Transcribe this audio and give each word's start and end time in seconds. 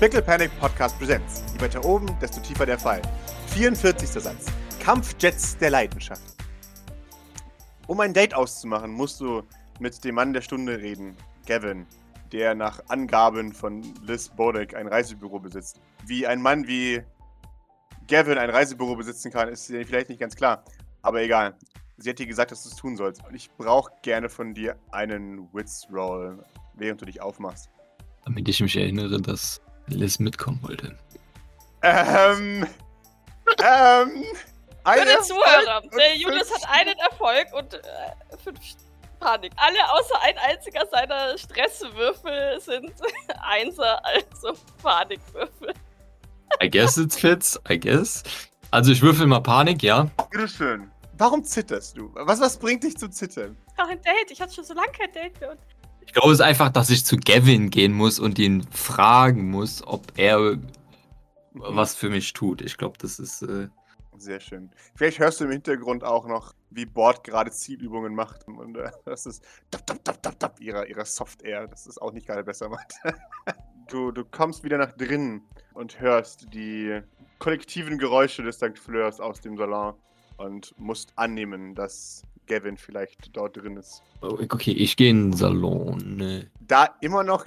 Pickle 0.00 0.22
Panic 0.22 0.56
Podcast 0.60 0.96
Presents. 0.96 1.42
Je 1.52 1.60
weiter 1.60 1.84
oben, 1.84 2.06
desto 2.20 2.40
tiefer 2.40 2.64
der 2.64 2.78
Fall. 2.78 3.02
44. 3.48 4.08
Satz. 4.08 4.46
Kampfjets 4.78 5.58
der 5.58 5.70
Leidenschaft. 5.70 6.36
Um 7.88 7.98
ein 7.98 8.14
Date 8.14 8.32
auszumachen, 8.32 8.92
musst 8.92 9.20
du 9.20 9.42
mit 9.80 10.04
dem 10.04 10.14
Mann 10.14 10.32
der 10.32 10.40
Stunde 10.40 10.78
reden, 10.78 11.16
Gavin, 11.46 11.84
der 12.30 12.54
nach 12.54 12.80
Angaben 12.86 13.52
von 13.52 13.82
Liz 14.02 14.28
Bodek 14.28 14.76
ein 14.76 14.86
Reisebüro 14.86 15.40
besitzt. 15.40 15.80
Wie 16.06 16.28
ein 16.28 16.40
Mann 16.40 16.68
wie 16.68 17.02
Gavin 18.06 18.38
ein 18.38 18.50
Reisebüro 18.50 18.94
besitzen 18.94 19.32
kann, 19.32 19.48
ist 19.48 19.66
vielleicht 19.66 20.10
nicht 20.10 20.20
ganz 20.20 20.36
klar. 20.36 20.62
Aber 21.02 21.22
egal. 21.22 21.56
Sie 21.96 22.08
hat 22.08 22.20
dir 22.20 22.26
gesagt, 22.26 22.52
dass 22.52 22.62
du 22.62 22.68
es 22.68 22.76
tun 22.76 22.96
sollst. 22.96 23.26
Und 23.26 23.34
ich 23.34 23.50
brauche 23.50 23.90
gerne 24.02 24.28
von 24.28 24.54
dir 24.54 24.76
einen 24.92 25.52
Wits-Roll, 25.52 26.38
während 26.74 27.00
du 27.00 27.04
dich 27.04 27.20
aufmachst. 27.20 27.68
Damit 28.24 28.48
ich 28.48 28.60
mich 28.60 28.76
erinnere, 28.76 29.20
dass 29.20 29.60
Liz 29.94 30.18
mitkommen 30.18 30.60
wollte. 30.62 30.96
Ähm. 31.82 32.66
ähm. 33.58 34.24
Für 34.84 34.92
eine 34.92 35.04
den 35.04 35.22
Zuhörer, 35.22 35.82
der 35.96 36.16
Julius 36.16 36.52
hat 36.52 36.68
einen 36.70 36.98
Erfolg 36.98 37.46
und 37.52 37.74
äh, 37.74 37.78
fünf 38.42 38.58
Panik. 39.20 39.52
Alle 39.56 39.78
außer 39.92 40.22
ein 40.22 40.38
einziger 40.38 40.86
seiner 40.86 41.36
Stresswürfel 41.36 42.60
sind 42.60 42.92
Einser, 43.42 44.00
also 44.04 44.58
Panikwürfel. 44.82 45.74
I 46.62 46.70
guess 46.70 46.96
it 46.96 47.12
fits, 47.12 47.60
I 47.68 47.78
guess. 47.78 48.22
Also 48.70 48.92
ich 48.92 49.02
würfel 49.02 49.26
mal 49.26 49.40
Panik, 49.40 49.82
ja. 49.82 50.08
Bitteschön. 50.30 50.90
Warum 51.18 51.42
zitterst 51.44 51.96
du? 51.96 52.10
Was, 52.14 52.40
was 52.40 52.56
bringt 52.56 52.84
dich 52.84 52.96
zu 52.96 53.08
zittern? 53.08 53.56
Ach, 53.76 53.88
ein 53.88 54.00
Date. 54.02 54.30
Ich 54.30 54.40
hatte 54.40 54.54
schon 54.54 54.64
so 54.64 54.74
lange 54.74 54.92
kein 54.92 55.12
Date 55.12 55.40
mehr. 55.40 55.50
Und 55.50 55.58
Ich 56.08 56.14
glaube 56.14 56.32
es 56.32 56.38
ist 56.38 56.44
einfach, 56.44 56.70
dass 56.70 56.88
ich 56.88 57.04
zu 57.04 57.18
Gavin 57.18 57.68
gehen 57.68 57.92
muss 57.92 58.18
und 58.18 58.38
ihn 58.38 58.62
fragen 58.72 59.50
muss, 59.50 59.86
ob 59.86 60.10
er 60.16 60.58
was 61.52 61.94
für 61.94 62.08
mich 62.08 62.32
tut. 62.32 62.62
Ich 62.62 62.78
glaube, 62.78 62.96
das 62.98 63.18
ist. 63.18 63.42
Äh, 63.42 63.68
Sehr 64.16 64.40
schön. 64.40 64.70
Vielleicht 64.94 65.18
hörst 65.18 65.38
du 65.38 65.44
im 65.44 65.50
Hintergrund 65.50 66.04
auch 66.04 66.26
noch, 66.26 66.54
wie 66.70 66.86
Bord 66.86 67.24
gerade 67.24 67.50
Zielübungen 67.50 68.14
macht. 68.14 68.48
Und 68.48 68.78
äh, 68.78 68.90
das 69.04 69.26
ist 69.26 69.44
tap, 69.70 69.86
tap, 69.86 70.02
tap, 70.02 70.22
tap, 70.22 70.40
tap, 70.40 70.60
ihrer, 70.60 70.86
ihrer 70.86 71.04
Software. 71.04 71.66
Das 71.66 71.86
ist 71.86 72.00
auch 72.00 72.12
nicht 72.12 72.26
gerade 72.26 72.42
besser 72.42 72.70
macht. 72.70 72.94
du, 73.88 74.10
du 74.10 74.24
kommst 74.24 74.64
wieder 74.64 74.78
nach 74.78 74.92
drinnen 74.92 75.42
und 75.74 76.00
hörst 76.00 76.54
die 76.54 77.02
kollektiven 77.38 77.98
Geräusche 77.98 78.42
des 78.42 78.56
St. 78.56 78.78
Fleurs 78.78 79.20
aus 79.20 79.42
dem 79.42 79.58
Salon 79.58 79.94
und 80.38 80.74
musst 80.78 81.12
annehmen, 81.16 81.74
dass 81.74 82.22
Gavin 82.48 82.76
vielleicht 82.76 83.36
dort 83.36 83.56
drin 83.56 83.76
ist. 83.76 84.02
okay, 84.20 84.72
ich 84.72 84.96
gehe 84.96 85.10
in 85.10 85.30
den 85.30 85.36
Salon. 85.36 86.16
Ne. 86.16 86.50
Da 86.60 86.96
immer 87.00 87.22
noch 87.22 87.46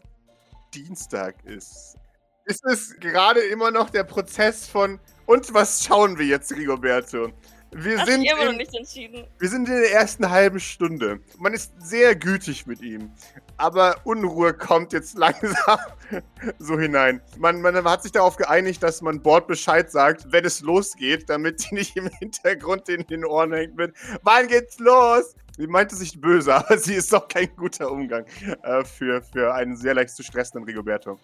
Dienstag 0.73 1.35
ist, 1.43 1.97
ist 2.45 2.65
es 2.65 2.95
gerade 2.99 3.41
immer 3.41 3.71
noch 3.71 3.89
der 3.89 4.03
Prozess 4.03 4.67
von 4.67 4.99
und 5.25 5.53
was 5.53 5.83
schauen 5.83 6.17
wir 6.17 6.25
jetzt, 6.25 6.51
Rigoberto? 6.55 7.29
Wir 7.73 7.99
hat 7.99 8.07
sind 8.07 8.23
immer 8.23 8.45
noch 8.45 8.51
in, 8.51 8.57
nicht 8.57 8.75
entschieden. 8.75 9.25
wir 9.39 9.49
sind 9.49 9.67
in 9.69 9.75
der 9.75 9.93
ersten 9.93 10.29
halben 10.29 10.59
Stunde. 10.59 11.21
Man 11.37 11.53
ist 11.53 11.73
sehr 11.79 12.15
gütig 12.15 12.67
mit 12.67 12.81
ihm. 12.81 13.11
Aber 13.57 13.95
Unruhe 14.03 14.53
kommt 14.53 14.91
jetzt 14.91 15.17
langsam 15.17 15.79
so 16.59 16.77
hinein. 16.77 17.21
Man, 17.37 17.61
man 17.61 17.81
hat 17.85 18.03
sich 18.03 18.11
darauf 18.11 18.35
geeinigt, 18.35 18.83
dass 18.83 19.01
man 19.01 19.21
Bord 19.21 19.47
Bescheid 19.47 19.89
sagt, 19.89 20.31
wenn 20.31 20.43
es 20.43 20.61
losgeht, 20.61 21.29
damit 21.29 21.69
die 21.69 21.75
nicht 21.75 21.95
im 21.95 22.07
Hintergrund 22.07 22.89
in 22.89 23.05
den 23.07 23.23
Ohren 23.23 23.53
hängt 23.53 23.75
mit 23.75 23.93
Wann 24.23 24.47
geht's 24.47 24.79
los? 24.79 25.35
Sie 25.57 25.67
meinte 25.67 25.95
sich 25.95 26.19
böse, 26.19 26.53
aber 26.55 26.77
sie 26.77 26.95
ist 26.95 27.13
doch 27.13 27.27
kein 27.27 27.55
guter 27.55 27.89
Umgang 27.91 28.25
äh, 28.63 28.83
für, 28.83 29.21
für 29.21 29.53
einen 29.53 29.77
sehr 29.77 29.93
leicht 29.93 30.15
zu 30.15 30.23
stressenden 30.23 30.65
Rigoberto. 30.67 31.19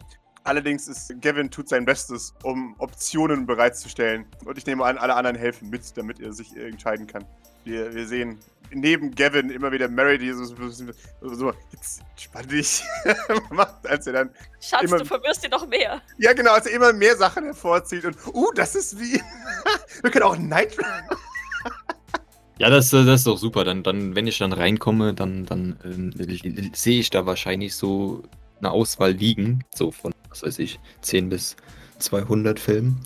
Allerdings 0.48 0.88
ist 0.88 1.14
Gavin 1.22 1.52
tut 1.52 1.68
sein 1.68 1.84
Bestes, 1.84 2.34
um 2.44 2.74
Optionen 2.78 3.46
bereitzustellen. 3.46 4.26
Und 4.46 4.58
ich 4.58 4.66
nehme 4.66 4.86
an, 4.86 4.98
alle 4.98 5.14
anderen 5.14 5.36
helfen 5.36 5.70
mit, 5.70 5.98
damit 5.98 6.22
er 6.22 6.32
sich 6.32 6.56
entscheiden 6.56 7.06
kann. 7.06 7.26
Wir, 7.66 7.94
wir 7.94 8.08
sehen 8.08 8.40
neben 8.72 9.14
Gavin 9.14 9.50
immer 9.50 9.74
wieder 9.74 9.90
Mary, 9.90 10.18
die 10.18 10.32
so, 10.32 10.46
so, 10.46 10.70
so 11.22 11.54
jetzt 11.74 12.02
spann 12.16 12.48
dich 12.48 12.82
macht, 13.52 13.86
als 13.88 14.08
er 14.08 14.14
dann, 14.14 14.30
Schatz, 14.62 14.84
Immer- 14.84 15.00
du 15.00 15.06
verwirrst 15.06 15.44
dir 15.44 15.50
noch 15.50 15.68
mehr. 15.68 16.02
ja 16.18 16.32
genau, 16.32 16.54
als 16.54 16.66
er 16.66 16.74
immer 16.74 16.94
mehr 16.94 17.18
Sachen 17.18 17.44
hervorzieht 17.44 18.06
und, 18.06 18.16
uh, 18.34 18.50
das 18.56 18.76
ist 18.76 18.98
wie, 18.98 19.22
wir 20.02 20.12
können 20.12 20.24
auch 20.24 20.38
Night 20.38 20.78
Run. 20.78 21.18
Ja, 22.60 22.72
das, 22.72 22.90
das 22.90 23.06
ist 23.06 23.28
doch 23.28 23.38
super. 23.38 23.64
Dann, 23.66 23.84
dann, 23.84 24.16
wenn 24.16 24.26
ich 24.26 24.40
dann 24.40 24.52
reinkomme, 24.52 25.14
dann, 25.14 25.46
dann 25.46 25.78
ähm, 25.84 26.12
sehe 26.74 27.00
ich 27.00 27.12
da 27.12 27.28
wahrscheinlich 27.28 27.76
so 27.76 28.24
eine 28.60 28.72
Auswahl 28.72 29.12
liegen. 29.12 29.64
So 29.76 29.92
von, 29.92 30.12
was 30.30 30.44
weiß 30.44 30.60
ich, 30.60 30.80
10 31.02 31.30
bis 31.30 31.56
200 32.00 32.60
Filmen. 32.60 33.02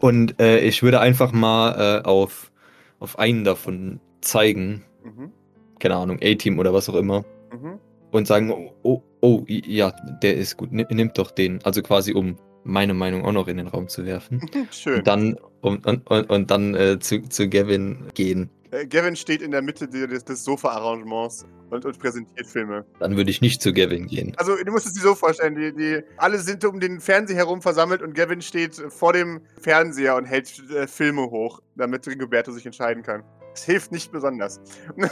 Und 0.00 0.40
äh, 0.40 0.58
ich 0.60 0.82
würde 0.82 1.00
einfach 1.00 1.32
mal 1.32 2.00
äh, 2.00 2.04
auf, 2.04 2.52
auf 2.98 3.18
einen 3.18 3.44
davon 3.44 4.00
zeigen. 4.20 4.84
Mhm, 5.04 5.32
Keine 5.78 5.96
Ahnung, 5.96 6.18
A-Team 6.22 6.58
oder 6.58 6.74
was 6.74 6.88
auch 6.88 6.94
immer. 6.94 7.24
mhm. 7.52 7.78
Und 8.10 8.26
sagen, 8.26 8.50
oh, 8.52 8.72
oh, 8.82 9.02
oh, 9.22 9.44
ja, 9.48 9.90
der 10.22 10.36
ist 10.36 10.58
gut. 10.58 10.70
Nimm, 10.70 10.86
nimm 10.90 11.12
doch 11.14 11.30
den. 11.30 11.64
Also 11.64 11.80
quasi, 11.80 12.12
um 12.12 12.36
meine 12.62 12.92
Meinung 12.92 13.24
auch 13.24 13.32
noch 13.32 13.48
in 13.48 13.56
den 13.56 13.68
Raum 13.68 13.88
zu 13.88 14.04
werfen. 14.04 14.42
Schön. 14.70 14.98
Und 14.98 15.06
dann, 15.06 15.36
und, 15.62 15.86
und, 15.86 16.10
und, 16.10 16.28
und 16.28 16.50
dann 16.50 16.74
äh, 16.74 16.98
zu, 16.98 17.22
zu 17.22 17.48
Gavin 17.48 18.04
gehen. 18.14 18.50
Äh, 18.72 18.86
Gavin 18.86 19.14
steht 19.14 19.42
in 19.42 19.50
der 19.50 19.62
Mitte 19.62 19.86
de- 19.86 20.06
des, 20.06 20.24
des 20.24 20.44
Sofa-Arrangements 20.44 21.46
und, 21.70 21.84
und 21.84 21.98
präsentiert 21.98 22.46
Filme. 22.46 22.84
Dann 22.98 23.16
würde 23.16 23.30
ich 23.30 23.40
nicht 23.42 23.60
zu 23.62 23.72
Gavin 23.72 24.06
gehen. 24.06 24.32
Also, 24.38 24.56
du 24.56 24.72
musst 24.72 24.86
es 24.86 24.94
dir 24.94 25.00
so 25.02 25.14
vorstellen, 25.14 25.54
die, 25.54 25.74
die, 25.74 26.02
alle 26.16 26.38
sind 26.38 26.64
um 26.64 26.80
den 26.80 26.98
Fernseher 26.98 27.36
herum 27.36 27.60
versammelt 27.60 28.02
und 28.02 28.14
Gavin 28.14 28.40
steht 28.40 28.74
vor 28.88 29.12
dem 29.12 29.40
Fernseher 29.60 30.16
und 30.16 30.24
hält 30.24 30.62
äh, 30.70 30.86
Filme 30.86 31.30
hoch, 31.30 31.60
damit 31.76 32.06
Rigoberto 32.06 32.50
sich 32.50 32.64
entscheiden 32.64 33.02
kann. 33.02 33.22
Es 33.54 33.64
hilft 33.64 33.92
nicht 33.92 34.10
besonders. 34.10 34.58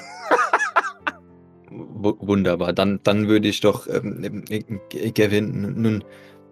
Wunderbar. 1.71 2.73
Dann, 2.73 3.01
dann 3.05 3.29
würde 3.29 3.49
ich 3.49 3.61
doch, 3.61 3.87
ähm, 3.87 4.45
äh, 4.49 5.11
Gavin, 5.13 5.75
nun, 5.81 6.03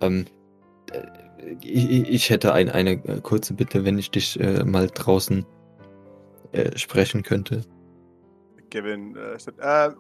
ähm, 0.02 0.26
äh, 0.92 1.00
ich, 1.62 2.08
ich 2.08 2.30
hätte 2.30 2.52
ein, 2.52 2.68
eine 2.68 2.92
äh, 3.04 3.20
kurze 3.22 3.54
Bitte, 3.54 3.84
wenn 3.86 3.98
ich 3.98 4.10
dich 4.10 4.38
äh, 4.38 4.64
mal 4.64 4.88
draußen 4.88 5.46
äh, 6.52 6.76
sprechen 6.76 7.22
könnte. 7.22 7.62
Gavin, 8.70 9.16
äh, 9.16 9.38
steht, 9.38 9.58
äh, 9.58 9.90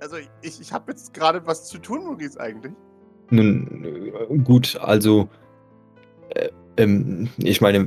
also 0.00 0.16
ich, 0.42 0.60
ich 0.60 0.72
habe 0.72 0.92
jetzt 0.92 1.14
gerade 1.14 1.46
was 1.46 1.68
zu 1.68 1.78
tun, 1.78 2.04
Maurice, 2.04 2.38
eigentlich. 2.40 2.72
Nun, 3.30 3.84
äh, 3.84 4.38
gut, 4.38 4.76
also, 4.80 5.28
äh, 6.30 6.50
ähm, 6.76 7.28
ich 7.38 7.60
meine, 7.60 7.84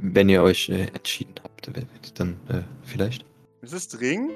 wenn 0.00 0.28
ihr 0.28 0.42
euch 0.42 0.68
äh, 0.68 0.86
entschieden 0.94 1.34
habt, 1.42 1.70
dann 2.18 2.36
äh, 2.48 2.62
vielleicht. 2.82 3.24
Ist 3.62 3.74
es 3.74 3.88
dringend? 3.88 4.32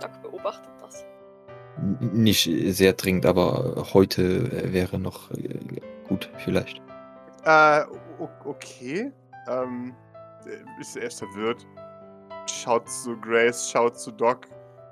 Doc 0.00 0.22
beobachtet 0.22 0.70
das. 0.80 1.04
Nicht 2.00 2.50
sehr 2.74 2.92
dringend, 2.94 3.24
aber 3.24 3.86
heute 3.94 4.72
wäre 4.72 4.98
noch 4.98 5.30
äh, 5.30 5.58
gut, 6.08 6.28
vielleicht. 6.44 6.82
Äh, 7.44 7.84
okay. 8.44 9.12
Ähm, 9.48 9.94
äh, 10.46 10.80
ist 10.80 10.96
er 10.96 11.04
erst 11.04 11.20
verwirrt. 11.20 11.66
Schaut 12.48 12.88
zu 12.90 13.16
Grace, 13.20 13.70
schaut 13.70 13.98
zu 13.98 14.10
Doc. 14.10 14.46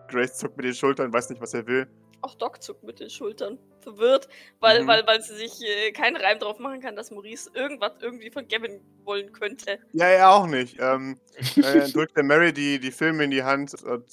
Grace 0.09 0.37
zuckt 0.39 0.56
mit 0.56 0.67
den 0.67 0.75
Schultern, 0.75 1.12
weiß 1.12 1.31
nicht, 1.31 1.41
was 1.41 1.55
er 1.55 1.67
will. 1.67 1.87
Auch 2.22 2.34
Doc 2.34 2.62
zuckt 2.62 2.84
mit 2.84 3.00
den 3.00 3.11
Schultern. 3.11 3.59
Verwirrt, 3.81 4.28
weil, 4.61 4.83
Mhm. 4.83 4.87
weil, 4.89 5.06
weil 5.06 5.22
sie 5.22 5.34
sich 5.37 5.61
äh, 5.62 5.93
keinen 5.93 6.17
Reim 6.17 6.39
drauf 6.39 6.59
machen 6.59 6.81
kann, 6.81 6.97
dass 6.97 7.11
Maurice 7.11 7.50
irgendwas 7.55 7.93
irgendwie 8.00 8.31
von 8.31 8.47
Gavin 8.49 8.81
wollen 9.05 9.33
könnte. 9.33 9.78
Ja, 9.93 10.06
er 10.06 10.31
auch 10.31 10.47
nicht. 10.47 10.77
Ähm, 10.81 11.19
äh, 11.56 11.89
drückt 11.93 12.17
der 12.17 12.25
Mary 12.25 12.53
die, 12.53 12.78
die 12.81 12.91
Filme 12.91 13.25
in 13.25 13.31
die 13.31 13.44
Hand 13.44 13.81
und 13.84 14.05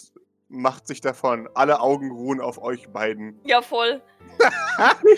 macht 0.50 0.86
sich 0.88 1.02
davon. 1.02 1.50
Alle 1.56 1.80
Augen 1.82 2.12
ruhen 2.12 2.40
auf 2.40 2.62
euch 2.62 2.88
beiden. 2.90 3.40
Ja, 3.46 3.62
voll. 3.62 4.02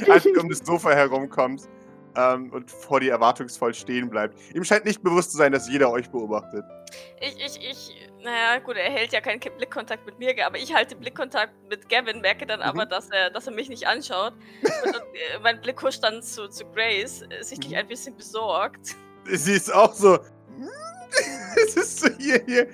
als 0.09 0.23
du 0.23 0.39
um 0.39 0.49
das 0.49 0.59
Sofa 0.59 0.91
herumkommst 0.91 1.69
ähm, 2.15 2.51
und 2.53 2.71
vor 2.71 3.01
dir 3.01 3.11
erwartungsvoll 3.11 3.73
stehen 3.73 4.09
bleibt. 4.09 4.37
Ihm 4.53 4.63
scheint 4.63 4.85
nicht 4.85 5.03
bewusst 5.03 5.31
zu 5.31 5.37
sein, 5.37 5.51
dass 5.51 5.69
jeder 5.69 5.91
euch 5.91 6.09
beobachtet. 6.09 6.63
Ich, 7.19 7.35
ich, 7.43 7.57
ich, 7.69 8.09
naja, 8.25 8.59
gut, 8.59 8.75
er 8.75 8.91
hält 8.91 9.13
ja 9.13 9.21
keinen 9.21 9.39
Blickkontakt 9.39 10.05
mit 10.05 10.19
mir, 10.19 10.33
aber 10.45 10.57
ich 10.57 10.73
halte 10.73 10.95
Blickkontakt 10.95 11.53
mit 11.69 11.87
Gavin, 11.87 12.19
merke 12.21 12.45
dann 12.45 12.61
aber, 12.61 12.85
Mhm. 12.85 12.89
dass 12.89 13.09
er, 13.09 13.29
dass 13.29 13.47
er 13.47 13.53
mich 13.53 13.69
nicht 13.69 13.87
anschaut. 13.87 14.33
Und, 14.83 14.95
und 14.95 15.01
äh, 15.13 15.39
mein 15.43 15.61
Blick 15.61 15.81
huscht 15.81 16.03
dann 16.03 16.21
zu, 16.21 16.49
zu 16.49 16.65
Grace, 16.65 17.21
äh, 17.29 17.41
sichtlich 17.43 17.71
Mhm. 17.71 17.77
ein 17.77 17.87
bisschen 17.87 18.15
besorgt. 18.17 18.95
Sie 19.25 19.53
ist 19.53 19.73
auch 19.73 19.93
so. 19.93 20.19
Es 21.65 21.75
ist 21.77 21.99
so 22.01 22.09
hier, 22.19 22.41
hier. 22.45 22.67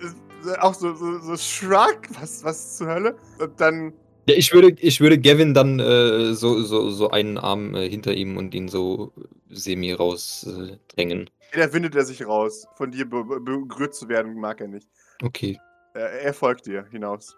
ist 0.00 0.58
Auch 0.60 0.72
so, 0.74 0.94
so, 0.94 1.18
so 1.20 1.36
Shrug. 1.36 1.98
Was, 2.18 2.42
was 2.42 2.76
zur 2.78 2.86
Hölle? 2.86 3.16
Und 3.38 3.60
dann. 3.60 3.92
Ja, 4.26 4.34
ich 4.36 4.52
würde, 4.54 4.74
ich 4.80 5.00
würde 5.00 5.18
Gavin 5.18 5.52
dann 5.52 5.78
äh, 5.80 6.32
so, 6.32 6.62
so, 6.62 6.88
so 6.90 7.10
einen 7.10 7.36
Arm 7.36 7.74
äh, 7.74 7.86
hinter 7.88 8.14
ihm 8.14 8.38
und 8.38 8.54
ihn 8.54 8.68
so 8.68 9.12
semi 9.50 9.92
rausdrängen. 9.92 10.70
Äh, 10.70 10.78
drängen. 10.94 11.30
Da 11.56 11.72
windet 11.72 11.94
er 11.94 12.04
sich 12.04 12.26
raus. 12.26 12.66
Von 12.76 12.90
dir 12.90 13.08
be 13.08 13.24
be 13.24 13.40
berührt 13.40 13.94
zu 13.94 14.08
werden, 14.08 14.34
mag 14.34 14.60
er 14.60 14.68
nicht. 14.68 14.88
okay, 15.22 15.58
Er, 15.94 16.10
er 16.10 16.34
folgt 16.34 16.66
dir 16.66 16.84
hinaus. 16.90 17.36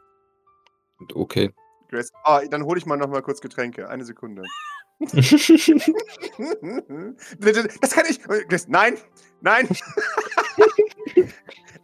okay. 1.15 1.53
Grace. 1.89 2.11
Ah, 2.25 2.43
dann 2.51 2.65
hole 2.65 2.79
ich 2.79 2.87
mal 2.87 2.97
noch 2.97 3.09
mal 3.09 3.23
kurz 3.23 3.41
Getränke. 3.41 3.89
Eine 3.89 4.05
Sekunde. 4.05 4.43
Das 7.81 7.91
kann 7.93 8.07
ich. 8.09 8.19
Nein, 8.67 8.97
nein. 9.43 9.69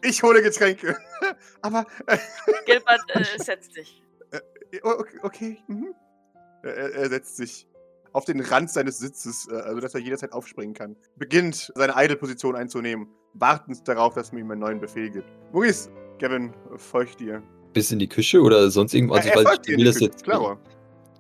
Ich 0.03 0.23
hole 0.23 0.43
Getränke. 0.43 0.97
Aber. 1.61 1.87
Äh, 2.07 2.19
Gilbert, 2.67 3.03
äh, 3.09 3.23
setz 3.39 3.69
dich. 3.69 4.03
okay. 4.83 5.19
okay. 5.23 5.63
Mhm. 5.69 5.95
Er, 6.63 6.95
er 6.95 7.09
setzt 7.11 7.37
sich 7.37 7.69
auf 8.13 8.25
den 8.25 8.41
Rand 8.41 8.71
seines 8.71 8.99
Sitzes, 8.99 9.49
äh, 9.51 9.55
also 9.55 9.81
dass 9.81 9.95
er 9.95 10.01
jederzeit 10.01 10.33
aufspringen 10.33 10.75
kann. 10.75 10.97
Beginnt 11.17 11.73
seine 11.75 11.95
Idle-Position 11.97 12.57
einzunehmen, 12.57 13.09
wartend 13.35 13.87
darauf, 13.87 14.15
dass 14.15 14.33
man 14.33 14.43
ihm 14.43 14.51
einen 14.51 14.61
neuen 14.61 14.81
Befehl 14.81 15.11
gibt. 15.11 15.27
Maurice, 15.53 15.91
Gavin, 16.19 16.53
folgt 16.77 17.21
dir. 17.21 17.43
Bis 17.73 17.91
in 17.91 17.99
die 17.99 18.09
Küche 18.09 18.41
oder 18.41 18.71
sonst 18.71 18.95
irgendwas? 18.95 19.19
Also, 19.19 19.31
er 19.31 19.43
folgt 19.43 19.67
dir 19.67 19.73
in 19.73 19.79
die 19.79 19.85
das 19.85 19.97
Küche, 19.97 20.07
jetzt. 20.07 20.25
Klar. 20.25 20.59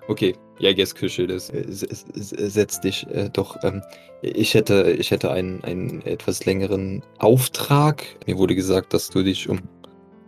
Okay, 0.08 0.34
ja, 0.58 0.72
Guess 0.72 0.94
Küche, 0.94 1.26
das 1.26 1.50
äh, 1.50 1.64
setz 1.68 2.80
dich 2.80 3.06
äh, 3.08 3.30
doch. 3.32 3.56
Ähm, 3.62 3.82
ich 4.22 4.54
hätte, 4.54 4.92
ich 4.98 5.10
hätte 5.10 5.30
einen, 5.30 5.62
einen 5.64 6.02
etwas 6.02 6.44
längeren 6.44 7.02
Auftrag. 7.18 8.04
Mir 8.26 8.36
wurde 8.36 8.54
gesagt, 8.54 8.92
dass 8.92 9.10
du 9.10 9.22
dich 9.22 9.48
um 9.48 9.60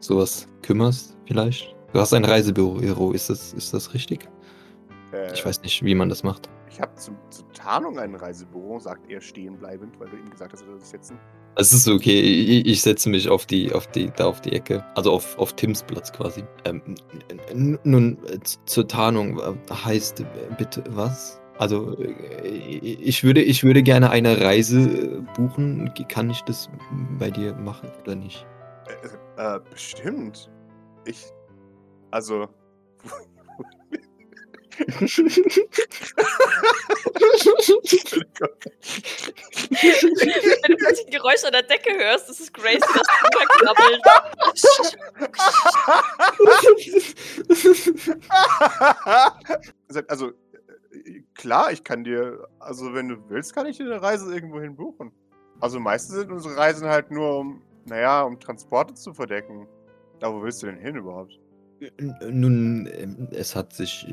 sowas 0.01 0.49
kümmerst, 0.63 1.17
vielleicht. 1.27 1.75
Du 1.93 2.01
hast 2.01 2.13
ein 2.13 2.25
Reisebüro, 2.25 3.13
ist 3.13 3.31
das, 3.31 3.53
ist 3.53 3.73
das 3.73 3.95
richtig? 3.95 4.29
Äh, 5.15 5.33
Ich 5.33 5.45
weiß 5.45 5.63
nicht, 5.63 5.83
wie 5.85 5.95
man 5.95 6.09
das 6.09 6.23
macht. 6.23 6.51
Ich 6.69 6.81
habe 6.81 6.93
zur 6.97 7.15
Tarnung 7.53 7.99
ein 7.99 8.15
Reisebüro, 8.15 8.81
sagt 8.81 9.09
er 9.09 9.21
stehen 9.21 9.57
bleibend, 9.57 9.99
weil 10.01 10.09
du 10.09 10.17
ihm 10.17 10.29
gesagt 10.29 10.53
hast, 10.53 10.63
er 10.63 10.67
soll 10.67 10.81
sich 10.81 10.89
setzen. 10.89 11.19
Es 11.57 11.73
ist 11.73 11.87
okay, 11.87 12.21
ich, 12.21 12.67
ich 12.67 12.83
setze 12.83 13.09
mich 13.09 13.29
auf 13.29 13.47
die, 13.47 13.73
auf 13.73 13.87
die, 13.87 14.11
da 14.17 14.27
auf 14.27 14.41
die 14.41 14.53
Ecke. 14.53 14.85
Also 14.97 15.13
auf, 15.13 15.39
auf 15.39 15.53
Tims 15.53 15.85
Platz 15.85 16.13
quasi. 16.13 16.43
Ähm, 16.65 16.97
nun, 17.85 18.19
äh, 18.27 18.41
zur 18.65 18.89
Tarnung 18.89 19.39
äh, 19.39 19.55
heißt 19.73 20.21
äh, 20.21 20.25
bitte 20.59 20.83
was? 20.89 21.41
Also 21.59 21.97
ich 22.01 23.23
würde, 23.23 23.41
ich 23.41 23.63
würde 23.63 23.85
gerne 23.85 24.11
eine 24.11 24.41
Reise 24.41 25.23
buchen. 25.37 25.93
Kann 26.09 26.29
ich 26.29 26.43
das 26.43 26.69
bei 27.21 27.31
dir 27.31 27.55
machen 27.55 27.89
oder 28.03 28.17
nicht? 28.17 28.45
Äh, 29.37 29.57
äh, 29.57 29.61
bestimmt. 29.71 30.51
Ich. 31.05 31.27
Also. 32.11 32.49
Wenn 40.63 40.77
du 40.77 40.87
ein 40.87 41.11
Geräusch 41.11 41.45
an 41.45 41.53
der 41.53 41.63
Decke 41.63 41.97
hörst, 41.97 42.29
das 42.29 42.41
ist 42.41 42.53
Grace, 42.53 42.81
die 42.81 42.99
das 42.99 43.07
runterkrabbelt. 43.25 44.03
Sagt, 49.89 50.11
also, 50.11 50.31
äh, 50.31 51.23
klar, 51.35 51.73
ich 51.73 51.85
kann 51.85 52.05
dir, 52.05 52.47
also 52.59 52.95
wenn 52.95 53.09
du 53.09 53.17
willst, 53.29 53.55
kann 53.55 53.67
ich 53.67 53.77
dir 53.77 53.85
eine 53.85 54.03
Reise 54.03 54.33
irgendwohin 54.33 54.75
buchen. 54.77 55.13
Also 55.61 55.79
meistens 55.81 56.17
sind 56.17 56.33
unsere 56.33 56.57
Reisen 56.57 56.89
halt 56.89 57.11
nur 57.11 57.39
um, 57.39 57.63
naja, 57.85 58.23
um 58.23 58.41
Transporte 58.41 58.95
zu 58.95 59.13
verdecken. 59.15 59.69
Aber 60.21 60.37
wo 60.37 60.43
willst 60.43 60.63
du 60.63 60.67
denn 60.67 60.79
hin 60.79 60.97
überhaupt? 60.97 61.39
Nun, 62.31 62.89
ähm, 62.93 63.29
es 63.33 63.55
hat 63.57 63.73
sich 63.73 64.07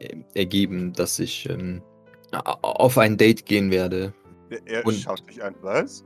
ähm, 0.00 0.24
ergeben, 0.34 0.92
dass 0.92 1.18
ich 1.18 1.48
ähm, 1.48 1.82
auf 2.62 2.98
ein 2.98 3.16
Date 3.16 3.46
gehen 3.46 3.70
werde. 3.70 4.12
Er, 4.66 4.84
Und- 4.86 4.94
schaut 4.94 5.28
dich 5.28 5.42
an, 5.42 5.54
was? 5.62 6.04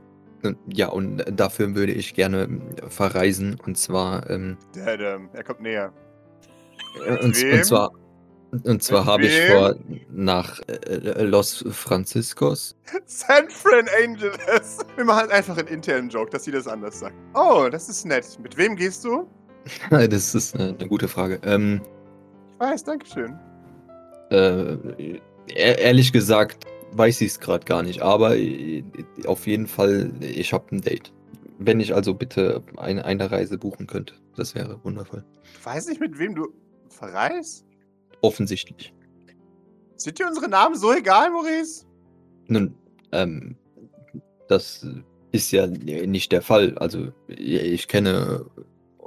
Ja, 0.71 0.87
und 0.87 1.21
dafür 1.37 1.75
würde 1.75 1.91
ich 1.91 2.13
gerne 2.13 2.43
ähm, 2.43 2.61
verreisen. 2.87 3.57
Und 3.65 3.77
zwar, 3.77 4.29
ähm, 4.29 4.57
Der, 4.73 4.95
der, 4.95 5.19
er 5.33 5.43
kommt 5.43 5.59
näher. 5.61 5.91
äh, 7.05 7.11
und, 7.11 7.23
und 7.43 7.65
zwar, 7.65 7.91
und 8.63 8.81
zwar 8.81 9.05
habe 9.05 9.25
ich 9.25 9.37
vor, 9.49 9.75
nach 10.09 10.61
äh, 10.67 11.23
Los 11.23 11.65
Franciscos. 11.71 12.77
San 13.05 13.49
Fran 13.49 13.85
Angeles. 14.01 14.77
Wir 14.95 15.03
machen 15.03 15.29
einfach 15.29 15.57
einen 15.57 15.67
internen 15.67 16.09
Joke, 16.09 16.31
dass 16.31 16.45
sie 16.45 16.51
das 16.51 16.67
anders 16.69 16.99
sagt. 17.01 17.15
Oh, 17.33 17.67
das 17.69 17.89
ist 17.89 18.05
nett. 18.05 18.25
Mit 18.41 18.55
wem 18.55 18.77
gehst 18.77 19.03
du? 19.03 19.27
das 19.89 20.35
ist 20.35 20.55
eine, 20.55 20.75
eine 20.77 20.87
gute 20.87 21.07
Frage. 21.07 21.39
Ähm, 21.43 21.81
Ich 22.53 22.59
weiß, 22.59 22.83
dankeschön. 22.83 23.37
äh, 24.31 24.73
e- 24.97 25.21
ehrlich 25.47 26.11
gesagt 26.13 26.65
weiß 26.91 27.21
ich 27.21 27.27
es 27.33 27.39
gerade 27.39 27.65
gar 27.65 27.83
nicht, 27.83 28.01
aber 28.01 28.35
auf 29.27 29.45
jeden 29.45 29.67
Fall, 29.67 30.11
ich 30.21 30.53
habe 30.53 30.75
ein 30.75 30.81
Date. 30.81 31.13
Wenn 31.59 31.79
ich 31.79 31.93
also 31.93 32.15
bitte 32.15 32.63
eine, 32.77 33.05
eine 33.05 33.29
Reise 33.29 33.59
buchen 33.59 33.85
könnte, 33.85 34.15
das 34.35 34.55
wäre 34.55 34.83
wundervoll. 34.83 35.23
Du 35.59 35.65
weißt 35.65 35.87
nicht, 35.89 36.01
mit 36.01 36.17
wem 36.17 36.33
du 36.33 36.47
verreist? 36.89 37.63
Offensichtlich. 38.21 38.91
Sind 39.97 40.17
dir 40.17 40.25
unsere 40.27 40.47
Namen 40.49 40.75
so 40.75 40.91
egal, 40.93 41.29
Maurice? 41.29 41.85
Nun, 42.47 42.73
ähm, 43.11 43.55
das 44.47 44.87
ist 45.31 45.51
ja 45.51 45.67
nicht 45.67 46.31
der 46.31 46.41
Fall. 46.41 46.75
Also, 46.79 47.09
ich 47.27 47.87
kenne 47.87 48.45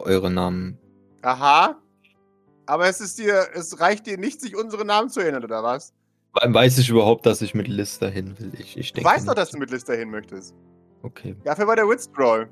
eure 0.02 0.30
Namen. 0.30 0.78
Aha. 1.22 1.78
Aber 2.66 2.88
es 2.88 3.00
ist 3.00 3.18
dir, 3.18 3.48
es 3.54 3.80
reicht 3.80 4.06
dir 4.06 4.18
nicht, 4.18 4.40
sich 4.40 4.56
unsere 4.56 4.84
Namen 4.84 5.08
zu 5.08 5.20
erinnern, 5.20 5.44
oder 5.44 5.62
was? 5.62 5.92
Weiß 6.34 6.78
ich 6.78 6.88
überhaupt, 6.88 7.26
dass 7.26 7.42
ich 7.42 7.54
mit 7.54 7.68
Liz 7.68 7.98
dahin 7.98 8.38
will? 8.38 8.52
Ich, 8.58 8.76
ich 8.78 8.92
Du 8.92 8.96
denke. 9.02 9.10
weißt 9.10 9.28
doch, 9.28 9.34
dass 9.34 9.50
du 9.50 9.58
mit 9.58 9.70
Liz 9.70 9.84
dahin 9.84 10.10
möchtest. 10.10 10.54
Okay. 11.02 11.36
Dafür 11.44 11.66
war 11.66 11.76
der 11.76 11.88
Withdrawal. 11.88 12.48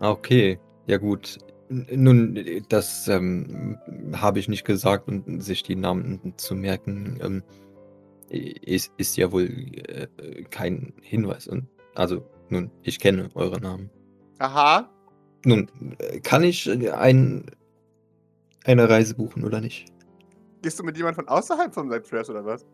Ah, 0.00 0.10
Okay. 0.10 0.58
Ja, 0.86 0.98
gut. 0.98 1.38
Nun, 1.70 2.38
das 2.68 3.08
ähm, 3.08 3.78
habe 4.14 4.38
ich 4.38 4.48
nicht 4.48 4.64
gesagt 4.64 5.08
und 5.08 5.42
sich 5.42 5.62
die 5.62 5.76
Namen 5.76 6.34
zu 6.36 6.54
merken, 6.54 7.18
ähm, 7.22 7.42
ist, 8.28 8.92
ist 8.98 9.16
ja 9.16 9.32
wohl 9.32 9.44
äh, 9.44 10.06
kein 10.50 10.92
Hinweis. 11.00 11.48
Und, 11.48 11.66
also, 11.94 12.22
nun, 12.50 12.70
ich 12.82 12.98
kenne 12.98 13.30
eure 13.34 13.60
Namen. 13.60 13.90
Aha. 14.38 14.90
Nun, 15.44 15.68
äh, 15.98 16.20
kann 16.20 16.42
ich 16.42 16.66
äh, 16.68 16.90
ein, 16.90 17.46
eine 18.64 18.88
Reise 18.88 19.14
buchen 19.14 19.44
oder 19.44 19.60
nicht? 19.60 19.86
Gehst 20.62 20.78
du 20.78 20.84
mit 20.84 20.96
jemand 20.96 21.16
von 21.16 21.28
außerhalb 21.28 21.74
von 21.74 21.90
St. 21.90 22.06
Fresh 22.06 22.30
oder 22.30 22.44
was? 22.44 22.64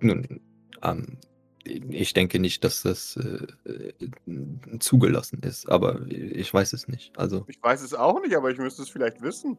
Nun, 0.00 0.40
ähm, 0.82 1.18
ich 1.64 2.12
denke 2.12 2.38
nicht, 2.38 2.62
dass 2.64 2.82
das 2.82 3.16
äh, 3.16 3.70
äh, 3.70 4.78
zugelassen 4.80 5.40
ist, 5.42 5.68
aber 5.68 6.06
ich 6.08 6.52
weiß 6.52 6.72
es 6.72 6.88
nicht. 6.88 7.18
Also, 7.18 7.44
Ich 7.48 7.62
weiß 7.62 7.82
es 7.82 7.94
auch 7.94 8.20
nicht, 8.22 8.36
aber 8.36 8.50
ich 8.50 8.58
müsste 8.58 8.82
es 8.82 8.88
vielleicht 8.88 9.22
wissen. 9.22 9.56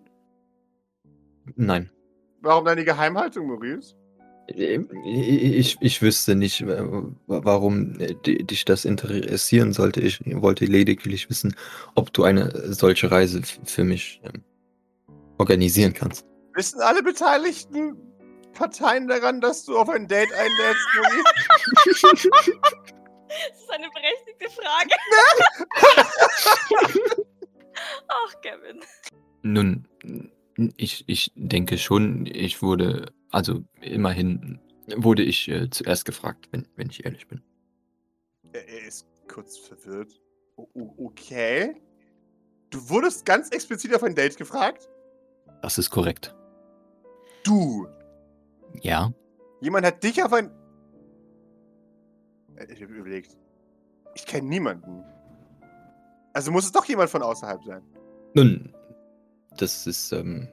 nein. 1.55 1.89
Warum 2.41 2.65
deine 2.65 2.85
Geheimhaltung, 2.85 3.47
Maurice? 3.47 3.95
Ich, 4.47 5.77
ich 5.79 6.01
wüsste 6.01 6.35
nicht, 6.35 6.61
äh, 6.61 6.83
warum 7.27 7.99
äh, 7.99 8.13
di- 8.25 8.43
dich 8.43 8.63
das 8.65 8.85
interessieren 8.85 9.73
sollte. 9.73 10.01
Ich 10.01 10.19
wollte 10.25 10.65
lediglich 10.65 11.29
wissen, 11.29 11.55
ob 11.95 12.13
du 12.13 12.23
eine 12.23 12.51
solche 12.73 13.09
Reise 13.09 13.41
für 13.63 13.83
mich 13.83 14.21
ähm, 14.23 14.43
organisieren 15.39 15.93
kannst. 15.93 16.25
Wissen 16.53 16.79
alle 16.81 17.01
beteiligten 17.01 17.97
Parteien 18.53 19.07
daran, 19.07 19.41
dass 19.41 19.65
du 19.65 19.77
auf 19.77 19.89
ein 19.89 20.07
Date 20.07 20.31
einlädst, 20.33 20.87
Maurice? 20.95 22.29
Das 23.27 23.59
ist 23.59 23.69
eine 23.71 23.89
berechtigte 23.89 24.49
Frage. 24.49 24.91
Ach, 28.07 28.41
Kevin. 28.41 28.79
Nun, 29.41 29.87
ich, 30.77 31.03
ich 31.07 31.31
denke 31.35 31.77
schon, 31.77 32.25
ich 32.27 32.61
wurde, 32.61 33.11
also 33.35 33.65
immerhin 33.81 34.61
wurde 34.95 35.21
ich 35.21 35.49
äh, 35.49 35.69
zuerst 35.69 36.05
gefragt, 36.05 36.47
wenn, 36.51 36.65
wenn 36.77 36.89
ich 36.89 37.03
ehrlich 37.03 37.27
bin. 37.27 37.41
er, 38.53 38.87
ist 38.87 39.05
kurz 39.27 39.57
verwirrt. 39.57 40.21
O 40.55 40.93
okay. 40.97 41.75
Du 42.69 42.89
wurdest 42.89 43.25
ganz 43.25 43.49
explizit 43.49 43.93
auf 43.93 44.03
ein 44.03 44.15
Date 44.15 44.37
gefragt? 44.37 44.87
Das 45.61 45.77
ist 45.77 45.89
korrekt. 45.89 46.33
Du. 47.43 47.87
Ja. 48.81 49.11
Jemand 49.59 49.85
hat 49.85 50.01
dich 50.01 50.23
auf 50.23 50.31
ein. 50.31 50.49
Äh, 52.55 52.71
Ich 52.71 52.81
hab 52.81 52.89
überlegt. 52.89 53.35
Ich 54.13 54.25
kenne 54.25 54.47
niemanden. 54.47 55.03
Also 56.31 56.53
muss 56.53 56.63
es 56.63 56.71
doch 56.71 56.85
jemand 56.85 57.09
von 57.09 57.21
außerhalb 57.21 57.61
sein. 57.65 57.83
Nun, 58.33 58.73
das 59.57 59.87
ist 59.87 60.13
ähm, 60.13 60.47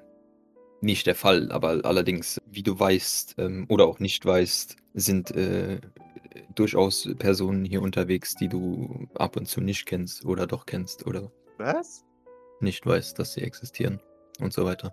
nicht 0.83 1.07
der 1.07 1.15
Fall, 1.15 1.51
aber 1.53 1.81
allerdings, 1.85 2.41
wie 2.47 2.63
du 2.63 2.79
weißt 2.79 3.37
ähm, 3.39 3.67
oder 3.69 3.87
auch 3.87 3.99
nicht 3.99 4.25
weißt, 4.25 4.77
sind 4.95 5.31
äh, 5.33 5.81
durchaus 6.55 7.09
Personen 7.19 7.65
hier 7.65 7.83
unterwegs, 7.83 8.35
die 8.35 8.49
du 8.49 9.09
ab 9.15 9.37
und 9.37 9.47
zu 9.47 9.61
nicht 9.61 9.87
kennst 9.87 10.25
oder 10.25 10.47
doch 10.47 10.67
kennst 10.67 11.07
oder 11.07 11.31
Was? 11.59 12.05
nicht 12.61 12.85
weißt, 12.87 13.19
dass 13.19 13.35
sie 13.35 13.43
existieren 13.43 14.01
und 14.41 14.53
so 14.53 14.65
weiter. 14.65 14.93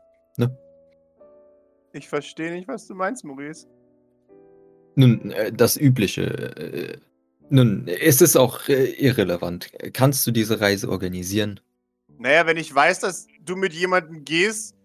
Ich 1.93 2.07
verstehe 2.07 2.51
nicht, 2.51 2.67
was 2.67 2.87
du 2.87 2.93
meinst, 2.93 3.23
Maurice. 3.23 3.67
Nun, 4.95 5.31
äh, 5.31 5.51
das 5.51 5.75
Übliche. 5.77 6.23
Äh, 6.55 6.97
nun, 7.49 7.87
es 7.87 8.21
ist 8.21 8.35
auch 8.35 8.67
äh, 8.69 8.91
irrelevant. 8.91 9.71
Kannst 9.93 10.25
du 10.27 10.31
diese 10.31 10.61
Reise 10.61 10.89
organisieren? 10.89 11.59
Naja, 12.19 12.45
wenn 12.45 12.57
ich 12.57 12.73
weiß, 12.73 12.99
dass 12.99 13.27
du 13.43 13.55
mit 13.55 13.73
jemandem 13.73 14.23
gehst, 14.23 14.75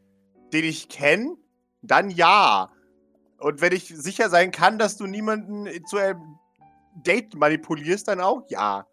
den 0.54 0.64
ich 0.64 0.88
kenne, 0.88 1.36
dann 1.82 2.08
ja. 2.08 2.70
Und 3.38 3.60
wenn 3.60 3.72
ich 3.72 3.88
sicher 3.88 4.30
sein 4.30 4.52
kann, 4.52 4.78
dass 4.78 4.96
du 4.96 5.06
niemanden 5.06 5.68
zu 5.86 5.98
einem 5.98 6.38
Date 7.04 7.34
manipulierst, 7.34 8.08
dann 8.08 8.20
auch 8.20 8.42
ja. 8.48 8.86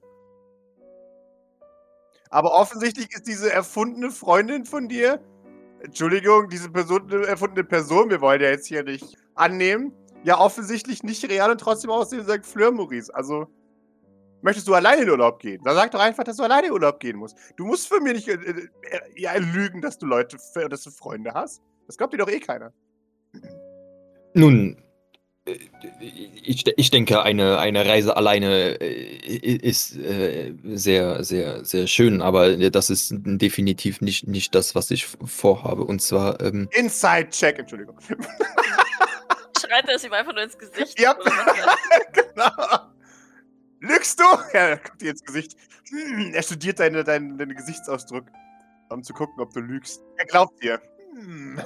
Aber 2.30 2.54
offensichtlich 2.54 3.14
ist 3.14 3.28
diese 3.28 3.52
erfundene 3.52 4.10
Freundin 4.10 4.66
von 4.66 4.90
dir, 4.90 5.22
Entschuldigung, 5.82 6.50
diese 6.50 6.70
Person, 6.70 7.10
erfundene 7.10 7.64
Person, 7.64 8.10
wir 8.10 8.22
wollen 8.22 8.42
ja 8.42 8.50
jetzt 8.50 8.68
hier 8.68 8.84
nicht 8.84 9.18
annehmen, 9.36 9.94
ja 10.24 10.40
offensichtlich 10.40 11.04
nicht 11.04 11.28
real 11.30 11.52
und 11.52 11.60
trotzdem 11.60 11.90
aussehen 11.90 12.26
sagt 12.26 12.46
Fleur 12.46 12.72
Maurice. 12.72 13.14
Also, 13.14 13.48
möchtest 14.42 14.68
du 14.68 14.74
alleine 14.74 15.04
in 15.04 15.10
Urlaub 15.10 15.40
gehen? 15.40 15.62
Dann 15.64 15.76
sag 15.76 15.92
doch 15.92 16.00
einfach, 16.00 16.24
dass 16.24 16.38
du 16.38 16.44
alleine 16.44 16.68
in 16.68 16.74
Urlaub 16.74 17.00
gehen 17.00 17.18
musst. 17.18 17.38
Du 17.58 17.66
musst 17.66 17.88
für 17.88 18.00
mich 18.00 18.14
nicht 18.14 18.28
äh, 18.28 18.34
äh, 18.34 18.70
ja, 19.16 19.36
lügen, 19.36 19.82
dass 19.82 19.98
du 19.98 20.06
Leute, 20.06 20.38
dass 20.70 20.84
du 20.84 20.92
Freunde 20.92 21.34
hast. 21.34 21.62
Das 21.88 21.98
glaubt 21.98 22.14
dir 22.14 22.18
doch 22.18 22.30
eh 22.30 22.40
keiner. 22.40 22.72
Nun, 24.34 24.78
äh, 25.46 25.58
ich, 26.44 26.66
ich 26.68 26.92
denke, 26.92 27.22
eine, 27.22 27.58
eine 27.60 27.86
Reise 27.86 28.16
alleine 28.16 28.80
äh, 28.80 29.58
ist 29.58 29.98
äh, 29.98 30.54
sehr, 30.64 31.24
sehr, 31.24 31.66
sehr 31.66 31.88
schön, 31.88 32.22
aber 32.22 32.70
das 32.70 32.90
ist 32.90 33.14
definitiv 33.14 34.02
nicht, 34.02 34.28
nicht 34.28 34.54
das, 34.56 34.76
was 34.76 34.92
ich 34.92 35.06
vorhabe. 35.06 35.84
Und 35.84 36.02
zwar. 36.02 36.40
Ähm, 36.42 36.70
Inside-Check, 36.72 37.60
Entschuldigung. 37.60 37.98
Schreit 39.60 39.88
er 39.88 39.96
es 39.96 40.04
ihm 40.04 40.14
einfach 40.14 40.34
nur 40.34 40.44
ins 40.44 40.58
Gesicht? 40.58 41.00
Ja, 41.00 41.14
genau. 42.14 42.91
Lügst 43.82 44.20
du? 44.20 44.24
Er 44.54 44.78
kommt 44.78 45.02
dir 45.02 45.12
ins 45.12 45.24
Gesicht. 45.24 45.58
Hm, 45.90 46.34
er 46.34 46.44
studiert 46.44 46.80
deinen 46.80 47.04
deine, 47.04 47.36
deine 47.36 47.56
Gesichtsausdruck, 47.56 48.26
um 48.90 49.04
zu 49.04 49.14
gucken, 49.14 49.42
ob 49.42 49.54
du 49.54 49.60
lügst. 49.60 50.02
Er 50.18 50.26
glaubt 50.26 50.64
dir. 50.64 50.80
Hm. 51.14 51.60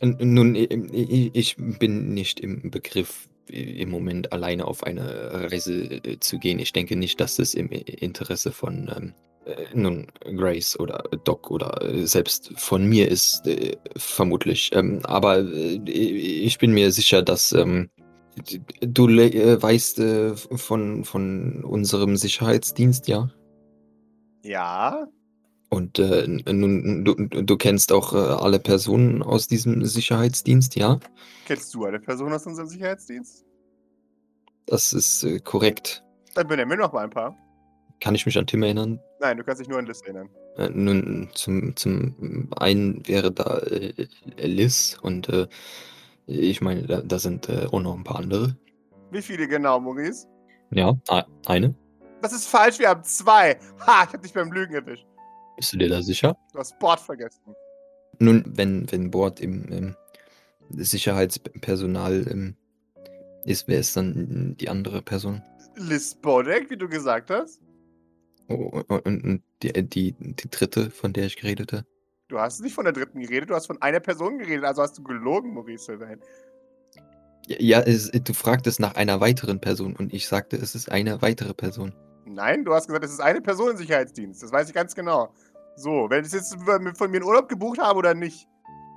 Nun, 0.00 0.54
ich 0.54 1.56
bin 1.56 2.14
nicht 2.14 2.40
im 2.40 2.70
Begriff, 2.70 3.28
im 3.48 3.90
Moment 3.90 4.32
alleine 4.32 4.66
auf 4.66 4.82
eine 4.82 5.50
Reise 5.50 5.84
äh, 5.84 6.20
zu 6.20 6.38
gehen. 6.38 6.58
Ich 6.58 6.72
denke 6.72 6.96
nicht, 6.96 7.20
dass 7.20 7.38
es 7.38 7.54
im 7.54 7.70
Interesse 7.70 8.52
von 8.52 8.90
ähm, 8.94 9.14
äh, 9.46 9.66
nun 9.74 10.08
Grace 10.36 10.78
oder 10.78 11.04
Doc 11.24 11.50
oder 11.50 11.80
äh, 11.82 12.06
selbst 12.06 12.52
von 12.56 12.86
mir 12.86 13.08
ist, 13.08 13.46
äh, 13.46 13.76
vermutlich. 13.96 14.70
Ähm, 14.74 15.00
aber 15.04 15.38
äh, 15.38 15.80
ich 15.86 16.58
bin 16.58 16.72
mir 16.72 16.90
sicher, 16.92 17.22
dass 17.22 17.52
ähm, 17.52 17.88
du 18.80 19.08
äh, 19.08 19.62
weißt 19.62 20.02
von, 20.56 21.04
von 21.04 21.64
unserem 21.64 22.16
Sicherheitsdienst, 22.16 23.08
ja? 23.08 23.30
Ja. 24.42 25.08
Und 25.68 25.98
äh, 25.98 26.26
nun, 26.28 27.04
du, 27.04 27.14
du 27.14 27.56
kennst 27.56 27.92
auch 27.92 28.12
äh, 28.12 28.16
alle 28.16 28.60
Personen 28.60 29.22
aus 29.22 29.48
diesem 29.48 29.84
Sicherheitsdienst, 29.84 30.76
ja? 30.76 31.00
Kennst 31.46 31.74
du 31.74 31.84
eine 31.84 31.98
Person 31.98 32.32
aus 32.32 32.46
unserem 32.46 32.68
Sicherheitsdienst? 32.68 33.44
Das 34.66 34.92
ist 34.92 35.24
äh, 35.24 35.40
korrekt. 35.40 36.04
Dann 36.34 36.46
benenn 36.46 36.68
mir 36.68 36.76
noch 36.76 36.92
mal 36.92 37.04
ein 37.04 37.10
paar. 37.10 37.36
Kann 38.00 38.14
ich 38.14 38.26
mich 38.26 38.38
an 38.38 38.46
Tim 38.46 38.62
erinnern? 38.62 39.00
Nein, 39.20 39.36
du 39.38 39.44
kannst 39.44 39.60
dich 39.60 39.68
nur 39.68 39.78
an 39.78 39.86
Liz 39.86 40.02
erinnern. 40.02 40.28
Äh, 40.56 40.70
nun, 40.70 41.28
zum, 41.34 41.74
zum 41.76 42.48
einen 42.56 43.06
wäre 43.08 43.32
da 43.32 43.58
äh, 43.58 44.06
Liz 44.38 44.96
und 45.02 45.28
äh, 45.28 45.46
ich 46.26 46.60
meine, 46.60 46.82
da, 46.82 47.00
da 47.02 47.18
sind 47.18 47.48
äh, 47.48 47.66
auch 47.70 47.80
noch 47.80 47.96
ein 47.96 48.04
paar 48.04 48.18
andere. 48.18 48.56
Wie 49.10 49.22
viele 49.22 49.46
genau, 49.46 49.80
Maurice? 49.80 50.26
Ja, 50.70 50.94
eine. 51.46 51.74
Das 52.22 52.32
ist 52.32 52.46
falsch, 52.46 52.78
wir 52.78 52.88
haben 52.88 53.04
zwei. 53.04 53.58
Ha, 53.86 54.04
ich 54.06 54.12
hab 54.12 54.22
dich 54.22 54.32
beim 54.32 54.50
Lügen 54.50 54.74
erwischt. 54.74 55.06
Bist 55.56 55.72
du 55.72 55.78
dir 55.78 55.88
da 55.88 56.02
sicher? 56.02 56.36
Du 56.52 56.58
hast 56.58 56.78
Bord 56.78 57.00
vergessen. 57.00 57.54
Nun, 58.18 58.44
wenn, 58.46 58.90
wenn 58.90 59.10
Bord 59.10 59.40
im, 59.40 59.68
im 59.68 59.96
Sicherheitspersonal 60.70 62.26
ähm, 62.28 62.56
ist, 63.44 63.68
wer 63.68 63.78
ist 63.78 63.96
dann 63.96 64.56
die 64.58 64.68
andere 64.68 65.02
Person? 65.02 65.42
Liz 65.76 66.14
Bodek, 66.14 66.70
wie 66.70 66.76
du 66.76 66.88
gesagt 66.88 67.30
hast. 67.30 67.60
Oh, 68.48 68.82
und, 68.88 69.04
und 69.04 69.42
die, 69.62 69.72
die, 69.72 70.14
die 70.18 70.50
dritte, 70.50 70.90
von 70.90 71.12
der 71.12 71.26
ich 71.26 71.36
geredet 71.36 71.72
habe? 71.72 71.86
Du 72.28 72.40
hast 72.40 72.60
nicht 72.60 72.74
von 72.74 72.84
der 72.84 72.92
dritten 72.92 73.20
geredet, 73.20 73.50
du 73.50 73.54
hast 73.54 73.66
von 73.66 73.80
einer 73.80 74.00
Person 74.00 74.38
geredet, 74.38 74.64
also 74.64 74.82
hast 74.82 74.98
du 74.98 75.02
gelogen, 75.02 75.54
Maurice 75.54 75.84
Sylvain. 75.84 76.20
Ja, 77.46 77.56
ja 77.60 77.80
es, 77.80 78.10
du 78.10 78.32
fragtest 78.32 78.80
nach 78.80 78.96
einer 78.96 79.20
weiteren 79.20 79.60
Person 79.60 79.94
und 79.94 80.12
ich 80.12 80.26
sagte, 80.26 80.56
es 80.56 80.74
ist 80.74 80.90
eine 80.90 81.22
weitere 81.22 81.54
Person. 81.54 81.94
Nein, 82.24 82.64
du 82.64 82.74
hast 82.74 82.88
gesagt, 82.88 83.04
es 83.04 83.12
ist 83.12 83.20
eine 83.20 83.40
Person 83.40 83.70
im 83.70 83.76
Sicherheitsdienst. 83.76 84.42
Das 84.42 84.50
weiß 84.50 84.68
ich 84.68 84.74
ganz 84.74 84.96
genau. 84.96 85.32
So, 85.76 86.06
wenn 86.10 86.24
ich 86.24 86.32
jetzt 86.32 86.56
von 86.56 87.10
mir 87.10 87.18
einen 87.18 87.22
Urlaub 87.22 87.48
gebucht 87.48 87.78
habe 87.78 87.98
oder 87.98 88.14
nicht, 88.14 88.48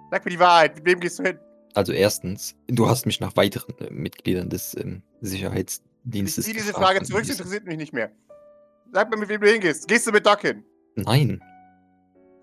sag 0.10 0.26
mir 0.26 0.32
die 0.32 0.40
Wahrheit. 0.40 0.76
Mit 0.76 0.86
wem 0.86 1.00
gehst 1.00 1.20
du 1.20 1.24
hin? 1.24 1.38
Also 1.76 1.94
erstens, 1.94 2.56
du 2.68 2.90
hast 2.90 3.06
mich 3.06 3.20
nach 3.20 3.36
weiteren 3.36 3.78
äh, 3.78 3.92
Mitgliedern 3.92 4.50
des 4.50 4.76
ähm, 4.76 5.04
Sicherheitsdienstes 5.22 6.48
Ich 6.48 6.52
ziehe 6.52 6.64
diese 6.64 6.74
Frage 6.74 7.04
zurück, 7.04 7.22
das 7.28 7.38
interessiert 7.38 7.66
mich 7.66 7.78
nicht 7.78 7.94
mehr. 7.94 8.12
Sag 8.92 9.12
mir, 9.12 9.18
mit 9.18 9.30
wem 9.30 9.40
du 9.40 9.52
hingehst. 9.52 9.88
Gehst 9.88 10.08
du 10.08 10.12
mit 10.12 10.26
Doc 10.26 10.42
hin? 10.42 10.64
Nein. 10.96 11.44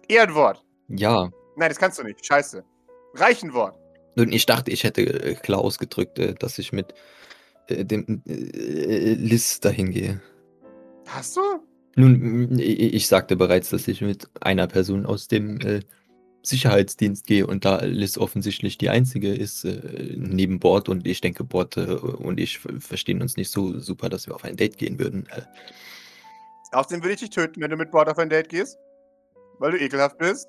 Ehrenwort. 0.07 0.65
Ja. 0.88 1.31
Nein, 1.57 1.69
das 1.69 1.78
kannst 1.78 1.99
du 1.99 2.05
nicht. 2.05 2.25
Scheiße. 2.25 2.64
Reichenwort. 3.14 3.78
Und 4.16 4.33
ich 4.33 4.47
dachte, 4.47 4.71
ich 4.71 4.85
hätte 4.85 5.02
äh, 5.02 5.35
klar 5.35 5.61
ausgedrückt, 5.61 6.19
äh, 6.19 6.35
dass 6.35 6.59
ich 6.59 6.73
mit 6.73 6.95
äh, 7.69 7.85
dem 7.85 8.23
Liz 8.25 9.61
dahin 9.61 9.90
gehe. 9.90 10.21
Hast 11.07 11.37
du? 11.37 11.40
Nun, 11.97 12.59
ich 12.59 13.07
sagte 13.07 13.37
bereits, 13.37 13.71
dass 13.71 13.88
ich 13.88 14.02
mit 14.02 14.28
einer 14.40 14.66
Person 14.66 15.07
aus 15.07 15.28
dem 15.28 15.83
Sicherheitsdienst 16.43 17.26
gehe 17.26 17.47
und 17.47 17.64
da 17.64 17.83
Liz 17.85 18.19
offensichtlich 18.19 18.76
die 18.76 18.90
einzige 18.90 19.35
ist 19.35 19.66
neben 20.14 20.61
Bord 20.61 20.90
und 20.90 21.07
ich 21.07 21.23
denke, 21.23 21.43
Bord 21.43 21.78
und 21.78 22.38
ich 22.38 22.59
verstehen 22.59 23.23
uns 23.23 23.38
nicht 23.38 23.50
so 23.50 23.78
super, 23.78 24.11
dass 24.11 24.26
wir 24.26 24.35
auf 24.35 24.45
ein 24.45 24.57
Date 24.57 24.76
gehen 24.76 24.99
würden. 24.99 25.26
Außerdem 26.73 27.02
würde 27.02 27.14
ich 27.14 27.21
dich 27.21 27.31
töten, 27.31 27.62
wenn 27.62 27.71
du 27.71 27.78
mit 27.78 27.90
Bord 27.90 28.11
auf 28.11 28.19
ein 28.19 28.28
Date 28.28 28.50
gehst, 28.50 28.76
weil 29.59 29.71
du 29.71 29.78
ekelhaft 29.78 30.19
bist 30.19 30.47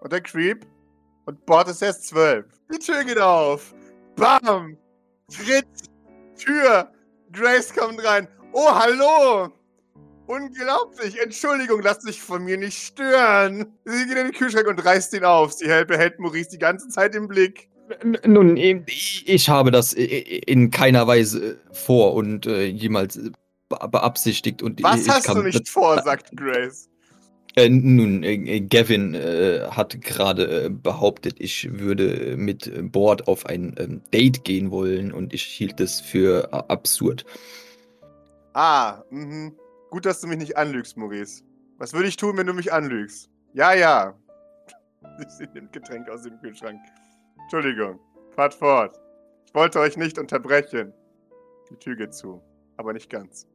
und 0.00 0.12
ein 0.12 0.22
Creep 0.22 0.66
und 1.26 1.44
Bord 1.46 1.68
ist 1.68 1.82
erst 1.82 2.08
zwölf. 2.08 2.46
Die 2.72 2.78
Tür 2.78 3.04
geht 3.04 3.18
auf. 3.18 3.74
Bam! 4.16 4.76
Tritt! 5.32 5.66
Tür! 6.36 6.90
Grace 7.32 7.72
kommt 7.74 8.04
rein. 8.04 8.26
Oh, 8.52 8.70
hallo! 8.72 9.52
Unglaublich. 10.26 11.20
Entschuldigung, 11.20 11.82
lass 11.82 12.00
dich 12.00 12.20
von 12.20 12.44
mir 12.44 12.56
nicht 12.56 12.78
stören. 12.78 13.66
Sie 13.84 14.06
geht 14.06 14.16
in 14.16 14.26
den 14.26 14.32
Kühlschrank 14.32 14.68
und 14.68 14.84
reißt 14.84 15.12
ihn 15.14 15.24
auf. 15.24 15.52
Sie 15.52 15.68
hält, 15.68 15.88
behält 15.88 16.20
Maurice 16.20 16.50
die 16.50 16.58
ganze 16.58 16.88
Zeit 16.88 17.14
im 17.14 17.26
Blick. 17.26 17.68
Nun, 18.24 18.56
ich 18.56 19.48
habe 19.48 19.72
das 19.72 19.92
in 19.92 20.70
keiner 20.70 21.06
Weise 21.08 21.58
vor 21.72 22.14
und 22.14 22.46
äh, 22.46 22.66
jemals 22.66 23.18
beabsichtigt. 23.68 24.62
Und 24.62 24.82
Was 24.82 25.08
hast 25.08 25.28
du 25.28 25.42
nicht 25.42 25.68
vor, 25.68 26.00
sagt 26.04 26.36
Grace. 26.36 26.89
Äh, 27.56 27.68
nun, 27.68 28.22
äh, 28.22 28.60
Gavin 28.60 29.14
äh, 29.14 29.66
hat 29.70 30.00
gerade 30.00 30.66
äh, 30.66 30.68
behauptet, 30.70 31.36
ich 31.38 31.78
würde 31.78 32.36
mit 32.36 32.70
Bord 32.92 33.26
auf 33.26 33.46
ein 33.46 33.74
ähm, 33.78 34.02
Date 34.12 34.44
gehen 34.44 34.70
wollen 34.70 35.12
und 35.12 35.34
ich 35.34 35.42
hielt 35.42 35.80
es 35.80 36.00
für 36.00 36.52
absurd. 36.70 37.24
Ah, 38.54 39.02
mhm. 39.10 39.56
Gut, 39.90 40.06
dass 40.06 40.20
du 40.20 40.28
mich 40.28 40.38
nicht 40.38 40.56
anlügst, 40.56 40.96
Maurice. 40.96 41.42
Was 41.78 41.92
würde 41.92 42.08
ich 42.08 42.16
tun, 42.16 42.36
wenn 42.36 42.46
du 42.46 42.52
mich 42.52 42.72
anlügst? 42.72 43.28
Ja, 43.54 43.72
ja. 43.72 44.14
Sie 45.38 45.46
nimmt 45.52 45.72
Getränk 45.72 46.08
aus 46.08 46.22
dem 46.22 46.38
Kühlschrank. 46.40 46.78
Entschuldigung. 47.42 47.98
Fahrt 48.36 48.54
fort. 48.54 49.00
Ich 49.46 49.54
wollte 49.54 49.80
euch 49.80 49.96
nicht 49.96 50.18
unterbrechen. 50.18 50.92
Die 51.70 51.76
Tür 51.76 51.96
geht 51.96 52.14
zu. 52.14 52.40
Aber 52.76 52.92
nicht 52.92 53.10
ganz. 53.10 53.46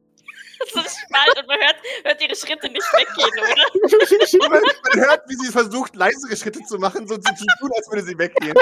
So 0.72 0.80
spalt 0.80 1.38
und 1.38 1.46
man 1.46 1.58
hört, 1.58 1.76
hört 2.04 2.22
ihre 2.22 2.34
Schritte 2.34 2.68
nicht 2.70 2.92
weggehen, 2.92 3.38
oder? 3.38 4.48
man, 4.50 4.62
man, 4.62 5.00
hört, 5.04 5.22
wie 5.28 5.36
sie 5.36 5.52
versucht, 5.52 5.94
leisere 5.96 6.36
Schritte 6.36 6.60
zu 6.64 6.78
machen, 6.78 7.06
so 7.06 7.16
zu 7.16 7.32
tun, 7.60 7.70
als 7.76 7.90
würde 7.90 8.02
sie 8.04 8.18
weggehen. 8.18 8.56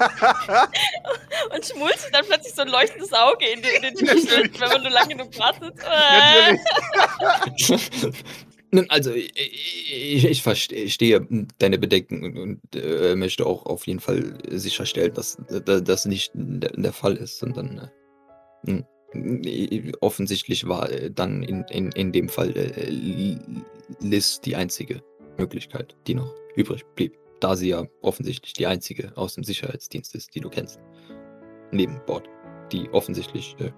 und 1.54 1.64
schmulzt 1.64 2.08
dann 2.12 2.24
plötzlich 2.26 2.54
so 2.54 2.62
ein 2.62 2.68
leuchtendes 2.68 3.12
Auge 3.12 3.46
in, 3.46 3.60
den, 3.62 3.82
in 3.82 3.94
den 3.94 4.06
wenn 4.06 4.68
man 4.68 4.82
nur 4.82 4.90
lange 4.90 5.14
genug 5.14 5.38
wartet. 5.38 5.74
Natürlich. 7.46 8.24
Nun, 8.72 8.88
also 8.88 9.12
ich, 9.12 10.24
ich, 10.24 10.42
verstehe 10.42 11.26
deine 11.58 11.78
Bedenken 11.78 12.24
und, 12.24 12.38
und 12.38 12.60
äh, 12.76 13.16
möchte 13.16 13.44
auch 13.44 13.66
auf 13.66 13.88
jeden 13.88 13.98
Fall 13.98 14.38
sicherstellen, 14.48 15.12
dass 15.12 15.38
das 15.48 16.04
nicht 16.04 16.30
der, 16.34 16.70
der, 16.70 16.92
Fall 16.92 17.16
ist, 17.16 17.40
sondern 17.40 17.78
äh, 17.78 17.88
offensichtlich 20.00 20.68
war 20.68 20.90
äh, 20.90 21.10
dann 21.10 21.42
in, 21.42 21.64
in, 21.70 21.90
in 21.92 22.12
dem 22.12 22.28
Fall 22.28 22.56
äh, 22.56 22.88
Liz 24.00 24.40
die 24.40 24.56
einzige 24.56 25.02
Möglichkeit, 25.36 25.96
die 26.06 26.14
noch 26.14 26.32
übrig 26.54 26.84
blieb 26.94 27.20
da 27.40 27.56
sie 27.56 27.70
ja 27.70 27.84
offensichtlich 28.02 28.52
die 28.52 28.66
einzige 28.66 29.16
aus 29.16 29.34
dem 29.34 29.44
Sicherheitsdienst 29.44 30.14
ist, 30.14 30.34
die 30.34 30.40
du 30.40 30.50
kennst. 30.50 30.78
Neben 31.72 32.00
Bord, 32.06 32.28
die 32.70 32.88
offensichtlich 32.90 33.56
äh, 33.58 33.72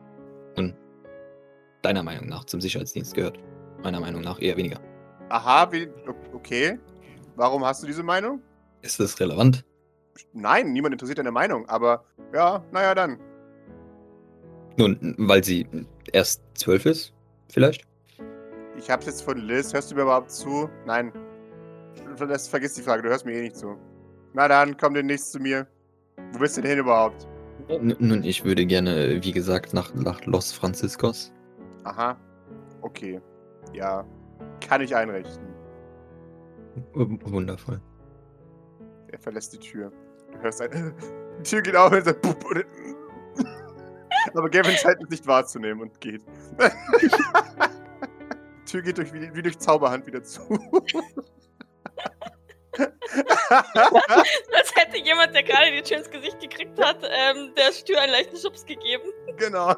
deiner 1.83 2.03
Meinung 2.03 2.29
nach 2.29 2.45
zum 2.45 2.61
Sicherheitsdienst 2.61 3.15
gehört. 3.15 3.39
Meiner 3.83 4.01
Meinung 4.01 4.23
nach 4.23 4.41
eher 4.41 4.57
weniger. 4.57 4.81
Aha, 5.29 5.71
wie, 5.73 5.89
okay. 6.33 6.79
Warum 7.37 7.65
hast 7.65 7.83
du 7.83 7.87
diese 7.87 8.03
Meinung? 8.03 8.43
Ist 8.83 9.01
das 9.01 9.19
relevant? 9.19 9.65
Nein, 10.33 10.73
niemand 10.73 10.95
interessiert 10.95 11.19
deine 11.19 11.33
Meinung, 11.33 11.69
aber 11.69 12.05
ja, 12.35 12.65
naja, 12.71 12.95
dann. 12.95 13.19
Nun, 14.77 15.15
weil 15.19 15.45
sie 15.45 15.67
erst 16.13 16.43
zwölf 16.55 16.87
ist, 16.87 17.13
vielleicht? 17.51 17.87
Ich 18.77 18.91
hab's 18.91 19.07
jetzt 19.07 19.23
von 19.23 19.39
Liz. 19.39 19.73
Hörst 19.73 19.91
du 19.91 19.95
mir 19.95 20.03
überhaupt 20.03 20.31
zu? 20.31 20.69
Nein. 20.87 21.13
Das, 22.19 22.49
vergiss 22.49 22.75
die 22.75 22.83
Frage, 22.83 23.03
du 23.03 23.09
hörst 23.09 23.27
mir 23.27 23.33
eh 23.33 23.43
nicht 23.43 23.57
zu. 23.57 23.77
Na 24.33 24.49
dann, 24.49 24.77
komm 24.77 24.95
demnächst 24.95 25.33
zu 25.33 25.39
mir. 25.39 25.67
Wo 26.33 26.39
bist 26.39 26.57
du 26.57 26.63
denn 26.63 26.71
hin 26.71 26.81
überhaupt? 26.81 27.27
N 27.69 27.95
nun, 27.99 28.25
ich 28.25 28.45
würde 28.45 28.67
gerne, 28.67 29.23
wie 29.23 29.33
gesagt, 29.33 29.75
nach, 29.75 29.95
nach 29.95 30.25
Los 30.27 30.53
Franciscos. 30.53 31.33
Aha. 31.85 32.17
Okay. 32.81 33.21
Ja. 33.73 34.05
Kann 34.61 34.81
ich 34.81 34.95
einrichten. 34.95 35.47
W 36.95 37.19
wundervoll. 37.25 37.81
Er 39.09 39.19
verlässt 39.19 39.53
die 39.53 39.59
Tür. 39.59 39.93
Du 40.33 40.39
hörst 40.41 40.61
ein. 40.63 40.95
Die 41.39 41.43
Tür 41.45 41.63
geht 41.63 41.77
auf 41.77 41.93
und. 41.93 42.05
Pup, 42.23 42.45
und 42.51 42.65
aber 44.35 44.49
Gavin 44.51 44.77
scheint 44.77 45.03
es 45.03 45.11
nicht 45.11 45.27
wahrzunehmen 45.27 45.83
und 45.83 46.01
geht. 46.01 46.23
die 47.01 47.11
Tür 48.71 48.83
geht 48.83 48.99
durch, 48.99 49.13
wie, 49.13 49.35
wie 49.35 49.43
durch 49.43 49.59
Zauberhand 49.59 50.07
wieder 50.07 50.23
zu. 50.23 50.43
Als 52.79 54.75
hätte 54.75 54.99
jemand, 54.99 55.35
der 55.35 55.43
gerade 55.43 55.71
die 55.73 55.83
Tür 55.83 55.99
ins 55.99 56.11
Gesicht 56.11 56.41
gekriegt 56.41 56.79
hat, 56.83 56.99
ähm, 57.03 57.51
der 57.57 57.71
Tür 57.85 58.01
einen 58.01 58.13
leichten 58.13 58.37
Schubs 58.37 58.65
gegeben. 58.65 59.05
genau. 59.37 59.75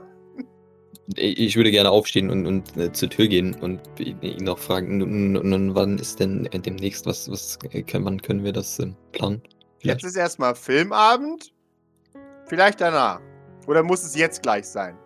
Ich 1.17 1.55
würde 1.55 1.71
gerne 1.71 1.91
aufstehen 1.91 2.31
und, 2.31 2.47
und 2.47 2.77
äh, 2.79 2.91
zur 2.91 3.11
Tür 3.11 3.27
gehen 3.27 3.55
und 3.61 3.81
ihn 4.01 4.45
noch 4.45 4.59
fragen, 4.59 4.97
nun, 4.99 5.75
wann 5.75 5.99
ist 5.99 6.19
denn 6.19 6.47
äh, 6.47 6.59
demnächst, 6.59 7.05
was, 7.05 7.31
was 7.31 7.59
können, 7.59 8.07
wann 8.07 8.23
können 8.23 8.43
wir 8.43 8.53
das 8.53 8.79
äh, 8.79 8.87
planen? 9.13 9.43
Jetzt 9.81 10.05
ist 10.05 10.17
erstmal 10.17 10.55
Filmabend. 10.55 11.53
Vielleicht 12.47 12.81
danach. 12.81 13.21
Oder 13.67 13.83
muss 13.83 14.05
es 14.05 14.15
jetzt 14.17 14.43
gleich 14.43 14.67
sein? 14.67 14.97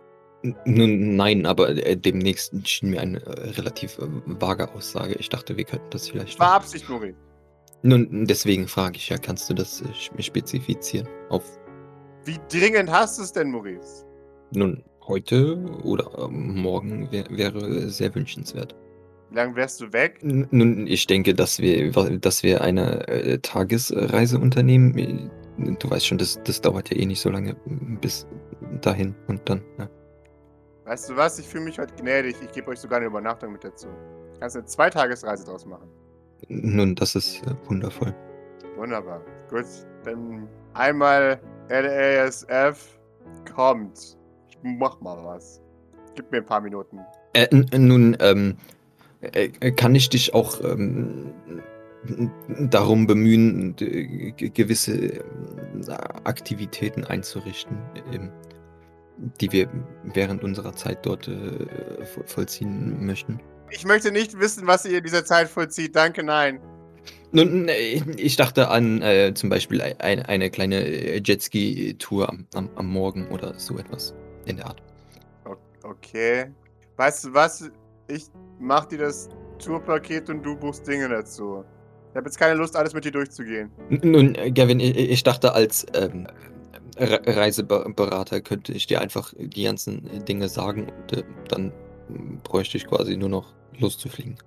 Nun, 0.64 1.16
nein, 1.16 1.46
aber 1.46 1.70
äh, 1.70 1.96
demnächst 1.96 2.54
schien 2.66 2.90
mir 2.90 3.00
eine 3.00 3.20
äh, 3.26 3.50
relativ 3.50 3.98
äh, 3.98 4.06
vage 4.26 4.72
Aussage. 4.72 5.14
Ich 5.14 5.28
dachte, 5.28 5.56
wir 5.56 5.64
könnten 5.64 5.90
das 5.90 6.08
vielleicht. 6.08 6.38
War 6.38 6.52
Absicht, 6.52 6.88
Nuri. 6.88 7.14
Nun, 7.82 8.24
deswegen 8.26 8.68
frage 8.68 8.96
ich 8.96 9.08
ja, 9.08 9.18
kannst 9.18 9.50
du 9.50 9.54
das 9.54 9.82
äh, 9.82 10.22
spezifizieren? 10.22 11.08
Auf. 11.28 11.44
Wie 12.24 12.38
dringend 12.50 12.90
hast 12.90 13.18
du 13.18 13.22
es 13.22 13.32
denn, 13.32 13.50
Maurice? 13.50 14.04
Nun, 14.52 14.84
heute 15.06 15.56
oder 15.82 16.10
ähm, 16.18 16.60
morgen 16.60 17.10
wär, 17.10 17.24
wäre 17.30 17.88
sehr 17.88 18.14
wünschenswert. 18.14 18.76
Wie 19.30 19.36
lange 19.36 19.56
wärst 19.56 19.80
du 19.80 19.92
weg? 19.92 20.20
N 20.22 20.46
nun, 20.50 20.86
ich 20.86 21.06
denke, 21.06 21.34
dass 21.34 21.58
wir, 21.58 21.90
dass 22.18 22.42
wir 22.42 22.60
eine 22.60 23.08
äh, 23.08 23.38
Tagesreise 23.38 24.38
unternehmen. 24.38 25.30
Du 25.58 25.90
weißt 25.90 26.06
schon, 26.06 26.18
das, 26.18 26.40
das 26.44 26.60
dauert 26.60 26.90
ja 26.90 26.96
eh 26.96 27.06
nicht 27.06 27.20
so 27.20 27.30
lange 27.30 27.54
bis 28.00 28.26
dahin 28.80 29.14
und 29.26 29.48
dann. 29.48 29.62
Ja. 29.78 29.88
Weißt 30.84 31.10
du 31.10 31.16
was? 31.16 31.38
Ich 31.38 31.46
fühle 31.46 31.64
mich 31.64 31.78
heute 31.78 31.94
gnädig. 31.94 32.36
Ich 32.40 32.52
gebe 32.52 32.70
euch 32.70 32.78
sogar 32.78 32.98
eine 32.98 33.06
Übernachtung 33.06 33.52
mit 33.52 33.64
dazu. 33.64 33.88
Kannst 34.40 34.56
eine 34.56 34.66
Zweitagesreise 34.66 35.44
draus 35.44 35.66
machen. 35.66 35.88
Nun, 36.48 36.94
das 36.94 37.14
ist 37.14 37.42
äh, 37.46 37.54
wundervoll. 37.68 38.14
Wunderbar. 38.76 39.20
Gut, 39.50 39.66
dann 40.04 40.48
einmal 40.74 41.40
LASF 41.68 42.98
kommt. 43.54 44.16
Ich 44.48 44.58
mach 44.62 45.00
mal 45.00 45.22
was. 45.24 45.60
Gib 46.14 46.30
mir 46.30 46.38
ein 46.38 46.46
paar 46.46 46.60
Minuten. 46.60 47.00
Äh, 47.32 47.48
nun, 47.76 48.16
ähm, 48.20 48.56
äh, 49.20 49.48
kann 49.72 49.94
ich 49.94 50.08
dich 50.08 50.32
auch 50.34 50.62
ähm, 50.62 51.32
darum 52.70 53.06
bemühen, 53.06 53.76
gewisse 53.76 54.92
äh, 54.96 55.22
Aktivitäten 56.24 57.04
einzurichten, 57.04 57.78
ähm, 58.12 58.30
die 59.40 59.52
wir 59.52 59.68
während 60.04 60.42
unserer 60.42 60.74
Zeit 60.74 61.04
dort 61.04 61.28
äh, 61.28 62.06
vollziehen 62.26 63.04
möchten? 63.04 63.40
Ich 63.70 63.84
möchte 63.84 64.10
nicht 64.10 64.38
wissen, 64.38 64.66
was 64.66 64.84
ihr 64.84 64.98
in 64.98 65.04
dieser 65.04 65.24
Zeit 65.24 65.48
vollzieht. 65.48 65.94
Danke, 65.94 66.22
nein. 66.22 66.60
Nun, 67.30 67.68
ich 67.68 68.36
dachte 68.36 68.68
an 68.68 69.02
äh, 69.02 69.34
zum 69.34 69.50
Beispiel 69.50 69.82
ein, 69.82 70.22
eine 70.22 70.50
kleine 70.50 70.86
äh, 70.86 71.20
Jetski-Tour 71.22 72.28
am, 72.28 72.46
am, 72.54 72.70
am, 72.74 72.86
Morgen 72.86 73.28
oder 73.28 73.58
so 73.58 73.78
etwas 73.78 74.14
in 74.46 74.56
der 74.56 74.66
Art. 74.66 74.82
Okay. 75.82 76.46
Weißt 76.96 77.24
du 77.24 77.34
was? 77.34 77.70
Ich 78.08 78.28
mach 78.58 78.86
dir 78.86 78.98
das 78.98 79.28
Tourpaket 79.58 80.30
und 80.30 80.42
du 80.42 80.56
buchst 80.56 80.86
Dinge 80.86 81.08
dazu. 81.08 81.64
Ich 82.10 82.16
habe 82.16 82.26
jetzt 82.26 82.38
keine 82.38 82.54
Lust, 82.54 82.74
alles 82.76 82.94
mit 82.94 83.04
dir 83.04 83.12
durchzugehen. 83.12 83.70
Nun, 83.88 84.34
Gavin, 84.54 84.80
ich 84.80 85.22
dachte, 85.22 85.52
als 85.52 85.86
ähm, 85.94 86.26
Reiseberater 86.96 88.40
könnte 88.40 88.72
ich 88.72 88.86
dir 88.86 89.00
einfach 89.00 89.32
die 89.36 89.64
ganzen 89.64 90.24
Dinge 90.24 90.48
sagen 90.48 90.90
und 90.90 91.18
äh, 91.18 91.24
dann 91.48 91.72
bräuchte 92.44 92.76
ich 92.76 92.86
quasi 92.86 93.16
nur 93.16 93.28
noch 93.28 93.52
loszufliegen. 93.78 94.38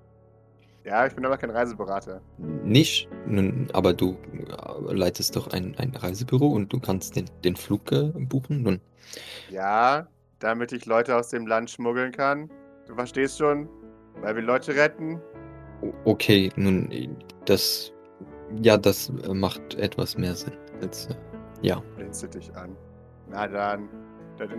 Ja, 0.83 1.05
ich 1.05 1.13
bin 1.13 1.25
aber 1.25 1.37
kein 1.37 1.51
Reiseberater. 1.51 2.21
Nicht? 2.63 3.07
Nun, 3.27 3.67
aber 3.73 3.93
du 3.93 4.17
äh, 4.33 4.93
leitest 4.93 5.35
doch 5.35 5.47
ein, 5.51 5.75
ein 5.77 5.93
Reisebüro 5.95 6.47
und 6.47 6.73
du 6.73 6.79
kannst 6.79 7.15
den, 7.15 7.25
den 7.43 7.55
Flug 7.55 7.91
äh, 7.91 8.11
buchen? 8.15 8.63
Nun. 8.63 8.81
Ja, 9.49 10.07
damit 10.39 10.71
ich 10.71 10.85
Leute 10.87 11.15
aus 11.15 11.29
dem 11.29 11.45
Land 11.45 11.69
schmuggeln 11.69 12.11
kann. 12.11 12.49
Du 12.87 12.95
verstehst 12.95 13.37
schon? 13.37 13.69
Weil 14.21 14.35
wir 14.35 14.41
Leute 14.41 14.75
retten. 14.75 15.21
Okay, 16.05 16.51
nun, 16.55 16.89
das. 17.45 17.91
Ja, 18.61 18.77
das 18.77 19.09
äh, 19.23 19.33
macht 19.33 19.75
etwas 19.75 20.17
mehr 20.17 20.35
Sinn. 20.35 20.53
Als, 20.81 21.07
äh, 21.07 21.15
ja. 21.61 21.81
Blinze 21.95 22.27
dich 22.27 22.53
an. 22.55 22.75
Na 23.29 23.47
dann. 23.47 23.87
Dann, 24.37 24.49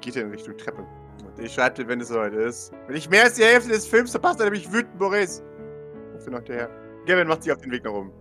geht 0.00 0.16
er 0.16 0.22
in 0.24 0.30
Richtung 0.30 0.56
Treppe. 0.56 0.84
Und 1.24 1.44
ich 1.44 1.52
schreibe 1.52 1.76
dir, 1.76 1.88
wenn 1.88 2.00
es 2.00 2.08
soweit 2.08 2.34
ist. 2.34 2.72
Wenn 2.86 2.96
ich 2.96 3.08
mehr 3.08 3.24
als 3.24 3.34
die 3.34 3.44
Hälfte 3.44 3.70
des 3.70 3.86
Films 3.86 4.10
verpasst, 4.10 4.40
dann 4.40 4.50
bin 4.50 4.60
ich 4.60 4.70
wütend, 4.72 4.98
Boris. 4.98 5.42
Rufst 6.12 6.26
du 6.26 6.30
noch 6.30 6.42
daher? 6.42 6.68
Gavin 7.06 7.26
macht 7.28 7.42
sich 7.42 7.52
auf 7.52 7.60
den 7.60 7.72
Weg 7.72 7.84
nach 7.84 7.92
oben. 7.92 8.12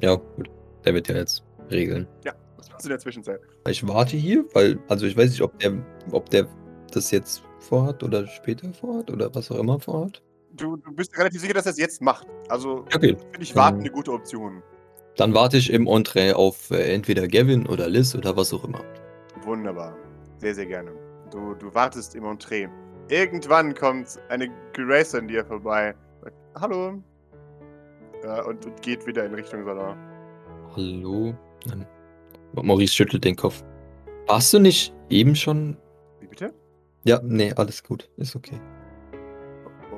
Ja, 0.00 0.14
gut. 0.14 0.50
Der 0.84 0.94
wird 0.94 1.08
ja 1.08 1.16
jetzt 1.16 1.44
regeln. 1.70 2.06
Ja, 2.24 2.32
was 2.56 2.70
machst 2.70 2.84
du 2.84 2.88
in 2.88 2.90
der 2.90 2.98
Zwischenzeit? 2.98 3.40
Ich 3.68 3.86
warte 3.86 4.16
hier, 4.16 4.44
weil, 4.52 4.78
also 4.88 5.06
ich 5.06 5.16
weiß 5.16 5.30
nicht, 5.30 5.42
ob 5.42 5.58
der, 5.58 5.72
ob 6.12 6.30
der 6.30 6.46
das 6.92 7.10
jetzt 7.10 7.42
vorhat 7.58 8.02
oder 8.02 8.26
später 8.26 8.72
vorhat 8.72 9.10
oder 9.10 9.34
was 9.34 9.50
auch 9.50 9.58
immer 9.58 9.80
vorhat. 9.80 10.22
Du, 10.56 10.76
du 10.76 10.92
bist 10.92 11.16
relativ 11.18 11.40
sicher, 11.40 11.54
dass 11.54 11.66
er 11.66 11.72
es 11.72 11.78
jetzt 11.78 12.00
macht. 12.00 12.26
Also, 12.48 12.84
okay. 12.94 13.16
finde 13.16 13.42
ich 13.42 13.56
warten 13.56 13.80
eine 13.80 13.90
gute 13.90 14.12
Option. 14.12 14.62
Dann 15.16 15.34
warte 15.34 15.56
ich 15.56 15.72
im 15.72 15.86
Entree 15.86 16.32
auf 16.32 16.70
äh, 16.70 16.94
entweder 16.94 17.26
Gavin 17.26 17.66
oder 17.66 17.88
Liz 17.88 18.14
oder 18.14 18.36
was 18.36 18.52
auch 18.52 18.64
immer. 18.64 18.80
Wunderbar. 19.42 19.96
Sehr, 20.38 20.54
sehr 20.54 20.66
gerne. 20.66 20.92
Du, 21.30 21.54
du 21.54 21.74
wartest 21.74 22.14
im 22.14 22.24
Entree. 22.24 22.68
Irgendwann 23.08 23.74
kommt 23.74 24.18
eine 24.28 24.48
Grace 24.72 25.14
an 25.14 25.28
dir 25.28 25.44
vorbei. 25.44 25.94
Sagt, 26.22 26.36
Hallo. 26.60 27.02
Ja, 28.24 28.42
und, 28.44 28.64
und, 28.64 28.82
geht 28.82 29.06
wieder 29.06 29.24
in 29.24 29.34
Richtung 29.34 29.64
Salon. 29.64 29.96
Hallo. 30.76 31.34
Ähm, 31.72 31.86
Maurice 32.54 32.94
schüttelt 32.94 33.24
den 33.24 33.36
Kopf. 33.36 33.62
Warst 34.26 34.52
du 34.52 34.58
nicht 34.60 34.94
eben 35.10 35.34
schon? 35.34 35.76
Wie 36.20 36.26
bitte? 36.26 36.54
Ja, 37.04 37.20
nee, 37.22 37.52
alles 37.54 37.82
gut. 37.82 38.08
Ist 38.16 38.34
okay. 38.34 38.58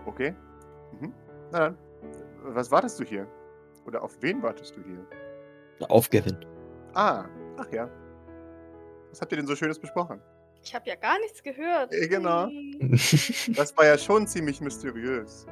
Okay. 0.06 0.34
Na 1.52 1.58
dann. 1.58 1.78
Was 2.42 2.70
wartest 2.70 3.00
du 3.00 3.04
hier? 3.04 3.26
Oder 3.86 4.02
auf 4.02 4.16
wen 4.20 4.42
wartest 4.42 4.76
du 4.76 4.82
hier? 4.82 5.06
Auf 5.88 6.10
Gavin. 6.10 6.36
Ah, 6.94 7.26
ach 7.58 7.70
ja. 7.72 7.88
Was 9.10 9.20
habt 9.20 9.32
ihr 9.32 9.36
denn 9.36 9.46
so 9.46 9.56
Schönes 9.56 9.78
besprochen? 9.78 10.20
Ich 10.62 10.74
habe 10.74 10.88
ja 10.88 10.96
gar 10.96 11.18
nichts 11.20 11.42
gehört. 11.42 11.92
Ja, 11.92 12.06
genau. 12.08 12.48
Das 13.54 13.76
war 13.76 13.86
ja 13.86 13.96
schon 13.96 14.26
ziemlich 14.26 14.60
mysteriös. 14.60 15.46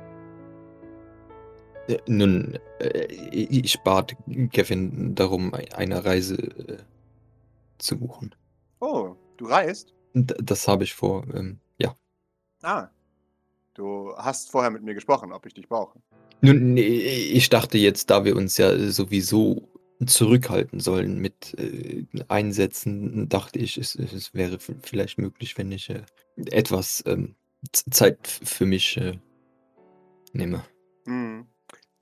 Äh, 1.87 1.99
nun, 2.07 2.59
äh, 2.81 3.05
ich 3.07 3.81
bat 3.83 4.17
Kevin 4.53 5.15
darum, 5.15 5.55
eine 5.55 6.05
Reise 6.05 6.37
äh, 6.37 6.79
zu 7.79 7.99
buchen. 7.99 8.35
Oh, 8.81 9.15
du 9.37 9.47
reist? 9.47 9.95
D 10.15 10.35
das 10.43 10.67
habe 10.67 10.85
ich 10.85 10.95
vor, 10.95 11.25
ähm, 11.35 11.61
ja. 11.79 11.95
Ah. 12.63 12.89
Du 13.75 14.15
hast 14.17 14.51
vorher 14.51 14.71
mit 14.71 14.83
mir 14.83 14.95
gesprochen, 14.95 15.33
ob 15.33 15.47
ich 15.47 15.55
dich 15.55 15.69
brauche. 15.69 16.01
Nun, 16.41 16.77
ich 16.77 17.49
dachte 17.49 17.79
jetzt, 17.79 18.11
da 18.11 18.25
wir 18.25 18.37
uns 18.37 18.57
ja 18.57 18.77
sowieso 18.91 19.69
zurückhalten 20.07 20.81
sollen 20.81 21.21
mit 21.21 21.55
äh, 21.59 22.05
Einsätzen, 22.29 23.29
dachte 23.29 23.59
ich, 23.59 23.79
es, 23.79 23.95
es 23.95 24.35
wäre 24.35 24.59
vielleicht 24.59 25.19
möglich, 25.19 25.57
wenn 25.57 25.73
ich 25.73 25.91
äh, 25.91 26.03
etwas 26.37 27.03
ähm, 27.07 27.35
Zeit 27.73 28.27
für 28.27 28.67
mich 28.67 28.97
äh, 28.97 29.19
nehme. 30.33 30.65
Hm. 31.07 31.47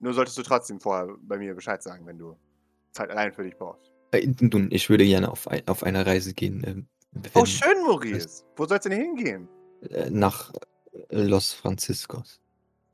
Nur 0.00 0.14
solltest 0.14 0.36
du 0.38 0.42
trotzdem 0.42 0.80
vorher 0.80 1.14
bei 1.22 1.38
mir 1.38 1.54
Bescheid 1.54 1.82
sagen, 1.82 2.06
wenn 2.06 2.18
du 2.18 2.36
Zeit 2.92 3.10
allein 3.10 3.32
für 3.32 3.44
dich 3.44 3.56
brauchst. 3.56 3.92
Äh, 4.10 4.28
nun, 4.40 4.70
ich 4.72 4.90
würde 4.90 5.04
gerne 5.04 5.30
auf, 5.30 5.48
ein, 5.48 5.66
auf 5.68 5.84
eine 5.84 6.04
Reise 6.04 6.34
gehen. 6.34 6.62
Ähm, 6.66 6.86
oh, 7.34 7.44
schön, 7.44 7.82
Maurice. 7.84 8.44
Wo 8.56 8.66
sollst 8.66 8.86
du 8.86 8.90
denn 8.90 9.00
hingehen? 9.00 9.48
Äh, 9.90 10.10
nach 10.10 10.52
Los 11.10 11.52
Franciscos. 11.52 12.40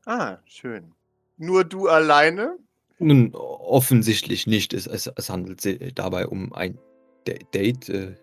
Ah, 0.07 0.39
schön. 0.47 0.95
Nur 1.37 1.65
du 1.65 1.89
alleine? 1.89 2.59
Nun, 2.99 3.35
offensichtlich 3.35 4.47
nicht. 4.47 4.73
Es, 4.75 4.87
es, 4.87 5.07
es 5.07 5.31
handelt 5.31 5.61
sich 5.61 5.95
dabei 5.95 6.27
um 6.27 6.53
ein 6.53 6.79
Da- 7.27 7.35
Date 7.55 7.89
äh, 7.89 8.15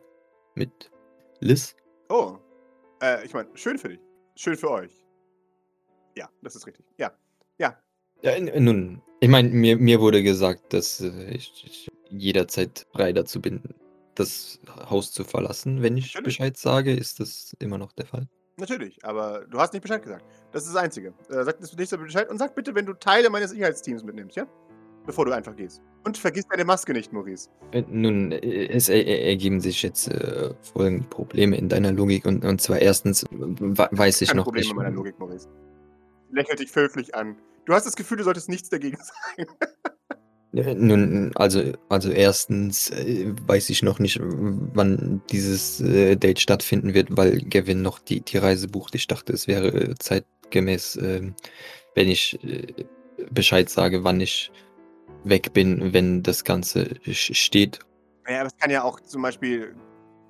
mit 0.55 0.91
Liz. 1.39 1.75
Oh. 2.09 2.37
Äh, 3.01 3.25
ich 3.25 3.33
meine, 3.33 3.49
schön 3.55 3.77
für 3.77 3.89
dich. 3.89 3.99
Schön 4.35 4.57
für 4.57 4.69
euch. 4.71 4.91
Ja, 6.17 6.29
das 6.41 6.55
ist 6.55 6.67
richtig. 6.67 6.85
Ja. 6.97 7.11
Ja. 7.57 7.77
Ja, 8.21 8.39
nun, 8.59 9.01
ich 9.19 9.29
meine, 9.29 9.49
mir, 9.49 9.77
mir 9.77 9.99
wurde 9.99 10.23
gesagt, 10.23 10.73
dass 10.73 11.01
äh, 11.01 11.31
ich, 11.31 11.63
ich 11.65 11.91
jederzeit 12.09 12.87
frei 12.91 13.13
dazu 13.13 13.41
bin, 13.41 13.61
das 14.15 14.59
Haus 14.89 15.11
zu 15.11 15.23
verlassen. 15.23 15.81
Wenn 15.81 15.97
ich. 15.97 16.13
Bescheid 16.23 16.57
sage, 16.57 16.93
ist 16.93 17.19
das 17.19 17.55
immer 17.59 17.77
noch 17.77 17.91
der 17.91 18.05
Fall. 18.05 18.27
Natürlich, 18.57 19.03
aber 19.03 19.45
du 19.49 19.59
hast 19.59 19.73
nicht 19.73 19.81
Bescheid 19.81 20.01
gesagt. 20.01 20.23
Das 20.51 20.65
ist 20.65 20.73
das 20.73 20.81
Einzige. 20.81 21.09
Äh, 21.29 21.43
sag 21.43 21.59
das 21.59 21.75
nächste 21.75 21.97
Bescheid 21.97 22.29
und 22.29 22.37
sag 22.37 22.55
bitte, 22.55 22.73
wenn 22.73 22.85
du 22.85 22.93
Teile 22.93 23.29
meines 23.29 23.51
Sicherheitsteams 23.51 24.03
mitnimmst, 24.03 24.37
ja? 24.37 24.45
Bevor 25.05 25.25
du 25.25 25.33
einfach 25.33 25.55
gehst. 25.55 25.81
Und 26.03 26.17
vergiss 26.17 26.45
deine 26.47 26.65
Maske 26.65 26.91
nicht, 26.93 27.11
Maurice. 27.13 27.49
Äh, 27.73 27.83
Nun, 27.89 28.31
äh, 28.31 28.67
es 28.67 28.89
er, 28.89 29.05
er- 29.05 29.25
ergeben 29.27 29.59
sich 29.59 29.83
jetzt 29.83 30.07
äh, 30.07 30.53
folgende 30.73 31.07
Probleme 31.09 31.57
in 31.57 31.69
deiner 31.69 31.91
Logik. 31.91 32.25
Und, 32.25 32.43
und 32.45 32.59
zwar 32.61 32.79
erstens 32.79 33.23
äh, 33.23 33.27
we- 33.31 33.87
weiß 33.91 34.21
ich 34.21 34.29
Kein 34.29 34.37
noch 34.37 34.45
Problem 34.45 34.61
nicht. 34.61 34.69
mit 34.69 34.77
meiner 34.77 34.95
Logik, 34.95 35.19
Maurice. 35.19 35.47
Lächelt 36.31 36.59
dich 36.59 36.75
höflich 36.75 37.13
an. 37.13 37.37
Du 37.65 37.73
hast 37.73 37.85
das 37.85 37.95
Gefühl, 37.95 38.17
du 38.17 38.23
solltest 38.23 38.49
nichts 38.49 38.69
dagegen 38.69 38.97
sagen. 39.37 39.49
Nun, 40.55 41.31
also, 41.35 41.73
also 41.89 42.11
erstens 42.11 42.89
äh, 42.89 43.33
weiß 43.45 43.69
ich 43.69 43.83
noch 43.83 43.99
nicht, 43.99 44.19
wann 44.21 45.21
dieses 45.29 45.81
äh, 45.81 46.15
Date 46.15 46.39
stattfinden 46.39 46.93
wird, 46.93 47.09
weil 47.11 47.39
Gavin 47.39 47.81
noch 47.81 47.99
die, 47.99 48.21
die 48.21 48.37
Reise 48.37 48.69
bucht. 48.69 48.95
Ich 48.95 49.07
dachte, 49.07 49.33
es 49.33 49.49
wäre 49.49 49.67
äh, 49.67 49.95
zeitgemäß, 49.99 50.97
ähm, 51.01 51.35
wenn 51.93 52.07
ich 52.07 52.39
Bescheid 53.31 53.69
sage, 53.69 54.05
wann 54.05 54.21
ich 54.21 54.49
weg 55.25 55.51
bin, 55.51 55.91
wenn 55.91 56.23
das 56.23 56.45
Ganze 56.45 56.89
steht. 57.11 57.79
Naja, 58.25 58.39
aber 58.39 58.47
es 58.47 58.57
kann 58.57 58.71
ja 58.71 58.83
auch 58.83 59.01
zum 59.01 59.23
Beispiel 59.23 59.75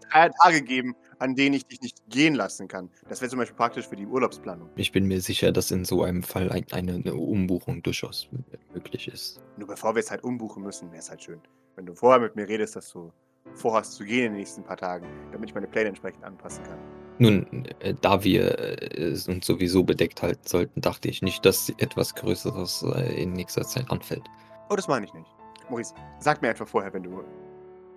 drei 0.09 0.29
Tage 0.41 0.61
geben, 0.63 0.95
an 1.19 1.35
denen 1.35 1.55
ich 1.55 1.65
dich 1.65 1.81
nicht 1.81 1.97
gehen 2.09 2.35
lassen 2.35 2.67
kann. 2.67 2.89
Das 3.09 3.21
wäre 3.21 3.29
zum 3.29 3.39
Beispiel 3.39 3.55
praktisch 3.55 3.87
für 3.87 3.95
die 3.95 4.05
Urlaubsplanung. 4.05 4.69
Ich 4.75 4.91
bin 4.91 5.07
mir 5.07 5.21
sicher, 5.21 5.51
dass 5.51 5.71
in 5.71 5.85
so 5.85 6.03
einem 6.03 6.23
Fall 6.23 6.51
ein, 6.51 6.65
eine, 6.71 6.95
eine 6.95 7.15
Umbuchung 7.15 7.83
durchaus 7.83 8.27
möglich 8.73 9.07
ist. 9.07 9.41
Nur 9.57 9.67
bevor 9.67 9.95
wir 9.95 9.99
es 9.99 10.11
halt 10.11 10.23
umbuchen 10.23 10.63
müssen, 10.63 10.91
wäre 10.91 10.99
es 10.99 11.09
halt 11.09 11.23
schön. 11.23 11.39
Wenn 11.75 11.85
du 11.85 11.93
vorher 11.93 12.21
mit 12.21 12.35
mir 12.35 12.47
redest, 12.47 12.75
dass 12.75 12.91
du 12.91 13.11
vorhast 13.53 13.93
zu 13.93 14.03
gehen 14.03 14.25
in 14.25 14.31
den 14.33 14.39
nächsten 14.39 14.63
paar 14.63 14.77
Tagen, 14.77 15.07
damit 15.31 15.49
ich 15.49 15.55
meine 15.55 15.67
Pläne 15.67 15.89
entsprechend 15.89 16.23
anpassen 16.23 16.63
kann. 16.63 16.79
Nun, 17.17 17.65
äh, 17.79 17.93
da 18.01 18.23
wir 18.23 18.59
äh, 18.59 19.13
uns 19.27 19.45
sowieso 19.45 19.83
bedeckt 19.83 20.21
halten 20.21 20.45
sollten, 20.45 20.81
dachte 20.81 21.07
ich 21.07 21.21
nicht, 21.21 21.45
dass 21.45 21.69
etwas 21.77 22.15
Größeres 22.15 22.83
äh, 22.83 23.21
in 23.21 23.33
nächster 23.33 23.63
Zeit 23.63 23.89
anfällt. 23.89 24.23
Oh, 24.69 24.75
das 24.75 24.87
meine 24.87 25.05
ich 25.05 25.13
nicht. 25.13 25.29
Maurice, 25.69 25.93
sag 26.19 26.41
mir 26.41 26.49
einfach 26.49 26.67
vorher, 26.67 26.93
wenn 26.93 27.03
du 27.03 27.23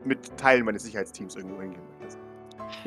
mit 0.04 0.36
Teilen 0.36 0.64
meines 0.64 0.84
Sicherheitsteams 0.84 1.34
irgendwo 1.34 1.60
hingehen 1.60 1.82
möchtest. 1.98 2.18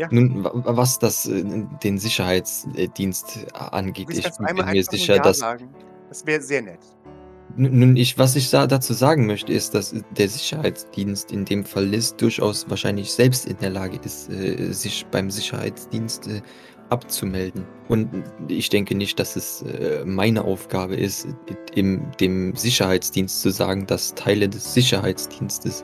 Nun, 0.09 0.43
wa- 0.43 0.51
wa- 0.53 0.77
was 0.77 0.99
das 0.99 1.25
äh, 1.27 1.43
den 1.83 1.97
Sicherheitsdienst 1.97 3.47
äh, 3.47 3.57
angeht, 3.57 4.07
ich 4.11 4.23
bin 4.23 4.65
mir 4.65 4.83
sicher, 4.83 5.15
Ja 5.15 5.21
dass 5.21 5.39
sagen? 5.39 5.69
Das 6.09 6.25
wäre 6.25 6.41
sehr 6.41 6.61
nett. 6.61 6.79
Nun, 7.57 7.79
nun, 7.79 7.97
ich, 7.97 8.17
was 8.17 8.35
ich 8.37 8.49
da, 8.49 8.65
dazu 8.65 8.93
sagen 8.93 9.25
möchte, 9.25 9.51
ist, 9.51 9.73
dass 9.75 9.93
der 10.17 10.29
Sicherheitsdienst 10.29 11.31
in 11.31 11.43
dem 11.43 11.65
Fall 11.65 11.85
Liz 11.85 12.15
durchaus 12.15 12.69
wahrscheinlich 12.69 13.11
selbst 13.11 13.45
in 13.45 13.57
der 13.57 13.71
Lage 13.71 13.99
ist, 14.05 14.29
äh, 14.29 14.71
sich 14.71 15.05
beim 15.11 15.29
Sicherheitsdienst 15.29 16.27
äh, 16.27 16.41
abzumelden. 16.89 17.65
Und 17.89 18.09
ich 18.47 18.69
denke 18.69 18.95
nicht, 18.95 19.19
dass 19.19 19.35
es 19.35 19.63
äh, 19.63 20.03
meine 20.05 20.43
Aufgabe 20.43 20.95
ist, 20.95 21.27
im, 21.75 22.09
dem 22.19 22.55
Sicherheitsdienst 22.55 23.41
zu 23.41 23.49
sagen, 23.49 23.85
dass 23.85 24.15
Teile 24.15 24.47
des 24.47 24.73
Sicherheitsdienstes 24.73 25.83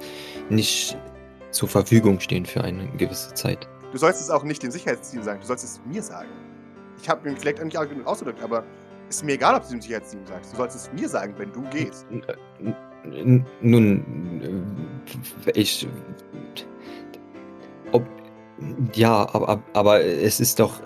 nicht 0.50 0.98
zur 1.52 1.68
Verfügung 1.68 2.20
stehen 2.20 2.46
für 2.46 2.64
eine 2.64 2.88
gewisse 2.98 3.34
Zeit. 3.34 3.68
Du 3.92 3.98
sollst 3.98 4.22
es 4.22 4.30
auch 4.30 4.44
nicht 4.44 4.62
dem 4.64 4.72
Sicherheitsteam 4.72 5.24
sagen, 5.24 5.40
du 5.40 5.48
sollst 5.48 5.64
es 5.64 5.82
mir 5.86 6.04
sagen. 6.04 6.30
Ich 7.02 7.10
habe 7.10 7.30
mir 7.30 7.38
vielleicht 7.38 7.60
auch 7.60 7.66
nicht 7.66 7.78
ausgedrückt, 7.78 8.42
aber 8.42 8.64
ist 9.10 9.24
mir 9.24 9.34
egal, 9.34 9.56
ob 9.56 9.64
du 9.64 9.70
dem 9.70 9.82
Sicherheitsteam 9.82 10.26
sagst. 10.26 10.54
Du 10.54 10.58
sollst 10.58 10.76
es 10.76 10.92
mir 10.92 11.08
sagen, 11.08 11.34
wenn 11.38 11.52
du 11.54 11.62
gehst. 11.70 12.06
Nun, 13.62 14.76
äh, 15.46 15.52
ich. 15.52 15.88
Ob. 17.92 18.04
Ja, 18.94 19.28
aber, 19.34 19.62
aber 19.74 20.04
es 20.04 20.40
ist 20.40 20.60
doch. 20.60 20.82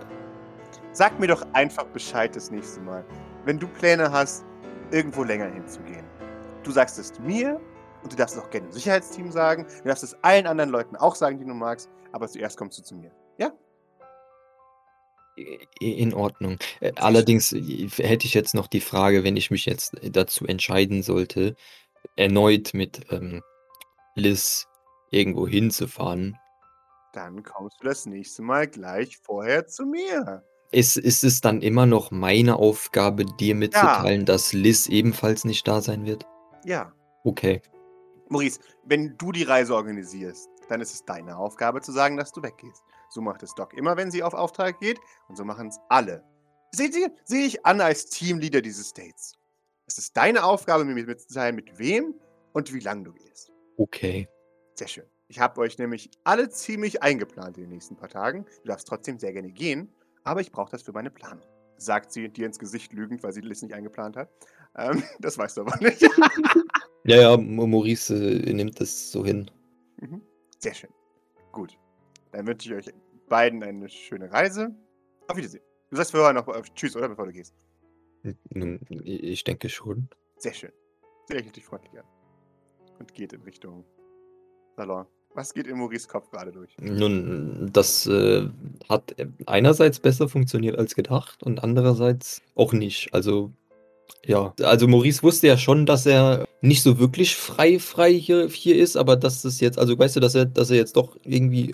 Sag 0.92 1.20
mir 1.20 1.28
doch 1.28 1.44
einfach 1.54 1.86
Bescheid 1.86 2.36
das 2.36 2.52
nächste 2.52 2.82
Mal, 2.82 3.04
wenn 3.46 3.58
du 3.58 3.68
Pläne 3.68 4.12
hast, 4.12 4.44
irgendwo 4.92 5.24
länger 5.24 5.48
hinzugehen. 5.48 6.06
Du 6.64 6.72
sagst 6.72 7.00
es 7.00 7.18
mir 7.22 7.60
und 8.04 8.12
du 8.12 8.18
darfst 8.18 8.36
es 8.36 8.44
auch 8.44 8.50
gerne 8.50 8.68
dem 8.68 8.74
Sicherheitsteam 8.74 9.32
sagen. 9.32 9.66
Du 9.84 9.88
darfst 9.88 10.04
es 10.04 10.16
allen 10.22 10.46
anderen 10.46 10.70
Leuten 10.70 10.96
auch 10.98 11.16
sagen, 11.16 11.40
die 11.40 11.46
du 11.46 11.54
magst, 11.54 11.90
aber 12.12 12.28
zuerst 12.28 12.58
kommst 12.58 12.78
du 12.80 12.84
zu 12.84 12.96
mir. 12.96 13.12
Ja? 13.38 13.52
In 15.80 16.14
Ordnung. 16.14 16.58
Äh, 16.82 16.92
Allerdings 16.98 17.52
äh, 17.54 17.88
hätte 17.90 18.28
ich 18.28 18.34
jetzt 18.34 18.54
noch 18.54 18.68
die 18.68 18.82
Frage, 18.82 19.24
wenn 19.24 19.38
ich 19.38 19.50
mich 19.50 19.66
jetzt 19.66 19.96
dazu 20.12 20.46
entscheiden 20.46 21.04
sollte, 21.04 21.56
erneut 22.16 22.74
mit 22.74 23.02
ähm, 23.12 23.42
Liz 24.16 24.68
irgendwo 25.10 25.48
hinzufahren, 25.48 26.38
Dann 27.14 27.44
kommst 27.44 27.78
du 27.82 27.88
das 27.88 28.06
nächste 28.06 28.42
Mal 28.42 28.68
gleich 28.68 29.18
vorher 29.18 29.68
zu 29.68 29.86
mir. 29.86 30.44
ist, 30.72 30.98
ist 30.98 31.24
es 31.24 31.42
dann 31.42 31.62
immer 31.62 31.86
noch 31.86 32.12
meine 32.12 32.58
Aufgabe, 32.58 33.26
dir 33.26 33.56
mitzuteilen, 33.56 34.26
dass 34.26 34.54
Liz 34.54 34.88
ebenfalls 34.88 35.44
nicht 35.46 35.68
da 35.68 35.82
sein 35.82 36.06
wird? 36.06 36.26
Ja. 36.66 36.94
Okay. 37.24 37.62
Maurice, 38.30 38.60
wenn 38.86 39.18
du 39.18 39.32
die 39.32 39.44
Reise 39.44 39.76
organisierst, 39.76 40.50
dann 40.72 40.82
ist 40.82 40.94
es 40.94 41.06
deine 41.06 41.38
Aufgabe 41.38 41.82
zu 41.82 41.92
sagen, 41.92 42.18
dass 42.18 42.32
du 42.32 42.42
weggehst. 42.42 42.84
So 43.10 43.22
macht 43.22 43.44
es 43.44 43.54
Doc 43.54 43.74
immer, 43.74 43.98
wenn 43.98 44.10
sie 44.10 44.24
auf 44.24 44.34
Auftrag 44.34 44.80
geht 44.80 45.00
und 45.28 45.38
so 45.38 45.44
machen 45.44 45.68
es 45.68 45.78
alle. 45.90 46.24
Seht 46.72 46.96
ihr, 46.96 47.12
sehe 47.26 47.46
ich 47.46 47.66
an 47.66 47.82
als 47.82 48.06
Teamleader 48.06 48.62
dieses 48.62 48.90
States. 48.90 49.34
Es 49.86 49.98
ist 49.98 50.16
deine 50.16 50.44
Aufgabe, 50.46 50.86
mir 50.86 51.06
mitzuteilen, 51.06 51.56
mit 51.56 51.78
wem 51.78 52.16
und 52.54 52.74
wie 52.74 52.80
lang 52.80 53.04
du 53.04 53.12
gehst. 53.12 53.52
Okay. 53.78 54.30
Sehr 54.76 54.88
schön. 54.88 55.06
Ich 55.28 55.40
habe 55.40 55.60
euch 55.60 55.78
nämlich 55.78 56.10
alle 56.24 56.50
ziemlich 56.50 57.04
eingeplant 57.04 57.58
in 57.58 57.64
den 57.64 57.72
nächsten 57.72 57.98
paar 57.98 58.10
Tagen. 58.10 58.46
Du 58.64 58.70
darfst 58.70 58.88
trotzdem 58.88 59.20
sehr 59.20 59.34
gerne 59.34 59.52
gehen, 59.52 59.94
aber 60.24 60.40
ich 60.40 60.52
brauche 60.52 60.72
das 60.72 60.82
für 60.82 60.94
meine 60.94 61.12
Planung. 61.12 61.46
Sagt 61.78 62.14
sie 62.14 62.30
dir 62.30 62.46
ins 62.46 62.60
Gesicht 62.60 62.94
lügend, 62.94 63.24
weil 63.24 63.34
sie 63.34 63.42
das 63.42 63.62
nicht 63.62 63.74
eingeplant 63.74 64.16
hat. 64.16 64.30
Ähm, 64.78 65.04
das 65.20 65.38
weißt 65.38 65.58
du 65.58 65.62
aber 65.62 65.78
nicht. 65.78 66.02
Ja, 67.04 67.16
ja, 67.16 67.36
Maurice 67.38 68.14
äh, 68.14 68.54
nimmt 68.54 68.80
das 68.80 69.12
so 69.12 69.26
hin. 69.26 69.50
Mhm. 70.02 70.22
Sehr 70.64 70.74
schön. 70.74 70.92
Gut. 71.52 71.78
Dann 72.32 72.46
wünsche 72.46 72.70
ich 72.70 72.76
euch 72.76 72.94
beiden 73.28 73.64
eine 73.64 73.90
schöne 73.90 74.32
Reise. 74.32 74.76
Auf 75.28 75.36
Wiedersehen. 75.36 75.64
Du 75.90 75.98
sagst 75.98 76.12
vorher 76.12 76.34
noch 76.34 76.48
äh, 76.48 76.62
Tschüss, 76.76 76.96
oder? 76.96 77.10
Bevor 77.10 77.26
du 77.26 77.32
gehst. 77.32 77.56
Nun, 78.50 78.80
ich 79.04 79.44
denke 79.44 79.70
schon. 79.70 80.08
Sehr 80.38 80.54
schön. 80.54 80.72
Sie 81.28 81.34
lächelt 81.34 81.56
dich 81.56 81.66
freundlich 81.66 81.98
an. 81.98 82.06
Und 83.00 83.14
geht 83.14 83.34
in 83.34 83.42
Richtung 83.42 83.84
Salon. 84.78 85.08
Was 85.34 85.54
geht 85.54 85.66
in 85.66 85.78
Maurice 85.78 86.08
Kopf 86.08 86.30
gerade 86.30 86.52
durch? 86.52 86.76
Nun, 86.78 87.70
das 87.72 88.06
äh, 88.06 88.48
hat 88.90 89.16
einerseits 89.46 90.00
besser 90.00 90.30
funktioniert 90.30 90.78
als 90.78 90.94
gedacht 90.94 91.42
und 91.42 91.64
andererseits 91.64 92.42
auch 92.54 92.74
nicht. 92.74 93.14
Also, 93.14 93.52
ja. 94.26 94.54
Also 94.62 94.88
Maurice 94.88 95.24
wusste 95.24 95.48
ja 95.48 95.58
schon, 95.58 95.86
dass 95.86 96.06
er 96.06 96.46
nicht 96.62 96.84
so 96.84 97.00
wirklich 97.00 97.36
frei 97.36 97.80
frei 97.80 98.14
hier, 98.14 98.48
hier 98.48 98.76
ist, 98.76 98.96
aber 98.96 99.16
dass 99.16 99.42
das 99.42 99.60
jetzt, 99.60 99.80
also 99.80 99.98
weißt 99.98 100.16
du, 100.16 100.20
dass 100.20 100.36
er, 100.36 100.46
dass 100.46 100.70
er 100.70 100.78
jetzt 100.78 100.96
doch 100.96 101.18
irgendwie. 101.24 101.74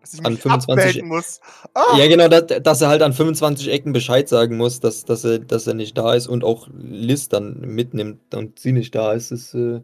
Dass 0.00 0.14
ich 0.14 0.24
An 0.24 0.32
mich 0.32 0.42
25 0.42 0.78
abmelden 0.78 1.08
muss. 1.08 1.40
Ah! 1.74 1.96
Ja, 1.98 2.08
genau, 2.08 2.28
dass, 2.28 2.62
dass 2.62 2.80
er 2.80 2.88
halt 2.88 3.02
an 3.02 3.12
25 3.12 3.68
Ecken 3.68 3.92
Bescheid 3.92 4.28
sagen 4.28 4.56
muss, 4.56 4.80
dass, 4.80 5.04
dass, 5.04 5.24
er, 5.24 5.40
dass 5.40 5.66
er 5.66 5.74
nicht 5.74 5.98
da 5.98 6.14
ist 6.14 6.28
und 6.28 6.44
auch 6.44 6.68
Liz 6.72 7.28
dann 7.28 7.60
mitnimmt 7.60 8.34
und 8.34 8.58
sie 8.58 8.72
nicht 8.72 8.94
da 8.94 9.12
ist, 9.12 9.30
ist 9.30 9.54
äh, 9.54 9.82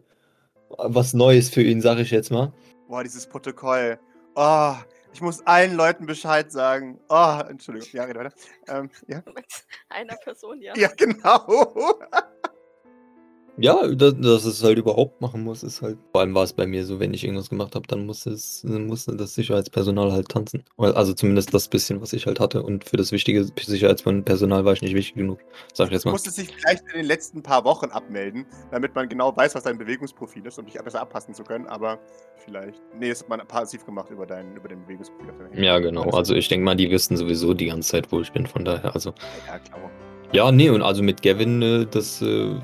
was 0.69 1.13
Neues 1.13 1.49
für 1.49 1.61
ihn, 1.61 1.81
sag 1.81 1.99
ich 1.99 2.09
jetzt 2.09 2.31
mal. 2.31 2.51
Boah, 2.87 3.03
dieses 3.03 3.27
Protokoll. 3.27 3.99
Oh, 4.35 4.73
ich 5.13 5.21
muss 5.21 5.45
allen 5.45 5.75
Leuten 5.75 6.07
Bescheid 6.07 6.51
sagen. 6.51 6.99
Oh, 7.09 7.39
Entschuldigung. 7.47 7.89
Ja, 7.93 8.05
rede 8.05 8.19
weiter. 8.19 8.33
Ähm, 8.67 8.89
ja. 9.07 9.21
Mit 9.27 9.45
einer 9.89 10.15
Person, 10.15 10.61
ja. 10.61 10.73
ja, 10.75 10.89
genau. 10.95 11.99
Ja, 13.57 13.87
dass, 13.87 14.19
dass 14.19 14.45
es 14.45 14.63
halt 14.63 14.77
überhaupt 14.77 15.21
machen 15.21 15.43
muss, 15.43 15.63
ist 15.63 15.81
halt. 15.81 15.97
Vor 16.11 16.21
allem 16.21 16.35
war 16.35 16.43
es 16.43 16.53
bei 16.53 16.67
mir 16.67 16.85
so, 16.85 16.99
wenn 16.99 17.13
ich 17.13 17.23
irgendwas 17.23 17.49
gemacht 17.49 17.75
habe, 17.75 17.87
dann 17.87 18.05
musste 18.05 18.31
es, 18.31 18.63
dann 18.67 18.87
musste 18.87 19.15
das 19.15 19.33
Sicherheitspersonal 19.35 20.11
halt 20.11 20.27
tanzen. 20.29 20.63
Also 20.77 21.13
zumindest 21.13 21.53
das 21.53 21.67
bisschen, 21.69 22.01
was 22.01 22.11
ich 22.13 22.25
halt 22.25 22.39
hatte. 22.39 22.63
Und 22.63 22.83
für 22.83 22.97
das 22.97 23.11
wichtige 23.11 23.45
Sicherheitspersonal 23.59 24.65
war 24.65 24.73
ich 24.73 24.81
nicht 24.81 24.93
wichtig 24.93 25.15
genug. 25.15 25.39
Sag 25.73 25.87
ich 25.87 25.93
jetzt 25.93 26.03
Du 26.03 26.09
mal. 26.09 26.13
musstest 26.13 26.37
dich 26.37 26.49
vielleicht 26.53 26.83
in 26.91 26.97
den 26.99 27.05
letzten 27.05 27.41
paar 27.41 27.63
Wochen 27.63 27.85
abmelden, 27.87 28.45
damit 28.71 28.93
man 28.93 29.07
genau 29.07 29.35
weiß, 29.35 29.55
was 29.55 29.63
dein 29.63 29.77
Bewegungsprofil 29.77 30.45
ist, 30.45 30.59
um 30.59 30.65
dich 30.65 30.75
besser 30.75 31.01
abpassen 31.01 31.33
zu 31.33 31.43
können. 31.43 31.65
Aber 31.67 31.99
vielleicht. 32.43 32.81
Nee, 32.99 33.09
das 33.09 33.21
hat 33.21 33.29
man 33.29 33.39
passiv 33.47 33.85
gemacht 33.85 34.09
über 34.09 34.25
dein, 34.25 34.55
über 34.55 34.67
dein 34.67 34.81
Bewegungsprofil. 34.83 35.63
Ja, 35.63 35.79
genau. 35.79 36.09
Also 36.11 36.35
ich 36.35 36.47
denke 36.49 36.65
mal, 36.65 36.75
die 36.75 36.91
wissen 36.91 37.15
sowieso 37.15 37.53
die 37.53 37.67
ganze 37.67 37.89
Zeit, 37.91 38.11
wo 38.11 38.19
ich 38.19 38.31
bin. 38.31 38.45
Von 38.47 38.65
daher, 38.65 38.93
also. 38.93 39.13
Ja, 39.47 39.59
klar. 39.59 39.91
Ja, 40.31 40.51
nee, 40.51 40.69
und 40.69 40.81
also 40.81 41.01
mit 41.03 41.21
Gavin, 41.21 41.61
äh, 41.61 41.85
das, 41.85 42.21
äh, 42.21 42.55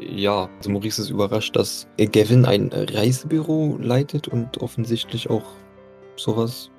ja, 0.00 0.48
also 0.58 0.70
Maurice 0.70 1.02
ist 1.02 1.10
überrascht, 1.10 1.56
dass 1.56 1.86
Gavin 2.12 2.44
ein 2.44 2.70
Reisebüro 2.72 3.76
leitet 3.80 4.28
und 4.28 4.58
offensichtlich 4.62 5.30
auch 5.30 5.44
sowas 6.16 6.70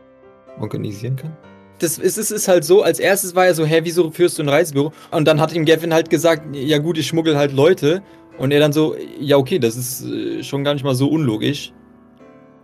organisieren 0.60 1.15
kann. 1.15 1.36
Das 1.79 1.97
ist, 1.97 2.17
es 2.17 2.29
ist 2.32 2.47
halt 2.47 2.65
so, 2.65 2.82
als 2.84 2.99
erstes 2.99 3.36
war 3.36 3.45
er 3.45 3.55
so, 3.55 3.65
hä, 3.65 3.82
wieso 3.84 4.12
führst 4.12 4.38
du 4.38 4.43
ein 4.43 4.49
Reisebüro? 4.49 4.91
Und 5.12 5.27
dann 5.27 5.39
hat 5.39 5.53
ihm 5.53 5.63
Gavin 5.65 5.93
halt 5.93 6.10
gesagt, 6.10 6.53
ja 6.53 6.77
gut, 6.77 6.97
ich 6.97 7.08
schmuggel 7.08 7.38
halt 7.38 7.53
Leute. 7.53 8.01
Und 8.38 8.51
er 8.51 8.60
dann 8.60 8.73
so, 8.73 8.95
ja 9.19 9.38
okay, 9.38 9.60
das 9.60 9.75
ist 9.75 10.05
äh, 10.05 10.43
schon 10.43 10.63
gar 10.63 10.73
nicht 10.73 10.84
mal 10.84 10.95
so 10.95 11.08
unlogisch. 11.10 11.73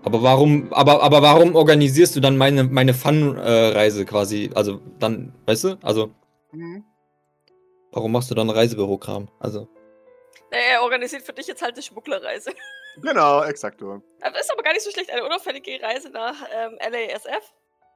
Aber 0.03 0.21
warum, 0.21 0.67
aber, 0.71 1.01
aber 1.01 1.21
warum 1.21 1.55
organisierst 1.55 2.15
du 2.15 2.19
dann 2.19 2.37
meine, 2.37 2.63
meine 2.65 2.93
Fun-Reise 2.93 4.05
quasi? 4.05 4.49
Also 4.53 4.79
dann, 4.99 5.33
weißt 5.45 5.63
du? 5.63 5.77
Also, 5.81 6.11
Mhm. 6.51 6.83
warum 7.91 8.11
machst 8.11 8.29
du 8.31 8.35
dann 8.35 8.49
Reisebürokram? 8.49 9.27
Also, 9.39 9.67
Naja, 10.51 10.63
er 10.73 10.83
organisiert 10.83 11.23
für 11.23 11.33
dich 11.33 11.47
jetzt 11.47 11.61
halt 11.61 11.73
eine 11.73 11.83
Schmugglerreise. 11.83 12.51
Genau, 13.01 13.43
exakt. 13.43 13.81
Aber 13.81 14.01
ist 14.39 14.49
aber 14.53 14.63
gar 14.63 14.71
nicht 14.71 14.83
so 14.83 14.89
schlecht, 14.89 15.11
eine 15.11 15.25
unauffällige 15.25 15.81
Reise 15.81 16.09
nach 16.11 16.35
ähm, 16.57 16.77
LASF. 16.79 17.51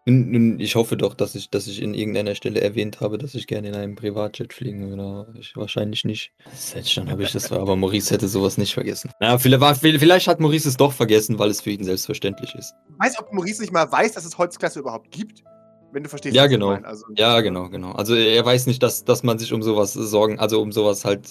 nun, 0.06 0.60
ich 0.60 0.76
hoffe 0.76 0.98
doch, 0.98 1.14
dass 1.14 1.36
ich, 1.36 1.50
dass 1.50 1.68
ich 1.68 1.82
in 1.82 1.94
irgendeiner 1.94 2.36
Stelle 2.36 2.60
erwähnt 2.60 3.00
habe, 3.00 3.18
dass 3.18 3.34
ich 3.34 3.48
gerne 3.48 3.70
in 3.70 3.76
einem 3.76 3.96
Privatjet 3.96 4.52
fliegen 4.52 4.90
würde. 4.90 5.40
Ich, 5.40 5.56
wahrscheinlich 5.56 6.04
nicht. 6.04 6.34
Selbst 6.54 6.92
schon 6.92 7.10
habe 7.10 7.24
ich 7.24 7.32
das, 7.32 7.50
aber 7.50 7.78
Maurice 7.78 8.14
hätte 8.14 8.28
sowas 8.28 8.58
nicht 8.58 8.74
vergessen. 8.74 9.10
Naja, 9.22 9.38
vielleicht, 9.38 9.80
vielleicht 9.80 10.28
hat 10.28 10.42
Maurice 10.42 10.68
es 10.68 10.76
doch 10.76 10.92
vergessen, 10.92 11.40
weil 11.40 11.50
es 11.50 11.62
für 11.62 11.70
ihn 11.70 11.86
selbstverständlich 11.86 12.54
ist. 12.56 12.74
Weiß, 12.98 13.20
ob 13.20 13.32
Maurice 13.32 13.62
nicht 13.62 13.72
mal 13.72 13.90
weiß, 13.90 14.12
dass 14.12 14.26
es 14.26 14.38
Holzklasse 14.38 14.80
überhaupt 14.80 15.12
gibt? 15.12 15.44
Wenn 15.94 16.04
du 16.04 16.10
verstehst, 16.10 16.36
Ja, 16.36 16.44
was 16.44 16.52
ich 16.52 16.56
genau. 16.56 16.72
meine. 16.72 16.86
Also, 16.86 17.06
Ja, 17.16 17.40
genau, 17.40 17.70
genau. 17.70 17.94
Also 17.94 18.16
er 18.16 18.44
weiß 18.46 18.68
nicht, 18.68 18.84
dass, 18.84 19.06
dass 19.06 19.24
man 19.24 19.40
sich 19.40 19.54
um 19.54 19.64
sowas 19.64 19.94
sorgen, 19.94 20.40
also 20.40 20.62
um 20.62 20.74
sowas 20.74 21.06
halt, 21.06 21.30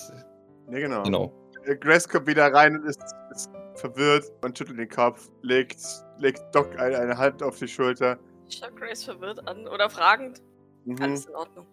Ja, 0.71 0.79
genau. 0.79 1.03
genau. 1.03 1.33
Grace 1.81 2.09
kommt 2.09 2.27
wieder 2.27 2.53
rein 2.53 2.77
und 2.77 2.87
ist, 2.87 3.03
ist 3.31 3.51
verwirrt 3.75 4.31
und 4.43 4.57
schüttelt 4.57 4.79
den 4.79 4.89
Kopf, 4.89 5.31
legt, 5.43 5.81
legt 6.19 6.43
Doc 6.55 6.79
eine, 6.79 6.99
eine 6.99 7.17
Hand 7.17 7.43
auf 7.43 7.59
die 7.59 7.69
Schulter. 7.69 8.19
Schaut 8.49 8.77
Grace 8.77 9.05
verwirrt 9.05 9.47
an 9.47 9.67
oder 9.69 9.91
fragend. 9.91 10.43
Mhm. 10.85 11.03
Alles 11.03 11.27
in 11.27 11.35
Ordnung. 11.35 11.67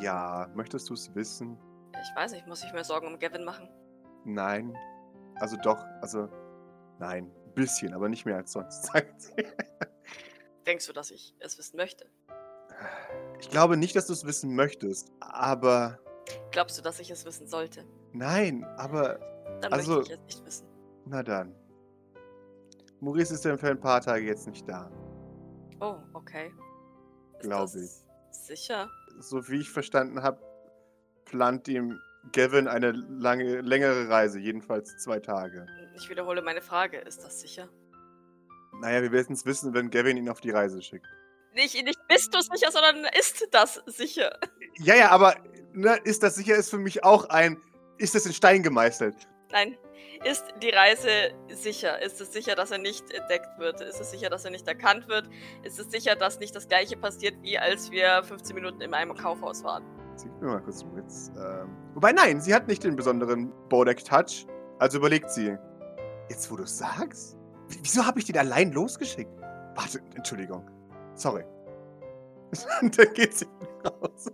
Ja, 0.00 0.48
möchtest 0.54 0.88
du 0.88 0.94
es 0.94 1.12
wissen? 1.14 1.58
Ich 1.92 2.16
weiß 2.16 2.32
nicht, 2.32 2.46
muss 2.46 2.62
ich 2.62 2.72
mir 2.72 2.84
Sorgen 2.84 3.06
um 3.06 3.18
Gavin 3.18 3.44
machen? 3.44 3.68
Nein. 4.24 4.76
Also 5.36 5.56
doch, 5.56 5.84
also 6.00 6.28
nein. 6.98 7.30
Ein 7.46 7.54
bisschen, 7.54 7.94
aber 7.94 8.08
nicht 8.08 8.24
mehr 8.24 8.36
als 8.36 8.52
sonst, 8.52 8.86
sagt 8.92 9.20
sie. 9.20 9.46
Denkst 10.66 10.86
du, 10.86 10.92
dass 10.92 11.10
ich 11.10 11.34
es 11.40 11.58
wissen 11.58 11.76
möchte? 11.76 12.06
Ich 13.40 13.50
glaube 13.50 13.76
nicht, 13.76 13.94
dass 13.96 14.06
du 14.06 14.12
es 14.12 14.24
wissen 14.24 14.54
möchtest, 14.54 15.12
aber 15.20 15.98
Glaubst 16.50 16.78
du, 16.78 16.82
dass 16.82 17.00
ich 17.00 17.10
es 17.10 17.24
wissen 17.24 17.46
sollte? 17.46 17.84
nein, 18.12 18.64
aber 18.76 19.18
Dann 19.60 19.72
Also- 19.72 19.96
möchte 19.98 20.14
ich 20.14 20.18
es 20.20 20.24
nicht 20.26 20.46
wissen. 20.46 20.66
na 21.06 21.22
dann. 21.22 21.54
Maurice 23.00 23.34
ist 23.34 23.44
ja 23.44 23.56
für 23.56 23.68
ein 23.70 23.80
paar 23.80 24.00
Tage 24.00 24.24
jetzt 24.26 24.46
nicht 24.46 24.68
da. 24.68 24.90
Oh, 25.80 25.96
okay. 26.14 26.52
Ist 27.38 27.42
Glaub 27.42 27.62
das 27.72 28.04
Sicher? 28.30 28.88
So 29.20 29.46
wie 29.48 29.60
ich 29.60 29.70
verstanden 29.70 30.22
habe, 30.22 30.40
plant 31.24 31.68
ihm 31.68 31.98
Gavin 32.32 32.66
eine 32.68 32.92
lange, 32.92 33.60
längere 33.60 34.08
Reise, 34.08 34.38
jedenfalls 34.38 34.96
zwei 34.98 35.20
Tage. 35.20 35.66
Ich 35.96 36.08
wiederhole 36.08 36.40
meine 36.42 36.62
Frage. 36.62 36.98
Ist 36.98 37.22
das 37.22 37.40
sicher? 37.40 37.68
Naja, 38.80 39.02
wir 39.02 39.12
werden 39.12 39.34
es 39.34 39.44
wissen, 39.46 39.72
wenn 39.74 39.90
Gavin 39.90 40.16
ihn 40.16 40.28
auf 40.28 40.40
die 40.40 40.50
Reise 40.50 40.80
schickt. 40.82 41.06
Nicht, 41.54 41.74
nicht 41.84 42.00
bist 42.08 42.34
du 42.34 42.40
sicher, 42.40 42.72
sondern 42.72 43.04
ist 43.18 43.46
das 43.52 43.80
sicher? 43.86 44.36
Ja, 44.78 44.96
ja, 44.96 45.10
aber 45.10 45.34
ne, 45.74 45.98
ist 46.04 46.22
das 46.22 46.36
sicher, 46.36 46.56
ist 46.56 46.70
für 46.70 46.78
mich 46.78 47.04
auch 47.04 47.28
ein, 47.28 47.60
ist 47.98 48.14
das 48.14 48.26
in 48.26 48.32
Stein 48.32 48.62
gemeißelt? 48.62 49.16
Nein. 49.52 49.76
Ist 50.24 50.44
die 50.62 50.70
Reise 50.70 51.34
sicher? 51.48 52.00
Ist 52.00 52.20
es 52.20 52.32
sicher, 52.32 52.54
dass 52.54 52.70
er 52.70 52.78
nicht 52.78 53.10
entdeckt 53.12 53.58
wird? 53.58 53.80
Ist 53.80 54.00
es 54.00 54.10
sicher, 54.10 54.30
dass 54.30 54.44
er 54.44 54.50
nicht 54.50 54.66
erkannt 54.66 55.06
wird? 55.08 55.28
Ist 55.64 55.78
es 55.78 55.90
sicher, 55.90 56.16
dass 56.16 56.38
nicht 56.38 56.56
das 56.56 56.66
gleiche 56.66 56.96
passiert, 56.96 57.34
wie 57.42 57.58
als 57.58 57.90
wir 57.90 58.22
15 58.24 58.54
Minuten 58.54 58.80
in 58.80 58.94
einem 58.94 59.14
Kaufhaus 59.14 59.62
waren? 59.64 59.84
Sie 60.16 60.28
mir 60.40 60.46
mal 60.46 60.62
kurz 60.62 60.82
einen 60.82 60.96
Witz. 60.96 61.30
Ähm, 61.36 61.76
wobei, 61.94 62.12
nein, 62.12 62.40
sie 62.40 62.54
hat 62.54 62.68
nicht 62.68 62.84
den 62.84 62.96
besonderen 62.96 63.52
Bodek-Touch. 63.68 64.46
Also 64.78 64.98
überlegt 64.98 65.30
sie. 65.30 65.56
Jetzt, 66.30 66.50
wo 66.50 66.56
du 66.56 66.62
es 66.62 66.78
sagst? 66.78 67.36
Wieso 67.82 68.06
habe 68.06 68.18
ich 68.18 68.24
den 68.24 68.38
allein 68.38 68.72
losgeschickt? 68.72 69.30
Warte, 69.74 70.00
Entschuldigung. 70.14 70.68
Sorry. 71.14 71.44
da 72.96 73.04
geht 73.04 73.34
sie 73.34 73.46
raus. 73.84 74.30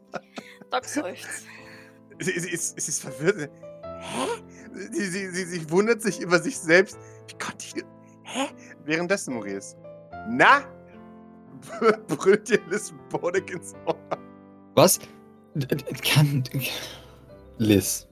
Doc 0.70 0.84
seufzt. 0.84 1.26
Sie, 2.22 2.38
sie, 2.38 2.50
ist, 2.50 2.78
sie 2.78 2.88
ist 2.90 3.00
verwirrt. 3.00 3.50
Hä? 3.82 4.26
Sie, 4.92 5.06
sie, 5.06 5.30
sie, 5.30 5.44
sie 5.46 5.70
wundert 5.70 6.02
sich 6.02 6.20
über 6.20 6.38
sich 6.38 6.58
selbst. 6.58 6.98
Wie 7.28 7.38
konnte 7.42 7.64
ich. 7.64 7.82
Hä? 8.24 8.48
Währenddessen, 8.84 9.32
Maurice. 9.32 9.74
Na? 10.28 10.64
Brüllt 12.08 12.46
dir 12.50 12.60
Liz 12.68 12.92
Bodek 13.08 13.50
ins 13.50 13.74
Ohr. 13.86 13.96
Was? 14.74 14.98
Kann. 16.02 16.44
Liz, 17.56 18.06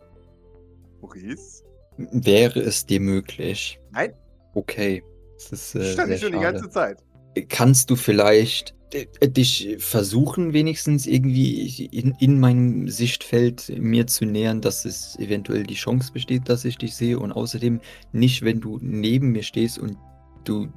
Maurice? 1.02 1.64
wäre 1.98 2.60
es 2.60 2.86
dir 2.86 3.00
möglich? 3.00 3.78
Nein. 3.90 4.14
Okay. 4.54 5.04
Das 5.34 5.52
ist 5.52 5.74
äh, 5.74 5.92
Stand 5.92 6.08
sehr 6.08 6.16
ich 6.16 6.22
schon 6.22 6.32
die 6.32 6.38
schade. 6.38 6.52
ganze 6.54 6.70
Zeit. 6.70 7.04
Kannst 7.48 7.90
du 7.90 7.96
vielleicht 7.96 8.74
dich 8.94 9.76
versuchen, 9.78 10.52
wenigstens 10.52 11.06
irgendwie 11.06 11.86
in, 11.86 12.14
in 12.18 12.40
meinem 12.40 12.88
Sichtfeld 12.88 13.70
mir 13.78 14.06
zu 14.06 14.24
nähern, 14.24 14.60
dass 14.60 14.84
es 14.84 15.18
eventuell 15.18 15.64
die 15.64 15.74
Chance 15.74 16.12
besteht, 16.12 16.48
dass 16.48 16.64
ich 16.64 16.78
dich 16.78 16.94
sehe 16.94 17.18
und 17.18 17.32
außerdem 17.32 17.80
nicht, 18.12 18.42
wenn 18.42 18.60
du 18.60 18.78
neben 18.80 19.32
mir 19.32 19.42
stehst 19.42 19.78
und 19.78 19.96
du 20.44 20.68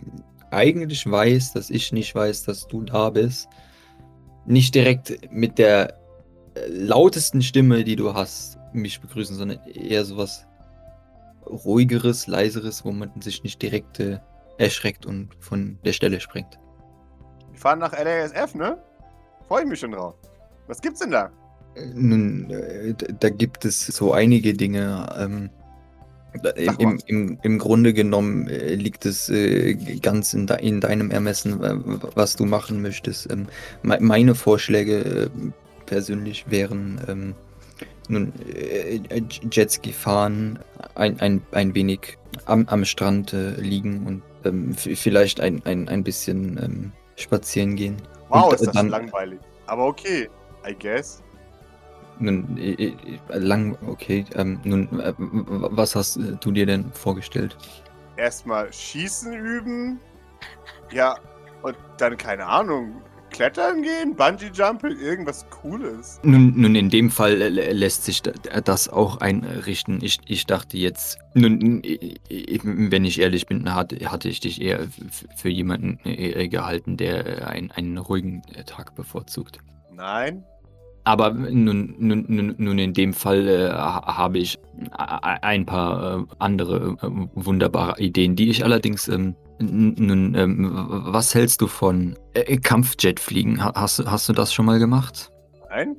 eigentlich 0.52 1.10
weißt, 1.10 1.56
dass 1.56 1.70
ich 1.70 1.92
nicht 1.94 2.14
weiß, 2.14 2.44
dass 2.44 2.68
du 2.68 2.84
da 2.84 3.10
bist, 3.10 3.48
nicht 4.46 4.76
direkt 4.76 5.32
mit 5.32 5.58
der 5.58 5.98
äh, 6.56 6.68
lautesten 6.68 7.42
Stimme, 7.42 7.84
die 7.84 7.96
du 7.96 8.14
hast, 8.14 8.58
mich 8.74 9.00
begrüßen, 9.00 9.36
sondern 9.36 9.60
eher 9.68 10.04
sowas 10.04 10.46
ruhigeres, 11.46 12.28
leiseres, 12.28 12.84
wo 12.84 12.92
man 12.92 13.10
sich 13.22 13.44
nicht 13.44 13.62
direkt 13.62 14.00
äh, 14.00 14.20
erschreckt 14.58 15.06
und 15.06 15.30
von 15.40 15.80
der 15.86 15.94
Stelle 15.94 16.20
springt. 16.20 16.60
Wir 17.52 17.60
fahren 17.60 17.80
nach 17.80 17.94
LASF, 17.94 18.56
ne? 18.56 18.78
Freue 19.48 19.64
ich 19.64 19.70
mich 19.70 19.80
schon 19.80 19.92
drauf. 19.92 20.16
Was 20.68 20.82
gibt's 20.82 21.00
denn 21.00 21.12
da? 21.12 21.30
Äh, 21.76 21.86
Nun, 21.94 22.50
äh, 22.50 22.94
da 23.20 23.30
gibt 23.30 23.66
es 23.66 23.86
so 23.86 24.14
einige 24.14 24.54
Dinge. 24.54 25.08
Ähm, 25.18 25.50
im, 26.56 26.98
im, 27.08 27.38
Im 27.42 27.60
Grunde 27.60 27.94
genommen 27.94 28.48
äh, 28.48 28.76
liegt 28.76 29.06
es 29.06 29.28
äh, 29.28 29.74
ganz 30.02 30.34
in, 30.34 30.48
de 30.48 30.66
in 30.66 30.80
deinem 30.80 31.12
Ermessen, 31.12 31.60
was 32.16 32.38
du 32.38 32.46
machen 32.46 32.82
möchtest. 32.82 33.30
Ähm, 33.30 33.48
me 33.84 33.98
meine 34.00 34.34
Vorschläge 34.34 35.00
äh, 35.00 35.30
persönlich 35.88 36.46
wären 36.50 37.02
ähm, 37.10 37.36
nun 38.08 38.32
äh, 38.56 39.02
Jetski 39.52 39.92
fahren, 39.92 40.60
ein, 40.96 41.20
ein, 41.20 41.42
ein 41.52 41.76
wenig 41.76 42.18
am, 42.46 42.66
am 42.68 42.86
Strand 42.86 43.36
liegen 43.58 44.08
und 44.08 44.22
ähm, 44.46 44.74
vielleicht 44.74 45.42
ein, 45.42 45.62
ein, 45.66 45.90
ein 45.90 46.04
bisschen 46.04 46.58
ähm, 46.64 46.92
spazieren 47.22 47.76
gehen. 47.76 47.98
Wow, 48.30 48.48
Und, 48.48 48.54
ist 48.56 48.68
das 48.68 48.74
dann- 48.74 48.90
langweilig. 48.90 49.40
Aber 49.68 49.86
okay, 49.86 50.30
I 50.68 50.76
guess. 50.78 51.24
Nun, 52.20 52.60
lang, 53.30 53.78
okay. 53.88 54.26
Ähm, 54.36 54.60
nun, 54.64 55.00
äh, 55.00 55.14
was 55.18 55.96
hast 55.96 56.18
äh, 56.18 56.38
du 56.40 56.52
dir 56.52 56.66
denn 56.68 56.92
vorgestellt? 56.94 57.58
Erstmal 58.16 58.72
Schießen 58.72 59.34
üben. 59.34 60.00
Ja, 60.92 61.16
und 61.64 61.76
dann, 61.98 62.18
keine 62.18 62.46
Ahnung, 62.46 63.02
klettern 63.32 63.82
gehen, 63.82 64.16
Bungee-Jumping, 64.16 65.00
irgendwas 65.00 65.46
Cooles. 65.50 66.20
Nun, 66.24 66.54
nun, 66.56 66.76
in 66.76 66.90
dem 66.90 67.10
Fall 67.10 67.42
äh, 67.42 67.48
lä- 67.50 67.72
lässt 67.74 68.06
sich 68.06 68.22
da- 68.22 68.32
das 68.64 68.90
auch 68.90 69.18
einrichten. 69.22 70.00
Ich, 70.04 70.20
ich 70.28 70.46
dachte 70.46 70.78
jetzt, 70.78 71.18
nun, 71.34 71.84
äh, 71.84 72.16
äh, 72.30 72.60
wenn 72.64 73.06
ich 73.06 73.20
ehrlich 73.20 73.46
bin, 73.48 73.74
hatte, 73.74 73.98
hatte 74.12 74.30
ich 74.30 74.40
dich 74.42 74.62
eher 74.62 74.88
für 75.36 75.50
jemanden 75.50 76.00
äh, 76.04 76.48
gehalten, 76.48 76.98
der 76.98 77.26
äh, 77.26 77.44
ein, 77.46 77.72
einen 77.72 77.98
ruhigen 77.98 78.42
äh, 78.54 78.64
Tag 78.64 78.96
bevorzugt. 78.96 79.60
Nein. 79.92 80.44
Aber 81.04 81.32
nun, 81.32 81.96
nun, 81.98 82.26
nun, 82.28 82.54
nun 82.60 82.78
in 82.78 82.94
dem 82.94 83.14
Fall 83.14 83.48
äh, 83.48 83.70
ha- 83.72 84.18
habe 84.18 84.38
ich 84.38 84.60
ein 84.92 85.66
paar 85.66 86.20
äh, 86.20 86.24
andere 86.38 86.96
äh, 87.02 87.08
wunderbare 87.34 88.00
Ideen, 88.00 88.36
die 88.36 88.50
ich 88.52 88.64
allerdings 88.64 89.08
ähm, 89.08 89.36
nun, 89.62 90.36
ähm, 90.36 90.70
was 90.90 91.34
hältst 91.36 91.62
du 91.62 91.68
von 91.68 92.18
äh, 92.34 92.58
Kampfjetfliegen? 92.58 93.64
Ha- 93.64 93.74
Hast, 93.76 94.04
hast 94.06 94.28
du 94.30 94.34
das 94.34 94.54
schon 94.54 94.66
mal 94.66 94.80
gemacht? 94.80 95.32
Nein? 95.70 95.96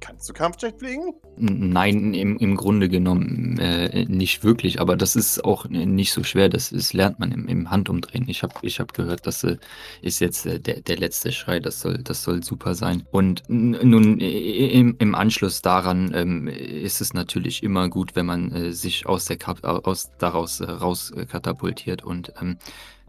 Kannst 0.00 0.28
du 0.30 0.32
Kampfjet 0.32 0.78
fliegen? 0.78 1.12
Nein, 1.36 2.14
im, 2.14 2.38
im 2.38 2.56
Grunde 2.56 2.88
genommen 2.88 3.58
äh, 3.58 4.06
nicht 4.06 4.42
wirklich, 4.42 4.80
aber 4.80 4.96
das 4.96 5.14
ist 5.14 5.44
auch 5.44 5.66
nicht 5.68 6.12
so 6.12 6.24
schwer. 6.24 6.48
Das, 6.48 6.70
das 6.70 6.94
lernt 6.94 7.18
man 7.18 7.32
im, 7.32 7.46
im 7.48 7.70
Handumdrehen. 7.70 8.26
Ich 8.28 8.42
habe 8.42 8.54
ich 8.62 8.80
hab 8.80 8.94
gehört, 8.94 9.26
das 9.26 9.44
äh, 9.44 9.58
ist 10.00 10.20
jetzt 10.20 10.46
äh, 10.46 10.58
der, 10.58 10.80
der 10.80 10.96
letzte 10.96 11.32
Schrei. 11.32 11.60
Das 11.60 11.80
soll, 11.80 11.98
das 11.98 12.22
soll 12.22 12.42
super 12.42 12.74
sein. 12.74 13.04
Und 13.10 13.42
nun 13.48 14.20
im, 14.20 14.96
im 14.98 15.14
Anschluss 15.14 15.60
daran 15.60 16.12
ähm, 16.14 16.48
ist 16.48 17.02
es 17.02 17.12
natürlich 17.12 17.62
immer 17.62 17.90
gut, 17.90 18.16
wenn 18.16 18.26
man 18.26 18.52
äh, 18.52 18.72
sich 18.72 19.06
aus 19.06 19.26
der 19.26 19.36
Kap 19.36 19.62
aus, 19.64 20.10
daraus 20.18 20.60
äh, 20.60 20.70
raus 20.70 21.10
äh, 21.10 21.26
katapultiert 21.26 22.02
und 22.02 22.32
ähm, 22.40 22.56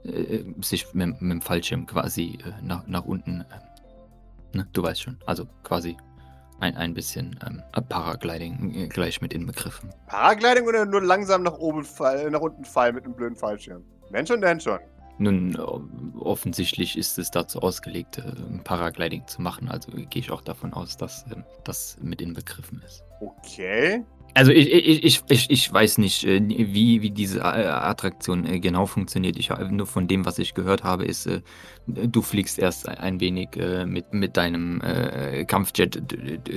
äh, 0.03 0.43
sich 0.61 0.93
mit, 0.93 1.21
mit 1.21 1.31
dem 1.31 1.41
Fallschirm 1.41 1.85
quasi 1.85 2.37
nach, 2.61 2.85
nach 2.87 3.05
unten. 3.05 3.45
Ne? 4.53 4.67
Du 4.73 4.83
weißt 4.83 5.01
schon. 5.01 5.17
Also 5.25 5.47
quasi 5.63 5.95
ein, 6.61 6.77
ein 6.77 6.93
bisschen 6.93 7.37
ähm, 7.45 7.61
Paragliding 7.89 8.73
äh, 8.75 8.87
gleich 8.87 9.21
mit 9.21 9.33
inbegriffen. 9.33 9.89
Paragliding 10.07 10.67
oder 10.67 10.85
nur 10.85 11.01
langsam 11.01 11.43
nach 11.43 11.57
oben 11.57 11.83
fall, 11.83 12.29
nach 12.29 12.41
unten 12.41 12.63
fallen 12.63 12.95
mit 12.95 13.03
einem 13.03 13.15
blöden 13.15 13.35
Fallschirm? 13.35 13.83
Wenn 14.11 14.25
schon, 14.25 14.41
denn 14.41 14.59
schon. 14.59 14.79
Nun, 15.17 15.55
äh, 15.55 16.19
offensichtlich 16.19 16.97
ist 16.97 17.17
es 17.17 17.31
dazu 17.31 17.61
ausgelegt, 17.61 18.19
äh, 18.19 18.33
Paragliding 18.63 19.27
zu 19.27 19.41
machen. 19.41 19.69
Also 19.69 19.91
gehe 19.91 20.21
ich 20.21 20.31
auch 20.31 20.41
davon 20.41 20.73
aus, 20.73 20.97
dass 20.97 21.25
das 21.63 21.97
mit 22.01 22.21
inbegriffen 22.21 22.81
ist. 22.85 23.03
Okay. 23.19 24.03
Also 24.33 24.53
ich, 24.53 24.71
ich, 24.71 25.21
ich, 25.27 25.49
ich, 25.49 25.73
weiß 25.73 25.97
nicht, 25.97 26.23
wie, 26.23 27.01
wie 27.01 27.11
diese 27.11 27.43
Attraktion 27.43 28.61
genau 28.61 28.85
funktioniert. 28.85 29.35
Ich 29.35 29.49
habe 29.51 29.69
nur 29.75 29.85
von 29.85 30.07
dem, 30.07 30.25
was 30.25 30.39
ich 30.39 30.53
gehört 30.53 30.85
habe, 30.85 31.03
ist, 31.03 31.29
du 31.87 32.21
fliegst 32.21 32.59
erst 32.59 32.87
ein- 32.87 33.19
wenig 33.19 33.49
äh, 33.57 33.85
mit, 33.85 34.13
mit 34.13 34.37
deinem 34.37 34.81
äh, 34.81 35.43
Kampfjet 35.45 36.01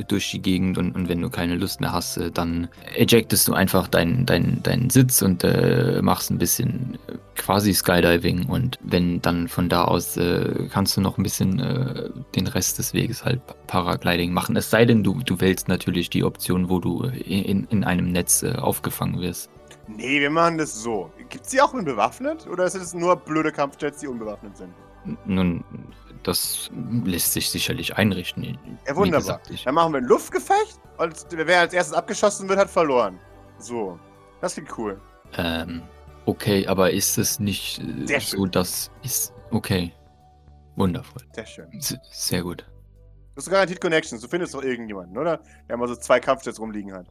durch 0.08 0.30
die 0.30 0.40
Gegend 0.40 0.78
und, 0.78 0.94
und 0.94 1.08
wenn 1.08 1.20
du 1.20 1.30
keine 1.30 1.56
Lust 1.56 1.80
mehr 1.80 1.92
hast, 1.92 2.16
äh, 2.16 2.30
dann 2.30 2.68
ejectest 2.96 3.48
du 3.48 3.54
einfach 3.54 3.88
deinen 3.88 4.26
deinen 4.26 4.62
deinen 4.62 4.90
Sitz 4.90 5.22
und 5.22 5.42
äh, 5.44 6.00
machst 6.02 6.30
ein 6.30 6.38
bisschen 6.38 6.98
äh, 7.08 7.16
quasi 7.34 7.74
Skydiving 7.74 8.46
und 8.48 8.78
wenn 8.82 9.20
dann 9.22 9.48
von 9.48 9.68
da 9.68 9.84
aus 9.84 10.16
äh, 10.16 10.68
kannst 10.70 10.96
du 10.96 11.00
noch 11.00 11.18
ein 11.18 11.22
bisschen 11.22 11.44
den 12.34 12.46
Rest 12.46 12.78
des 12.78 12.94
Weges 12.94 13.24
halt 13.24 13.40
Paragliding 13.66 14.32
machen. 14.32 14.56
Es 14.56 14.70
sei 14.70 14.84
denn, 14.84 15.02
du, 15.02 15.20
du 15.24 15.40
wählst 15.40 15.68
natürlich 15.68 16.10
die 16.10 16.22
Option, 16.24 16.68
wo 16.68 16.78
du 16.78 17.02
in, 17.04 17.64
in 17.70 17.84
einem 17.84 18.12
Netz 18.12 18.44
aufgefangen 18.44 19.20
wirst. 19.20 19.50
Nee, 19.88 20.20
wir 20.20 20.30
machen 20.30 20.58
das 20.58 20.82
so. 20.82 21.10
Gibt's 21.28 21.50
die 21.50 21.60
auch 21.60 21.74
unbewaffnet? 21.74 22.46
Oder 22.46 22.64
ist 22.64 22.74
es 22.74 22.94
nur 22.94 23.16
blöde 23.16 23.52
Kampfjets, 23.52 23.98
die 24.00 24.06
unbewaffnet 24.06 24.56
sind? 24.56 24.70
Nun, 25.26 25.64
das 26.22 26.70
lässt 27.04 27.32
sich 27.32 27.50
sicherlich 27.50 27.96
einrichten. 27.96 28.58
Ja, 28.86 28.96
wunderbar. 28.96 29.38
gesagt, 29.40 29.66
Dann 29.66 29.74
machen 29.74 29.92
wir 29.92 29.98
ein 29.98 30.04
Luftgefecht 30.04 30.80
und 30.98 31.14
wer 31.30 31.60
als 31.60 31.74
erstes 31.74 31.94
abgeschossen 31.94 32.48
wird, 32.48 32.58
hat 32.58 32.70
verloren. 32.70 33.18
So. 33.58 33.98
Das 34.40 34.54
klingt 34.54 34.76
cool. 34.78 35.00
ähm, 35.36 35.82
okay, 36.26 36.66
aber 36.66 36.90
ist 36.90 37.18
es 37.18 37.38
nicht 37.40 37.78
äh, 37.80 38.06
Sehr 38.06 38.20
so, 38.20 38.36
schön. 38.38 38.50
dass 38.50 38.90
ist 39.02 39.32
okay. 39.50 39.92
Wundervoll. 40.76 41.22
Sehr 41.34 41.46
schön. 41.46 41.68
S 41.78 41.96
sehr 42.10 42.42
gut. 42.42 42.66
Du 43.34 43.38
hast 43.40 43.50
garantiert 43.50 43.80
Connections. 43.80 44.22
Du 44.22 44.28
findest 44.28 44.54
doch 44.54 44.62
irgendjemanden, 44.62 45.16
oder? 45.18 45.40
Der 45.68 45.76
mal 45.76 45.88
so 45.88 45.96
zwei 45.96 46.20
Kampfjets 46.20 46.60
rumliegen 46.60 46.92
hat. 46.92 47.06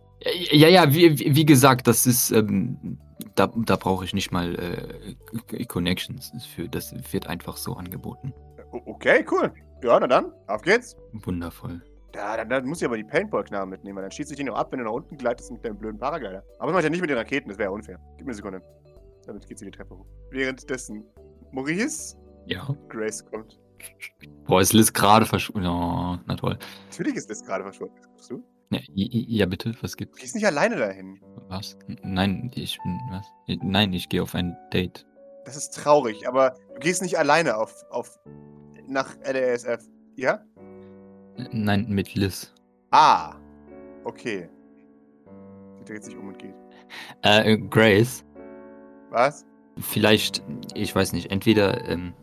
Ja, 0.52 0.68
ja, 0.70 0.94
wie, 0.94 1.18
wie 1.20 1.36
wie 1.36 1.46
gesagt, 1.46 1.86
das 1.88 2.06
ist, 2.06 2.32
ähm, 2.32 2.98
da, 3.36 3.52
da 3.56 3.76
brauche 3.76 4.06
ich 4.06 4.14
nicht 4.14 4.32
mal 4.32 4.56
äh, 4.56 5.66
Connections 5.66 6.32
für. 6.56 6.68
Das 6.70 6.94
wird 7.12 7.28
einfach 7.28 7.58
so 7.58 7.74
angeboten. 7.74 8.34
Okay, 8.72 9.26
cool. 9.32 9.54
Ja, 9.84 10.00
na 10.00 10.08
dann. 10.08 10.32
Auf 10.48 10.62
geht's. 10.62 10.96
Wundervoll. 11.14 11.82
Ja, 12.16 12.38
dann, 12.38 12.50
dann 12.50 12.66
muss 12.66 12.80
ich 12.82 12.86
aber 12.88 12.98
die 12.98 13.04
Paintball-Knarren 13.04 13.70
mitnehmen, 13.70 13.96
weil 13.96 14.04
dann 14.04 14.12
schießt 14.12 14.30
sich 14.30 14.38
die 14.38 14.44
noch 14.44 14.56
ab, 14.56 14.72
wenn 14.72 14.80
du 14.80 14.86
nach 14.86 14.92
unten 14.92 15.18
gleitest 15.18 15.52
mit 15.52 15.66
deinem 15.66 15.78
blöden 15.78 16.00
Paraglider. 16.00 16.44
Aber 16.60 16.68
das 16.68 16.74
macht 16.74 16.84
ja 16.84 16.90
nicht 16.90 17.02
mit 17.02 17.10
den 17.10 17.18
Raketen, 17.18 17.50
das 17.50 17.58
wäre 17.58 17.70
ja 17.70 17.74
unfair. 17.74 18.00
Gib 18.18 18.26
mir 18.28 18.32
eine 18.32 18.36
Sekunde. 18.36 18.62
Damit 19.26 19.48
geht's 19.48 19.62
hier 19.62 19.72
die 19.72 19.76
Treppe 19.78 19.98
hoch. 19.98 20.06
Währenddessen 20.32 21.04
Maurice, 21.52 22.16
Ja. 22.46 22.68
Grace 22.90 23.26
kommt. 23.26 23.60
Boah, 24.46 24.62
ist 24.62 24.74
Liz 24.74 24.94
gerade 24.94 25.26
verschwunden. 25.26 25.68
Oh, 25.68 26.18
na 26.26 26.36
toll. 26.36 26.58
Natürlich 26.90 27.16
ist 27.16 27.30
das 27.30 27.44
gerade 27.44 27.64
verschwunden. 27.64 27.96
Guckst 28.12 28.30
du? 28.32 28.44
Ja, 28.74 28.82
ja, 28.94 29.46
bitte, 29.46 29.74
was 29.82 29.92
Du 29.92 29.98
gibt's? 29.98 30.20
gehst 30.20 30.36
nicht 30.36 30.46
alleine 30.46 30.76
dahin. 30.78 31.20
Was? 31.50 31.78
Nein, 32.04 32.52
ich 32.56 32.78
bin, 32.84 33.00
was? 33.12 33.26
Nein, 33.62 33.94
ich 33.94 34.10
gehe 34.10 34.22
auf 34.22 34.34
ein 34.36 34.56
Date. 34.74 35.06
Das 35.46 35.56
ist 35.56 35.72
traurig, 35.76 36.28
aber 36.28 36.56
du 36.74 36.80
gehst 36.80 37.02
nicht 37.02 37.18
alleine 37.18 37.58
auf, 37.58 37.84
auf 37.90 38.18
nach 38.88 39.16
LASF. 39.26 39.84
Ja? 40.16 40.40
Nein, 41.52 41.86
mit 41.90 42.16
Liz. 42.16 42.54
Ah. 42.92 43.36
Okay. 44.06 44.50
Sie 45.80 45.86
dreht 45.86 46.04
sich 46.04 46.16
um 46.16 46.28
und 46.30 46.40
geht. 46.40 46.54
Äh, 47.24 47.58
Grace, 47.58 48.24
Was? 49.10 49.46
vielleicht, 49.80 50.44
ich 50.76 50.96
weiß 50.96 51.14
nicht, 51.14 51.32
entweder, 51.32 51.88
ähm, 51.90 52.14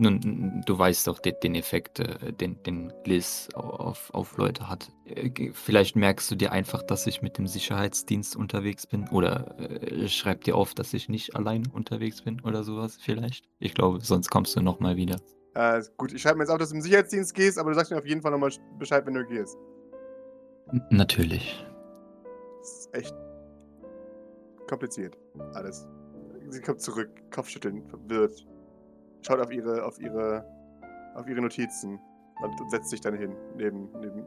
nun, 0.00 0.62
du 0.66 0.78
weißt 0.78 1.06
doch 1.06 1.18
den, 1.18 1.34
den 1.42 1.54
Effekt, 1.54 2.00
äh, 2.00 2.32
den, 2.32 2.62
den 2.64 2.92
Liz 3.04 3.48
auf, 3.54 4.12
auf 4.12 4.36
Leute 4.36 4.68
hat. 4.68 4.90
Äh, 5.04 5.50
Vielleicht 5.52 5.96
merkst 5.96 6.30
du 6.30 6.34
dir 6.36 6.50
einfach, 6.52 6.82
dass 6.82 7.06
ich 7.06 7.22
mit 7.22 7.38
dem 7.38 7.46
Sicherheitsdienst 7.46 8.34
unterwegs 8.36 8.86
bin. 8.86 9.08
Oder 9.08 9.58
äh, 9.60 10.08
schreib 10.08 10.44
dir 10.44 10.56
auf, 10.56 10.74
dass 10.74 10.92
ich 10.94 11.08
nicht 11.08 11.36
allein 11.36 11.66
unterwegs 11.72 12.22
bin 12.22 12.40
oder 12.40 12.64
sowas 12.64 12.98
vielleicht. 13.00 13.44
Ich 13.58 13.74
glaube, 13.74 14.00
sonst 14.00 14.30
kommst 14.30 14.56
du 14.56 14.60
nochmal 14.62 14.96
wieder. 14.96 15.16
Äh, 15.54 15.82
gut, 15.96 16.12
ich 16.12 16.22
schreibe 16.22 16.38
mir 16.38 16.44
jetzt 16.44 16.50
auf, 16.50 16.58
dass 16.58 16.70
du 16.70 16.76
im 16.76 16.82
Sicherheitsdienst 16.82 17.34
gehst, 17.34 17.58
aber 17.58 17.70
du 17.70 17.74
sagst 17.76 17.90
mir 17.90 17.98
auf 17.98 18.06
jeden 18.06 18.22
Fall 18.22 18.30
nochmal 18.30 18.50
Bescheid, 18.78 19.04
wenn 19.06 19.14
du 19.14 19.24
gehst. 19.26 19.56
N- 20.72 20.82
Natürlich. 20.90 21.64
Das 22.60 22.70
ist 22.70 22.94
echt 22.94 23.14
kompliziert. 24.68 25.16
Alles. 25.54 25.86
Sie 26.50 26.60
kommt 26.60 26.80
zurück, 26.80 27.10
Kopfschütteln, 27.32 27.84
verwirrt. 27.88 28.46
Schaut 29.22 29.40
auf 29.40 29.52
ihre, 29.52 29.84
auf 29.84 30.00
ihre, 30.00 30.44
auf 31.14 31.26
ihre 31.26 31.40
Notizen 31.40 31.98
und 32.42 32.70
setzt 32.70 32.90
sich 32.90 33.00
dann 33.00 33.14
hin, 33.14 33.34
neben, 33.56 33.90
neben 34.00 34.26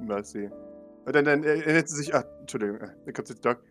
Mercy. 0.00 0.50
Und 1.06 1.14
dann, 1.14 1.24
dann 1.24 1.44
erinnert 1.44 1.88
sie 1.88 1.96
sich, 1.96 2.14
ach, 2.14 2.24
Entschuldigung, 2.40 2.78
dann 2.78 3.14
kommt 3.14 3.28
jetzt 3.28 3.44
Doc. 3.44 3.62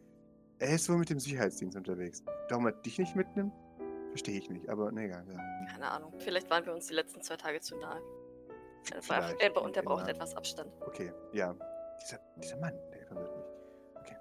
Er 0.60 0.76
ist 0.76 0.90
wohl 0.90 0.98
mit 0.98 1.10
dem 1.10 1.20
Sicherheitsdienst 1.20 1.78
unterwegs. 1.78 2.24
Warum 2.50 2.66
er 2.66 2.74
dich 2.74 2.98
nicht 2.98 3.16
mitnimmt? 3.16 3.54
Verstehe 4.10 4.40
ich 4.40 4.50
nicht, 4.50 4.68
aber 4.70 4.92
na 4.92 5.04
egal, 5.04 5.24
ja. 5.30 5.38
Keine 5.72 5.90
Ahnung. 5.90 6.14
Vielleicht 6.18 6.50
waren 6.50 6.66
wir 6.66 6.74
uns 6.74 6.88
die 6.88 6.96
letzten 6.96 7.22
zwei 7.22 7.38
Tage 7.38 7.62
zu 7.62 7.78
nahe. 7.78 8.02
War, 8.92 9.02
Vielleicht, 9.02 9.42
er, 9.42 9.62
und 9.62 9.78
er 9.78 9.84
genau. 9.84 9.96
braucht 9.96 10.08
etwas 10.08 10.36
Abstand. 10.36 10.72
Okay, 10.82 11.14
ja. 11.32 11.56
Dieser, 12.02 12.20
dieser 12.38 12.58
Mann, 12.58 12.74
der 12.92 13.06
verwirrt 13.06 13.38
mich. 13.38 13.46
Okay. 13.96 14.16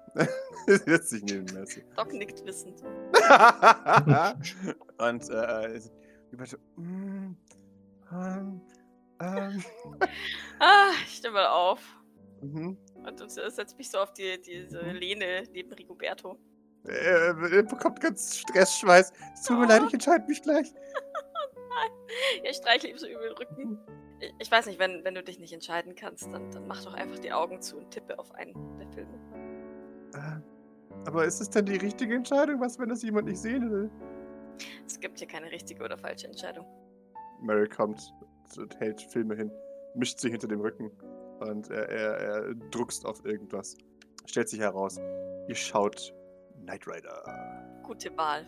Setzt 0.85 1.09
sich 1.09 1.23
neben 1.23 1.45
Mercy. 1.53 1.83
Doc 1.95 2.13
nickt 2.13 2.45
wissend. 2.45 2.83
und 4.97 5.29
äh, 5.29 5.75
äh, 5.75 5.81
über 6.31 6.45
so, 6.45 6.57
mm, 6.75 7.35
ähm, 8.11 8.61
ähm, 9.21 9.63
Ah, 10.59 10.91
ich 11.05 11.21
mal 11.31 11.47
auf. 11.47 11.81
mhm. 12.41 12.77
Und 12.95 13.19
du 13.19 13.29
setzt 13.29 13.77
mich 13.77 13.89
so 13.89 13.99
auf 13.99 14.13
die, 14.13 14.41
diese 14.41 14.79
Lehne 14.79 15.43
neben 15.53 15.71
Rigoberto. 15.73 16.37
er, 16.83 17.37
er 17.37 17.63
bekommt 17.63 18.01
ganz 18.01 18.37
Stressschweiß. 18.37 19.11
Es 19.33 19.43
tut 19.43 19.59
mir 19.59 19.67
leid, 19.67 19.83
ich 19.87 19.93
entscheide 19.93 20.25
mich 20.27 20.41
gleich. 20.41 20.73
Ja, 22.43 22.49
ich 22.49 22.57
streichle 22.57 22.89
ihm 22.89 22.97
so 22.97 23.07
über 23.07 23.21
den 23.21 23.37
Rücken. 23.37 23.79
Ich, 24.19 24.33
ich 24.39 24.51
weiß 24.51 24.65
nicht, 24.65 24.79
wenn, 24.79 25.03
wenn 25.05 25.15
du 25.15 25.23
dich 25.23 25.39
nicht 25.39 25.53
entscheiden 25.53 25.95
kannst, 25.95 26.25
dann, 26.25 26.51
dann 26.51 26.67
mach 26.67 26.83
doch 26.83 26.93
einfach 26.93 27.19
die 27.19 27.31
Augen 27.31 27.61
zu 27.61 27.77
und 27.77 27.91
tippe 27.91 28.17
auf 28.19 28.33
einen 28.33 28.53
der 28.77 28.87
Filme. 28.89 29.13
Äh, 30.13 31.07
aber 31.07 31.25
ist 31.25 31.39
es 31.39 31.49
denn 31.49 31.65
die 31.65 31.77
richtige 31.77 32.15
Entscheidung? 32.15 32.59
Was, 32.59 32.77
wenn 32.79 32.89
das 32.89 33.03
jemand 33.03 33.27
nicht 33.27 33.39
sehen 33.39 33.71
will? 33.71 33.89
Es 34.85 34.99
gibt 34.99 35.19
hier 35.19 35.27
keine 35.27 35.51
richtige 35.51 35.83
oder 35.83 35.97
falsche 35.97 36.27
Entscheidung. 36.27 36.65
Mary 37.41 37.67
kommt 37.67 38.13
und 38.57 38.79
hält 38.79 39.01
Filme 39.01 39.35
hin, 39.35 39.51
mischt 39.95 40.19
sie 40.19 40.29
hinter 40.29 40.47
dem 40.47 40.61
Rücken 40.61 40.91
und 41.39 41.69
er, 41.69 41.89
er, 41.89 42.13
er 42.17 42.55
druckst 42.71 43.05
auf 43.05 43.23
irgendwas. 43.25 43.77
Stellt 44.25 44.49
sich 44.49 44.59
heraus, 44.59 44.99
ihr 45.47 45.55
schaut 45.55 46.13
Knight 46.63 46.87
Rider. 46.87 47.81
Gute 47.83 48.15
Wahl. 48.17 48.45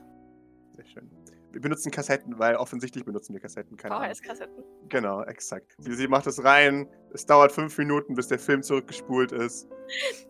Sehr 0.75 0.85
schön. 0.85 1.09
Wir 1.51 1.59
benutzen 1.59 1.91
Kassetten, 1.91 2.39
weil 2.39 2.55
offensichtlich 2.55 3.03
benutzen 3.03 3.33
wir 3.33 3.41
Kassetten. 3.41 3.77
VHS-Kassetten. 3.77 4.63
Genau, 4.87 5.21
exakt. 5.23 5.75
Sie, 5.79 5.93
sie 5.93 6.07
macht 6.07 6.25
es 6.27 6.43
rein. 6.43 6.87
Es 7.13 7.25
dauert 7.25 7.51
fünf 7.51 7.77
Minuten, 7.77 8.15
bis 8.15 8.29
der 8.29 8.39
Film 8.39 8.63
zurückgespult 8.63 9.33
ist. 9.33 9.67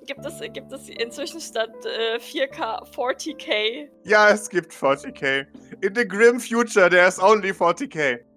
Gibt 0.05 0.25
es, 0.25 0.39
gibt 0.53 0.71
es 0.71 0.89
inzwischen 0.89 1.39
statt 1.39 1.73
äh, 1.85 2.17
4K 2.17 2.91
40k? 2.91 3.87
Ja, 4.03 4.29
es 4.29 4.49
gibt 4.49 4.73
40k. 4.73 5.45
In 5.81 5.95
the 5.95 6.07
grim 6.07 6.39
future, 6.39 6.89
there's 6.89 7.19
only 7.19 7.51
40k. 7.51 8.19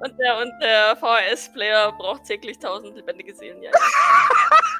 Und 0.00 0.18
der, 0.18 0.38
und 0.38 0.50
der 0.62 0.96
VHS-Player 0.96 1.92
braucht 1.92 2.24
täglich 2.24 2.56
1000 2.56 2.96
lebendige 2.96 3.34
Seelen. 3.34 3.62
Ja, 3.62 3.70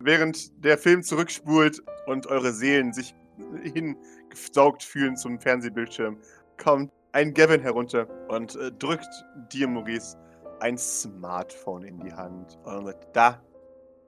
Während 0.00 0.64
der 0.64 0.78
Film 0.78 1.02
zurückspult 1.02 1.82
und 2.06 2.26
eure 2.26 2.52
Seelen 2.52 2.92
sich 2.92 3.14
hingesaugt 3.62 4.82
fühlen 4.82 5.16
zum 5.16 5.40
Fernsehbildschirm, 5.40 6.18
kommt 6.56 6.92
ein 7.12 7.32
Gavin 7.32 7.60
herunter 7.60 8.08
und 8.28 8.56
äh, 8.56 8.72
drückt 8.72 9.08
dir, 9.52 9.68
Maurice, 9.68 10.16
ein 10.64 10.78
Smartphone 10.78 11.82
in 11.84 12.00
die 12.00 12.12
Hand. 12.12 12.58
Und 12.64 12.86
sagt, 12.86 13.14
da, 13.14 13.42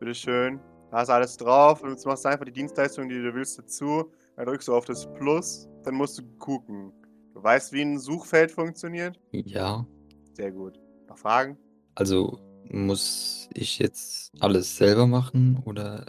bitteschön, 0.00 0.58
da 0.90 1.02
ist 1.02 1.10
alles 1.10 1.36
drauf. 1.36 1.82
Und 1.82 1.90
jetzt 1.90 2.06
machst 2.06 2.24
du 2.24 2.30
einfach 2.30 2.46
die 2.46 2.52
Dienstleistung, 2.52 3.08
die 3.10 3.14
du 3.22 3.34
willst, 3.34 3.58
dazu. 3.58 4.10
Dann 4.36 4.46
drückst 4.46 4.68
du 4.68 4.74
auf 4.74 4.86
das 4.86 5.06
Plus, 5.14 5.68
dann 5.84 5.94
musst 5.94 6.18
du 6.18 6.22
gucken. 6.38 6.92
Du 7.34 7.42
weißt, 7.42 7.72
wie 7.74 7.82
ein 7.82 7.98
Suchfeld 7.98 8.50
funktioniert? 8.50 9.20
Ja, 9.32 9.86
Sehr 10.32 10.50
gut. 10.50 10.78
Noch 11.08 11.18
Fragen? 11.18 11.58
also 11.94 12.38
muss 12.68 13.48
ich 13.54 13.78
jetzt 13.78 14.32
alles 14.40 14.76
selber 14.76 15.06
machen 15.06 15.62
oder 15.66 16.04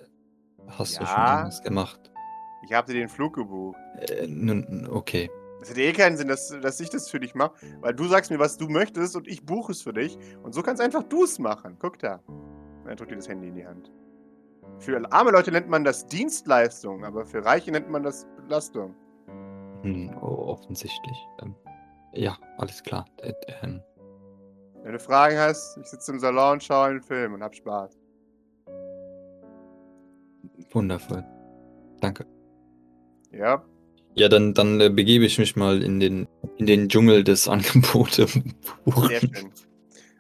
hast 0.68 1.00
du 1.00 1.06
schon 1.06 1.16
Ja. 1.18 1.32
irgendwas 1.38 1.62
gemacht? 1.62 2.12
Ich 2.66 2.74
habe 2.74 2.92
dir 2.92 3.00
den 3.00 3.10
Flug 3.10 3.36
gebucht. 3.36 3.78
Äh, 4.10 4.28
nun, 4.28 4.88
okay. 4.90 5.30
Es 5.62 5.70
hätte 5.70 5.82
eh 5.82 5.94
keinen 5.94 6.18
Sinn, 6.18 6.28
dass, 6.28 6.50
dass 6.62 6.80
ich 6.80 6.90
das 6.90 7.10
für 7.10 7.20
dich 7.20 7.34
mache, 7.34 7.56
weil 7.82 7.94
du 7.94 8.06
sagst 8.06 8.30
mir, 8.30 8.40
was 8.40 8.58
du 8.58 8.68
möchtest 8.68 9.16
und 9.16 9.28
ich 9.28 9.46
buche 9.46 9.72
es 9.72 9.82
für 9.82 9.94
dich. 9.94 10.18
Und 10.44 10.54
so 10.54 10.62
kannst 10.62 10.82
einfach 10.82 11.04
du 11.04 11.24
es 11.24 11.40
machen. 11.40 11.78
Guck 11.80 12.00
da. 12.00 12.22
Dann 12.86 12.96
drückt 12.96 13.12
dir 13.12 13.16
das 13.16 13.28
Handy 13.28 13.48
in 13.48 13.56
die 13.56 13.66
Hand. 13.66 13.92
Für 14.80 15.02
arme 15.12 15.32
Leute 15.32 15.52
nennt 15.52 15.68
man 15.68 15.84
das 15.84 16.06
Dienstleistung, 16.06 17.04
aber 17.04 17.26
für 17.26 17.44
Reiche 17.44 17.72
nennt 17.72 17.90
man 17.90 18.04
das 18.04 18.28
Belastung. 18.36 18.96
Hm, 19.82 20.16
oh, 20.22 20.52
offensichtlich. 20.52 21.18
Ähm, 21.42 21.56
ja, 22.14 22.38
alles 22.58 22.84
klar. 22.84 23.06
Äh, 23.22 23.34
ähm, 23.64 23.82
Wenn 24.84 24.94
du 24.94 25.00
Fragen 25.00 25.38
hast, 25.38 25.78
ich 25.78 25.88
sitze 25.88 26.12
im 26.12 26.20
Salon 26.20 26.54
und 26.54 26.64
schaue 26.64 26.88
einen 26.88 27.02
Film 27.02 27.34
und 27.34 27.44
hab 27.44 27.56
Spaß. 27.56 27.98
wundervoll. 30.72 31.24
Danke. 32.02 32.26
Ja, 33.32 33.64
Ja, 34.18 34.30
dann, 34.30 34.56
dann 34.56 34.82
äh, 34.82 34.90
begebe 34.90 35.26
ich 35.26 35.38
mich 35.38 35.56
mal 35.56 35.84
in 35.84 36.00
den, 36.00 36.28
in 36.58 36.66
den 36.66 36.90
Dschungel 36.90 37.24
des 37.24 37.48
Angebote. 37.48 38.28
sehr 38.28 39.20
schön. 39.20 39.52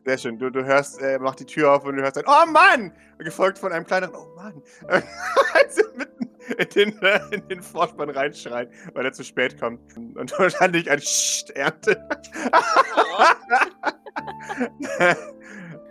Sehr 0.05 0.17
schön. 0.17 0.39
Du, 0.39 0.49
du 0.51 0.63
hörst, 0.63 1.01
er 1.01 1.19
macht 1.19 1.39
die 1.39 1.45
Tür 1.45 1.73
auf 1.73 1.83
und 1.83 1.97
du 1.97 2.03
hörst 2.03 2.17
ein 2.17 2.23
Oh 2.27 2.49
Mann! 2.49 2.93
Gefolgt 3.17 3.57
von 3.57 3.73
einem 3.73 3.85
kleineren 3.85 4.15
Oh 4.15 4.35
Mann! 4.35 4.61
Als 4.87 5.77
er 5.77 5.85
mitten 5.97 6.29
in 6.57 6.69
den, 6.69 7.01
äh, 7.01 7.19
in 7.31 7.47
den 7.47 7.61
Vorspann 7.61 8.11
reinschreit, 8.11 8.69
weil 8.93 9.03
er 9.03 9.11
zu 9.11 9.23
spät 9.23 9.59
kommt. 9.59 9.81
Und 9.97 10.31
wahrscheinlich 10.39 10.89
ein 10.89 11.01
Scht 11.01 11.49
ernte. 11.49 12.07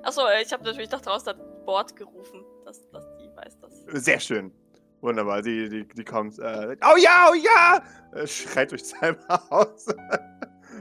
Achso, 0.04 0.22
ich 0.42 0.52
habe 0.52 0.64
natürlich 0.64 0.90
nach 0.90 1.00
draußen 1.02 1.26
das 1.26 1.36
Board 1.66 1.96
gerufen, 1.96 2.44
dass, 2.64 2.88
dass 2.90 3.04
die 3.18 3.28
weiß, 3.36 3.58
dass. 3.60 4.02
Sehr 4.02 4.20
schön. 4.20 4.52
Wunderbar. 5.00 5.42
Die, 5.42 5.68
die, 5.68 5.86
die 5.86 6.04
kommt. 6.04 6.38
Äh, 6.38 6.76
oh 6.82 6.96
ja, 6.96 7.28
oh 7.30 7.34
ja! 7.34 7.82
Äh, 8.12 8.26
schreit 8.26 8.70
durch 8.72 8.84
sein 8.84 9.16
Haus. 9.50 9.86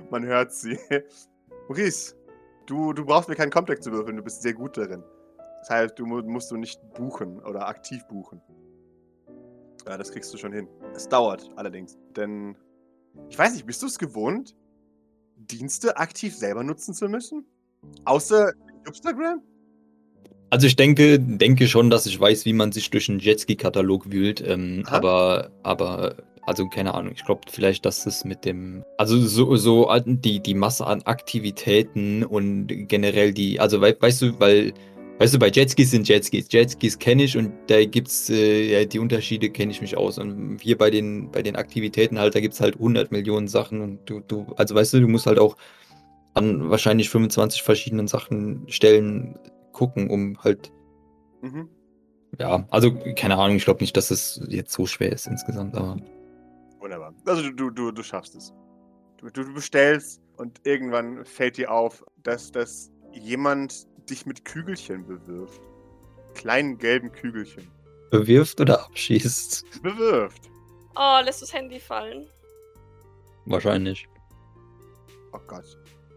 Man 0.09 0.25
hört 0.25 0.51
sie. 0.53 0.79
Maurice, 1.67 2.15
du, 2.65 2.93
du 2.93 3.05
brauchst 3.05 3.29
mir 3.29 3.35
keinen 3.35 3.51
Complex 3.51 3.81
zu 3.83 3.91
würfeln. 3.91 4.17
Du 4.17 4.23
bist 4.23 4.41
sehr 4.41 4.53
gut 4.53 4.77
darin. 4.77 5.03
Das 5.59 5.69
heißt, 5.69 5.99
du 5.99 6.05
mu- 6.05 6.21
musst 6.21 6.51
du 6.51 6.57
nicht 6.57 6.79
buchen 6.93 7.39
oder 7.43 7.67
aktiv 7.67 8.03
buchen. 8.07 8.41
Ja, 9.87 9.97
das 9.97 10.11
kriegst 10.11 10.33
du 10.33 10.37
schon 10.37 10.53
hin. 10.53 10.67
Es 10.95 11.07
dauert 11.07 11.49
allerdings. 11.55 11.97
Denn 12.15 12.57
ich 13.29 13.37
weiß 13.37 13.53
nicht, 13.53 13.65
bist 13.65 13.81
du 13.81 13.87
es 13.87 13.97
gewohnt, 13.99 14.55
Dienste 15.37 15.97
aktiv 15.97 16.35
selber 16.35 16.63
nutzen 16.63 16.93
zu 16.93 17.07
müssen? 17.09 17.45
Außer 18.05 18.51
Instagram? 18.87 19.41
Also 20.49 20.67
ich 20.67 20.75
denke, 20.75 21.19
denke 21.19 21.67
schon, 21.67 21.89
dass 21.89 22.05
ich 22.05 22.19
weiß, 22.19 22.45
wie 22.45 22.53
man 22.53 22.71
sich 22.71 22.89
durch 22.89 23.09
einen 23.09 23.19
Jetski-Katalog 23.19 24.11
wühlt, 24.11 24.43
ähm, 24.47 24.83
aber, 24.85 25.49
aber, 25.63 26.15
also 26.43 26.67
keine 26.69 26.93
Ahnung, 26.93 27.13
ich 27.15 27.25
glaube 27.25 27.41
vielleicht, 27.49 27.85
dass 27.85 28.05
es 28.05 28.23
mit 28.23 28.45
dem, 28.45 28.83
also 28.97 29.17
so, 29.19 29.55
so 29.57 29.89
die, 30.05 30.39
die 30.39 30.53
Masse 30.53 30.85
an 30.85 31.01
Aktivitäten 31.03 32.23
und 32.23 32.67
generell 32.87 33.33
die, 33.33 33.59
also 33.59 33.81
wei- 33.81 33.95
weißt 33.99 34.21
du, 34.21 34.39
weil, 34.39 34.73
weißt 35.19 35.33
du, 35.33 35.39
bei 35.39 35.49
Jetskis 35.49 35.91
sind 35.91 36.07
Jetskis, 36.07 36.47
Jetskis 36.51 36.99
kenne 36.99 37.23
ich 37.23 37.35
und 37.35 37.51
da 37.67 37.83
gibt's, 37.83 38.29
äh, 38.29 38.79
ja, 38.81 38.85
die 38.85 38.99
Unterschiede 38.99 39.49
kenne 39.49 39.71
ich 39.71 39.81
mich 39.81 39.97
aus. 39.97 40.19
Und 40.19 40.59
hier 40.61 40.77
bei 40.77 40.89
den, 40.91 41.31
bei 41.31 41.41
den 41.41 41.55
Aktivitäten 41.55 42.19
halt, 42.19 42.35
da 42.35 42.39
gibt's 42.39 42.61
halt 42.61 42.75
100 42.75 43.11
Millionen 43.11 43.47
Sachen 43.47 43.81
und 43.81 43.99
du, 44.09 44.19
du, 44.21 44.45
also 44.57 44.75
weißt 44.75 44.93
du, 44.93 45.01
du 45.01 45.07
musst 45.07 45.25
halt 45.25 45.39
auch 45.39 45.57
an 46.33 46.69
wahrscheinlich 46.69 47.09
25 47.09 47.63
verschiedenen 47.63 48.07
Sachen 48.07 48.65
stellen, 48.67 49.39
gucken, 49.75 50.09
um 50.09 50.41
halt, 50.43 50.71
Mhm. 51.41 51.69
ja, 52.39 52.65
also 52.71 52.95
keine 53.15 53.35
Ahnung, 53.37 53.57
ich 53.57 53.65
glaube 53.65 53.81
nicht, 53.81 53.95
dass 53.97 54.09
es 54.09 54.41
jetzt 54.47 54.71
so 54.73 54.85
schwer 54.87 55.11
ist 55.11 55.27
insgesamt, 55.27 55.75
aber 55.75 55.97
Wunderbar. 56.79 57.13
Also 57.25 57.41
du, 57.43 57.51
du, 57.51 57.69
du, 57.71 57.91
du 57.91 58.03
schaffst 58.03 58.35
es. 58.35 58.53
Du, 59.17 59.29
du 59.29 59.53
bestellst 59.53 60.21
und 60.37 60.61
irgendwann 60.65 61.25
fällt 61.25 61.57
dir 61.57 61.71
auf, 61.71 62.03
dass, 62.23 62.51
dass 62.51 62.91
jemand 63.11 63.87
dich 64.09 64.25
mit 64.25 64.45
Kügelchen 64.45 65.05
bewirft. 65.05 65.61
Kleinen 66.35 66.77
gelben 66.77 67.11
Kügelchen. 67.11 67.67
bewirft 68.11 68.59
oder 68.61 68.83
abschießt. 68.85 69.81
Bewirft. 69.81 70.49
Oh, 70.95 71.19
lässt 71.23 71.41
das 71.41 71.53
Handy 71.53 71.79
fallen. 71.79 72.27
Wahrscheinlich. 73.45 74.07
Oh 75.33 75.39
Gott. 75.47 75.65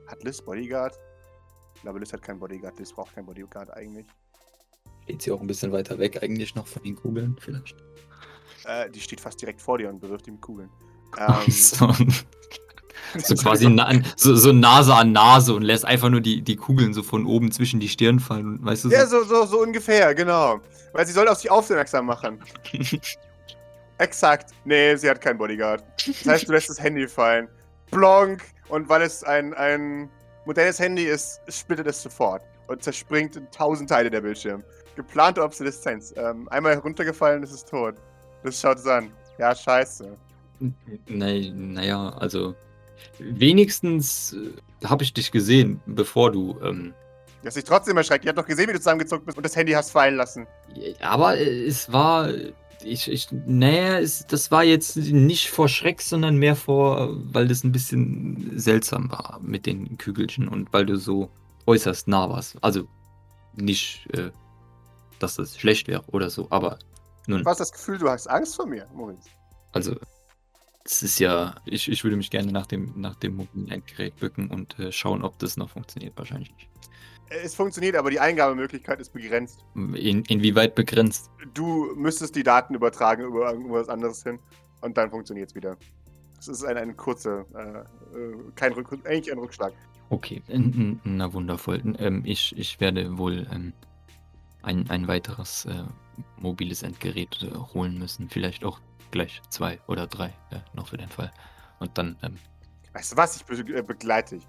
Hat 0.07 0.23
Liz 0.23 0.41
Bodyguard? 0.43 0.95
Ich 1.79 1.83
glaube, 1.83 2.01
Liz 2.01 2.13
hat 2.13 2.23
keinen 2.23 2.41
Bodyguard. 2.41 2.77
Liz 2.81 2.93
braucht 2.93 3.15
keinen 3.15 3.27
Bodyguard 3.27 3.71
eigentlich. 3.71 4.07
Steht 5.05 5.23
sie 5.23 5.31
auch 5.31 5.41
ein 5.41 5.47
bisschen 5.47 5.71
weiter 5.71 5.97
weg 6.01 6.21
eigentlich 6.21 6.57
noch 6.57 6.67
von 6.67 6.83
den 6.83 6.97
Kugeln 6.97 7.37
vielleicht. 7.41 7.77
Äh, 8.65 8.91
die 8.91 9.01
steht 9.01 9.21
fast 9.21 9.41
direkt 9.41 9.63
vor 9.63 9.79
dir 9.79 9.89
und 9.89 10.01
bewirft 10.01 10.27
ihm 10.27 10.35
mit 10.35 10.43
Kugeln. 10.43 10.71
Ähm, 11.17 11.49
so. 11.49 11.93
so 13.23 13.35
quasi 13.37 13.69
na, 13.69 13.93
so, 14.17 14.35
so 14.35 14.53
Nase 14.53 14.93
an 14.93 15.13
Nase 15.13 15.55
und 15.55 15.63
lässt 15.63 15.85
einfach 15.85 16.09
nur 16.09 16.21
die, 16.21 16.43
die 16.43 16.57
Kugeln 16.57 16.93
so 16.93 17.05
von 17.05 17.25
oben 17.27 17.53
zwischen 17.53 17.79
die 17.79 17.89
Stirn 17.89 18.19
fallen, 18.19 18.59
weißt 18.65 18.87
du? 18.87 18.91
Ja, 18.91 19.07
So. 19.07 19.23
so, 19.23 19.29
so, 19.29 19.47
so 19.47 19.63
ungefähr, 19.63 20.17
genau. 20.17 20.61
Weil 20.93 21.07
sie 21.07 21.13
soll 21.13 21.29
auf 21.29 21.39
sich 21.39 21.49
aufmerksam 21.51 22.07
machen. 22.07 22.43
Exakt. 23.99 24.51
Nee, 24.65 24.97
sie 24.97 25.09
hat 25.09 25.21
keinen 25.21 25.39
Bodyguard. 25.39 25.85
Das 26.07 26.27
heißt, 26.27 26.49
du 26.49 26.53
lässt 26.53 26.71
das 26.71 26.81
Handy 26.83 27.07
fallen. 27.07 27.47
Blonk. 27.93 28.43
Und 28.69 28.89
weil 28.89 29.03
es 29.03 29.23
ein, 29.23 29.55
ein 29.55 30.11
modernes 30.49 30.79
Handy 30.81 31.05
ist, 31.05 31.41
splittet 31.49 31.87
es 31.87 32.03
sofort. 32.03 32.43
Und 32.67 32.83
zerspringt 32.83 33.37
in 33.37 33.51
tausend 33.51 33.89
Teile 33.89 34.11
der 34.11 34.21
Bildschirm. 34.23 34.63
Geplante 34.97 35.43
Obsoleszenz. 35.43 36.13
Ähm, 36.17 36.49
einmal 36.51 36.75
heruntergefallen, 36.75 37.43
ist 37.43 37.53
es 37.53 37.65
tot. 37.65 37.95
Das 38.43 38.61
schaut 38.61 38.79
es 38.79 38.87
an. 38.87 39.11
Ja, 39.39 39.55
scheiße. 39.55 40.11
Nee, 41.07 41.53
naja, 41.55 42.11
also 42.19 42.55
wenigstens 43.19 44.33
äh, 44.83 44.87
habe 44.87 45.05
ich 45.05 45.13
dich 45.13 45.31
gesehen, 45.31 45.81
bevor 45.87 46.33
du. 46.33 46.59
Ähm, 46.63 46.95
Die 47.43 47.47
hat 47.47 47.55
sich 47.55 47.65
trotzdem 47.65 47.97
erschreckt. 47.97 48.25
Die 48.25 48.29
hat 48.29 48.37
doch 48.39 48.47
gesehen, 48.47 48.69
wie 48.69 48.73
du 48.73 48.79
zusammengezuckt 48.79 49.25
bist 49.25 49.37
und 49.39 49.45
das 49.45 49.55
Handy 49.55 49.73
hast 49.73 49.91
fallen 49.91 50.17
lassen. 50.17 50.47
aber 51.01 51.37
äh, 51.37 51.67
es 51.67 51.93
war. 51.93 52.29
Ich, 52.85 53.11
ich, 53.11 53.29
naja, 53.33 53.99
es, 53.99 54.27
das 54.27 54.51
war 54.51 54.63
jetzt 54.63 54.97
nicht 54.97 55.51
vor 55.51 55.69
Schreck, 55.69 56.01
sondern 56.01 56.37
mehr 56.37 56.55
vor, 56.55 57.17
weil 57.33 57.49
das 57.49 57.65
ein 57.65 57.73
bisschen 57.73 58.53
seltsam 58.59 59.11
war 59.11 59.41
mit 59.43 59.67
den 59.67 59.99
Kügelchen 59.99 60.47
und 60.49 60.73
weil 60.73 60.87
du 60.87 60.97
so 60.97 61.31
äußerst 61.67 62.07
nah 62.09 62.29
warst. 62.31 62.57
Also 62.63 62.87
nicht, 63.55 64.07
äh, 64.15 64.31
dass 65.19 65.35
das 65.37 65.59
schlecht 65.59 65.89
wäre 65.89 66.05
oder 66.13 66.31
so, 66.31 66.47
aber 66.51 66.79
nun, 67.27 67.43
Du 67.43 67.51
hast 67.51 67.61
das 67.61 67.73
Gefühl, 67.73 67.99
du 67.99 68.09
hast 68.09 68.27
Angst 68.29 68.57
vor 68.57 68.67
mir, 68.67 68.87
Maurice. 68.95 69.29
also 69.73 69.97
es 70.85 71.03
ist 71.03 71.19
ja, 71.19 71.57
ich, 71.67 71.91
ich 71.91 72.03
würde 72.05 72.17
mich 72.17 72.31
gerne 72.31 72.51
nach 72.51 72.65
dem, 72.67 72.95
nach 72.97 73.17
dem 73.17 73.37
mobilen 73.37 73.71
Endgerät 73.71 74.17
bücken 74.17 74.49
und 74.49 74.79
äh, 74.79 74.91
schauen, 74.91 75.23
ob 75.23 75.39
das 75.39 75.59
noch 75.59 75.69
funktioniert. 75.69 76.17
Wahrscheinlich 76.17 76.55
nicht. 76.55 76.69
Es 77.31 77.55
funktioniert, 77.55 77.97
aber 77.97 78.11
die 78.11 78.21
Eingabemöglichkeit 78.21 79.01
ist 79.01 79.13
begrenzt. 79.13 79.65
In, 79.75 80.25
inwieweit 80.25 80.75
begrenzt? 80.75 81.31
Du 81.55 81.95
müsstest 81.95 82.35
die 82.37 82.43
Daten 82.43 82.75
übertragen 82.75 83.25
über 83.25 83.53
irgendwas 83.53 83.89
anderes 83.89 84.23
hin 84.23 84.39
und 84.81 84.97
dann 84.97 85.11
funktioniert 85.11 85.51
es 85.51 85.55
wieder. 85.55 85.77
Es 86.39 86.49
ist 86.49 86.65
ein, 86.65 86.77
ein 86.77 86.97
kurzer, 86.97 87.45
äh, 87.55 88.17
äh, 88.17 88.37
kein 88.55 88.73
Rück 88.73 88.93
eigentlich 89.05 89.31
ein 89.33 89.39
Rückschlag. 89.39 89.73
Okay, 90.11 90.43
na 91.05 91.33
wundervoll. 91.33 91.83
Ähm, 91.99 92.23
ich, 92.25 92.57
ich 92.57 92.81
werde 92.81 93.19
wohl 93.19 93.47
ähm, 93.53 93.73
ein, 94.63 94.89
ein 94.89 95.07
weiteres 95.07 95.67
äh, 95.67 95.85
mobiles 96.39 96.83
Endgerät 96.83 97.43
äh, 97.43 97.55
holen 97.75 97.99
müssen. 97.99 98.31
Vielleicht 98.31 98.65
auch 98.65 98.81
gleich 99.11 99.43
zwei 99.51 99.79
oder 99.87 100.07
drei, 100.07 100.33
noch 100.73 100.89
für 100.89 100.97
den 100.97 101.09
Fall. 101.09 101.31
Und 101.79 101.99
dann 101.99 102.17
ähm, 102.23 102.37
Weißt 102.93 103.13
du 103.13 103.17
was? 103.17 103.37
Ich 103.37 103.45
be 103.45 103.55
äh, 103.77 103.83
begleite 103.83 104.37
dich. 104.37 104.47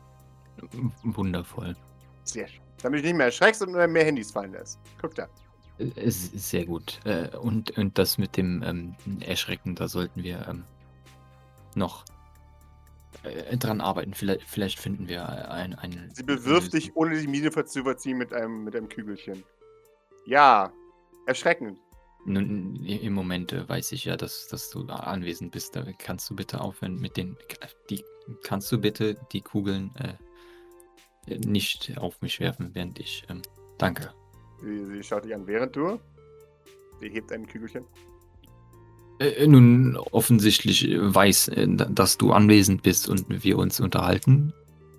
wundervoll. 1.03 1.75
Sehr 2.23 2.47
schön. 2.47 2.61
Damit 2.81 3.01
du 3.01 3.07
nicht 3.07 3.15
mehr 3.15 3.27
erschreckst 3.27 3.61
und 3.61 3.73
mehr 3.73 4.03
Handys 4.05 4.31
fallen 4.31 4.53
lässt. 4.53 4.79
Guck 5.01 5.15
da. 5.15 5.27
Sehr 6.07 6.65
gut. 6.65 6.99
Äh, 7.05 7.35
und, 7.37 7.77
und 7.77 7.97
das 7.97 8.17
mit 8.17 8.35
dem 8.35 8.63
ähm, 8.63 8.95
Erschrecken, 9.21 9.75
da 9.75 9.87
sollten 9.87 10.23
wir 10.23 10.45
ähm, 10.49 10.63
noch 11.75 12.03
äh, 13.23 13.55
dran 13.57 13.79
arbeiten. 13.79 14.13
Vielleicht, 14.13 14.43
vielleicht 14.43 14.79
finden 14.79 15.07
wir 15.07 15.27
ein, 15.49 15.75
ein 15.75 16.09
Sie 16.13 16.23
bewirft 16.23 16.73
dich, 16.73 16.95
ohne 16.95 17.17
die 17.19 17.27
Miene 17.27 17.51
zu 17.65 17.79
überziehen, 17.79 18.17
mit 18.17 18.33
einem, 18.33 18.65
mit 18.65 18.75
einem 18.75 18.89
Kügelchen. 18.89 19.43
Ja, 20.25 20.71
erschreckend. 21.27 21.79
Nun, 22.25 22.75
im 22.85 23.13
Moment 23.13 23.53
äh, 23.53 23.67
weiß 23.67 23.93
ich 23.93 24.05
ja, 24.05 24.17
dass, 24.17 24.47
dass 24.49 24.69
du 24.69 24.83
da 24.83 24.95
anwesend 24.95 25.51
bist. 25.51 25.75
Da 25.75 25.85
kannst 25.97 26.29
du 26.29 26.35
bitte 26.35 26.59
aufhören 26.59 26.95
mit 26.95 27.15
den. 27.15 27.37
Die, 27.89 28.03
kannst 28.43 28.71
du 28.71 28.77
bitte 28.77 29.15
die 29.31 29.41
Kugeln 29.41 29.95
äh, 29.95 30.13
nicht 31.45 31.97
auf 31.97 32.21
mich 32.21 32.39
werfen, 32.39 32.71
während 32.73 32.99
ich. 32.99 33.23
Ähm, 33.29 33.41
danke. 33.77 34.13
Sie, 34.61 34.85
sie 34.85 35.03
schaut 35.03 35.25
dich 35.25 35.33
an, 35.33 35.47
während 35.47 35.75
du. 35.75 35.99
Sie 36.99 37.09
hebt 37.09 37.31
ein 37.31 37.47
Kügelchen. 37.47 37.85
Äh, 39.19 39.47
nun, 39.47 39.97
offensichtlich 39.97 40.87
weiß, 40.89 41.49
äh, 41.49 41.67
dass 41.67 42.17
du 42.17 42.31
anwesend 42.31 42.83
bist 42.83 43.09
und 43.09 43.43
wir 43.43 43.57
uns 43.57 43.79
unterhalten. 43.79 44.53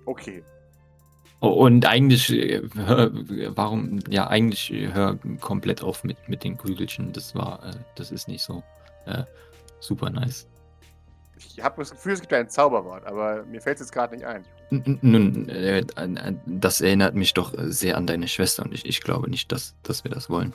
Okay. 0.05 0.43
Und 1.39 1.87
eigentlich, 1.87 2.31
äh, 2.31 2.61
hör, 2.75 3.11
warum, 3.55 3.99
ja, 4.09 4.27
eigentlich 4.27 4.71
hör 4.71 5.17
komplett 5.39 5.81
auf 5.81 6.03
mit, 6.03 6.17
mit 6.29 6.43
den 6.43 6.57
Kügelchen. 6.57 7.13
Das 7.13 7.33
war, 7.33 7.65
äh, 7.65 7.73
das 7.95 8.11
ist 8.11 8.27
nicht 8.27 8.43
so 8.43 8.63
äh, 9.07 9.23
super 9.79 10.11
nice. 10.11 10.47
Ich 11.55 11.63
habe 11.63 11.81
das 11.81 11.91
Gefühl, 11.91 12.13
es 12.13 12.21
gibt 12.21 12.33
ein 12.33 12.49
Zauberwort, 12.49 13.05
aber 13.05 13.43
mir 13.45 13.61
fällt 13.61 13.75
es 13.75 13.87
jetzt 13.87 13.91
gerade 13.91 14.15
nicht 14.15 14.25
ein. 14.25 14.45
Nun, 14.69 15.49
äh, 15.49 15.83
das 16.45 16.81
erinnert 16.81 17.15
mich 17.15 17.33
doch 17.33 17.53
sehr 17.57 17.97
an 17.97 18.07
deine 18.07 18.27
Schwester 18.27 18.63
und 18.63 18.73
ich, 18.73 18.85
ich 18.85 19.01
glaube 19.01 19.29
nicht, 19.29 19.51
dass, 19.51 19.75
dass 19.83 20.03
wir 20.03 20.11
das 20.11 20.29
wollen. 20.29 20.53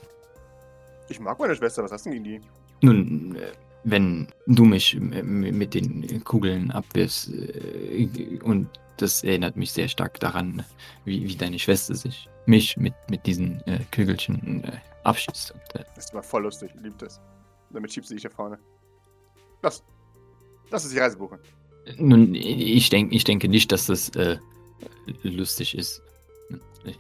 Ich 1.09 1.21
mag 1.21 1.39
meine 1.39 1.55
Schwester, 1.55 1.83
was 1.85 1.93
hast 1.93 2.07
du 2.07 2.11
gegen 2.11 2.25
die? 2.25 2.41
Nun, 2.81 3.37
äh, 3.37 3.53
wenn 3.85 4.29
du 4.47 4.65
mich 4.65 4.99
mit 4.99 5.75
den 5.75 6.25
Kugeln 6.25 6.71
abwirfst 6.71 7.31
äh, 7.31 8.39
und 8.43 8.69
das 8.97 9.23
erinnert 9.23 9.57
mich 9.57 9.73
sehr 9.73 9.89
stark 9.89 10.19
daran, 10.21 10.65
wie, 11.05 11.29
wie 11.29 11.37
deine 11.37 11.59
Schwester 11.59 11.95
sich 11.95 12.29
mich 12.47 12.77
mit, 12.77 12.95
mit 13.11 13.27
diesen 13.27 13.61
äh, 13.67 13.81
Kügelchen 13.91 14.65
äh, 14.65 14.79
abschießt. 15.05 15.53
Und, 15.53 15.81
äh, 15.81 15.85
Das 15.95 16.15
war 16.15 16.23
voll 16.23 16.43
lustig, 16.43 16.73
liebe 16.81 16.97
das. 16.99 17.21
Damit 17.71 17.93
schiebst 17.93 18.11
du 18.11 18.15
dich 18.15 18.23
da 18.23 18.31
vorne. 18.31 18.59
Lass. 19.63 19.83
Lass 20.71 20.85
uns 20.85 20.93
die 20.93 20.99
Reise 20.99 21.17
buchen. 21.17 21.39
nun, 21.99 22.35
ich, 22.35 22.89
denk, 22.91 23.13
ich 23.13 23.25
denke 23.25 23.49
nicht, 23.49 23.71
dass 23.73 23.87
das 23.87 24.09
äh, 24.11 24.39
lustig 25.23 25.77
ist. 25.77 26.03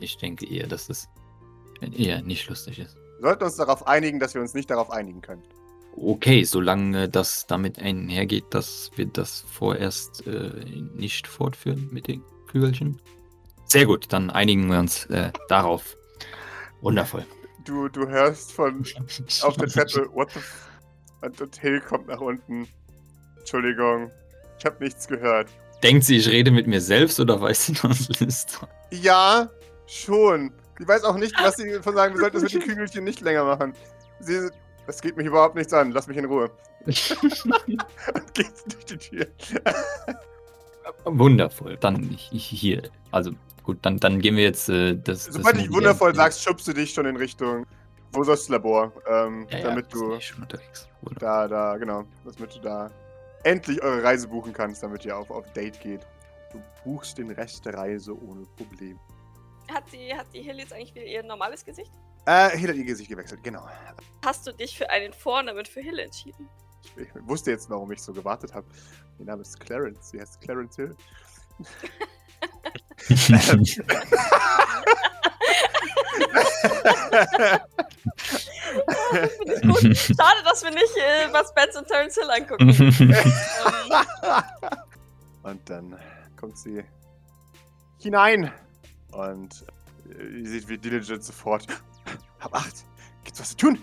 Ich 0.00 0.16
denke 0.18 0.46
eher, 0.46 0.66
dass 0.66 0.88
das 0.88 1.08
eher 1.96 2.22
nicht 2.22 2.48
lustig 2.48 2.78
ist. 2.78 2.96
Wir 3.18 3.28
sollten 3.28 3.44
uns 3.44 3.56
darauf 3.56 3.86
einigen, 3.86 4.20
dass 4.20 4.34
wir 4.34 4.40
uns 4.40 4.54
nicht 4.54 4.70
darauf 4.70 4.90
einigen 4.90 5.20
können. 5.20 5.42
Okay, 5.96 6.44
solange 6.44 7.08
das 7.08 7.46
damit 7.46 7.78
einhergeht, 7.78 8.44
dass 8.50 8.90
wir 8.96 9.06
das 9.06 9.44
vorerst 9.50 10.26
äh, 10.26 10.50
nicht 10.94 11.26
fortführen 11.26 11.88
mit 11.90 12.06
den 12.06 12.22
Kügelchen. 12.48 13.00
Sehr 13.64 13.86
gut, 13.86 14.12
dann 14.12 14.30
einigen 14.30 14.70
wir 14.70 14.78
uns 14.78 15.06
äh, 15.06 15.32
darauf. 15.48 15.96
Wundervoll. 16.82 17.24
Du, 17.64 17.88
du 17.88 18.06
hörst 18.06 18.52
von 18.52 18.84
auf 19.42 19.56
der 19.56 19.68
Treppe, 19.68 20.08
what 20.12 20.30
the 20.32 20.38
f 20.38 20.68
und, 21.22 21.40
und 21.40 21.56
Hill 21.56 21.80
kommt 21.80 22.08
nach 22.08 22.20
unten. 22.20 22.68
Entschuldigung, 23.46 24.10
ich 24.58 24.66
habe 24.66 24.82
nichts 24.82 25.06
gehört. 25.06 25.48
Denkt 25.80 26.02
sie, 26.02 26.16
ich 26.16 26.28
rede 26.28 26.50
mit 26.50 26.66
mir 26.66 26.80
selbst 26.80 27.20
oder 27.20 27.40
weiß 27.40 27.66
sie, 27.66 27.78
was 27.84 28.08
ist? 28.20 28.58
Ja, 28.90 29.48
schon. 29.86 30.50
Ich 30.80 30.88
weiß 30.88 31.04
auch 31.04 31.16
nicht, 31.16 31.32
was 31.40 31.54
sie 31.54 31.78
von 31.80 31.94
sagen. 31.94 32.14
Wir 32.14 32.22
sollten 32.22 32.42
das 32.42 32.42
mit 32.42 32.54
den 32.54 32.62
Kügelchen 32.62 33.04
nicht 33.04 33.20
länger 33.20 33.44
machen. 33.44 33.72
Sie, 34.18 34.50
das 34.88 35.00
geht 35.00 35.16
mich 35.16 35.28
überhaupt 35.28 35.54
nichts 35.54 35.72
an. 35.72 35.92
Lass 35.92 36.08
mich 36.08 36.16
in 36.16 36.24
Ruhe. 36.24 36.50
Und 36.86 36.94
geht 38.34 38.50
durch 38.66 38.84
die 38.84 38.96
Tür. 38.96 39.26
Wundervoll. 41.04 41.76
Dann 41.76 42.10
ich, 42.12 42.30
ich 42.32 42.46
hier. 42.46 42.82
Also 43.12 43.30
gut, 43.62 43.78
dann, 43.82 43.98
dann 43.98 44.20
gehen 44.20 44.34
wir 44.34 44.42
jetzt. 44.42 44.68
Äh, 44.68 44.96
das, 44.96 45.26
Sobald 45.26 45.56
ich 45.58 45.72
wundervoll 45.72 46.10
ja, 46.10 46.16
sagst, 46.16 46.42
schubst 46.42 46.66
du 46.66 46.72
dich 46.72 46.92
schon 46.92 47.06
in 47.06 47.16
Richtung. 47.16 47.64
Wo 48.10 48.22
ist 48.22 48.28
das 48.28 48.48
Labor? 48.48 48.92
Ähm, 49.08 49.46
ja, 49.50 49.58
ja, 49.58 49.64
damit 49.68 49.92
sind 49.92 50.00
du 50.00 50.14
eh 50.14 50.20
schon 50.20 50.42
unterwegs. 50.42 50.88
Da, 51.20 51.46
da, 51.46 51.76
genau, 51.76 52.04
damit 52.24 52.56
du 52.56 52.60
da 52.60 52.90
endlich 53.46 53.80
eure 53.82 54.02
Reise 54.02 54.26
buchen 54.28 54.52
kannst, 54.52 54.82
damit 54.82 55.04
ihr 55.04 55.16
auf, 55.16 55.30
auf 55.30 55.50
Date 55.52 55.80
geht. 55.80 56.00
Du 56.52 56.60
buchst 56.84 57.16
den 57.16 57.30
Rest 57.30 57.64
der 57.64 57.74
Reise 57.74 58.12
ohne 58.12 58.44
Problem. 58.56 58.98
Hat 59.72 59.84
die, 59.92 60.12
hat 60.14 60.26
die 60.34 60.42
Hill 60.42 60.58
jetzt 60.58 60.72
eigentlich 60.72 60.94
wieder 60.94 61.06
ihr 61.06 61.22
normales 61.22 61.64
Gesicht? 61.64 61.92
Äh, 62.26 62.56
Hill 62.56 62.70
hat 62.70 62.76
ihr 62.76 62.84
Gesicht 62.84 63.08
gewechselt, 63.08 63.42
genau. 63.42 63.66
Hast 64.24 64.46
du 64.46 64.52
dich 64.52 64.76
für 64.76 64.90
einen 64.90 65.12
Vornamen 65.12 65.64
für 65.64 65.80
Hill 65.80 66.00
entschieden? 66.00 66.48
Ich, 66.96 67.08
ich 67.08 67.28
wusste 67.28 67.52
jetzt, 67.52 67.70
warum 67.70 67.90
ich 67.92 68.02
so 68.02 68.12
gewartet 68.12 68.52
habe. 68.52 68.66
Ihr 69.18 69.24
Name 69.26 69.42
ist 69.42 69.58
Clarence. 69.60 70.10
Sie 70.10 70.20
heißt 70.20 70.40
Clarence 70.40 70.76
Hill. 70.76 70.96
Gut. 79.62 79.96
Schade, 79.96 80.42
dass 80.44 80.62
wir 80.64 80.70
nicht 80.70 80.96
äh, 80.96 81.32
was 81.32 81.54
Benz 81.54 81.76
und 81.76 81.86
Terence 81.86 82.14
Hill 82.14 82.30
angucken. 82.30 82.70
Und 85.42 85.70
dann 85.70 85.96
kommt 86.36 86.58
sie 86.58 86.84
hinein 87.98 88.52
und 89.12 89.64
äh, 90.10 90.40
ihr 90.40 90.48
seht, 90.48 90.68
wie 90.68 90.76
Diligent 90.76 91.22
sofort. 91.22 91.64
Hab 92.40 92.52
acht. 92.52 92.84
Gibt's 93.22 93.38
was 93.40 93.50
zu 93.50 93.56
tun? 93.56 93.78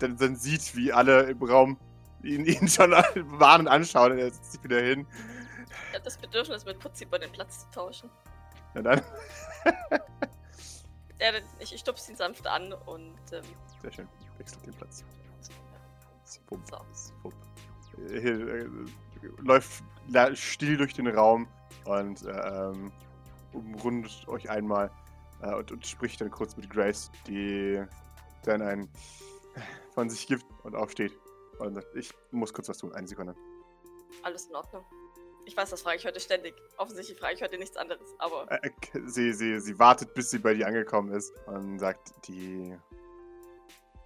dann, 0.00 0.16
dann 0.16 0.34
sieht, 0.34 0.74
wie 0.74 0.92
alle 0.92 1.22
im 1.22 1.40
Raum 1.42 1.78
ihn, 2.24 2.44
ihn 2.44 2.68
schon 2.68 2.90
warnend 2.90 3.68
anschauen. 3.68 4.10
Und 4.12 4.18
er 4.18 4.32
setzt 4.32 4.52
sich 4.52 4.64
wieder 4.64 4.80
hin. 4.80 5.06
ich 5.88 5.94
habe 5.94 6.04
das 6.04 6.18
Bedürfnis, 6.18 6.64
mit 6.64 6.80
Putziber 6.80 7.18
den 7.18 7.30
Platz 7.30 7.60
zu 7.60 7.70
tauschen. 7.70 8.10
Und 8.74 8.84
dann. 8.84 9.00
Ja, 11.20 11.30
ich, 11.58 11.72
ich 11.72 11.80
stupse 11.80 12.12
ihn 12.12 12.16
sanft 12.16 12.46
an 12.46 12.72
und 12.72 13.14
ähm, 13.32 13.42
Sehr 13.82 13.92
schön. 13.92 14.08
Wechselt 14.38 14.66
den 14.66 14.74
Platz. 14.74 15.04
Swupp, 16.26 16.60
So. 16.68 16.78
swupp. 16.94 17.34
Äh, 18.10 18.66
läuft 19.38 19.82
still 20.34 20.76
durch 20.76 20.92
den 20.92 21.06
Raum 21.06 21.48
und 21.84 22.22
äh, 22.24 22.30
ähm, 22.30 22.92
umrundet 23.52 24.26
euch 24.28 24.50
einmal 24.50 24.90
äh, 25.40 25.54
und, 25.54 25.72
und 25.72 25.86
spricht 25.86 26.20
dann 26.20 26.30
kurz 26.30 26.56
mit 26.56 26.68
Grace, 26.68 27.10
die 27.26 27.82
dann 28.44 28.60
ein 28.60 28.88
von 29.94 30.10
sich 30.10 30.26
gibt 30.26 30.44
und 30.64 30.74
aufsteht. 30.74 31.12
Und 31.58 31.74
sagt, 31.74 31.94
ich 31.94 32.12
muss 32.32 32.52
kurz 32.52 32.68
was 32.68 32.76
tun. 32.78 32.92
Eine 32.92 33.06
Sekunde. 33.08 33.34
alles 34.22 34.46
in 34.46 34.54
Ordnung. 34.56 34.84
Ich 35.46 35.56
weiß, 35.56 35.70
das 35.70 35.80
frage 35.82 35.96
ich 35.96 36.04
heute 36.04 36.18
ständig. 36.18 36.54
Offensichtlich 36.76 37.18
frage 37.18 37.34
ich 37.34 37.42
heute 37.42 37.56
nichts 37.56 37.76
anderes, 37.76 38.14
aber 38.18 38.50
Äh, 38.50 38.66
äh, 38.66 39.00
sie, 39.06 39.32
sie, 39.32 39.60
sie 39.60 39.78
wartet, 39.78 40.12
bis 40.12 40.30
sie 40.30 40.38
bei 40.38 40.52
dir 40.54 40.66
angekommen 40.66 41.12
ist 41.12 41.32
und 41.46 41.78
sagt, 41.78 42.12
die, 42.26 42.76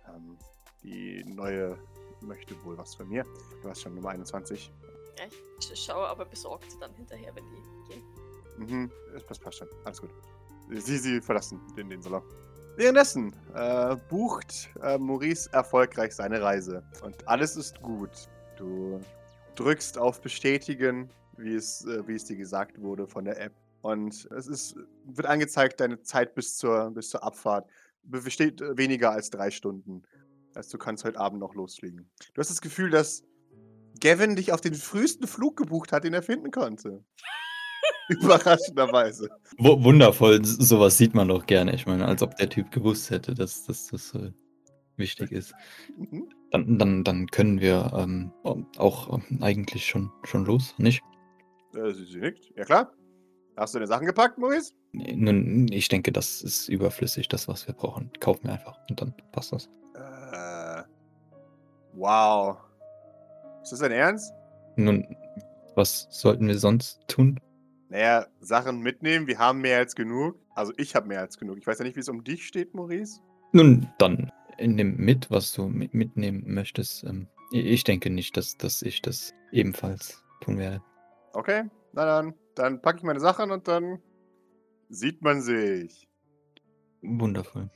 ähm, 0.06 0.38
die 0.82 1.24
neue 1.24 1.78
möchte 2.20 2.54
wohl 2.62 2.76
was 2.76 2.94
von 2.94 3.08
mir. 3.08 3.24
Du 3.62 3.70
hast 3.70 3.80
schon 3.80 3.94
Nummer 3.94 4.10
21. 4.10 4.70
ja, 5.18 5.24
ich, 5.58 5.72
ich 5.72 5.80
schaue 5.82 6.06
aber 6.06 6.26
besorgt 6.26 6.76
dann 6.78 6.92
hinterher, 6.94 7.34
wenn 7.34 7.44
die 7.48 7.88
gehen. 7.88 8.02
Mhm, 8.58 8.90
das 9.26 9.38
passt 9.38 9.56
schon. 9.58 9.68
Alles 9.84 10.02
gut. 10.02 10.10
Sie, 10.68 10.98
sie 10.98 11.22
verlassen 11.22 11.58
den, 11.74 11.88
den 11.88 12.02
Salon. 12.02 12.22
Währenddessen 12.76 13.34
äh, 13.54 13.96
bucht 14.10 14.68
äh, 14.82 14.98
Maurice 14.98 15.50
erfolgreich 15.54 16.14
seine 16.14 16.42
Reise. 16.42 16.84
Und 17.02 17.26
alles 17.26 17.56
ist 17.56 17.80
gut. 17.80 18.10
Du 18.58 19.00
drückst 19.56 19.98
auf 19.98 20.20
Bestätigen, 20.20 21.10
wie 21.42 21.54
es, 21.54 21.84
äh, 21.86 22.06
wie 22.06 22.14
es 22.14 22.24
dir 22.24 22.36
gesagt 22.36 22.80
wurde 22.80 23.06
von 23.06 23.24
der 23.24 23.40
App. 23.40 23.52
Und 23.82 24.28
es 24.36 24.46
ist, 24.46 24.76
wird 25.04 25.26
angezeigt, 25.26 25.80
deine 25.80 26.02
Zeit 26.02 26.34
bis 26.34 26.56
zur, 26.56 26.90
bis 26.90 27.10
zur 27.10 27.24
Abfahrt 27.24 27.68
besteht 28.02 28.60
äh, 28.60 28.76
weniger 28.76 29.12
als 29.12 29.30
drei 29.30 29.50
Stunden. 29.50 30.02
Also 30.54 30.72
du 30.72 30.78
kannst 30.78 31.04
heute 31.04 31.18
Abend 31.18 31.40
noch 31.40 31.54
losfliegen. 31.54 32.10
Du 32.34 32.40
hast 32.40 32.50
das 32.50 32.60
Gefühl, 32.60 32.90
dass 32.90 33.22
Gavin 34.00 34.36
dich 34.36 34.52
auf 34.52 34.60
den 34.60 34.74
frühesten 34.74 35.26
Flug 35.26 35.56
gebucht 35.56 35.92
hat, 35.92 36.04
den 36.04 36.14
er 36.14 36.22
finden 36.22 36.50
konnte. 36.50 37.04
Überraschenderweise. 38.08 39.28
W 39.58 39.84
wundervoll, 39.84 40.44
sowas 40.44 40.98
sieht 40.98 41.14
man 41.14 41.28
doch 41.28 41.46
gerne. 41.46 41.74
Ich 41.74 41.86
meine, 41.86 42.06
als 42.06 42.22
ob 42.22 42.36
der 42.36 42.48
Typ 42.48 42.70
gewusst 42.72 43.10
hätte, 43.10 43.34
dass, 43.34 43.64
dass 43.64 43.86
das 43.86 44.14
äh, 44.14 44.32
wichtig 44.96 45.30
ist. 45.30 45.54
Mhm. 45.96 46.28
Dann, 46.50 46.78
dann, 46.78 47.04
dann 47.04 47.26
können 47.28 47.60
wir 47.60 47.92
ähm, 47.96 48.32
auch 48.42 49.12
ähm, 49.12 49.42
eigentlich 49.42 49.86
schon, 49.86 50.10
schon 50.24 50.44
los, 50.44 50.74
nicht? 50.78 51.02
Äh, 51.74 51.92
sie, 51.92 52.04
sie 52.04 52.18
nickt. 52.18 52.52
Ja 52.56 52.64
klar. 52.64 52.92
Hast 53.56 53.74
du 53.74 53.78
deine 53.78 53.88
Sachen 53.88 54.06
gepackt, 54.06 54.38
Maurice? 54.38 54.72
Nun, 54.92 55.68
ich 55.70 55.88
denke, 55.88 56.12
das 56.12 56.42
ist 56.42 56.68
überflüssig, 56.68 57.28
das, 57.28 57.46
was 57.46 57.66
wir 57.66 57.74
brauchen. 57.74 58.10
Kauf 58.20 58.42
mir 58.42 58.52
einfach 58.52 58.78
und 58.88 59.00
dann 59.00 59.14
passt 59.32 59.52
das. 59.52 59.68
Äh. 59.94 60.82
Wow. 61.92 62.56
Ist 63.62 63.72
das 63.72 63.80
dein 63.80 63.92
Ernst? 63.92 64.32
Nun, 64.76 65.04
was 65.74 66.08
sollten 66.10 66.46
wir 66.48 66.58
sonst 66.58 67.00
tun? 67.08 67.38
Naja, 67.88 68.26
Sachen 68.40 68.80
mitnehmen. 68.80 69.26
Wir 69.26 69.38
haben 69.38 69.60
mehr 69.60 69.78
als 69.78 69.94
genug. 69.94 70.36
Also 70.54 70.72
ich 70.76 70.94
habe 70.94 71.08
mehr 71.08 71.20
als 71.20 71.36
genug. 71.38 71.58
Ich 71.58 71.66
weiß 71.66 71.78
ja 71.78 71.84
nicht, 71.84 71.96
wie 71.96 72.00
es 72.00 72.08
um 72.08 72.22
dich 72.22 72.46
steht, 72.46 72.72
Maurice. 72.74 73.20
Nun, 73.52 73.88
dann 73.98 74.30
nimm 74.60 74.96
mit, 74.96 75.30
was 75.30 75.52
du 75.52 75.66
mit 75.66 75.92
mitnehmen 75.92 76.44
möchtest. 76.46 77.04
Ähm, 77.04 77.26
ich 77.52 77.66
ich 77.66 77.84
denke 77.84 78.10
nicht, 78.10 78.36
dass, 78.36 78.56
dass 78.56 78.82
ich 78.82 79.02
das 79.02 79.34
ebenfalls 79.52 80.22
tun 80.40 80.58
werde. 80.58 80.82
Okay, 81.32 81.64
na 81.92 82.04
dann. 82.04 82.34
Dann 82.56 82.82
packe 82.82 82.98
ich 82.98 83.04
meine 83.04 83.20
Sachen 83.20 83.50
und 83.52 83.68
dann 83.68 84.00
sieht 84.88 85.22
man 85.22 85.40
sich. 85.40 86.08
Wundervoll. 87.00 87.70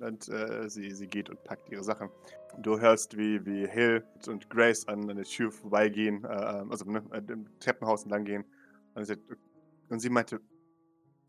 Und 0.00 0.28
äh, 0.28 0.68
sie, 0.70 0.90
sie 0.92 1.06
geht 1.06 1.28
und 1.28 1.42
packt 1.44 1.68
ihre 1.70 1.84
Sachen. 1.84 2.08
Du 2.58 2.78
hörst, 2.80 3.16
wie, 3.16 3.44
wie 3.44 3.66
Hill 3.66 4.04
und 4.26 4.48
Grace 4.48 4.86
an, 4.88 5.10
an 5.10 5.16
der 5.16 5.24
Tür 5.24 5.50
vorbeigehen, 5.50 6.24
äh, 6.24 6.28
also 6.28 6.84
ne, 6.90 7.02
im 7.28 7.46
Treppenhaus 7.60 8.04
entlang 8.04 8.24
gehen. 8.24 8.44
Und 8.94 9.04
sie, 9.04 9.16
und 9.88 10.00
sie 10.00 10.08
meinte, 10.10 10.40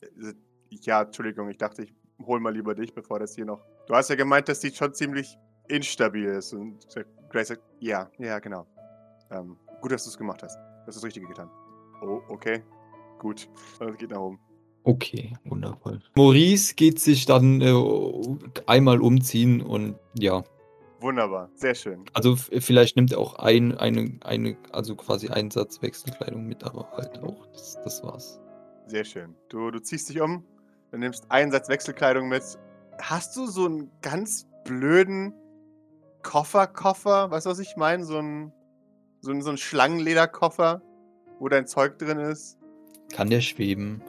Äh, 0.01 0.33
Ja, 0.69 1.03
Entschuldigung, 1.03 1.49
ich 1.49 1.57
dachte, 1.57 1.83
ich 1.83 1.93
hol 2.25 2.39
mal 2.39 2.53
lieber 2.53 2.73
dich, 2.73 2.93
bevor 2.93 3.19
das 3.19 3.35
hier 3.35 3.45
noch. 3.45 3.63
Du 3.87 3.95
hast 3.95 4.09
ja 4.09 4.15
gemeint, 4.15 4.47
dass 4.47 4.59
die 4.59 4.71
schon 4.71 4.93
ziemlich 4.93 5.37
instabil 5.67 6.25
ist. 6.25 6.53
Und 6.53 6.85
Grace 7.29 7.49
sagt, 7.49 7.63
ja, 7.79 8.09
ja, 8.17 8.39
genau. 8.39 8.65
Ähm, 9.29 9.57
gut, 9.81 9.91
dass 9.91 10.03
du 10.03 10.09
es 10.09 10.17
gemacht 10.17 10.41
hast. 10.43 10.55
Du 10.55 10.87
hast 10.87 10.95
das 10.95 11.03
Richtige 11.03 11.27
getan. 11.27 11.49
Oh, 12.03 12.21
okay. 12.27 12.61
Gut. 13.19 13.47
Und 13.79 13.97
geht 13.97 14.11
nach 14.11 14.19
oben. 14.19 14.39
Okay, 14.83 15.33
wundervoll. 15.45 16.01
Maurice 16.15 16.75
geht 16.75 16.99
sich 16.99 17.25
dann 17.25 17.61
äh, 17.61 17.73
einmal 18.67 19.01
umziehen 19.01 19.61
und 19.61 19.95
ja. 20.19 20.43
Wunderbar. 20.99 21.49
Sehr 21.55 21.73
schön. 21.73 22.03
Also 22.13 22.35
vielleicht 22.35 22.97
nimmt 22.97 23.13
er 23.13 23.19
auch 23.19 23.35
ein, 23.35 23.77
eine, 23.77 24.17
eine, 24.23 24.57
also 24.71 24.95
quasi 24.95 25.29
einen 25.29 25.51
Satz 25.51 25.81
Wechselkleidung 25.81 26.45
mit, 26.45 26.63
aber 26.63 26.89
halt 26.91 27.17
auch. 27.23 27.47
Das, 27.53 27.77
das 27.83 28.03
war's. 28.03 28.39
Sehr 28.87 29.05
schön. 29.05 29.35
Du, 29.47 29.71
du 29.71 29.79
ziehst 29.79 30.09
dich 30.09 30.19
um, 30.19 30.45
dann 30.91 30.99
nimmst 30.99 31.31
einen 31.31 31.51
Satz 31.51 31.69
Wechselkleidung 31.69 32.27
mit. 32.27 32.43
Hast 33.01 33.35
du 33.37 33.47
so 33.47 33.65
einen 33.65 33.89
ganz 34.01 34.47
blöden 34.65 35.33
Koffer-Koffer? 36.23 37.31
Weißt 37.31 37.45
du, 37.45 37.49
was 37.49 37.59
ich 37.59 37.75
meine? 37.77 38.03
So 38.03 38.17
ein, 38.17 38.51
so 39.21 39.31
ein, 39.31 39.41
so 39.41 39.49
ein 39.49 39.57
Schlangenlederkoffer, 39.57 40.81
wo 41.43 41.49
dein 41.49 41.67
Zeug 41.67 41.99
drin 41.99 42.19
ist? 42.19 42.57
Kann 43.11 43.29
der 43.29 43.41
schweben? 43.41 44.01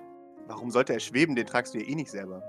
Warum 0.46 0.70
sollte 0.70 0.92
er 0.92 1.00
schweben? 1.00 1.34
Den 1.34 1.46
tragst 1.46 1.74
du 1.74 1.78
ja 1.78 1.88
eh 1.88 1.94
nicht 1.96 2.10
selber. 2.10 2.42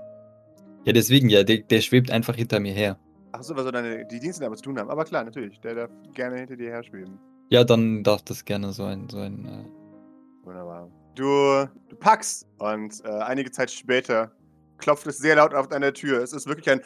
Ja, 0.84 0.92
deswegen 0.92 1.28
ja, 1.28 1.42
der, 1.42 1.58
der 1.58 1.80
schwebt 1.80 2.08
einfach 2.12 2.36
hinter 2.36 2.60
mir 2.60 2.72
her. 2.72 2.96
Achso, 3.32 3.56
was 3.56 3.64
soll 3.64 3.72
deine, 3.72 4.06
die 4.06 4.20
Dienste 4.20 4.44
damit 4.44 4.58
zu 4.58 4.66
tun 4.66 4.78
haben? 4.78 4.88
Aber 4.88 5.04
klar, 5.04 5.24
natürlich. 5.24 5.60
Der 5.60 5.74
darf 5.74 5.90
gerne 6.14 6.36
hinter 6.36 6.56
dir 6.56 6.70
her 6.70 6.84
schweben. 6.84 7.18
Ja, 7.50 7.64
dann 7.64 8.04
darf 8.04 8.22
das 8.22 8.44
gerne 8.44 8.72
so 8.72 8.84
ein, 8.84 9.08
so 9.08 9.18
ein. 9.18 9.44
Äh, 9.44 10.46
Wunderbar. 10.46 10.88
Du, 11.16 11.66
du 11.88 11.96
packst 11.96 12.46
und 12.58 13.04
äh, 13.04 13.08
einige 13.08 13.50
Zeit 13.50 13.72
später 13.72 14.30
klopft 14.78 15.08
es 15.08 15.18
sehr 15.18 15.34
laut 15.34 15.52
auf 15.52 15.66
deine 15.66 15.92
Tür. 15.92 16.22
Es 16.22 16.32
ist 16.32 16.46
wirklich 16.46 16.70
ein 16.70 16.80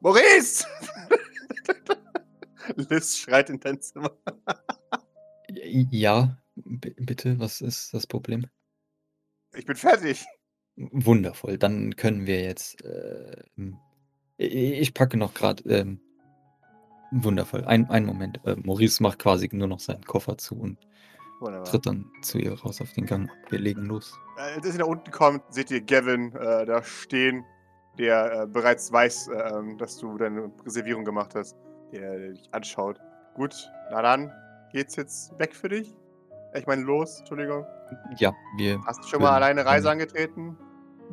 Maurice! 0.00 0.64
Liz 2.76 3.16
schreit 3.18 3.50
in 3.50 3.58
dein 3.58 3.80
Zimmer. 3.80 4.12
ja, 5.90 6.36
b- 6.56 6.94
bitte, 6.98 7.38
was 7.38 7.60
ist 7.60 7.92
das 7.94 8.06
Problem? 8.06 8.46
Ich 9.54 9.66
bin 9.66 9.76
fertig. 9.76 10.24
Wundervoll, 10.76 11.58
dann 11.58 11.94
können 11.96 12.26
wir 12.26 12.40
jetzt. 12.42 12.84
Äh, 12.84 13.44
ich 14.36 14.92
packe 14.94 15.16
noch 15.16 15.34
gerade. 15.34 15.62
Ähm, 15.68 16.00
wundervoll, 17.12 17.64
ein, 17.64 17.88
einen 17.90 18.06
Moment. 18.06 18.40
Äh, 18.44 18.56
Maurice 18.56 19.02
macht 19.02 19.20
quasi 19.20 19.48
nur 19.52 19.68
noch 19.68 19.78
seinen 19.78 20.04
Koffer 20.04 20.36
zu 20.36 20.58
und 20.58 20.78
Wunderbar. 21.40 21.64
tritt 21.64 21.86
dann 21.86 22.10
zu 22.22 22.38
ihr 22.38 22.52
raus 22.60 22.80
auf 22.80 22.92
den 22.94 23.06
Gang. 23.06 23.30
Wir 23.50 23.60
legen 23.60 23.84
los. 23.86 24.12
Äh, 24.36 24.56
Als 24.56 24.66
ihr 24.66 24.74
nach 24.74 24.86
unten 24.86 25.10
kommt, 25.12 25.42
seht 25.54 25.70
ihr 25.70 25.80
Gavin 25.80 26.34
äh, 26.34 26.66
da 26.66 26.82
stehen, 26.82 27.44
der 27.98 28.42
äh, 28.42 28.46
bereits 28.48 28.90
weiß, 28.90 29.28
äh, 29.28 29.32
ähm, 29.54 29.78
dass 29.78 29.98
du 29.98 30.18
deine 30.18 30.50
Reservierung 30.64 31.04
gemacht 31.04 31.34
hast. 31.36 31.54
Der, 31.92 32.18
der 32.18 32.32
dich 32.32 32.48
anschaut. 32.52 32.98
Gut, 33.34 33.54
na 33.92 34.02
dann, 34.02 34.32
geht's 34.72 34.96
jetzt 34.96 35.38
weg 35.38 35.54
für 35.54 35.68
dich? 35.68 35.94
Äh, 36.54 36.60
Ich 36.60 36.66
meine, 36.66 36.82
los, 36.82 37.18
Entschuldigung. 37.18 37.66
Ja, 38.18 38.32
wir. 38.56 38.80
Hast 38.86 39.02
du 39.04 39.08
schon 39.08 39.22
mal 39.22 39.32
alleine 39.32 39.64
Reise 39.66 39.90
angetreten? 39.90 40.56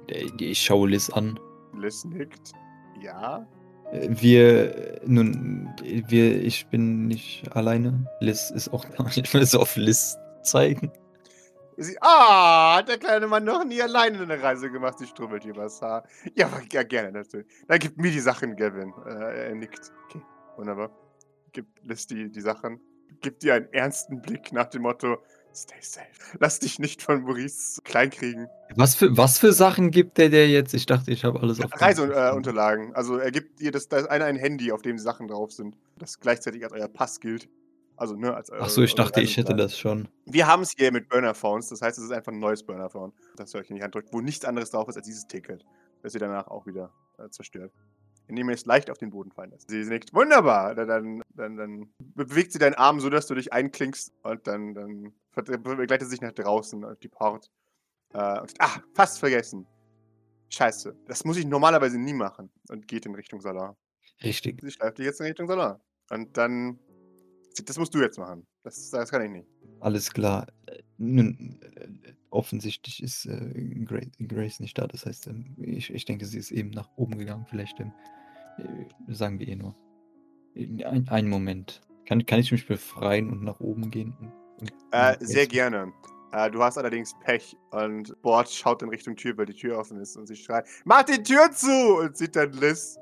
äh, 0.08 0.30
Ich 0.40 0.62
schaue 0.64 0.90
Liz 0.90 1.10
an. 1.10 1.40
Liz 1.78 2.06
nickt. 2.06 2.54
Ja. 3.02 3.46
Äh, 3.92 4.08
Wir, 4.10 4.76
äh, 4.76 5.02
nun, 5.06 5.74
äh, 5.84 6.04
wir, 6.08 6.42
ich 6.44 6.68
bin 6.68 7.08
nicht 7.08 7.44
alleine. 7.56 8.06
Liz 8.20 8.52
ist 8.52 8.72
auch 8.74 8.86
da. 8.86 9.06
Ich 9.16 9.34
will 9.34 9.42
es 9.42 9.56
auf 9.56 9.76
Liz 9.76 10.18
zeigen. 10.44 10.92
Sie, 11.78 11.98
ah, 12.02 12.76
hat 12.78 12.90
der 12.90 12.98
kleine 13.00 13.26
Mann 13.28 13.44
noch 13.44 13.64
nie 13.64 13.82
alleine 13.82 14.20
eine 14.22 14.42
Reise 14.44 14.70
gemacht. 14.70 15.00
Sie 15.00 15.08
strubbelt 15.08 15.46
übers 15.46 15.82
Haar. 15.82 16.04
Ja, 16.36 16.48
ja, 16.72 16.84
gerne 16.84 17.12
natürlich. 17.12 17.48
Dann 17.68 17.80
gib 17.80 17.98
mir 17.98 18.12
die 18.12 18.20
Sachen, 18.20 18.56
Gavin. 18.56 18.94
Äh, 19.06 19.48
er 19.50 19.56
nickt. 19.56 19.92
Okay, 20.06 20.22
wunderbar. 20.58 20.92
Gib 21.54 21.66
Liz 21.84 22.06
die, 22.06 22.30
die 22.32 22.42
Sachen. 22.42 22.80
Gib 23.22 23.40
dir 23.40 23.56
einen 23.56 23.72
ernsten 23.74 24.22
Blick 24.22 24.52
nach 24.54 24.68
dem 24.68 24.84
Motto, 24.84 25.18
stay 25.54 25.76
safe. 25.82 26.08
Lass 26.40 26.60
dich 26.60 26.80
nicht 26.80 27.02
von 27.02 27.24
Maurice 27.24 27.82
kleinkriegen. 27.84 28.48
Was 28.76 28.96
für, 28.96 29.16
was 29.18 29.38
für 29.38 29.54
Sachen 29.54 29.92
gibt 29.92 30.18
der 30.18 30.30
der 30.30 30.48
jetzt? 30.48 30.74
Ich 30.74 30.86
dachte, 30.86 31.12
ich 31.12 31.26
habe 31.26 31.40
alles 31.42 31.60
auf. 31.60 31.70
Reiseunterlagen. 31.80 32.96
Also 32.96 33.18
er 33.18 33.32
gibt 33.32 33.60
dir 33.60 33.72
das, 33.72 33.90
da 33.90 33.98
ist 33.98 34.10
eine 34.10 34.26
ein 34.26 34.38
Handy, 34.38 34.72
auf 34.72 34.82
dem 34.82 34.96
die 34.96 35.04
Sachen 35.04 35.28
drauf 35.28 35.52
sind. 35.52 35.78
Das 35.98 36.20
gleichzeitig 36.20 36.64
als 36.64 36.74
euer 36.74 36.88
Pass 36.88 37.20
gilt. 37.20 37.50
Also, 38.02 38.16
ne, 38.16 38.34
als 38.34 38.52
Ach 38.52 38.68
so, 38.68 38.82
ich 38.82 38.94
eure 38.94 39.04
dachte, 39.04 39.22
ich 39.22 39.38
hätte 39.38 39.56
das 39.56 39.78
schon. 39.78 40.08
Wir 40.26 40.48
haben 40.48 40.64
es 40.64 40.72
hier 40.76 40.92
mit 40.92 41.08
Burner-Phones, 41.08 41.70
das 41.70 41.84
heißt, 41.84 42.00
es 42.00 42.06
ist 42.06 42.12
einfach 42.12 42.32
ein 42.32 42.40
neues 42.40 42.64
Burner-Phone, 42.64 43.14
das 43.36 43.54
ihr 43.54 43.60
euch 43.60 43.70
in 43.70 43.76
die 43.76 43.84
Hand 43.84 43.94
drückt, 43.94 44.12
wo 44.12 44.22
nichts 44.22 44.44
anderes 44.44 44.72
drauf 44.72 44.90
ist 44.90 44.98
als 44.98 45.06
dieses 45.06 45.28
Ticket, 45.28 45.64
das 46.02 46.16
ihr 46.16 46.20
danach 46.20 46.48
auch 46.48 46.66
wieder 46.66 46.92
äh, 47.20 47.30
zerstört. 47.30 47.72
Indem 48.28 48.50
ihr 48.50 48.56
es 48.56 48.66
leicht 48.66 48.90
auf 48.90 48.98
den 48.98 49.12
Boden 49.12 49.30
fallen 49.30 49.52
lässt. 49.52 49.70
Sie 49.70 49.84
nickt, 49.84 50.16
wunderbar! 50.16 50.74
Dann, 50.74 51.21
dann, 51.42 51.58
dann, 51.58 51.94
bewegt 52.00 52.54
sie 52.54 52.60
deinen 52.60 52.76
Arm 52.76 53.00
so, 53.00 53.10
dass 53.10 53.28
du 53.28 53.36
dich 53.36 53.52
einklingst 53.52 54.14
und 54.24 54.48
dann, 54.48 54.74
dann 54.74 55.14
begleitet 55.34 56.08
sie 56.08 56.12
sich 56.12 56.22
nach 56.22 56.32
draußen 56.32 56.86
auf 56.86 57.00
die 57.00 57.08
Port. 57.08 57.50
Äh, 58.14 58.40
und, 58.40 58.54
ah, 58.60 58.82
fast 58.94 59.20
vergessen. 59.20 59.66
Scheiße, 60.50 60.96
das 61.08 61.24
muss 61.24 61.38
ich 61.38 61.46
normalerweise 61.46 61.98
nie 61.98 62.14
machen. 62.14 62.50
Und 62.70 62.88
geht 62.88 63.06
in 63.06 63.16
Richtung 63.16 63.42
Salon. 63.42 63.76
Richtig. 64.24 64.62
Sie 64.62 64.72
schleift 64.72 64.98
dich 64.98 65.06
jetzt 65.06 65.20
in 65.22 65.28
Richtung 65.28 65.48
Salon. 65.48 65.78
Und 66.10 66.38
dann, 66.38 66.78
das 67.66 67.78
musst 67.78 67.94
du 67.94 68.02
jetzt 68.02 68.20
machen. 68.20 68.46
Das, 68.64 68.90
das 68.92 69.10
kann 69.10 69.24
ich 69.24 69.32
nicht. 69.32 69.48
Alles 69.80 70.12
klar. 70.12 70.48
Äh, 70.68 70.84
Nun, 70.98 71.60
äh, 71.76 72.14
offensichtlich 72.30 73.02
ist 73.02 73.26
äh, 73.26 73.84
Grace, 73.86 74.12
Grace 74.20 74.60
nicht 74.60 74.78
da. 74.78 74.88
Das 74.88 75.06
heißt, 75.06 75.28
ähm, 75.28 75.56
ich, 75.58 75.90
ich 75.90 76.06
denke, 76.06 76.26
sie 76.26 76.38
ist 76.38 76.52
eben 76.52 76.70
nach 76.70 76.90
oben 76.98 77.18
gegangen. 77.18 77.46
Vielleicht 77.50 77.80
ähm, 77.80 77.94
äh, 78.58 79.14
sagen 79.14 79.40
wir 79.40 79.48
ihr 79.48 79.56
nur. 79.56 79.76
Äh, 80.56 80.84
Ein, 80.86 81.08
einen 81.10 81.30
Moment. 81.30 81.82
Kann, 82.08 82.26
kann 82.26 82.40
ich 82.40 82.52
mich 82.52 82.68
befreien 82.68 83.30
und 83.30 83.44
nach 83.44 83.60
oben 83.60 83.90
gehen? 83.92 84.16
Und, 84.20 84.32
und 84.62 84.72
Äh, 84.92 85.18
sehr 85.20 85.48
gerne. 85.48 85.94
Äh, 86.34 86.50
du 86.50 86.64
hast 86.64 86.78
allerdings 86.78 87.14
Pech 87.20 87.58
und 87.72 88.20
Bord 88.22 88.50
schaut 88.50 88.82
in 88.82 88.90
Richtung 88.90 89.16
Tür, 89.16 89.38
weil 89.38 89.46
die 89.46 89.54
Tür 89.54 89.78
offen 89.78 90.00
ist 90.00 90.16
und 90.16 90.28
sie 90.28 90.36
schreit, 90.36 90.66
mach 90.86 91.04
die 91.04 91.22
Tür 91.22 91.52
zu! 91.52 91.98
Und 92.00 92.18
sieht 92.18 92.36
dann 92.36 92.54
Liz 92.54 92.98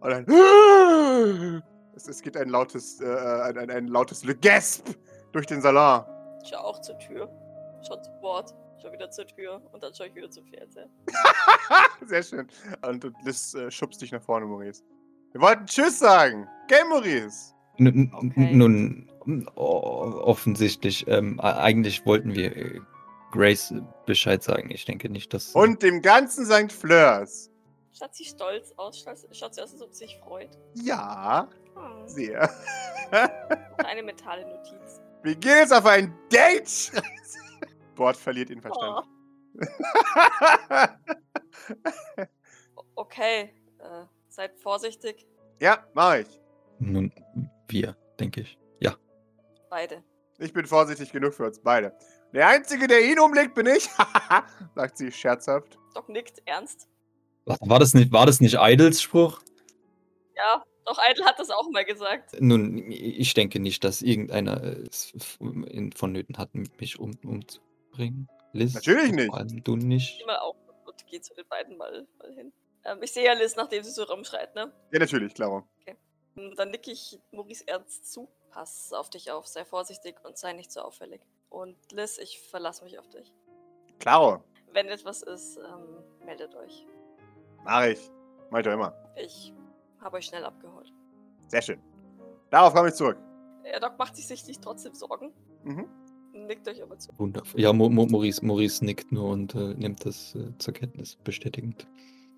und 0.00 0.10
dann 0.10 0.26
es, 1.96 2.08
es 2.08 2.20
geht 2.20 2.36
ein 2.36 2.48
lautes, 2.48 3.00
äh, 3.00 3.06
ein, 3.06 3.58
ein, 3.58 3.70
ein 3.70 3.86
lautes 3.88 4.22
Gasp 4.42 4.86
durch 5.32 5.46
den 5.46 5.62
Salon. 5.62 6.04
Ich 6.42 6.50
schau 6.50 6.58
auch 6.58 6.80
zur 6.82 6.98
Tür. 6.98 7.28
Schau 7.86 7.96
zu 7.96 8.10
Bord. 8.20 8.54
Schau 8.82 8.92
wieder 8.92 9.10
zur 9.10 9.26
Tür. 9.26 9.62
Und 9.72 9.82
dann 9.82 9.94
schau 9.94 10.04
ich 10.04 10.14
wieder 10.14 10.30
zum 10.30 10.46
Fernseher. 10.46 10.88
Sehr 12.06 12.22
schön. 12.22 12.46
Und, 12.86 13.04
und 13.04 13.16
Liz 13.24 13.54
äh, 13.54 13.70
schubst 13.70 14.02
dich 14.02 14.12
nach 14.12 14.22
vorne, 14.22 14.44
Maurice. 14.44 14.82
Wir 15.34 15.40
wollten 15.40 15.66
Tschüss 15.66 15.98
sagen. 15.98 16.46
Gell, 16.68 16.84
Maurice? 16.88 17.54
Nun, 17.76 18.12
Okay. 18.14 18.54
nun 18.54 19.08
offensichtlich, 19.56 21.06
ähm, 21.08 21.40
eigentlich 21.40 22.06
wollten 22.06 22.34
wir 22.36 22.56
äh, 22.56 22.80
Grace 23.32 23.72
äh, 23.72 23.80
Bescheid 24.06 24.44
sagen. 24.44 24.70
Ich 24.70 24.84
denke 24.84 25.08
nicht, 25.08 25.34
dass. 25.34 25.50
Und 25.56 25.82
dem 25.82 26.02
ganzen 26.02 26.46
St. 26.46 26.70
Fleurs. 26.72 27.50
Schaut 27.92 28.14
sie 28.14 28.24
stolz 28.24 28.72
aus? 28.76 29.04
Schaut, 29.32 29.54
sie 29.54 29.60
aus, 29.62 29.72
als 29.72 29.82
ob 29.82 29.92
sie 29.92 30.04
sich 30.06 30.16
freut? 30.24 30.50
Ja, 30.74 31.48
Hm. 31.74 32.06
sehr. 32.08 32.48
Eine 33.78 34.04
mentale 34.04 34.46
Notiz. 34.46 35.00
Wir 35.24 35.34
gehen 35.34 35.56
jetzt 35.58 35.72
auf 35.72 35.86
ein 35.86 36.14
Date. 36.32 36.92
Bord 37.96 38.16
verliert 38.16 38.50
den 38.50 38.60
Verstand. 38.60 39.04
Oh, 42.76 42.84
okay. 42.94 43.52
Äh, 43.80 44.04
seid 44.34 44.56
vorsichtig. 44.58 45.26
ja, 45.60 45.86
mach 45.94 46.16
ich. 46.16 46.40
Nun, 46.78 47.12
wir, 47.68 47.96
denke 48.18 48.42
ich. 48.42 48.58
Ja. 48.80 48.96
Beide. 49.70 50.02
Ich 50.38 50.52
bin 50.52 50.66
vorsichtig 50.66 51.12
genug 51.12 51.34
für 51.34 51.46
uns 51.46 51.60
beide. 51.60 51.96
Der 52.32 52.48
Einzige, 52.48 52.88
der 52.88 53.00
ihn 53.04 53.20
umlegt, 53.20 53.54
bin 53.54 53.66
ich. 53.66 53.88
sagt 54.74 54.98
sie 54.98 55.12
scherzhaft. 55.12 55.78
Doc 55.94 56.08
nickt 56.08 56.42
ernst. 56.46 56.88
War, 57.44 57.78
das 57.78 57.94
nicht, 57.94 58.10
war 58.10 58.26
das 58.26 58.40
nicht 58.40 58.56
Idles 58.58 59.00
Spruch? 59.00 59.40
Ja, 60.36 60.64
doch 60.84 60.98
Idle 61.08 61.24
hat 61.24 61.38
das 61.38 61.50
auch 61.50 61.70
mal 61.70 61.84
gesagt. 61.84 62.40
Nun, 62.40 62.90
ich 62.90 63.34
denke 63.34 63.60
nicht, 63.60 63.84
dass 63.84 64.02
irgendeiner 64.02 64.60
es 64.60 65.12
vonnöten 65.94 66.38
hat, 66.38 66.50
mich 66.54 66.98
um, 66.98 67.16
umzubringen. 67.22 68.28
Liz? 68.52 68.74
Natürlich 68.74 69.12
nicht. 69.12 69.26
Vor 69.26 69.38
allem 69.38 69.62
du 69.62 69.76
nicht. 69.76 70.18
Geh 70.18 70.26
mal 70.26 70.38
auf 70.38 70.56
und 70.86 71.06
geh 71.06 71.20
zu 71.20 71.34
den 71.34 71.46
beiden 71.48 71.76
mal, 71.76 72.06
mal 72.18 72.32
hin. 72.34 72.52
Ähm, 72.84 72.98
ich 73.02 73.12
sehe 73.12 73.24
ja 73.24 73.32
Liz, 73.32 73.56
nachdem 73.56 73.82
sie 73.82 73.90
so 73.90 74.04
rumschreit, 74.04 74.54
ne? 74.54 74.72
Ja, 74.92 74.98
natürlich, 74.98 75.34
Claro. 75.34 75.64
Und 76.36 76.58
Dann 76.58 76.70
nicke 76.72 76.90
ich 76.90 77.20
Maurice 77.30 77.62
ernst 77.68 78.12
zu. 78.12 78.28
Pass 78.50 78.92
auf 78.92 79.08
dich 79.08 79.30
auf, 79.30 79.46
sei 79.46 79.64
vorsichtig 79.64 80.16
und 80.24 80.36
sei 80.36 80.52
nicht 80.52 80.72
so 80.72 80.80
auffällig. 80.80 81.20
Und 81.48 81.76
Liz, 81.92 82.18
ich 82.18 82.40
verlasse 82.40 82.82
mich 82.84 82.98
auf 82.98 83.08
dich. 83.08 83.32
Claro. 84.00 84.42
Wenn 84.72 84.88
etwas 84.88 85.22
ist, 85.22 85.56
ähm, 85.58 86.02
meldet 86.26 86.54
euch. 86.56 86.86
Mach 87.64 87.84
ich. 87.86 88.10
Mach 88.50 88.58
ich 88.58 88.64
doch 88.64 88.72
immer. 88.72 88.92
Ich 89.16 89.52
habe 90.00 90.16
euch 90.16 90.26
schnell 90.26 90.44
abgeholt. 90.44 90.92
Sehr 91.48 91.62
schön. 91.62 91.80
Darauf 92.50 92.74
komme 92.74 92.88
ich 92.88 92.94
zurück. 92.94 93.16
Der 93.64 93.78
Doc 93.80 93.96
macht 93.98 94.16
sich 94.16 94.26
sichtlich 94.26 94.58
trotzdem 94.60 94.94
Sorgen. 94.94 95.32
Mhm. 95.62 95.88
nickt 96.32 96.66
euch 96.68 96.82
aber 96.82 96.98
zu. 96.98 97.10
Wundervoll. 97.16 97.60
Ja, 97.60 97.72
Mo 97.72 97.88
Mo 97.88 98.06
Maurice, 98.06 98.44
Maurice 98.44 98.84
nickt 98.84 99.12
nur 99.12 99.30
und 99.30 99.54
äh, 99.54 99.74
nimmt 99.74 100.04
das 100.04 100.34
äh, 100.34 100.50
zur 100.58 100.74
Kenntnis, 100.74 101.16
bestätigend. 101.16 101.86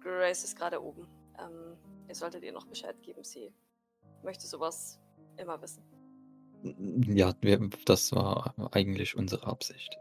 Grace 0.06 0.44
ist 0.44 0.56
gerade 0.56 0.82
oben. 0.82 1.08
Ähm, 1.38 1.76
ihr 2.08 2.14
solltet 2.14 2.44
ihr 2.44 2.52
noch 2.52 2.66
Bescheid 2.66 2.96
geben. 3.02 3.24
Sie 3.24 3.52
möchte 4.22 4.46
sowas 4.46 5.00
immer 5.36 5.60
wissen. 5.60 5.82
Ja, 6.62 7.34
wir, 7.40 7.68
das 7.84 8.12
war 8.12 8.54
eigentlich 8.72 9.16
unsere 9.16 9.46
Absicht. 9.46 9.98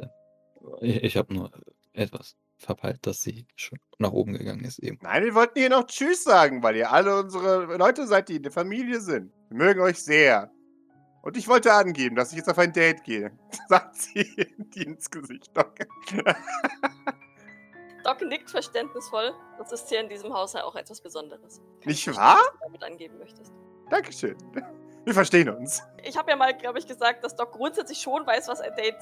Ich, 0.81 1.03
ich 1.03 1.17
habe 1.17 1.33
nur 1.33 1.51
etwas 1.93 2.35
verpeilt, 2.57 3.05
dass 3.05 3.21
sie 3.21 3.47
schon 3.55 3.79
nach 3.97 4.11
oben 4.11 4.33
gegangen 4.33 4.63
ist 4.63 4.79
eben. 4.79 4.99
Nein, 5.01 5.23
wir 5.23 5.35
wollten 5.35 5.59
hier 5.59 5.69
noch 5.69 5.87
Tschüss 5.87 6.23
sagen, 6.23 6.63
weil 6.63 6.75
ihr 6.75 6.91
alle 6.91 7.19
unsere 7.19 7.77
Leute 7.77 8.07
seid, 8.07 8.29
die 8.29 8.37
in 8.37 8.43
der 8.43 8.51
Familie 8.51 9.01
sind. 9.01 9.33
Wir 9.49 9.57
mögen 9.57 9.81
euch 9.81 10.01
sehr. 10.01 10.51
Und 11.23 11.35
ich 11.35 11.47
wollte 11.47 11.73
angeben, 11.73 12.15
dass 12.15 12.31
ich 12.31 12.37
jetzt 12.37 12.49
auf 12.49 12.59
ein 12.59 12.71
Date 12.71 13.03
gehe. 13.03 13.31
Sagt 13.69 13.95
sie 13.95 14.21
ins 14.75 15.09
Gesicht. 15.09 15.49
Doc. 15.55 15.73
Doc 18.05 18.21
nickt 18.21 18.49
verständnisvoll. 18.49 19.33
Das 19.57 19.71
ist 19.71 19.89
hier 19.89 19.99
in 19.99 20.09
diesem 20.09 20.33
Haus 20.33 20.53
ja 20.53 20.63
auch 20.63 20.75
etwas 20.75 21.01
Besonderes. 21.01 21.57
Kann 21.81 21.89
Nicht 21.91 22.07
wahr? 22.15 22.37
was 22.37 22.51
du 22.53 22.57
damit 22.65 22.83
angeben 22.83 23.17
möchtest. 23.17 23.51
Dankeschön. 23.89 24.35
Wir 25.05 25.13
verstehen 25.13 25.49
uns. 25.49 25.83
Ich 26.03 26.17
habe 26.17 26.31
ja 26.31 26.37
mal, 26.37 26.55
glaube 26.55 26.79
ich, 26.79 26.87
gesagt, 26.87 27.23
dass 27.23 27.35
Doc 27.35 27.51
grundsätzlich 27.51 27.99
schon 27.99 28.25
weiß, 28.25 28.47
was 28.47 28.61
ein 28.61 28.75
Date 28.75 28.95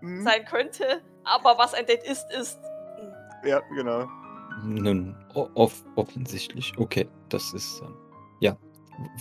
Hm? 0.00 0.22
sein 0.22 0.44
könnte. 0.46 1.02
Aber 1.24 1.58
was 1.58 1.74
ein 1.74 1.84
Date 1.86 2.04
ist, 2.04 2.30
ist. 2.32 2.58
hm. 2.98 3.12
Ja, 3.48 3.60
genau. 3.74 4.06
Nun, 4.62 5.16
off 5.34 5.84
offensichtlich. 5.96 6.72
Okay, 6.78 7.08
das 7.28 7.52
ist 7.54 7.80
ähm, 7.82 7.96
ja 8.40 8.56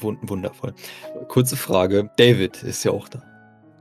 wun 0.01 0.17
wundervoll. 0.23 0.73
Kurze 1.29 1.55
Frage. 1.55 2.09
David 2.17 2.61
ist 2.63 2.83
ja 2.83 2.91
auch 2.91 3.07
da. 3.09 3.21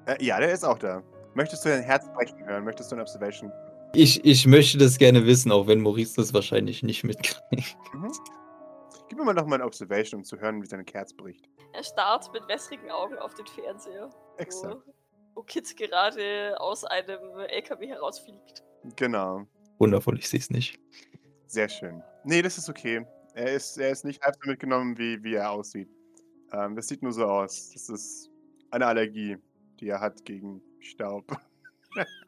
Äh, 0.07 0.25
ja, 0.25 0.39
der 0.39 0.53
ist 0.53 0.65
auch 0.65 0.79
da. 0.79 1.03
Möchtest 1.35 1.65
du 1.65 1.69
dein 1.69 1.83
Herz 1.83 2.09
brechen 2.15 2.45
hören? 2.45 2.65
Möchtest 2.65 2.91
du 2.91 2.97
eine 2.97 3.03
Observation? 3.03 3.53
Ich, 3.95 4.25
ich 4.25 4.47
möchte 4.47 4.79
das 4.79 4.99
gerne 4.99 5.27
wissen, 5.27 5.51
auch 5.51 5.67
wenn 5.67 5.81
Maurice 5.81 6.17
das 6.17 6.35
wahrscheinlich 6.35 6.83
nicht 6.83 7.05
mitkriegt. 7.05 7.77
Mhm. 7.93 8.13
Gib 9.09 9.19
mir 9.19 9.25
mal 9.25 9.33
noch 9.33 9.47
mal 9.47 9.55
eine 9.57 9.65
Observation, 9.65 10.21
um 10.21 10.25
zu 10.25 10.39
hören, 10.39 10.63
wie 10.63 10.67
sein 10.67 10.85
Herz 10.93 11.15
bricht. 11.15 11.49
Er 11.73 11.83
starrt 11.83 12.31
mit 12.33 12.47
wässrigen 12.49 12.91
Augen 12.91 13.17
auf 13.19 13.35
den 13.35 13.47
Fernseher. 13.47 14.11
Exakt. 14.37 14.77
Wo, 14.85 14.93
wo 15.37 15.43
Kit 15.43 15.75
gerade 15.77 16.61
aus 16.61 16.85
einem 16.85 17.21
LKW 17.49 17.87
herausfliegt. 17.89 18.63
Genau. 18.97 19.47
Wundervoll, 19.79 20.19
ich 20.19 20.29
sehe 20.29 20.41
es 20.41 20.51
nicht. 20.51 20.79
Sehr 21.47 21.69
schön. 21.69 22.03
Nee, 22.25 22.43
das 22.43 22.59
ist 22.59 22.69
okay. 22.69 23.07
Er 23.35 23.53
ist, 23.53 23.79
er 23.79 23.91
ist 23.91 24.05
nicht 24.05 24.21
halb 24.23 24.37
so 24.43 24.51
mitgenommen, 24.51 24.99
wie, 24.99 25.23
wie 25.23 25.35
er 25.35 25.51
aussieht. 25.51 25.89
Ähm, 26.53 26.77
das 26.77 26.89
sieht 26.89 27.03
nur 27.03 27.13
so 27.13 27.25
aus. 27.25 27.71
Das 27.73 27.89
ist 27.89 28.31
eine 28.71 28.87
Allergie, 28.87 29.37
die 29.81 29.89
er 29.89 30.01
hat 30.01 30.25
gegen 30.25 30.61
Staub. 30.81 31.25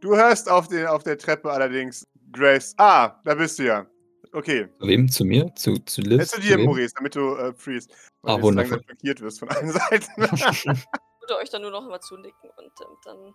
du 0.00 0.16
hörst 0.16 0.50
auf, 0.50 0.68
den, 0.68 0.86
auf 0.86 1.02
der 1.02 1.18
Treppe 1.18 1.50
allerdings 1.50 2.06
Grace. 2.32 2.74
Ah, 2.78 3.20
da 3.24 3.34
bist 3.34 3.58
du 3.58 3.64
ja. 3.64 3.86
Okay. 4.32 4.68
Zu 4.78 4.86
wem? 4.86 5.08
Zu 5.10 5.24
mir? 5.24 5.52
Zu, 5.56 5.78
zu 5.78 6.00
Liz? 6.02 6.18
Jetzt 6.20 6.34
zu 6.34 6.40
dir? 6.40 6.58
Maurice, 6.58 6.94
damit 6.96 7.16
du 7.16 7.34
äh, 7.34 7.52
freest. 7.54 7.92
Ah, 8.22 8.36
du 8.36 8.42
wundervoll. 8.42 8.76
langsam 8.76 8.84
flankiert 8.84 9.20
wirst 9.20 9.40
von 9.40 9.48
allen 9.48 9.70
Seiten. 9.72 10.12
Würde 10.22 11.36
euch 11.38 11.50
dann 11.50 11.62
nur 11.62 11.70
noch 11.70 11.84
immer 11.86 12.00
zunicken 12.00 12.50
und 12.56 12.72
ähm, 12.80 12.96
dann 13.04 13.34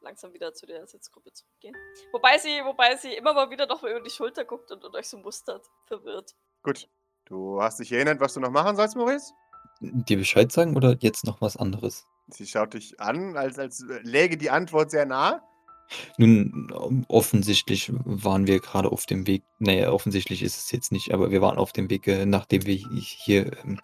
langsam 0.00 0.32
wieder 0.32 0.52
zu 0.52 0.66
der 0.66 0.86
Sitzgruppe 0.86 1.32
zurückgehen. 1.32 1.76
Wobei 2.12 2.38
sie, 2.38 2.60
wobei 2.64 2.96
sie 2.96 3.14
immer 3.14 3.32
mal 3.32 3.50
wieder 3.50 3.66
noch 3.66 3.82
mal 3.82 3.92
über 3.92 4.00
die 4.00 4.10
Schulter 4.10 4.44
guckt 4.44 4.70
und, 4.72 4.84
und 4.84 4.94
euch 4.96 5.08
so 5.08 5.18
mustert, 5.18 5.64
verwirrt. 5.86 6.34
Gut. 6.62 6.88
Du 7.26 7.62
hast 7.62 7.78
dich 7.78 7.92
erinnert, 7.92 8.20
was 8.20 8.34
du 8.34 8.40
noch 8.40 8.50
machen 8.50 8.76
sollst, 8.76 8.96
Maurice? 8.96 9.32
Dir 9.80 10.16
Bescheid 10.16 10.50
sagen 10.50 10.76
oder 10.76 10.96
jetzt 10.98 11.24
noch 11.24 11.40
was 11.40 11.56
anderes? 11.56 12.04
Sie 12.28 12.46
schaut 12.46 12.74
dich 12.74 12.98
an, 13.00 13.36
als, 13.36 13.58
als 13.58 13.82
äh, 13.88 14.00
läge 14.02 14.36
die 14.36 14.50
Antwort 14.50 14.90
sehr 14.90 15.06
nah. 15.06 15.42
Nun, 16.18 16.70
offensichtlich 17.08 17.92
waren 18.04 18.46
wir 18.46 18.60
gerade 18.60 18.90
auf 18.90 19.06
dem 19.06 19.26
Weg. 19.26 19.42
Naja, 19.58 19.92
offensichtlich 19.92 20.42
ist 20.42 20.56
es 20.56 20.70
jetzt 20.70 20.92
nicht, 20.92 21.12
aber 21.12 21.30
wir 21.30 21.40
waren 21.40 21.58
auf 21.58 21.72
dem 21.72 21.90
Weg, 21.90 22.06
äh, 22.06 22.26
nachdem 22.26 22.66
wir 22.66 22.74
hier 22.74 23.52
ähm, 23.64 23.80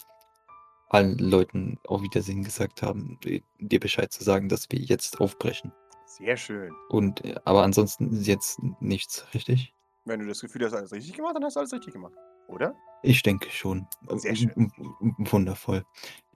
allen 0.88 1.18
Leuten 1.18 1.78
auf 1.86 2.02
Wiedersehen 2.02 2.42
gesagt 2.44 2.82
haben, 2.82 3.18
äh, 3.24 3.40
dir 3.58 3.80
Bescheid 3.80 4.12
zu 4.12 4.24
sagen, 4.24 4.48
dass 4.48 4.66
wir 4.70 4.78
jetzt 4.78 5.20
aufbrechen. 5.20 5.72
Sehr 6.06 6.36
schön. 6.36 6.72
Und 6.88 7.24
äh, 7.24 7.36
aber 7.44 7.62
ansonsten 7.62 8.12
ist 8.12 8.26
jetzt 8.26 8.58
nichts, 8.80 9.26
richtig? 9.34 9.74
Wenn 10.04 10.20
du 10.20 10.26
das 10.26 10.40
Gefühl 10.40 10.64
hast, 10.64 10.72
alles 10.72 10.92
richtig 10.92 11.14
gemacht, 11.14 11.36
dann 11.36 11.44
hast 11.44 11.56
du 11.56 11.60
alles 11.60 11.72
richtig 11.72 11.92
gemacht. 11.92 12.14
Oder? 12.48 12.74
Ich 13.02 13.22
denke 13.22 13.50
schon. 13.50 13.86
Sehr 14.16 14.34
schön. 14.34 14.50
W- 14.56 15.30
Wundervoll. 15.30 15.84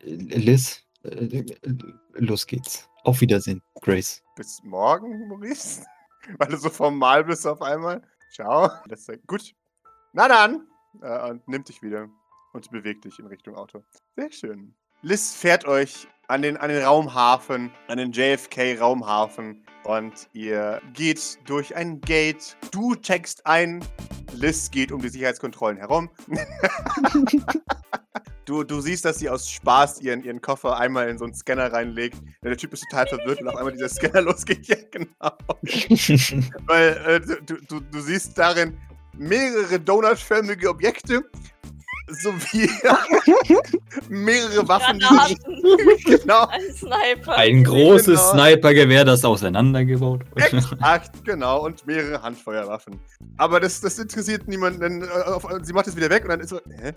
Liz, 0.02 0.84
los 2.14 2.46
geht's. 2.46 2.88
Auf 3.04 3.20
Wiedersehen, 3.20 3.60
Grace. 3.80 4.22
Bis 4.36 4.62
morgen, 4.62 5.28
Maurice? 5.28 5.84
Weil 6.38 6.48
du 6.48 6.56
so 6.56 6.70
formal 6.70 7.24
bist 7.24 7.46
auf 7.46 7.60
einmal. 7.60 8.00
Ciao. 8.32 8.70
Das 8.88 9.08
ist 9.08 9.26
gut. 9.26 9.54
Na 10.12 10.28
dann. 10.28 10.68
Äh, 11.00 11.30
und 11.30 11.48
nimmt 11.48 11.68
dich 11.68 11.82
wieder 11.82 12.08
und 12.52 12.70
bewegt 12.70 13.04
dich 13.04 13.18
in 13.18 13.26
Richtung 13.26 13.56
Auto. 13.56 13.82
Sehr 14.14 14.30
schön. 14.30 14.74
Liz 15.02 15.34
fährt 15.34 15.64
euch 15.64 16.06
an 16.28 16.42
den, 16.42 16.56
an 16.56 16.70
den 16.70 16.82
Raumhafen, 16.84 17.72
an 17.88 17.98
den 17.98 18.12
JFK-Raumhafen 18.12 19.64
und 19.84 20.28
ihr 20.32 20.80
geht 20.92 21.38
durch 21.48 21.74
ein 21.74 22.00
Gate. 22.00 22.56
Du 22.70 22.94
checkst 22.94 23.44
ein. 23.46 23.84
Liz 24.32 24.70
geht 24.70 24.92
um 24.92 25.02
die 25.02 25.08
Sicherheitskontrollen 25.08 25.76
herum. 25.76 26.08
Du, 28.44 28.64
du 28.64 28.80
siehst, 28.80 29.04
dass 29.04 29.18
sie 29.18 29.30
aus 29.30 29.48
Spaß 29.48 30.00
ihren, 30.00 30.24
ihren 30.24 30.40
Koffer 30.40 30.76
einmal 30.76 31.08
in 31.08 31.18
so 31.18 31.24
einen 31.24 31.34
Scanner 31.34 31.72
reinlegt. 31.72 32.18
Der 32.42 32.56
Typ 32.56 32.72
ist 32.72 32.84
total 32.90 33.06
verwirrt 33.06 33.40
und 33.40 33.48
auf 33.48 33.56
einmal 33.56 33.72
dieser 33.72 33.88
Scanner 33.88 34.20
losgeht. 34.22 34.66
Ja, 34.66 34.76
genau. 34.90 35.06
Weil 36.66 36.88
äh, 37.06 37.20
du, 37.20 37.54
du, 37.68 37.80
du 37.80 38.00
siehst 38.00 38.36
darin 38.36 38.76
mehrere 39.16 39.78
donutförmige 39.78 40.68
Objekte 40.68 41.24
sowie 42.08 42.68
mehrere 44.08 44.66
Waffen, 44.68 44.98
die 44.98 46.04
genau, 46.04 46.46
ein 46.46 46.60
Sniper. 46.74 47.36
Ein 47.36 47.64
großes 47.64 48.32
Genau. 48.32 48.44
Snipergewehr, 48.44 49.04
das 49.04 49.24
auseinandergebaut 49.24 50.24
wurde. 50.30 50.42
exakt, 50.44 51.24
genau, 51.24 51.64
und 51.64 51.86
mehrere 51.86 52.22
Handfeuerwaffen. 52.22 53.00
Aber 53.36 53.60
das, 53.60 53.80
das 53.80 53.98
interessiert 53.98 54.48
niemanden. 54.48 55.02
Äh, 55.02 55.06
Sie 55.62 55.72
macht 55.72 55.86
es 55.86 55.96
wieder 55.96 56.10
weg 56.10 56.24
und 56.24 56.30
dann 56.30 56.40
ist 56.40 56.50
so, 56.50 56.60
hä? 56.80 56.92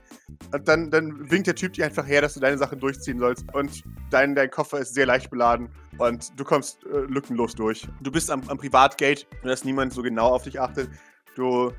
Und 0.53 0.67
dann, 0.67 0.89
dann 0.91 1.29
winkt 1.29 1.47
der 1.47 1.55
Typ 1.55 1.73
dir 1.73 1.85
einfach 1.85 2.05
her, 2.05 2.21
dass 2.21 2.33
du 2.33 2.39
deine 2.39 2.57
Sachen 2.57 2.79
durchziehen 2.79 3.19
sollst. 3.19 3.45
Und 3.53 3.83
dein, 4.09 4.35
dein 4.35 4.49
Koffer 4.49 4.79
ist 4.79 4.93
sehr 4.93 5.05
leicht 5.05 5.29
beladen 5.29 5.69
und 5.97 6.37
du 6.39 6.43
kommst 6.43 6.83
äh, 6.85 6.99
lückenlos 7.07 7.55
durch. 7.55 7.87
Du 8.01 8.11
bist 8.11 8.29
am, 8.31 8.41
am 8.47 8.57
Privatgate, 8.57 9.25
dass 9.43 9.63
niemand 9.63 9.93
so 9.93 10.01
genau 10.01 10.27
auf 10.29 10.43
dich 10.43 10.59
achtet. 10.59 10.89
Du 11.35 11.71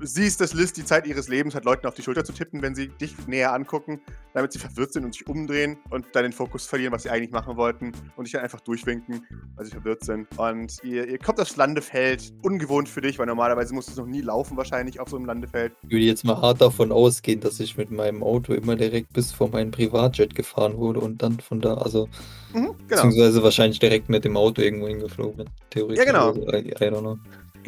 siehst, 0.00 0.40
dass 0.40 0.54
Liz 0.54 0.72
die 0.72 0.84
Zeit 0.84 1.06
ihres 1.06 1.28
Lebens 1.28 1.54
hat, 1.54 1.64
Leuten 1.64 1.86
auf 1.86 1.94
die 1.94 2.02
Schulter 2.02 2.24
zu 2.24 2.32
tippen, 2.32 2.62
wenn 2.62 2.74
sie 2.74 2.88
dich 2.88 3.14
näher 3.26 3.52
angucken, 3.52 4.00
damit 4.34 4.52
sie 4.52 4.58
verwirrt 4.58 4.92
sind 4.92 5.04
und 5.04 5.12
sich 5.12 5.26
umdrehen 5.26 5.78
und 5.90 6.06
dann 6.12 6.22
den 6.22 6.32
Fokus 6.32 6.66
verlieren, 6.66 6.92
was 6.92 7.02
sie 7.02 7.10
eigentlich 7.10 7.30
machen 7.30 7.56
wollten 7.56 7.92
und 8.16 8.24
dich 8.24 8.32
dann 8.32 8.42
einfach 8.42 8.60
durchwinken, 8.60 9.26
weil 9.56 9.64
sie 9.64 9.72
verwirrt 9.72 10.04
sind. 10.04 10.26
Und 10.38 10.78
ihr, 10.84 11.08
ihr 11.08 11.18
kommt 11.18 11.40
aufs 11.40 11.56
Landefeld, 11.56 12.32
ungewohnt 12.42 12.88
für 12.88 13.00
dich, 13.00 13.18
weil 13.18 13.26
normalerweise 13.26 13.74
musst 13.74 13.96
du 13.96 14.00
noch 14.00 14.08
nie 14.08 14.20
laufen 14.20 14.56
wahrscheinlich 14.56 15.00
auf 15.00 15.08
so 15.08 15.16
einem 15.16 15.26
Landefeld. 15.26 15.72
Ich 15.82 15.90
würde 15.90 16.04
jetzt 16.04 16.24
mal 16.24 16.40
hart 16.40 16.60
davon 16.60 16.92
ausgehen, 16.92 17.40
dass 17.40 17.58
ich 17.60 17.76
mit 17.76 17.90
meinem 17.90 18.22
Auto 18.22 18.52
immer 18.54 18.76
direkt 18.76 19.12
bis 19.12 19.32
vor 19.32 19.48
meinen 19.48 19.70
Privatjet 19.70 20.34
gefahren 20.34 20.76
wurde 20.76 21.00
und 21.00 21.22
dann 21.22 21.40
von 21.40 21.60
da, 21.60 21.74
also 21.74 22.08
Mhm, 22.52 22.62
genau. 22.62 22.76
beziehungsweise 22.88 23.42
wahrscheinlich 23.42 23.78
direkt 23.78 24.08
mit 24.08 24.24
dem 24.24 24.36
Auto 24.36 24.62
irgendwo 24.62 24.88
hingeflogen 24.88 25.36
bin. 25.36 25.46
Theoretisch. 25.70 25.98
Ja, 25.98 26.10
genau. 26.10 26.28
Also, 26.28 26.48
I, 26.48 26.70
I 26.70 26.74
don't 26.74 27.00
know. 27.00 27.18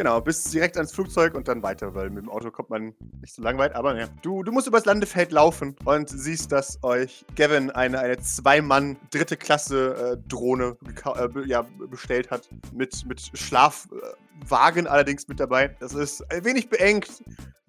Genau, 0.01 0.18
bis 0.18 0.44
direkt 0.44 0.78
ans 0.78 0.92
Flugzeug 0.92 1.34
und 1.34 1.46
dann 1.46 1.62
weiter, 1.62 1.94
weil 1.94 2.09
mit 2.09 2.22
dem 2.22 2.30
Auto 2.30 2.51
kommt 2.51 2.70
man 2.70 2.94
nicht 3.20 3.34
so 3.34 3.42
lang 3.42 3.59
weit, 3.59 3.74
aber 3.74 3.98
ja. 3.98 4.09
Du, 4.22 4.42
du 4.42 4.51
musst 4.51 4.66
übers 4.66 4.86
Landefeld 4.86 5.30
laufen 5.30 5.76
und 5.84 6.09
siehst, 6.09 6.53
dass 6.53 6.82
euch 6.82 7.26
Gavin 7.36 7.70
eine, 7.70 7.98
eine 7.98 8.18
Zwei-Mann 8.18 8.96
dritte 9.11 9.36
Klasse 9.36 10.18
äh, 10.18 10.34
äh, 10.34 11.46
ja, 11.46 11.66
bestellt 11.90 12.30
hat. 12.30 12.48
Mit, 12.72 13.05
mit 13.05 13.20
Schlafwagen 13.34 14.86
allerdings 14.86 15.28
mit 15.28 15.38
dabei. 15.38 15.76
Das 15.80 15.92
ist 15.92 16.22
ein 16.32 16.46
wenig 16.46 16.70
beengt. 16.70 17.22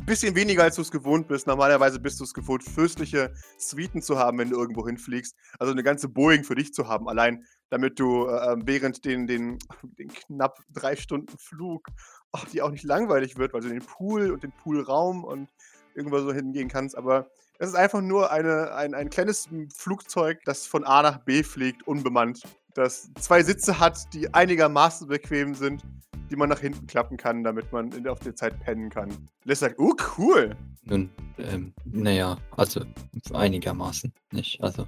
Bisschen 0.06 0.34
weniger, 0.34 0.64
als 0.64 0.78
du 0.78 0.84
es 0.84 0.90
gewohnt 0.90 1.28
bist. 1.28 1.48
Normalerweise 1.48 2.00
bist 2.00 2.22
du 2.22 2.24
es 2.24 2.34
gewohnt, 2.34 2.64
fürstliche 2.64 3.34
Suiten 3.58 4.02
zu 4.02 4.18
haben, 4.18 4.38
wenn 4.38 4.50
du 4.50 4.58
irgendwo 4.58 4.88
hinfliegst. 4.88 5.36
Also 5.60 5.74
eine 5.74 5.84
ganze 5.84 6.08
Boeing 6.08 6.46
für 6.46 6.56
dich 6.56 6.74
zu 6.74 6.88
haben, 6.88 7.10
allein 7.10 7.44
damit 7.72 8.00
du 8.00 8.28
äh, 8.28 8.58
während 8.66 9.06
den, 9.06 9.28
den, 9.28 9.58
den 9.82 10.10
knapp 10.10 10.60
drei 10.70 10.96
Stunden 10.96 11.38
Flug 11.38 11.88
auch, 12.32 12.46
die 12.54 12.62
auch 12.62 12.72
nicht 12.72 12.84
langweilig 12.84 13.38
wird, 13.38 13.54
weil 13.54 13.62
du 13.62 13.70
den 13.70 13.84
Pool 13.84 14.32
und 14.32 14.44
den 14.44 14.52
Poolraum 14.52 15.24
und 15.24 15.50
irgendwo 15.96 16.20
so 16.20 16.34
hingehen 16.34 16.70
kannst. 16.70 16.98
Aber 16.98 17.30
es 17.60 17.70
ist 17.70 17.76
einfach 17.76 18.02
nur 18.02 18.32
eine, 18.32 18.74
ein, 18.74 18.94
ein 18.94 19.10
kleines 19.10 19.50
Flugzeug, 19.76 20.40
das 20.46 20.66
von 20.66 20.84
A 20.84 21.02
nach 21.02 21.20
B 21.20 21.44
fliegt, 21.44 21.88
unbemannt. 21.88 22.44
Das 22.74 23.12
zwei 23.20 23.44
Sitze 23.44 23.80
hat, 23.80 24.14
die 24.14 24.34
einigermaßen 24.34 25.08
bequem 25.08 25.54
sind, 25.54 25.84
die 26.30 26.38
man 26.38 26.48
nach 26.48 26.60
hinten 26.60 26.88
klappen 26.88 27.18
kann, 27.18 27.44
damit 27.44 27.72
man 27.74 27.92
in, 27.92 28.08
auf 28.08 28.22
der 28.22 28.36
Zeit 28.36 28.58
pennen 28.62 28.90
kann. 28.90 29.10
Liz 29.44 29.60
sagt, 29.60 29.78
oh 29.78 29.94
cool. 30.18 30.56
Nun, 30.84 31.10
ähm, 31.38 31.74
naja, 31.84 32.38
also 32.56 32.86
einigermaßen 33.34 34.14
nicht. 34.32 34.64
Also. 34.64 34.88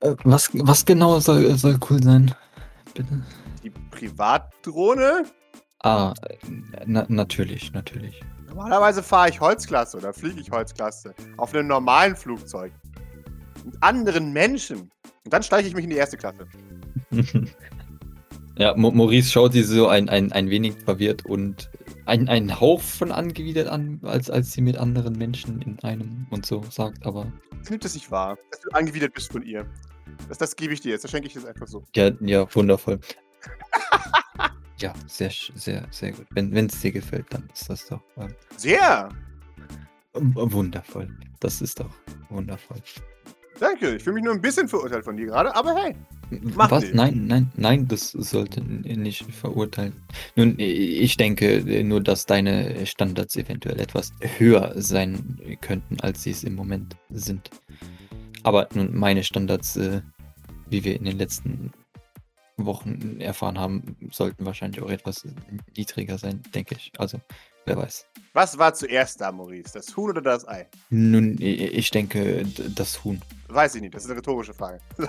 Äh, 0.00 0.16
was, 0.24 0.50
was 0.52 0.84
genau 0.84 1.20
soll, 1.20 1.56
soll 1.56 1.78
cool 1.88 2.02
sein? 2.02 2.34
Bitte. 2.94 3.22
Die 3.62 3.70
Privatdrohne? 3.70 5.24
Ah, 5.82 6.14
na, 6.86 7.06
natürlich, 7.08 7.72
natürlich. 7.72 8.20
Normalerweise 8.46 9.02
fahre 9.02 9.28
ich 9.28 9.40
Holzklasse 9.40 9.96
oder 9.96 10.12
fliege 10.12 10.40
ich 10.40 10.50
Holzklasse 10.50 11.14
auf 11.36 11.54
einem 11.54 11.68
normalen 11.68 12.16
Flugzeug. 12.16 12.72
Mit 13.64 13.76
anderen 13.80 14.32
Menschen. 14.32 14.90
Und 15.24 15.32
dann 15.32 15.42
steige 15.42 15.68
ich 15.68 15.74
mich 15.74 15.84
in 15.84 15.90
die 15.90 15.96
erste 15.96 16.16
Klasse. 16.16 16.46
ja, 18.56 18.74
Mo 18.76 18.90
Maurice 18.90 19.30
schaut 19.30 19.52
sie 19.52 19.62
so 19.62 19.88
ein, 19.88 20.08
ein, 20.08 20.32
ein 20.32 20.50
wenig 20.50 20.74
verwirrt 20.84 21.26
und 21.26 21.70
ein, 22.06 22.28
einen 22.28 22.58
Hauch 22.58 22.80
von 22.80 23.12
angewidert 23.12 23.68
an, 23.68 24.00
als, 24.02 24.30
als 24.30 24.52
sie 24.52 24.62
mit 24.62 24.78
anderen 24.78 25.16
Menschen 25.16 25.60
in 25.62 25.78
einem 25.80 26.26
und 26.30 26.46
so 26.46 26.64
sagt, 26.70 27.04
aber. 27.04 27.30
Sie 27.62 27.72
nimmt 27.72 27.84
es 27.84 27.94
nicht 27.94 28.10
wahr, 28.10 28.38
dass 28.50 28.60
du 28.60 28.70
angewidert 28.70 29.12
bist 29.12 29.30
von 29.30 29.42
ihr. 29.42 29.66
Das, 30.28 30.38
das 30.38 30.56
gebe 30.56 30.72
ich 30.72 30.80
dir 30.80 30.92
jetzt, 30.92 31.04
das 31.04 31.10
schenke 31.10 31.28
ich 31.28 31.34
dir 31.34 31.46
einfach 31.46 31.66
so. 31.66 31.84
Ja, 31.94 32.10
ja, 32.20 32.52
wundervoll. 32.54 32.98
ja, 34.78 34.92
sehr, 35.06 35.30
sehr, 35.54 35.86
sehr 35.90 36.12
gut. 36.12 36.26
Wenn 36.30 36.66
es 36.66 36.80
dir 36.80 36.92
gefällt, 36.92 37.26
dann 37.30 37.48
ist 37.52 37.68
das 37.68 37.86
doch. 37.86 38.02
Ähm, 38.16 38.34
sehr! 38.56 39.08
Wundervoll. 40.14 41.08
Das 41.40 41.60
ist 41.60 41.80
doch 41.80 41.94
wundervoll. 42.28 42.78
Danke, 43.60 43.96
ich 43.96 44.04
fühle 44.04 44.14
mich 44.14 44.24
nur 44.24 44.34
ein 44.34 44.40
bisschen 44.40 44.68
verurteilt 44.68 45.04
von 45.04 45.16
dir 45.16 45.26
gerade, 45.26 45.54
aber 45.54 45.74
hey. 45.74 45.94
Mach 46.30 46.70
Was? 46.70 46.82
Nicht. 46.82 46.94
Nein, 46.94 47.26
nein, 47.26 47.50
nein, 47.56 47.88
das 47.88 48.12
sollte 48.12 48.62
nicht 48.62 49.24
verurteilen. 49.32 49.94
Nun, 50.36 50.54
ich 50.58 51.16
denke 51.16 51.82
nur, 51.84 52.02
dass 52.02 52.26
deine 52.26 52.86
Standards 52.86 53.36
eventuell 53.36 53.80
etwas 53.80 54.12
höher 54.20 54.72
sein 54.76 55.38
könnten, 55.60 55.98
als 56.00 56.22
sie 56.22 56.30
es 56.30 56.44
im 56.44 56.54
Moment 56.54 56.96
sind. 57.10 57.50
Aber 58.42 58.68
nun, 58.74 58.94
meine 58.94 59.24
Standards, 59.24 59.76
äh, 59.76 60.02
wie 60.68 60.84
wir 60.84 60.96
in 60.96 61.04
den 61.04 61.18
letzten 61.18 61.72
Wochen 62.66 63.20
erfahren 63.20 63.58
haben, 63.58 63.96
sollten 64.10 64.44
wahrscheinlich 64.46 64.82
auch 64.82 64.90
etwas 64.90 65.26
niedriger 65.76 66.18
sein, 66.18 66.42
denke 66.54 66.74
ich. 66.74 66.92
Also, 66.98 67.20
wer 67.64 67.76
weiß. 67.76 68.06
Was 68.32 68.58
war 68.58 68.74
zuerst 68.74 69.20
da, 69.20 69.32
Maurice? 69.32 69.72
Das 69.74 69.96
Huhn 69.96 70.10
oder 70.10 70.20
das 70.20 70.46
Ei? 70.46 70.66
Nun, 70.90 71.36
ich 71.40 71.90
denke, 71.90 72.44
das 72.74 73.02
Huhn. 73.04 73.20
Weiß 73.48 73.74
ich 73.74 73.80
nicht, 73.80 73.94
das 73.94 74.04
ist 74.04 74.10
eine 74.10 74.18
rhetorische 74.18 74.54
Frage. 74.54 74.80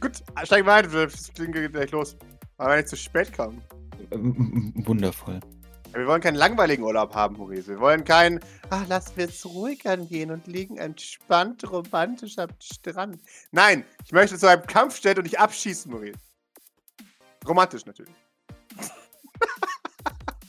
Gut, 0.00 0.22
steigen 0.44 0.66
wir 0.66 0.74
ein, 0.74 0.92
wir 0.92 1.08
fliegen 1.08 1.52
gleich 1.72 1.90
los. 1.90 2.16
Aber 2.58 2.72
wenn 2.72 2.80
ich 2.80 2.86
zu 2.86 2.96
spät 2.96 3.32
komme. 3.34 3.58
Wundervoll. 4.10 5.40
Wir 5.92 6.06
wollen 6.06 6.20
keinen 6.20 6.36
langweiligen 6.36 6.84
Urlaub 6.84 7.14
haben, 7.14 7.36
Maurice. 7.36 7.68
Wir 7.68 7.80
wollen 7.80 8.04
keinen, 8.04 8.40
ach, 8.70 8.84
lass 8.88 9.16
wir 9.16 9.24
jetzt 9.24 9.44
ruhig 9.44 9.88
angehen 9.88 10.30
und 10.30 10.46
liegen 10.46 10.76
entspannt 10.76 11.70
romantisch 11.70 12.38
am 12.38 12.50
Strand. 12.60 13.18
Nein, 13.50 13.84
ich 14.04 14.12
möchte 14.12 14.38
zu 14.38 14.48
einem 14.48 14.66
Kampf 14.66 14.96
stellen 14.96 15.18
und 15.18 15.24
dich 15.24 15.38
abschießen, 15.38 15.90
Maurice. 15.90 16.18
Romantisch 17.46 17.86
natürlich. 17.86 18.14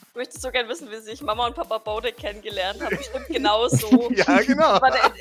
Ich 0.10 0.16
möchte 0.16 0.40
so 0.40 0.52
gern 0.52 0.68
wissen, 0.68 0.92
wie 0.92 0.98
sich 0.98 1.22
Mama 1.22 1.48
und 1.48 1.56
Papa 1.56 1.78
Baude 1.80 2.12
kennengelernt 2.12 2.82
haben. 2.82 2.98
Bestimmt 2.98 3.28
genauso. 3.28 4.12
ja, 4.16 4.42
genau. 4.42 4.80
War 4.82 4.92
der, 4.92 5.12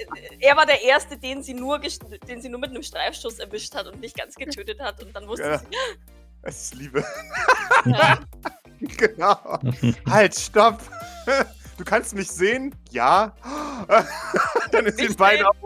er 0.41 0.57
war 0.57 0.66
der 0.66 0.83
Erste, 0.83 1.16
den 1.16 1.43
sie, 1.43 1.55
nur 1.55 1.79
den 1.79 2.43
sie 2.43 2.49
nur 2.49 2.61
mit 2.61 2.71
einem 2.71 2.83
Streifschuss 2.83 3.39
erwischt 3.39 3.75
hat 3.75 3.87
und 3.87 4.01
nicht 4.01 4.18
ganz 4.18 4.35
getötet 4.35 4.81
hat. 4.81 5.03
Und 5.03 5.14
dann 5.14 5.27
wusste 5.29 5.47
ja. 5.47 5.59
sie. 5.59 5.66
Es 6.43 6.62
ist 6.62 6.75
Liebe. 6.75 7.05
Ja. 7.87 8.18
Genau. 9.01 9.59
halt, 10.09 10.38
stopp. 10.38 10.80
Du 11.76 11.84
kannst 11.86 12.14
mich 12.14 12.30
sehen? 12.30 12.74
Ja. 12.90 13.34
dann 14.70 14.84
ist 14.84 15.01
ihn 15.01 15.14
beide 15.16 15.48
auf. 15.48 15.57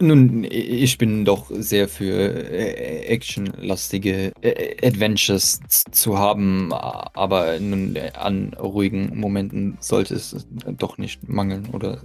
Nun, 0.00 0.44
ich 0.44 0.98
bin 0.98 1.24
doch 1.24 1.46
sehr 1.50 1.88
für 1.88 2.12
äh, 2.50 3.06
actionlastige 3.06 4.32
äh, 4.42 4.86
Adventures 4.86 5.60
zu 5.90 6.18
haben, 6.18 6.74
aber 6.74 7.58
nun 7.58 7.96
äh, 7.96 8.10
an 8.14 8.52
ruhigen 8.52 9.18
Momenten 9.18 9.78
sollte 9.80 10.14
es 10.14 10.46
doch 10.76 10.98
nicht 10.98 11.26
mangeln, 11.26 11.70
oder 11.72 12.02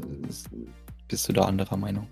bist 1.10 1.28
du 1.28 1.34
da 1.34 1.44
anderer 1.44 1.76
Meinung? 1.76 2.08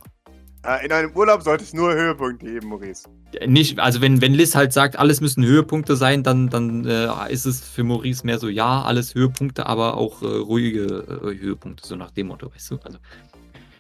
In 0.84 0.92
einem 0.92 1.12
Urlaub 1.16 1.44
sollte 1.44 1.64
es 1.64 1.74
nur 1.74 1.94
Höhepunkte 1.94 2.46
geben, 2.46 2.68
Maurice. 2.68 3.08
Nicht, 3.46 3.80
also 3.80 4.02
wenn, 4.02 4.22
wenn 4.22 4.34
Liz 4.34 4.54
halt 4.54 4.74
sagt, 4.74 5.00
alles 5.00 5.22
müssen 5.22 5.46
Höhepunkte 5.46 5.96
sein, 5.96 6.24
dann, 6.24 6.50
dann 6.50 6.86
äh, 6.86 7.08
ist 7.32 7.46
es 7.46 7.62
für 7.62 7.86
Maurice 7.86 8.26
mehr 8.26 8.38
so, 8.38 8.50
ja, 8.50 8.82
alles 8.82 9.16
Höhepunkte, 9.16 9.66
aber 9.66 9.96
auch 9.96 10.22
äh, 10.22 10.26
ruhige 10.26 10.84
äh, 10.84 11.40
Höhepunkte, 11.40 11.88
so 11.88 11.96
nach 11.96 12.12
dem 12.12 12.28
Motto, 12.28 12.54
weißt 12.54 12.72
du? 12.72 12.80
Also 12.84 12.98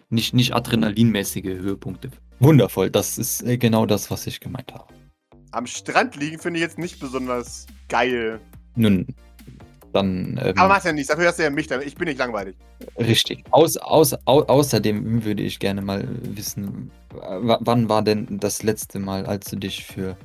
nicht, 0.10 0.34
nicht 0.34 0.56
adrenalinmäßige 0.56 1.60
Höhepunkte. 1.60 2.10
Wundervoll, 2.40 2.90
das 2.90 3.18
ist 3.18 3.44
äh, 3.44 3.58
genau 3.58 3.86
das, 3.86 4.10
was 4.10 4.26
ich 4.26 4.40
gemeint 4.40 4.74
habe. 4.74 4.86
Am 5.52 5.68
Strand 5.68 6.16
liegen 6.16 6.40
finde 6.40 6.60
ich 6.60 6.64
jetzt 6.64 6.78
nicht 6.78 7.02
besonders 7.02 7.68
geil. 7.90 8.40
Nun, 8.76 9.08
dann. 9.94 10.40
Ähm, 10.44 10.58
Aber 10.58 10.76
mach 10.76 10.84
ja 10.84 10.92
nichts, 10.92 11.10
dafür 11.10 11.28
hast 11.28 11.40
du 11.40 11.44
ja 11.44 11.50
mich, 11.50 11.70
ich 11.70 11.96
bin 11.96 12.08
nicht 12.08 12.20
langweilig. 12.20 12.56
Richtig. 12.98 13.44
Aus, 13.52 13.78
aus, 13.78 14.14
au, 14.26 14.44
außerdem 14.44 15.24
würde 15.24 15.44
ich 15.44 15.60
gerne 15.60 15.82
mal 15.82 16.08
wissen, 16.22 16.92
wann 17.12 17.90
war 17.90 18.02
denn 18.02 18.40
das 18.40 18.64
letzte 18.64 19.00
Mal, 19.00 19.26
als 19.26 19.50
du 19.50 19.58
dich 19.58 19.86
für 19.86 20.18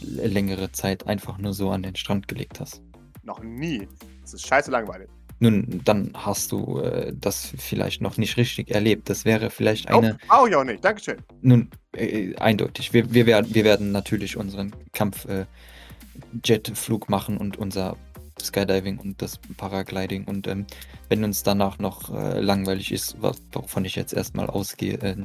längere 0.00 0.72
Zeit 0.72 1.06
einfach 1.06 1.38
nur 1.38 1.54
so 1.54 1.70
an 1.70 1.82
den 1.82 1.96
Strand 1.96 2.28
gelegt 2.28 2.60
hast? 2.60 2.82
Noch 3.22 3.42
nie. 3.42 3.88
Das 4.22 4.34
ist 4.34 4.46
scheiße 4.46 4.70
langweilig. 4.70 5.08
Nun, 5.38 5.82
dann 5.84 6.12
hast 6.14 6.50
du 6.50 6.80
äh, 6.80 7.12
das 7.14 7.52
vielleicht 7.58 8.00
noch 8.00 8.16
nicht 8.16 8.38
richtig 8.38 8.70
erlebt. 8.70 9.10
Das 9.10 9.26
wäre 9.26 9.50
vielleicht 9.50 9.90
eine. 9.90 10.16
Oh, 10.30 10.46
ich 10.46 10.56
auch 10.56 10.64
nicht. 10.64 10.82
Dankeschön. 10.82 11.18
Nun, 11.42 11.68
äh, 11.92 12.34
eindeutig. 12.36 12.94
Wir, 12.94 13.12
wir, 13.12 13.26
werden, 13.26 13.54
wir 13.54 13.64
werden 13.64 13.92
natürlich 13.92 14.38
unseren 14.38 14.72
Kampf-Jetflug 14.92 17.02
äh, 17.02 17.10
machen 17.10 17.36
und 17.36 17.58
unser 17.58 17.98
Skydiving 18.40 18.98
und 18.98 19.22
das 19.22 19.38
Paragliding. 19.56 20.24
Und 20.24 20.46
ähm, 20.46 20.66
wenn 21.08 21.24
uns 21.24 21.42
danach 21.42 21.78
noch 21.78 22.14
äh, 22.14 22.40
langweilig 22.40 22.92
ist, 22.92 23.16
wovon 23.20 23.84
ich 23.84 23.96
jetzt 23.96 24.12
erstmal 24.12 24.48
ausgehe, 24.48 24.94
äh, 25.00 25.16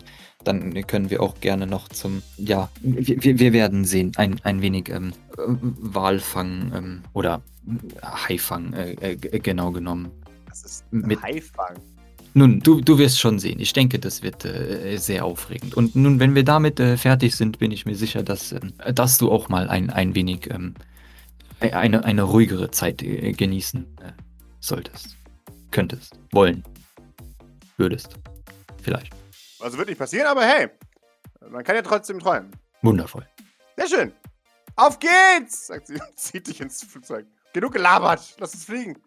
dann 0.43 0.85
können 0.87 1.09
wir 1.09 1.21
auch 1.21 1.39
gerne 1.39 1.67
noch 1.67 1.89
zum, 1.89 2.21
ja, 2.37 2.69
wir, 2.81 3.39
wir 3.39 3.53
werden 3.53 3.85
sehen, 3.85 4.13
ein, 4.15 4.39
ein 4.43 4.61
wenig 4.61 4.89
ähm, 4.89 5.13
Walfang 5.37 6.71
ähm, 6.75 7.01
oder 7.13 7.41
Haifang, 8.03 8.73
äh, 8.73 8.93
äh 8.93 9.15
genau 9.15 9.71
genommen. 9.71 10.09
Das 10.47 10.63
ist 10.63 10.85
mit 10.91 11.21
Haifang. 11.21 11.77
Nun, 12.33 12.61
du, 12.61 12.79
du 12.79 12.97
wirst 12.97 13.19
schon 13.19 13.39
sehen. 13.39 13.59
Ich 13.59 13.73
denke, 13.73 13.99
das 13.99 14.23
wird 14.23 14.45
äh, 14.45 14.95
sehr 14.97 15.25
aufregend. 15.25 15.73
Und 15.75 15.95
nun, 15.95 16.19
wenn 16.19 16.33
wir 16.33 16.45
damit 16.45 16.79
äh, 16.79 16.95
fertig 16.95 17.35
sind, 17.35 17.59
bin 17.59 17.71
ich 17.71 17.85
mir 17.85 17.95
sicher, 17.95 18.23
dass, 18.23 18.53
äh, 18.53 18.93
dass 18.93 19.17
du 19.17 19.29
auch 19.29 19.49
mal 19.49 19.67
ein, 19.67 19.89
ein 19.89 20.15
wenig 20.15 20.49
ähm, 20.49 20.75
eine, 21.61 22.03
eine 22.03 22.23
ruhigere 22.23 22.71
Zeit 22.71 23.01
äh, 23.01 23.31
genießen 23.31 23.87
solltest. 24.59 25.17
Könntest. 25.71 26.19
Wollen. 26.31 26.63
Würdest. 27.77 28.15
Vielleicht. 28.81 29.13
Also 29.59 29.77
wird 29.77 29.89
nicht 29.89 29.97
passieren, 29.97 30.27
aber 30.27 30.43
hey, 30.43 30.69
man 31.49 31.63
kann 31.63 31.75
ja 31.75 31.81
trotzdem 31.81 32.19
träumen. 32.19 32.51
Wundervoll. 32.81 33.27
Sehr 33.77 33.87
schön. 33.87 34.11
Auf 34.75 34.99
geht's, 34.99 35.67
sagt 35.67 35.87
sie 35.87 35.93
und 35.93 36.01
zieht 36.15 36.47
dich 36.47 36.61
ins 36.61 36.83
Flugzeug. 36.83 37.25
Genug 37.53 37.73
gelabert, 37.73 38.35
lass 38.39 38.53
uns 38.53 38.65
fliegen. 38.65 38.97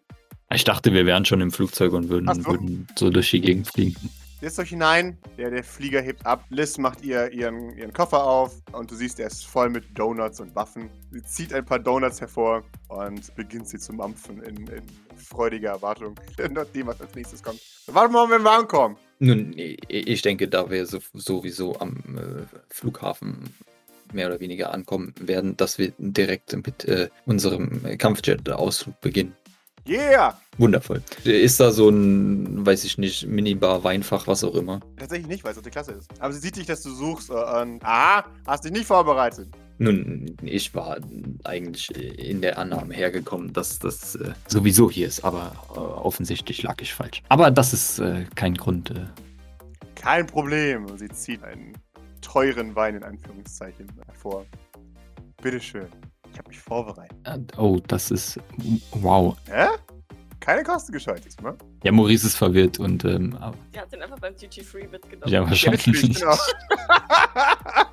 Ich 0.51 0.65
dachte, 0.65 0.93
wir 0.93 1.07
wären 1.07 1.25
schon 1.25 1.41
im 1.41 1.51
Flugzeug 1.51 1.93
und 1.93 2.09
würden 2.09 2.33
so. 2.35 2.47
würden 2.47 2.87
so 2.97 3.11
durch 3.11 3.31
die 3.31 3.41
Gegend 3.41 3.67
fliegen. 3.67 4.11
Setzt 4.45 4.59
euch 4.59 4.69
hinein, 4.69 5.17
der, 5.39 5.49
der 5.49 5.65
Flieger 5.65 6.03
hebt 6.03 6.27
ab. 6.27 6.45
Liz 6.51 6.77
macht 6.77 7.03
ihr 7.03 7.33
ihren, 7.33 7.75
ihren 7.79 7.95
Koffer 7.95 8.23
auf 8.23 8.61
und 8.73 8.91
du 8.91 8.95
siehst, 8.95 9.19
er 9.19 9.29
ist 9.29 9.47
voll 9.47 9.71
mit 9.71 9.99
Donuts 9.99 10.39
und 10.39 10.55
Waffen. 10.55 10.91
Sie 11.13 11.23
zieht 11.23 11.55
ein 11.55 11.65
paar 11.65 11.79
Donuts 11.79 12.21
hervor 12.21 12.63
und 12.89 13.35
beginnt 13.37 13.69
sie 13.69 13.79
zu 13.79 13.95
mampfen 13.95 14.43
in, 14.43 14.67
in 14.67 14.83
freudiger 15.17 15.71
Erwartung 15.71 16.15
nach 16.51 16.67
dem, 16.67 16.89
was 16.89 17.01
als 17.01 17.15
nächstes 17.15 17.43
kommt. 17.43 17.59
Warten 17.87 18.13
wir 18.13 18.27
mal, 18.27 18.37
wenn 18.37 18.43
wir 18.43 18.51
ankommen. 18.51 18.99
Nun, 19.19 19.55
ich 19.57 20.21
denke, 20.21 20.47
da 20.47 20.69
wir 20.69 20.85
so, 20.85 20.99
sowieso 21.15 21.81
am 21.81 21.97
äh, 22.19 22.59
Flughafen 22.69 23.49
mehr 24.13 24.27
oder 24.27 24.41
weniger 24.41 24.75
ankommen 24.75 25.15
werden, 25.19 25.57
dass 25.57 25.79
wir 25.79 25.95
direkt 25.97 26.55
mit 26.55 26.85
äh, 26.85 27.09
unserem 27.25 27.97
Kampfjet-Ausflug 27.97 29.01
beginnen. 29.01 29.35
Yeah! 29.87 30.39
Wundervoll. 30.57 31.03
Ist 31.25 31.61
da 31.61 31.71
so 31.71 31.89
ein, 31.89 32.65
weiß 32.65 32.85
ich 32.85 32.97
nicht, 32.97 33.27
Minibar, 33.27 33.85
Weinfach, 33.85 34.27
was 34.27 34.45
auch 34.45 34.55
immer? 34.55 34.81
Tatsächlich 34.97 35.29
nicht, 35.29 35.45
weil 35.45 35.53
es 35.53 35.59
auf 35.59 35.65
die 35.65 35.71
Klasse 35.71 35.93
ist. 35.93 36.09
Aber 36.21 36.33
sie 36.33 36.41
sieht 36.41 36.57
dich, 36.57 36.67
dass 36.67 36.83
du 36.83 36.91
suchst 36.91 37.31
äh, 37.31 37.33
und. 37.33 37.85
Aha, 37.85 38.25
hast 38.47 38.65
dich 38.65 38.73
nicht 38.73 38.87
vorbereitet. 38.87 39.49
Nun, 39.79 40.37
ich 40.43 40.73
war 40.75 40.99
eigentlich 41.43 41.91
in 41.95 42.41
der 42.41 42.59
Annahme 42.59 42.95
hergekommen, 42.95 43.53
dass 43.53 43.81
das 43.81 44.15
äh, 44.15 44.33
sowieso 44.47 44.89
hier 44.89 45.09
ist, 45.09 45.25
aber 45.25 45.53
äh, 45.75 45.79
offensichtlich 45.79 46.63
lag 46.63 46.81
ich 46.81 46.95
falsch. 46.95 47.23
Aber 47.29 47.51
das 47.51 47.73
ist 47.73 47.99
äh, 47.99 48.25
kein 48.37 48.55
Grund. 48.55 48.91
Äh. 48.91 49.07
Kein 49.97 50.27
Problem. 50.27 50.87
Sie 50.97 51.09
zieht 51.09 51.43
einen 51.43 51.73
teuren 52.21 52.75
Wein 52.77 52.95
in 52.95 53.03
Anführungszeichen 53.03 53.91
hervor. 54.07 54.47
Bitteschön. 55.43 55.89
Ich 56.35 56.39
habe 56.41 56.49
mich 56.49 56.59
vorbereitet. 56.59 57.17
Äh, 57.25 57.39
oh, 57.57 57.81
das 57.87 58.11
ist. 58.11 58.39
Wow. 58.91 59.37
Hä? 59.49 59.69
Keine 60.41 60.63
Kosten 60.63 60.93
gescheut 60.93 61.25
diesmal. 61.25 61.57
Ja, 61.85 61.93
Maurice 61.93 62.27
ist 62.27 62.37
verwirrt 62.37 62.79
und 62.79 63.03
ähm, 63.05 63.35
aber- 63.41 63.57
Die 63.75 63.79
hat 63.81 63.91
den 63.93 64.03
einfach 64.03 64.19
beim 64.19 64.35
Duty 64.37 64.63
Free 64.63 64.87
mitgenommen. 64.89 65.33
ja, 65.33 65.41
wahrscheinlich. 65.49 65.87
natürlich, 65.87 66.21
genau. 66.21 66.37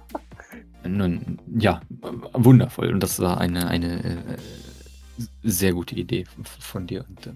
Nun, 0.83 1.37
ja, 1.59 1.79
wundervoll. 2.33 2.91
Und 2.91 3.01
das 3.01 3.19
war 3.19 3.39
eine, 3.39 3.67
eine 3.67 4.03
äh, 4.03 4.17
sehr 5.43 5.73
gute 5.73 5.95
Idee 5.95 6.25
von 6.59 6.87
dir. 6.87 7.05
Und, 7.07 7.27
äh, 7.27 7.33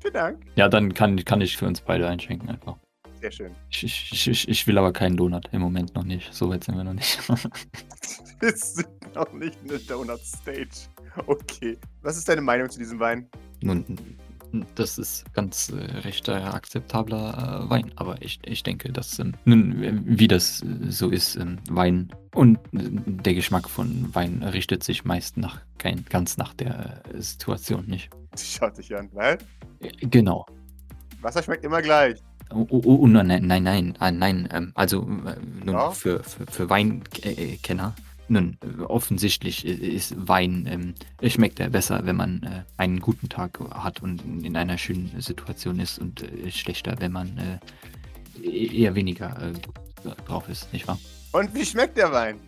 Vielen 0.00 0.14
Dank. 0.14 0.42
ja, 0.56 0.68
dann 0.68 0.94
kann, 0.94 1.22
kann 1.24 1.40
ich 1.42 1.56
für 1.58 1.66
uns 1.66 1.82
beide 1.82 2.08
einschenken 2.08 2.48
einfach. 2.48 2.76
Sehr 3.20 3.30
schön. 3.30 3.54
Ich, 3.70 3.84
ich, 3.84 4.28
ich, 4.28 4.48
ich 4.48 4.66
will 4.66 4.78
aber 4.78 4.92
keinen 4.92 5.16
Donut 5.16 5.48
im 5.52 5.60
Moment 5.60 5.94
noch 5.94 6.04
nicht. 6.04 6.32
So 6.32 6.48
weit 6.48 6.64
sind 6.64 6.76
wir 6.76 6.84
noch 6.84 6.94
nicht. 6.94 7.18
Wir 8.40 8.56
sind 8.56 8.88
noch 9.14 9.30
nicht 9.34 9.58
in 9.62 9.68
der 9.68 9.78
Donut-Stage. 9.80 10.88
Okay. 11.26 11.76
Was 12.02 12.16
ist 12.16 12.26
deine 12.28 12.40
Meinung 12.40 12.70
zu 12.70 12.78
diesem 12.78 12.98
Wein? 12.98 13.28
Nun, 13.60 13.84
das 14.74 14.96
ist 14.96 15.30
ganz 15.34 15.68
äh, 15.68 15.76
recht 15.98 16.26
äh, 16.28 16.32
akzeptabler 16.32 17.64
äh, 17.66 17.70
Wein, 17.70 17.92
aber 17.96 18.20
ich, 18.22 18.40
ich 18.46 18.62
denke, 18.62 18.90
dass, 18.92 19.18
ähm, 19.18 19.34
nun, 19.44 20.02
wie 20.06 20.26
das 20.28 20.62
äh, 20.62 20.90
so 20.90 21.10
ist, 21.10 21.36
ähm, 21.36 21.58
Wein 21.68 22.10
und 22.34 22.56
äh, 22.72 22.88
der 23.22 23.34
Geschmack 23.34 23.68
von 23.68 24.12
Wein 24.14 24.42
richtet 24.42 24.82
sich 24.82 25.04
meist 25.04 25.36
nach 25.36 25.60
kein, 25.78 26.04
ganz 26.08 26.36
nach 26.38 26.54
der 26.54 27.02
äh, 27.14 27.20
Situation, 27.20 27.84
nicht? 27.86 28.08
Schaut 28.36 28.78
dich 28.78 28.96
an, 28.96 29.10
weil 29.12 29.36
Äh, 29.80 29.90
Genau. 30.06 30.46
Wasser 31.20 31.42
schmeckt 31.42 31.64
immer 31.64 31.82
gleich. 31.82 32.16
Oh, 32.52 32.66
oh, 32.70 32.82
oh 33.02 33.06
nein, 33.06 33.26
nein, 33.28 33.46
nein, 33.46 33.62
nein, 33.62 33.94
ah, 34.00 34.10
nein, 34.10 34.48
ähm, 34.52 34.72
also 34.74 35.02
äh, 35.02 35.36
nun 35.64 35.74
Ja? 35.74 35.90
für, 35.92 36.22
für, 36.24 36.46
für 36.46 36.68
Weinkenner, 36.68 37.94
nun 38.28 38.58
äh, 38.62 38.82
offensichtlich 38.82 39.64
i- 39.64 39.70
ist 39.70 40.14
Wein, 40.28 40.66
ähm, 40.68 40.94
schmeckt 41.30 41.60
er 41.60 41.70
besser, 41.70 42.04
wenn 42.06 42.16
man 42.16 42.42
äh, 42.42 42.62
einen 42.76 42.98
guten 43.00 43.28
Tag 43.28 43.60
hat 43.70 44.02
und 44.02 44.22
in 44.44 44.56
einer 44.56 44.78
schönen 44.78 45.12
Situation 45.20 45.78
ist 45.78 45.98
und 46.00 46.22
äh, 46.22 46.50
schlechter, 46.50 46.96
wenn 46.98 47.12
man 47.12 47.38
äh, 47.38 48.46
eher 48.48 48.94
weniger 48.96 49.30
äh, 49.40 49.52
drauf 50.26 50.48
ist, 50.48 50.72
nicht 50.72 50.88
wahr? 50.88 50.98
Und 51.32 51.54
wie 51.54 51.64
schmeckt 51.64 51.96
der 51.96 52.10
Wein? 52.10 52.40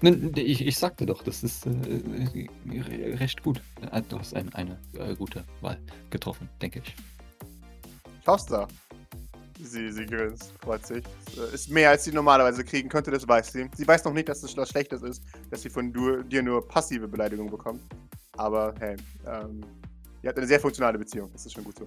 Nun, 0.00 0.32
Ich, 0.34 0.66
ich 0.66 0.76
sagte 0.76 1.06
doch, 1.06 1.22
das 1.22 1.44
ist 1.44 1.64
äh, 1.64 1.70
re- 1.70 3.20
recht 3.20 3.40
gut. 3.44 3.60
Äh, 3.92 4.02
Du 4.08 4.18
hast 4.18 4.34
ein, 4.34 4.52
eine 4.54 4.76
äh, 4.98 5.14
gute 5.14 5.44
Wahl 5.60 5.78
getroffen, 6.10 6.48
denke 6.60 6.82
ich. 6.84 6.92
Toaster. 8.24 8.66
Sie, 9.64 9.92
sie 9.92 10.06
grinst, 10.06 10.52
freut 10.62 10.84
sich. 10.86 11.04
Äh, 11.36 11.54
Ist 11.54 11.70
mehr, 11.70 11.90
als 11.90 12.04
sie 12.04 12.12
normalerweise 12.12 12.64
kriegen 12.64 12.88
könnte, 12.88 13.10
das 13.10 13.26
weiß 13.26 13.52
sie. 13.52 13.68
Sie 13.76 13.86
weiß 13.86 14.04
noch 14.04 14.12
nicht, 14.12 14.28
dass 14.28 14.42
es 14.42 14.56
was 14.56 14.70
Schlechtes 14.70 15.02
ist, 15.02 15.22
dass 15.50 15.62
sie 15.62 15.70
von 15.70 15.92
du, 15.92 16.22
dir 16.22 16.42
nur 16.42 16.66
passive 16.66 17.06
Beleidigung 17.06 17.50
bekommt. 17.50 17.80
Aber 18.36 18.74
hey, 18.80 18.96
ähm, 19.26 19.60
ihr 20.22 20.28
habt 20.28 20.38
eine 20.38 20.46
sehr 20.46 20.60
funktionale 20.60 20.98
Beziehung. 20.98 21.30
Das 21.32 21.46
ist 21.46 21.52
schon 21.52 21.64
gut 21.64 21.78
so. 21.78 21.86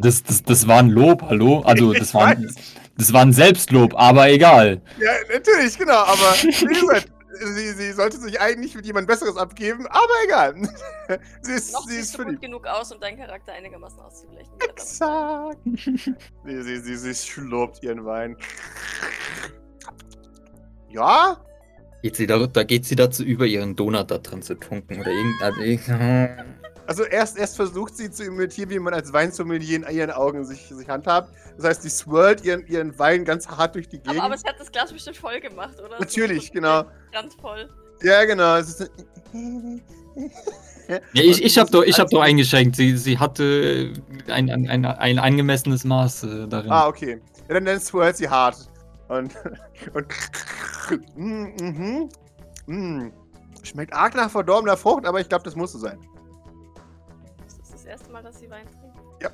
Das, 0.00 0.22
das, 0.22 0.42
das 0.42 0.66
war 0.66 0.78
ein 0.78 0.90
Lob, 0.90 1.22
hallo? 1.22 1.60
Also, 1.60 1.92
das 1.98 2.14
war, 2.14 2.26
ein, 2.26 2.54
das 2.96 3.12
war 3.12 3.22
ein 3.22 3.32
Selbstlob, 3.32 3.94
aber 3.96 4.30
egal. 4.30 4.80
Ja, 4.98 5.12
natürlich, 5.32 5.78
genau. 5.78 5.98
Aber 5.98 6.34
wie 6.42 6.80
gesagt, 6.80 7.08
sie, 7.38 7.72
sie 7.72 7.92
sollte 7.92 8.18
sich 8.18 8.40
eigentlich 8.40 8.74
mit 8.74 8.86
jemand 8.86 9.06
Besseres 9.06 9.36
abgeben, 9.36 9.86
aber 9.86 10.12
egal. 10.24 10.54
sie 11.42 11.52
ist, 11.52 11.72
Noch 11.72 11.86
sie 11.86 11.96
ist 11.96 12.18
du 12.18 12.24
gut 12.24 12.40
genug 12.40 12.66
aus, 12.66 12.92
um 12.92 13.00
deinen 13.00 13.18
Charakter 13.18 13.52
einigermaßen 13.52 14.00
auszugleichen. 14.00 14.52
Exakt. 14.68 15.58
sie, 15.64 16.62
sie, 16.62 16.78
sie, 16.78 16.96
sie 16.96 17.14
schlurpt 17.14 17.82
ihren 17.82 18.04
Wein. 18.04 18.36
Ja? 20.90 21.38
Geht 22.02 22.16
sie 22.16 22.26
da, 22.26 22.46
da 22.46 22.62
geht 22.62 22.84
sie 22.84 22.96
dazu 22.96 23.24
über, 23.24 23.46
ihren 23.46 23.74
Donut 23.74 24.10
da 24.10 24.18
drin 24.18 24.42
zu 24.42 24.54
tunken 24.54 25.00
oder 25.00 25.10
irgend. 25.10 25.88
Also 26.88 27.04
erst, 27.04 27.36
erst 27.36 27.56
versucht 27.56 27.98
sie 27.98 28.10
zu 28.10 28.24
imitieren, 28.24 28.70
wie 28.70 28.78
man 28.78 28.94
als 28.94 29.12
Weinsommelier 29.12 29.76
in 29.76 29.94
ihren 29.94 30.10
Augen 30.10 30.46
sich, 30.46 30.68
sich 30.68 30.88
handhabt. 30.88 31.30
Das 31.58 31.66
heißt, 31.66 31.82
sie 31.82 31.90
swirlt 31.90 32.42
ihren, 32.46 32.66
ihren 32.66 32.98
Wein 32.98 33.26
ganz 33.26 33.46
hart 33.46 33.74
durch 33.74 33.90
die 33.90 33.98
Gegend. 33.98 34.16
Aber, 34.16 34.22
aber 34.22 34.34
es 34.34 34.42
hat 34.42 34.58
das 34.58 34.72
Glas 34.72 34.90
bestimmt 34.90 35.18
voll 35.18 35.38
gemacht, 35.38 35.78
oder? 35.84 35.98
Natürlich, 35.98 36.46
So- 36.46 36.52
genau. 36.54 36.84
Ganz 37.12 37.34
voll. 37.34 37.68
Ja, 38.02 38.24
genau. 38.24 38.56
Es 38.56 38.80
ist 38.80 38.90
Ja, 40.88 41.22
ich, 41.22 41.44
ich 41.44 41.58
habe 41.58 41.70
doch, 41.70 41.82
ich 41.82 41.98
hab 41.98 42.06
Also- 42.06 42.16
doch 42.16 42.22
eingeschenkt. 42.22 42.74
Sie, 42.76 42.96
sie 42.96 43.18
hatte 43.18 43.92
ein, 44.28 44.48
ein, 44.50 44.66
ein, 44.66 44.86
ein 44.86 45.18
angemessenes 45.18 45.84
Maß 45.84 46.22
äh, 46.22 46.48
darin. 46.48 46.70
Ah, 46.70 46.86
okay. 46.86 47.20
Ja, 47.48 47.54
dann, 47.54 47.66
dann 47.66 47.80
swirlt 47.80 48.16
sie 48.16 48.30
hart. 48.30 48.56
Und. 49.08 49.34
und 49.92 50.06
mm, 51.16 51.48
mhm. 51.60 52.08
Mm. 52.66 53.12
Schmeckt 53.62 53.92
arg 53.92 54.14
nach 54.14 54.30
verdorbener 54.30 54.78
Frucht, 54.78 55.04
aber 55.04 55.20
ich 55.20 55.28
glaube, 55.28 55.44
das 55.44 55.54
muss 55.54 55.72
so 55.72 55.78
sein. 55.78 55.98
Erste 57.88 58.10
Mal, 58.12 58.22
dass 58.22 58.38
sie 58.38 58.50
Wein 58.50 58.66
trinkt. 58.66 59.22
Ja. 59.22 59.30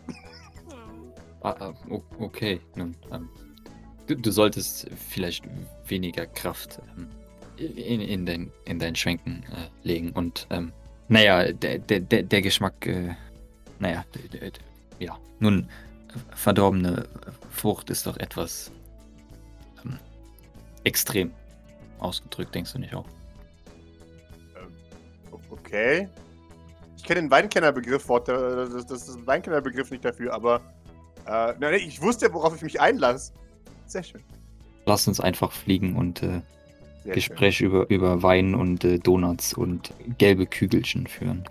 Hm. 0.70 1.12
Ah, 1.42 1.56
ah, 1.58 1.74
okay, 2.20 2.60
nun. 2.76 2.96
Ähm, 3.12 3.28
du, 4.06 4.14
du 4.16 4.30
solltest 4.30 4.88
vielleicht 4.96 5.44
weniger 5.86 6.26
Kraft 6.26 6.80
ähm, 6.96 7.08
in, 7.56 8.00
in, 8.00 8.26
dein, 8.26 8.52
in 8.64 8.78
dein 8.78 8.94
Schwenken 8.94 9.42
äh, 9.52 9.68
legen. 9.86 10.12
Und, 10.12 10.46
ähm, 10.50 10.72
naja, 11.08 11.52
der, 11.52 11.78
der, 11.78 12.00
der, 12.00 12.22
der 12.22 12.42
Geschmack, 12.42 12.86
äh, 12.86 13.14
naja, 13.78 14.04
d- 14.14 14.28
d- 14.28 14.50
d- 14.50 14.60
ja. 15.04 15.18
Nun, 15.40 15.68
verdorbene 16.34 17.08
Frucht 17.50 17.90
ist 17.90 18.06
doch 18.06 18.16
etwas 18.18 18.70
ähm, 19.84 19.98
extrem 20.84 21.32
ausgedrückt, 21.98 22.54
denkst 22.54 22.72
du 22.72 22.78
nicht 22.78 22.94
auch? 22.94 23.06
Okay. 25.50 26.08
Ich 27.04 27.08
kenne 27.08 27.20
den 27.20 27.30
Weinkennerbegriff, 27.30 28.08
Wort, 28.08 28.30
äh, 28.30 28.32
das, 28.32 28.86
das 28.86 29.08
ist 29.10 29.16
ein 29.16 29.26
Weinkennerbegriff 29.26 29.90
nicht 29.90 30.06
dafür, 30.06 30.32
aber. 30.32 30.62
Äh, 31.26 31.52
nein, 31.60 31.74
ich 31.74 32.00
wusste, 32.00 32.32
worauf 32.32 32.56
ich 32.56 32.62
mich 32.62 32.80
einlasse. 32.80 33.34
Sehr 33.84 34.02
schön. 34.02 34.22
Lass 34.86 35.06
uns 35.06 35.20
einfach 35.20 35.52
fliegen 35.52 35.96
und 35.96 36.22
äh, 36.22 36.40
Gespräch 37.04 37.60
über, 37.60 37.90
über 37.90 38.22
Wein 38.22 38.54
und 38.54 38.84
äh, 38.84 38.98
Donuts 38.98 39.52
und 39.52 39.92
gelbe 40.16 40.46
Kügelchen 40.46 41.06
führen. 41.06 41.44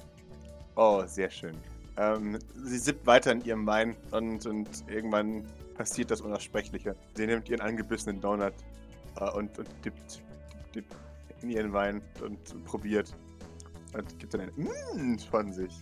Oh, 0.76 1.04
sehr 1.06 1.30
schön. 1.30 1.56
Ähm, 1.98 2.40
sie 2.64 2.80
sippt 2.80 3.06
weiter 3.06 3.32
in 3.32 3.46
ihrem 3.46 3.68
Wein 3.68 3.96
und, 4.10 4.48
und 4.48 4.68
irgendwann 4.88 5.44
passiert 5.76 6.10
das 6.10 6.22
Unaussprechliche. 6.22 6.96
Sie 7.14 7.28
nimmt 7.28 7.48
ihren 7.48 7.62
angebissenen 7.62 8.20
Donut 8.20 8.54
äh, 9.20 9.30
und, 9.30 9.60
und 9.60 9.70
dippt, 9.86 10.20
dippt 10.74 10.96
in 11.44 11.52
ihren 11.52 11.74
Wein 11.74 12.02
und 12.24 12.66
probiert. 12.66 13.14
Und 13.94 14.20
gibt 14.20 14.34
dann 14.34 14.42
ein 14.42 14.52
Mmm 14.56 15.20
von 15.20 15.52
sich. 15.52 15.74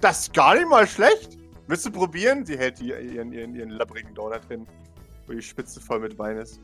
Das 0.00 0.20
ist 0.20 0.34
gar 0.34 0.54
nicht 0.54 0.68
mal 0.68 0.86
schlecht. 0.86 1.38
Willst 1.68 1.86
du 1.86 1.90
probieren? 1.90 2.44
Sie 2.46 2.56
hält 2.56 2.78
die, 2.78 2.88
ihren, 2.88 3.32
ihren, 3.32 3.54
ihren 3.54 3.70
labbrigen 3.70 4.14
Donut 4.14 4.44
hin, 4.48 4.66
wo 5.26 5.32
die 5.32 5.42
Spitze 5.42 5.80
voll 5.80 6.00
mit 6.00 6.18
Wein 6.18 6.36
ist. 6.38 6.60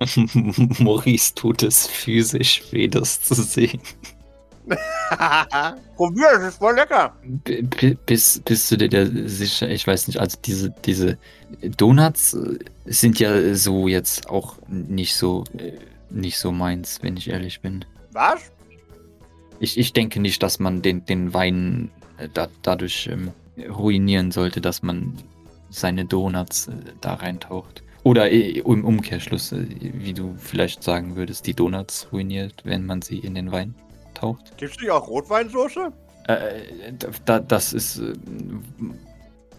Maurice 0.80 1.34
tut 1.34 1.62
es 1.62 1.86
physisch 1.86 2.62
weh, 2.72 2.88
das 2.88 3.20
zu 3.22 3.34
sehen. 3.34 3.80
Probier, 5.96 6.26
das 6.32 6.54
ist 6.54 6.58
voll 6.58 6.74
lecker. 6.74 7.14
B 7.22 7.62
b- 7.62 7.96
bist, 8.06 8.44
bist 8.44 8.70
du 8.70 8.76
dir 8.76 8.88
da 8.88 9.06
sicher? 9.28 9.68
Ich 9.68 9.86
weiß 9.86 10.08
nicht, 10.08 10.18
also 10.18 10.38
diese, 10.44 10.70
diese 10.84 11.18
Donuts 11.76 12.34
äh, 12.34 12.58
sind 12.86 13.20
ja 13.20 13.54
so 13.54 13.88
jetzt 13.88 14.28
auch 14.28 14.56
nicht 14.68 15.14
so, 15.14 15.44
äh, 15.58 15.72
nicht 16.10 16.38
so 16.38 16.50
meins, 16.50 17.02
wenn 17.02 17.16
ich 17.16 17.28
ehrlich 17.28 17.60
bin. 17.60 17.84
Was? 18.12 18.50
Ich, 19.64 19.78
ich 19.78 19.94
denke 19.94 20.20
nicht, 20.20 20.42
dass 20.42 20.58
man 20.58 20.82
den, 20.82 21.06
den 21.06 21.32
Wein 21.32 21.90
äh, 22.18 22.28
da, 22.32 22.48
dadurch 22.60 23.08
ähm, 23.10 23.32
ruinieren 23.56 24.30
sollte, 24.30 24.60
dass 24.60 24.82
man 24.82 25.14
seine 25.70 26.04
Donuts 26.04 26.68
äh, 26.68 26.72
da 27.00 27.14
reintaucht. 27.14 27.82
Oder 28.02 28.30
äh, 28.30 28.58
im 28.58 28.84
Umkehrschluss, 28.84 29.52
äh, 29.52 29.66
wie 29.80 30.12
du 30.12 30.34
vielleicht 30.36 30.82
sagen 30.82 31.16
würdest, 31.16 31.46
die 31.46 31.54
Donuts 31.54 32.08
ruiniert, 32.12 32.60
wenn 32.64 32.84
man 32.84 33.00
sie 33.00 33.20
in 33.20 33.34
den 33.34 33.52
Wein 33.52 33.74
taucht. 34.12 34.54
Gibst 34.58 34.82
du 34.82 34.84
dir 34.84 34.96
auch 34.96 35.08
Rotweinsoße? 35.08 35.90
Äh, 36.28 36.92
da, 37.24 37.40
das 37.40 37.72
ist 37.72 38.00
äh, 38.00 38.12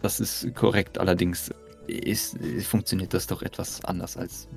das 0.03 0.19
ist 0.19 0.53
korrekt, 0.53 0.99
allerdings 0.99 1.49
ist, 1.87 2.37
funktioniert 2.63 3.11
das 3.11 3.25
doch 3.25 3.41
etwas 3.41 3.83
anders 3.85 4.17
als 4.17 4.47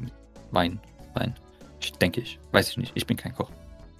Wein. 0.50 0.78
Wein. 1.14 1.34
Ich 1.80 1.92
denke 1.92 2.20
ich. 2.20 2.38
Weiß 2.52 2.68
ich 2.68 2.76
nicht. 2.76 2.92
Ich 2.94 3.06
bin 3.06 3.16
kein 3.16 3.34
Koch. 3.34 3.50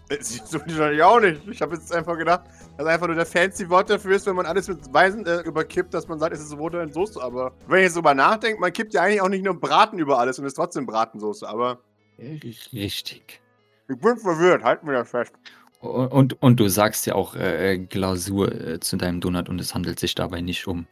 Äh, 0.08 0.16
Siehst 0.20 0.52
du 0.52 0.60
wahrscheinlich 0.60 1.02
auch 1.02 1.20
nicht. 1.20 1.46
Ich 1.48 1.60
habe 1.62 1.74
jetzt 1.74 1.92
einfach 1.94 2.16
gedacht, 2.16 2.42
dass 2.76 2.86
einfach 2.86 3.06
nur 3.06 3.16
der 3.16 3.26
fancy 3.26 3.68
Wort 3.68 3.90
dafür 3.90 4.16
ist, 4.16 4.26
wenn 4.26 4.36
man 4.36 4.46
alles 4.46 4.68
mit 4.68 4.92
Weisen 4.92 5.26
äh, 5.26 5.40
überkippt, 5.40 5.94
dass 5.94 6.08
man 6.08 6.18
sagt, 6.18 6.34
es 6.34 6.40
ist 6.40 6.56
Rotweinsoße. 6.56 7.22
Aber 7.22 7.52
wenn 7.66 7.78
ich 7.78 7.84
jetzt 7.84 7.96
drüber 7.96 8.14
nachdenke, 8.14 8.60
man 8.60 8.72
kippt 8.72 8.94
ja 8.94 9.02
eigentlich 9.02 9.20
auch 9.20 9.28
nicht 9.28 9.44
nur 9.44 9.58
Braten 9.58 9.98
über 9.98 10.18
alles 10.18 10.38
und 10.38 10.46
ist 10.46 10.54
trotzdem 10.54 10.86
Bratensoße. 10.86 11.48
Aber 11.48 11.80
Richtig. 12.18 13.40
ich 13.88 13.98
bin 13.98 14.16
verwirrt. 14.16 14.62
Halten 14.64 14.86
wir 14.86 14.94
das 14.94 15.10
fest. 15.10 15.32
Und, 15.80 16.08
und, 16.08 16.42
und 16.42 16.58
du 16.58 16.68
sagst 16.68 17.06
ja 17.06 17.14
auch 17.14 17.36
äh, 17.36 17.78
Glasur 17.78 18.50
äh, 18.52 18.80
zu 18.80 18.96
deinem 18.96 19.20
Donut 19.20 19.48
und 19.48 19.60
es 19.60 19.74
handelt 19.74 20.00
sich 20.00 20.14
dabei 20.14 20.40
nicht 20.40 20.66
um 20.66 20.86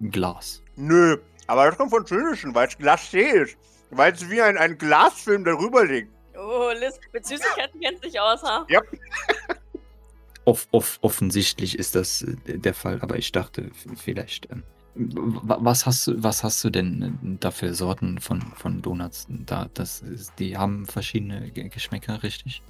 Glas. 0.00 0.62
Nö, 0.76 1.16
aber 1.46 1.66
das 1.66 1.78
kommt 1.78 1.90
von 1.90 2.06
Schönischen, 2.06 2.54
weil 2.54 2.68
es 2.68 2.78
glacé 2.78 3.42
ist. 3.42 3.56
Weil 3.90 4.12
es 4.12 4.28
wie 4.28 4.42
ein, 4.42 4.56
ein 4.56 4.76
Glasfilm 4.76 5.44
darüber 5.44 5.84
liegt. 5.84 6.13
Oh, 6.44 6.70
Liz, 6.78 7.00
mit 7.12 7.24
Süßigkeiten 7.26 7.80
kennt 7.80 8.02
sich 8.02 8.20
aus, 8.20 8.42
ha? 8.42 8.66
off, 10.44 10.68
off, 10.72 10.98
offensichtlich 11.00 11.78
ist 11.78 11.94
das 11.94 12.22
äh, 12.22 12.58
der 12.58 12.74
Fall, 12.74 13.00
aber 13.00 13.16
ich 13.16 13.32
dachte 13.32 13.70
vielleicht. 13.96 14.50
Ähm, 14.50 14.62
wa- 14.94 15.58
was 15.60 15.86
hast 15.86 16.06
du, 16.06 16.22
was 16.22 16.44
hast 16.44 16.62
du 16.64 16.70
denn 16.70 17.02
äh, 17.02 17.36
da 17.40 17.50
für 17.50 17.72
Sorten 17.74 18.20
von, 18.20 18.40
von 18.56 18.82
Donuts 18.82 19.26
da? 19.28 19.68
Das 19.74 20.02
ist, 20.02 20.32
die 20.38 20.56
haben 20.58 20.84
verschiedene 20.86 21.50
Ge- 21.50 21.68
Geschmäcker, 21.68 22.22
richtig? 22.22 22.62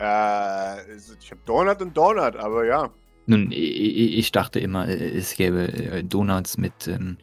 Äh, 0.00 0.96
ich 0.96 1.30
habe 1.30 1.40
Donut 1.46 1.80
und 1.80 1.96
Donut, 1.96 2.36
aber 2.36 2.64
ja. 2.66 2.90
Nun, 3.26 3.52
ich 3.52 4.32
dachte 4.32 4.58
immer, 4.58 4.88
äh, 4.88 5.16
es 5.16 5.36
gäbe 5.36 6.02
Donuts 6.04 6.58
mit 6.58 6.88
ähm, 6.88 7.16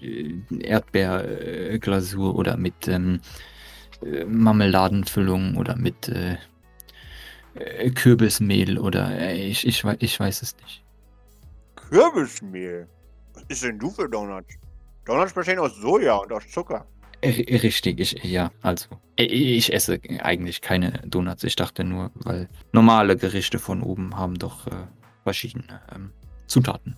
Erdbeerglasur 0.62 2.36
oder 2.36 2.56
mit 2.58 2.88
ähm, 2.88 3.20
äh, 4.04 4.26
Marmeladenfüllung 4.26 5.58
oder 5.58 5.76
mit 5.76 6.08
äh, 6.10 6.38
äh, 7.56 7.90
Kürbismehl 7.92 8.78
oder 8.78 9.12
äh, 9.20 9.48
ich, 9.48 9.66
ich, 9.66 9.84
ich 9.84 10.20
weiß 10.20 10.42
es 10.42 10.56
nicht. 10.58 10.84
Kürbismehl. 11.76 12.88
Was 13.34 13.44
ist 13.48 13.64
denn 13.64 13.80
du 13.80 13.90
für 13.90 14.08
Donuts? 14.08 14.56
Donuts 15.06 15.34
bestehen 15.34 15.60
aus 15.60 15.76
Soja 15.76 16.16
und 16.16 16.32
aus 16.32 16.48
Zucker. 16.50 16.86
Richtig, 17.24 18.00
ich, 18.00 18.24
ja, 18.24 18.52
also. 18.62 18.88
Ich 19.18 19.74
esse 19.74 20.00
eigentlich 20.20 20.62
keine 20.62 20.92
Donuts. 21.06 21.44
Ich 21.44 21.56
dachte 21.58 21.84
nur, 21.84 22.12
weil 22.14 22.48
normale 22.72 23.18
Gerichte 23.18 23.60
von 23.60 23.84
oben 23.84 24.16
haben 24.16 24.36
doch 24.40 24.68
äh, 24.68 24.88
verschiedene 25.24 25.82
ähm, 25.94 26.12
Zutaten. 26.48 26.96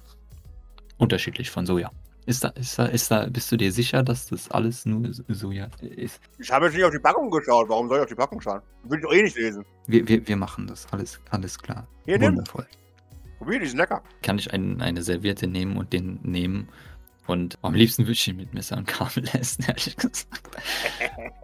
Unterschiedlich 0.98 1.50
von 1.50 1.66
Soja. 1.66 1.90
Ist 2.28 2.44
da, 2.44 2.50
ist 2.50 2.78
da, 2.78 2.86
ist 2.86 3.10
da, 3.10 3.26
bist 3.26 3.52
du 3.52 3.58
dir 3.58 3.72
sicher, 3.72 4.04
dass 4.04 4.28
das 4.28 4.50
alles 4.52 4.86
nur 4.86 5.12
Soja 5.12 5.70
ist? 5.82 6.22
Ich 6.38 6.52
habe 6.52 6.66
jetzt 6.66 6.76
nicht 6.76 6.84
auf 6.84 6.92
die 6.92 7.00
Packung 7.00 7.32
geschaut. 7.32 7.68
Warum 7.68 7.88
soll 7.88 7.98
ich 7.98 8.04
auf 8.04 8.10
die 8.10 8.16
Packung 8.16 8.40
schauen? 8.40 8.62
Will 8.84 9.00
ich 9.00 9.04
doch 9.04 9.14
eh 9.14 9.24
nicht 9.24 9.36
lesen. 9.36 9.66
Wir, 9.88 10.08
wir, 10.08 10.28
wir 10.28 10.36
machen 10.36 10.68
das. 10.68 10.86
Alles, 10.94 11.20
alles 11.32 11.58
klar. 11.58 11.88
Hier, 12.06 12.20
nimm. 12.20 12.38
Wundervoll. 12.38 12.68
Probier, 13.40 13.60
die 13.60 13.66
ist 13.66 13.76
lecker. 13.76 14.04
Kann 14.22 14.38
ich 14.38 14.54
ein, 14.54 14.82
eine 14.82 15.02
Serviette 15.02 15.48
nehmen 15.48 15.78
und 15.78 15.94
den 15.94 16.20
nehmen? 16.22 16.70
Und 17.26 17.58
am 17.64 17.74
liebsten 17.74 18.04
würde 18.04 18.12
ich 18.12 18.28
ihn 18.28 18.38
mit 18.38 18.54
Messer 18.54 18.78
und 18.78 18.86
Kabel 18.86 19.24
essen, 19.34 19.64
ehrlich 19.68 19.96
gesagt. 19.96 20.28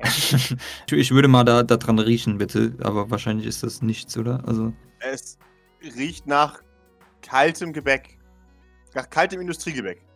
ich, 0.04 0.92
ich 0.92 1.12
würde 1.12 1.28
mal 1.28 1.44
da, 1.44 1.64
da 1.64 1.78
dran 1.78 1.98
riechen, 1.98 2.38
bitte. 2.38 2.76
Aber 2.84 3.10
wahrscheinlich 3.10 3.48
ist 3.48 3.64
das 3.64 3.82
nichts, 3.82 4.16
oder? 4.16 4.48
Also. 4.48 4.74
Es 5.00 5.40
riecht 5.96 6.28
nach 6.28 6.62
kaltem 7.24 7.74
Gebäck. 7.74 8.20
Nach 8.94 9.10
kaltem 9.10 9.42
Industriegebäck. 9.42 10.07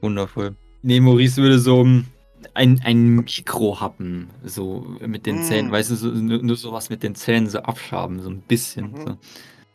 Wundervoll. 0.00 0.56
Nee, 0.82 1.00
Maurice 1.00 1.42
würde 1.42 1.58
so 1.58 1.82
ähm, 1.82 2.06
ein, 2.54 2.80
ein 2.84 3.08
Mikrohappen, 3.16 4.30
so 4.44 4.96
mit 5.00 5.26
den 5.26 5.40
Mm. 5.40 5.42
Zähnen, 5.42 5.72
weißt 5.72 5.90
du, 5.90 5.94
so, 5.96 6.08
nur, 6.08 6.42
nur 6.42 6.56
sowas 6.56 6.90
mit 6.90 7.02
den 7.02 7.14
Zähnen 7.14 7.48
so 7.48 7.60
abschaben, 7.60 8.20
so 8.20 8.30
ein 8.30 8.40
bisschen. 8.40 8.92
Mhm. 8.92 9.06
So. 9.06 9.18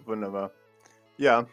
Wunderbar. 0.05 0.51
Ja. 1.17 1.47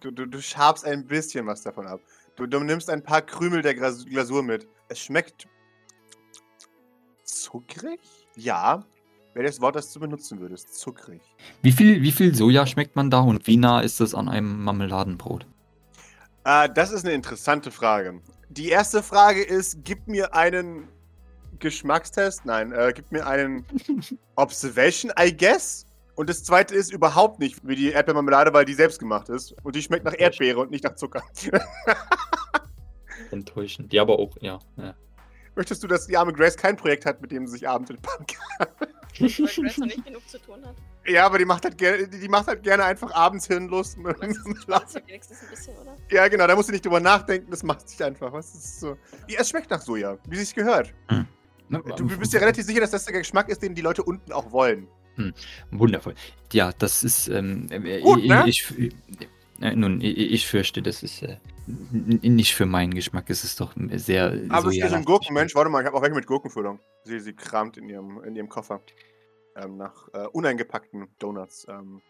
Du, 0.00 0.10
du, 0.10 0.26
du 0.26 0.40
schabst 0.40 0.84
ein 0.84 1.06
bisschen 1.06 1.46
was 1.46 1.62
davon 1.62 1.86
ab. 1.86 2.00
Du, 2.36 2.46
du 2.46 2.60
nimmst 2.60 2.90
ein 2.90 3.02
paar 3.02 3.22
Krümel 3.22 3.62
der 3.62 3.74
Glasur 3.74 4.42
mit. 4.42 4.66
Es 4.88 4.98
schmeckt 4.98 5.46
zuckrig? 7.22 8.00
Ja. 8.36 8.84
Wäre 9.34 9.46
das 9.46 9.60
Wort, 9.60 9.76
das 9.76 9.92
du 9.92 10.00
benutzen 10.00 10.40
würdest. 10.40 10.78
Zuckrig. 10.78 11.20
Wie, 11.62 11.72
viel, 11.72 12.02
wie 12.02 12.12
viel 12.12 12.34
Soja 12.34 12.66
schmeckt 12.66 12.96
man 12.96 13.10
da 13.10 13.20
und 13.20 13.46
wie 13.46 13.56
nah 13.56 13.80
ist 13.80 14.00
das 14.00 14.14
an 14.14 14.28
einem 14.28 14.62
Marmeladenbrot? 14.62 15.46
Äh, 16.44 16.68
das 16.74 16.92
ist 16.92 17.04
eine 17.04 17.14
interessante 17.14 17.70
Frage. 17.70 18.20
Die 18.50 18.68
erste 18.68 19.02
Frage 19.02 19.42
ist, 19.42 19.78
gib 19.84 20.06
mir 20.06 20.34
einen 20.34 20.88
Geschmackstest. 21.58 22.44
Nein, 22.44 22.72
äh, 22.72 22.92
gib 22.94 23.10
mir 23.10 23.26
einen 23.26 23.64
Observation, 24.36 25.12
I 25.18 25.34
guess. 25.34 25.86
Und 26.16 26.30
das 26.30 26.44
zweite 26.44 26.74
ist 26.74 26.92
überhaupt 26.92 27.40
nicht 27.40 27.66
wie 27.66 27.74
die 27.74 27.90
Erdbeermarmelade, 27.90 28.52
weil 28.52 28.64
die 28.64 28.74
selbst 28.74 29.00
gemacht 29.00 29.28
ist. 29.28 29.52
Und 29.64 29.74
die 29.74 29.82
schmeckt 29.82 30.04
nach 30.04 30.14
Erdbeere 30.16 30.60
und 30.60 30.70
nicht 30.70 30.84
nach 30.84 30.94
Zucker. 30.94 31.22
Enttäuschend. 33.30 33.92
Ja, 33.92 34.02
aber 34.02 34.18
auch, 34.18 34.36
ja. 34.40 34.60
ja. 34.76 34.94
Möchtest 35.56 35.82
du, 35.82 35.88
dass 35.88 36.06
die 36.06 36.16
arme 36.16 36.32
Grace 36.32 36.56
kein 36.56 36.76
Projekt 36.76 37.04
hat, 37.06 37.20
mit 37.20 37.32
dem 37.32 37.46
sie 37.46 37.54
sich 37.54 37.68
abends 37.68 37.90
entspannen 37.90 38.26
kann? 38.26 38.68
Weil 38.78 38.88
Grace 39.28 39.78
noch 39.78 39.86
nicht 39.86 40.04
genug 40.04 40.28
zu 40.28 40.38
tun 40.38 40.64
hat. 40.64 40.76
Ja, 41.06 41.26
aber 41.26 41.38
die 41.38 41.44
macht 41.44 41.64
halt 41.64 41.76
gerne, 41.76 42.08
die 42.08 42.28
macht 42.28 42.46
halt 42.46 42.62
gerne 42.62 42.84
einfach 42.84 43.14
abends 43.14 43.46
hirnlos. 43.46 43.96
Das 44.02 44.94
ist 44.94 45.06
wenigstens 45.06 45.42
ein 45.42 45.50
bisschen, 45.50 45.76
oder? 45.76 45.96
ja, 46.10 46.28
genau, 46.28 46.46
da 46.46 46.56
musst 46.56 46.68
du 46.68 46.72
nicht 46.72 46.84
drüber 46.84 47.00
nachdenken, 47.00 47.50
das 47.50 47.62
macht 47.62 47.88
sich 47.88 48.02
einfach. 48.02 48.32
Was 48.32 48.54
ist 48.54 48.80
so. 48.80 48.96
Ja, 49.28 49.40
es 49.40 49.50
schmeckt 49.50 49.70
nach 49.70 49.82
Soja, 49.82 50.16
wie 50.28 50.36
sich's 50.36 50.54
gehört. 50.54 50.94
Du, 51.68 51.78
du 51.78 52.18
bist 52.18 52.32
dir 52.32 52.40
relativ 52.40 52.64
sicher, 52.64 52.80
dass 52.80 52.90
das 52.90 53.04
der 53.04 53.18
Geschmack 53.18 53.48
ist, 53.48 53.62
den 53.62 53.74
die 53.74 53.82
Leute 53.82 54.02
unten 54.02 54.32
auch 54.32 54.50
wollen. 54.52 54.88
Wundervoll. 55.70 56.14
Ja, 56.52 56.72
das 56.78 57.04
ist. 57.04 57.28
Ähm, 57.28 57.68
äh, 57.70 58.00
Gut, 58.00 58.20
ich, 58.20 58.28
ne? 58.28 58.44
ich, 58.46 58.92
äh, 59.60 59.74
nun, 59.74 60.00
ich, 60.00 60.16
ich 60.16 60.46
fürchte, 60.46 60.82
das 60.82 61.02
ist 61.02 61.22
äh, 61.22 61.36
nicht 61.66 62.54
für 62.54 62.66
meinen 62.66 62.94
Geschmack. 62.94 63.26
Es 63.28 63.44
ist 63.44 63.60
doch 63.60 63.74
sehr. 63.92 64.40
Aber 64.48 64.70
sie 64.70 64.80
ist 64.80 64.92
ein. 64.92 65.04
Gurkenmensch. 65.04 65.54
Warte 65.54 65.70
mal, 65.70 65.80
ich 65.80 65.86
habe 65.86 65.96
auch 65.96 66.02
welche 66.02 66.14
mit 66.14 66.26
Gurkenfüllung. 66.26 66.80
Sie, 67.04 67.20
sie 67.20 67.32
kramt 67.32 67.76
in 67.76 67.88
ihrem, 67.88 68.22
in 68.24 68.34
ihrem 68.36 68.48
Koffer 68.48 68.80
ähm, 69.56 69.76
nach 69.76 70.08
äh, 70.12 70.26
uneingepackten 70.32 71.06
Donuts 71.18 71.66
ähm, 71.68 72.00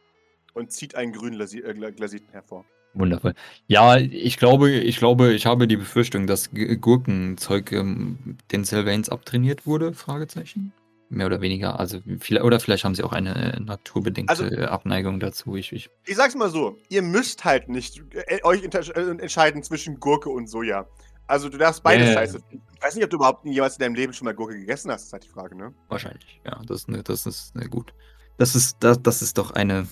und 0.54 0.72
zieht 0.72 0.94
einen 0.94 1.12
grünen 1.12 1.34
Lasi 1.34 1.58
äh, 1.60 1.72
Gla- 1.72 1.90
Glasiten 1.92 2.30
hervor. 2.32 2.64
Wundervoll. 2.96 3.34
Ja, 3.66 3.96
ich 3.96 4.36
glaube, 4.36 4.70
ich 4.70 4.98
glaube, 4.98 5.32
ich 5.32 5.46
habe 5.46 5.66
die 5.66 5.76
Befürchtung, 5.76 6.28
dass 6.28 6.52
G- 6.52 6.76
Gurkenzeug 6.76 7.72
ähm, 7.72 8.36
den 8.52 8.62
Sylvains 8.64 9.08
abtrainiert 9.08 9.66
wurde? 9.66 9.92
Fragezeichen. 9.94 10.72
Mehr 11.10 11.26
oder 11.26 11.40
weniger. 11.40 11.78
Also 11.80 11.98
vielleicht, 12.20 12.44
oder 12.44 12.60
vielleicht 12.60 12.84
haben 12.84 12.94
sie 12.94 13.02
auch 13.02 13.12
eine 13.12 13.54
äh, 13.54 13.60
naturbedingte 13.60 14.30
Also- 14.30 14.44
Abneigung 14.66 15.18
dazu. 15.18 15.56
Ich, 15.56 15.72
ich, 15.72 15.90
Ich 16.06 16.14
sag's 16.16 16.34
mal 16.36 16.50
so, 16.50 16.78
ihr 16.88 17.02
müsst 17.02 17.44
halt 17.44 17.68
nicht 17.68 18.00
äh, 18.14 18.42
euch 18.44 18.62
äh, 18.62 19.00
entscheiden 19.10 19.62
zwischen 19.64 19.98
Gurke 19.98 20.30
und 20.30 20.46
Soja. 20.48 20.86
Also 21.26 21.48
du 21.48 21.56
darfst 21.58 21.82
beides 21.82 22.08
ja. 22.08 22.14
scheiße. 22.14 22.38
Ich 22.50 22.82
weiß 22.82 22.94
nicht, 22.96 23.04
ob 23.04 23.10
du 23.10 23.16
überhaupt 23.16 23.46
jemals 23.46 23.76
in 23.76 23.80
deinem 23.80 23.94
Leben 23.94 24.12
schon 24.12 24.26
mal 24.26 24.34
Gurke 24.34 24.58
gegessen 24.58 24.90
hast, 24.90 25.00
das 25.02 25.06
ist 25.06 25.12
halt 25.14 25.24
die 25.24 25.28
Frage, 25.28 25.56
ne? 25.56 25.72
wahrscheinlich. 25.88 26.40
Ja, 26.44 26.60
das, 26.66 26.80
ist 26.80 26.88
ne, 26.88 27.02
das 27.02 27.24
ist 27.26 27.54
ne, 27.56 27.68
gut. 27.68 27.94
Das 28.36 28.54
ist, 28.54 28.76
das, 28.80 29.00
das 29.02 29.22
ist 29.22 29.38
doch 29.38 29.52
eine 29.52 29.86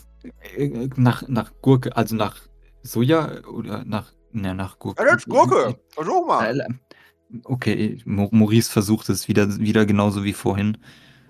äh, 0.57 0.89
nach, 0.97 1.26
nach 1.28 1.53
Gurke, 1.62 1.97
also 1.97 2.14
nach 2.16 2.37
Soja 2.83 3.45
oder 3.47 3.85
nach, 3.85 4.12
ne, 4.33 4.55
nach 4.55 4.78
Gurke. 4.78 5.03
Ja, 5.05 5.12
jetzt 5.12 5.28
Gurke! 5.28 5.76
Versuch 5.91 6.26
mal! 6.26 6.61
Äh, 6.61 6.66
Okay, 7.45 7.99
Mo- 8.05 8.28
Maurice 8.30 8.70
versucht 8.70 9.09
es 9.09 9.26
wieder, 9.26 9.59
wieder 9.59 9.87
genauso 9.87 10.22
wie 10.22 10.35
vorhin. 10.35 10.76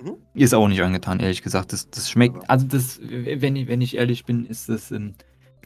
Mhm. 0.03 0.17
Ist 0.35 0.53
auch 0.53 0.67
nicht 0.67 0.83
angetan, 0.83 1.21
ehrlich 1.21 1.43
gesagt. 1.43 1.73
Das, 1.73 1.89
das 1.91 2.11
schmeckt, 2.11 2.51
also 2.51 2.67
das, 2.67 2.99
wenn 3.01 3.55
ich, 3.55 3.69
wenn 3.69 3.81
ich 3.81 3.97
ehrlich 3.97 4.25
bin, 4.25 4.45
ist 4.45 4.69
das. 4.69 4.91
Ähm, 4.91 5.15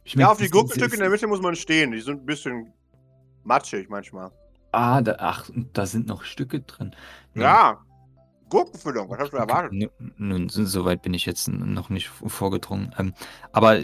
Ja, 0.05 0.30
auf 0.30 0.37
die 0.37 0.43
das- 0.45 0.51
Gurkenstücke 0.53 0.89
in 0.89 0.93
ist- 0.93 1.01
der 1.01 1.09
Mitte 1.09 1.26
muss 1.26 1.41
man 1.41 1.57
stehen. 1.57 1.93
Die 1.93 2.01
sind 2.03 2.20
ein 2.20 2.26
bisschen 2.26 2.70
matschig 3.47 3.88
manchmal. 3.88 4.30
Ah, 4.72 5.01
da, 5.01 5.16
ach, 5.18 5.49
da 5.72 5.86
sind 5.86 6.07
noch 6.09 6.24
Stücke 6.24 6.61
drin. 6.61 6.94
Nun, 7.34 7.44
Ja. 7.44 7.78
Gurkenfüllung, 8.49 9.09
was 9.11 9.18
hast 9.18 9.32
du 9.32 9.38
erwartet? 9.38 9.72
Nun, 9.72 9.90
nun, 10.18 10.49
so 10.49 10.64
so 10.64 10.84
weit 10.84 11.03
bin 11.03 11.14
ich 11.14 11.26
jetzt 11.26 11.49
noch 11.49 11.88
nicht 11.90 12.09
vorgedrungen. 12.09 12.94
Ähm, 12.99 13.12
aber, 13.53 13.80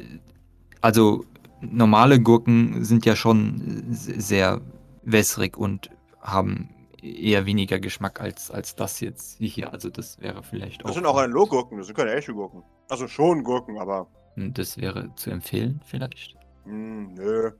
also, 0.80 1.24
normale 1.60 2.20
Gurken 2.20 2.84
sind 2.84 3.04
ja 3.06 3.16
schon 3.16 3.84
se- 3.90 4.20
sehr 4.20 4.60
wässrig 5.02 5.56
und 5.56 5.90
haben 6.20 6.68
eher 7.02 7.44
weniger 7.46 7.80
Geschmack 7.80 8.20
als, 8.20 8.52
als 8.52 8.76
das 8.76 9.00
jetzt 9.00 9.38
hier. 9.40 9.72
Also, 9.72 9.90
das 9.90 10.20
wäre 10.20 10.44
vielleicht 10.44 10.82
auch. 10.84 10.88
Das 10.88 10.94
sind 10.94 11.06
auch 11.06 11.16
Analog-Gurken, 11.16 11.78
das 11.78 11.88
sind 11.88 11.96
keine 11.96 12.12
echte 12.14 12.32
Gurken. 12.32 12.62
Also 12.88 13.08
schon 13.08 13.42
Gurken, 13.42 13.78
aber. 13.78 14.06
Das 14.36 14.78
wäre 14.78 15.12
zu 15.16 15.30
empfehlen, 15.30 15.80
vielleicht. 15.84 16.36
Hm, 16.64 17.14
nö. 17.14 17.50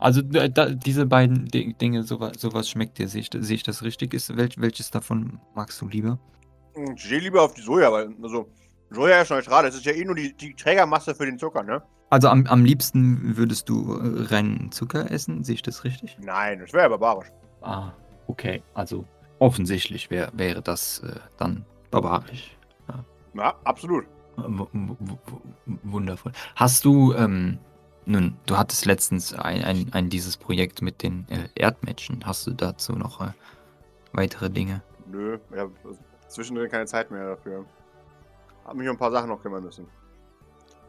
Also 0.00 0.22
da, 0.22 0.48
da, 0.48 0.70
diese 0.70 1.06
beiden 1.06 1.46
Di- 1.46 1.74
Dinge, 1.74 2.02
sowas, 2.04 2.32
sowas 2.38 2.68
schmeckt 2.68 2.98
dir. 2.98 3.06
Sehe 3.08 3.20
ich, 3.20 3.30
sehe 3.32 3.56
ich 3.56 3.62
das 3.62 3.82
richtig? 3.82 4.14
Ist, 4.14 4.36
welch, 4.36 4.60
welches 4.60 4.90
davon 4.90 5.38
magst 5.54 5.80
du 5.80 5.88
lieber? 5.88 6.18
Hm, 6.74 6.94
Ich 6.96 7.08
gehe 7.08 7.18
lieber 7.18 7.42
auf 7.42 7.54
die 7.54 7.60
Soja, 7.62 7.92
weil, 7.92 8.14
also, 8.22 8.48
Soja 8.90 9.20
ist 9.20 9.30
neutral. 9.30 9.64
Das 9.64 9.74
ist 9.74 9.84
ja 9.84 9.92
eh 9.92 10.04
nur 10.04 10.14
die, 10.16 10.34
die 10.34 10.54
Trägermasse 10.54 11.14
für 11.14 11.26
den 11.26 11.38
Zucker, 11.38 11.62
ne? 11.62 11.82
Also 12.08 12.28
am, 12.28 12.44
am 12.48 12.64
liebsten 12.64 13.36
würdest 13.36 13.68
du 13.68 13.94
äh, 13.94 14.24
reinen 14.34 14.72
Zucker 14.72 15.10
essen, 15.12 15.44
sehe 15.44 15.54
ich 15.56 15.62
das 15.62 15.84
richtig? 15.84 16.16
Nein, 16.20 16.58
das 16.58 16.72
wäre 16.72 16.84
ja 16.84 16.88
barbarisch. 16.88 17.28
Ah, 17.60 17.92
okay. 18.26 18.62
Also 18.74 19.04
offensichtlich 19.38 20.10
wär, 20.10 20.30
wäre 20.34 20.60
das 20.60 21.00
äh, 21.00 21.14
dann 21.38 21.64
barbarisch. 21.92 22.56
Ja, 23.34 23.54
absolut. 23.62 24.06
Äh, 24.38 24.42
w- 24.42 24.66
Wundervoll. 25.84 26.32
Hast 26.56 26.84
du, 26.84 27.14
ähm, 27.14 27.58
nun, 28.06 28.36
du 28.46 28.56
hattest 28.56 28.86
letztens 28.86 29.34
ein, 29.34 29.62
ein, 29.62 29.92
ein 29.92 30.08
dieses 30.10 30.36
Projekt 30.36 30.82
mit 30.82 31.02
den 31.02 31.26
äh, 31.28 31.48
Erdmännchen. 31.54 32.24
Hast 32.24 32.46
du 32.46 32.52
dazu 32.52 32.92
noch 32.94 33.20
äh, 33.20 33.32
weitere 34.12 34.50
Dinge? 34.50 34.82
Nö, 35.06 35.38
ich 35.50 35.58
habe 35.58 35.72
zwischendrin 36.28 36.70
keine 36.70 36.86
Zeit 36.86 37.10
mehr 37.10 37.30
dafür. 37.30 37.64
Hab 38.64 38.74
mich 38.74 38.88
um 38.88 38.94
ein 38.94 38.98
paar 38.98 39.10
Sachen 39.10 39.28
noch 39.28 39.42
kümmern 39.42 39.64
müssen. 39.64 39.86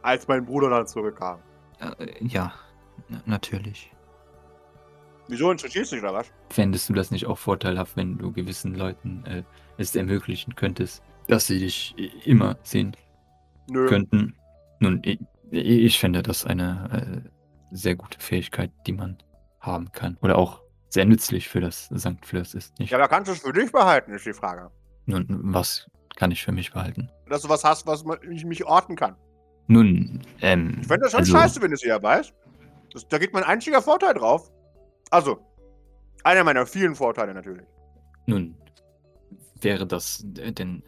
Als 0.02 0.28
mein 0.28 0.46
Bruder 0.46 0.70
dann 0.70 0.88
zurückkam. 0.88 1.40
Äh, 1.80 2.26
ja, 2.26 2.54
natürlich. 3.26 3.92
Wieso 5.28 5.52
interessierst 5.52 5.92
du 5.92 5.96
dich 5.96 6.04
oder 6.04 6.14
was? 6.14 6.28
Fändest 6.50 6.90
du 6.90 6.94
das 6.94 7.12
nicht 7.12 7.26
auch 7.26 7.38
vorteilhaft, 7.38 7.96
wenn 7.96 8.18
du 8.18 8.32
gewissen 8.32 8.76
Leuten 8.76 9.24
äh, 9.26 9.44
es 9.78 9.96
ermöglichen 9.96 10.56
könntest, 10.56 11.02
dass 11.28 11.48
sie 11.48 11.60
dich 11.60 11.96
i- 11.98 12.12
immer 12.26 12.58
sehen 12.64 12.96
Nö. 13.70 13.88
könnten? 13.88 14.36
Nun, 14.80 15.02
Ich 15.52 15.99
finde 15.99 16.23
das 16.23 16.45
eine 16.45 17.23
äh, 17.23 17.30
sehr 17.72 17.95
gute 17.95 18.19
Fähigkeit, 18.19 18.72
die 18.88 18.94
man 18.94 19.18
haben 19.60 19.91
kann. 19.91 20.18
Oder 20.22 20.38
auch 20.38 20.61
sehr 20.90 21.06
nützlich 21.06 21.49
für 21.49 21.60
das 21.60 21.90
St. 21.95 22.26
Fleurs 22.26 22.53
ist, 22.53 22.80
nicht? 22.80 22.91
Ja, 22.91 22.98
aber 22.98 23.07
kannst 23.07 23.30
du 23.30 23.34
es 23.34 23.40
für 23.40 23.53
dich 23.53 23.72
behalten, 23.72 24.14
ist 24.14 24.26
die 24.26 24.34
Frage. 24.34 24.72
Nun, 25.06 25.26
was 25.30 25.90
kann 26.15 26.32
ich 26.32 26.44
für 26.44 26.52
mich 26.52 26.72
behalten? 26.72 27.10
Dass 27.28 27.41
du 27.41 27.49
was 27.49 27.64
hast, 27.64 27.86
was 27.86 28.03
ich 28.30 28.45
mich 28.45 28.65
orten 28.65 28.95
kann. 28.95 29.15
Nun, 29.68 30.22
ähm. 30.41 30.78
Ich 30.82 30.88
fände 30.88 31.03
das 31.03 31.11
schon 31.11 31.22
also, 31.22 31.38
scheiße, 31.38 31.61
wenn 31.61 31.72
du 31.72 31.76
es 31.76 31.84
eher 31.84 32.02
weißt. 32.02 32.34
Das, 32.94 33.07
da 33.07 33.18
geht 33.18 33.34
mein 33.34 33.44
einziger 33.44 33.82
Vorteil 33.82 34.14
drauf. 34.14 34.52
Also, 35.10 35.40
einer 36.23 36.44
meiner 36.44 36.65
vielen 36.65 36.95
Vorteile 36.95 37.34
natürlich. 37.34 37.65
Nun, 38.26 38.56
wäre 39.61 39.88
das 39.88 40.26
äh, 40.38 40.52
denn 40.52 40.84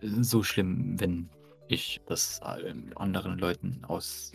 äh, 0.00 0.06
so 0.20 0.42
schlimm, 0.42 1.00
wenn 1.00 1.30
ich 1.68 2.00
das 2.06 2.40
äh, 2.42 2.74
anderen 2.96 3.38
Leuten 3.38 3.84
aus. 3.84 4.32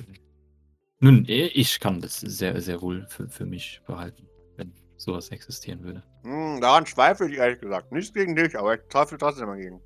Nun, 0.99 1.25
äh, 1.25 1.47
ich 1.47 1.79
kann 1.79 2.01
das 2.01 2.19
sehr, 2.19 2.59
sehr 2.61 2.81
wohl 2.81 3.05
für, 3.09 3.29
für 3.29 3.45
mich 3.45 3.81
behalten, 3.85 4.27
wenn 4.57 4.73
sowas 4.97 5.29
existieren 5.29 5.83
würde. 5.83 6.03
Hm, 6.23 6.59
daran 6.61 6.85
zweifle 6.85 7.29
ich 7.29 7.37
ehrlich 7.37 7.59
gesagt. 7.59 7.91
Nichts 7.91 8.13
gegen 8.13 8.35
dich, 8.35 8.57
aber 8.57 8.75
ich 8.75 8.81
zweifle 8.89 9.17
trotzdem 9.17 9.47
dagegen. 9.47 9.81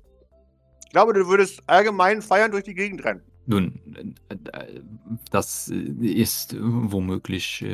Ich 0.84 0.90
glaube, 0.90 1.12
du 1.12 1.26
würdest 1.26 1.62
allgemein 1.66 2.22
feiern 2.22 2.50
durch 2.50 2.64
die 2.64 2.74
Gegend 2.74 3.04
rennen. 3.04 3.22
Nun, 3.46 3.80
äh, 4.28 4.34
äh, 4.34 4.80
das 5.30 5.68
ist 5.68 6.56
womöglich 6.58 7.64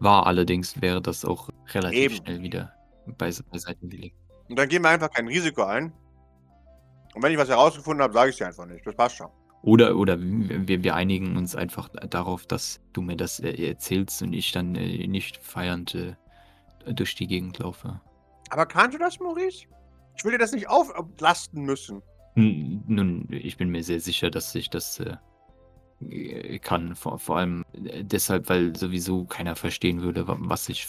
wahr, 0.00 0.26
allerdings 0.26 0.80
wäre 0.80 1.00
das 1.00 1.24
auch 1.24 1.48
relativ 1.72 1.98
Eben. 1.98 2.16
schnell 2.16 2.42
wieder 2.42 2.72
beise 3.18 3.42
beiseite 3.44 3.86
gelegt. 3.86 4.16
Und 4.48 4.58
dann 4.58 4.68
gehen 4.68 4.82
wir 4.82 4.90
einfach 4.90 5.10
kein 5.10 5.26
Risiko 5.26 5.62
ein. 5.62 5.92
Und 7.16 7.22
wenn 7.22 7.32
ich 7.32 7.38
was 7.38 7.48
herausgefunden 7.48 8.02
habe, 8.02 8.12
sage 8.12 8.28
ich 8.30 8.36
dir 8.36 8.46
einfach 8.46 8.66
nicht. 8.66 8.86
Das 8.86 8.94
passt 8.94 9.16
schon. 9.16 9.28
Oder, 9.62 9.96
oder 9.96 10.18
wir, 10.20 10.84
wir 10.84 10.94
einigen 10.94 11.36
uns 11.38 11.56
einfach 11.56 11.88
darauf, 11.88 12.44
dass 12.46 12.78
du 12.92 13.00
mir 13.00 13.16
das 13.16 13.40
äh, 13.40 13.68
erzählst 13.68 14.20
und 14.20 14.34
ich 14.34 14.52
dann 14.52 14.74
äh, 14.76 15.06
nicht 15.06 15.38
feiernd 15.38 15.94
äh, 15.94 16.14
durch 16.92 17.14
die 17.14 17.26
Gegend 17.26 17.58
laufe. 17.58 17.98
Aber 18.50 18.66
kannst 18.66 18.94
du 18.94 18.98
das, 18.98 19.18
Maurice? 19.18 19.66
Ich 20.14 20.24
will 20.24 20.32
dir 20.32 20.38
das 20.38 20.52
nicht 20.52 20.68
auflasten 20.68 21.62
müssen. 21.64 22.02
N- 22.36 22.84
Nun, 22.86 23.26
ich 23.30 23.56
bin 23.56 23.70
mir 23.70 23.82
sehr 23.82 23.98
sicher, 24.00 24.30
dass 24.30 24.54
ich 24.54 24.68
das 24.68 25.00
äh, 25.00 25.16
äh, 26.10 26.58
kann. 26.58 26.94
Vor, 26.94 27.18
vor 27.18 27.38
allem 27.38 27.64
äh, 27.72 28.04
deshalb, 28.04 28.50
weil 28.50 28.76
sowieso 28.76 29.24
keiner 29.24 29.56
verstehen 29.56 30.02
würde, 30.02 30.28
wa- 30.28 30.36
was 30.38 30.68
ich 30.68 30.86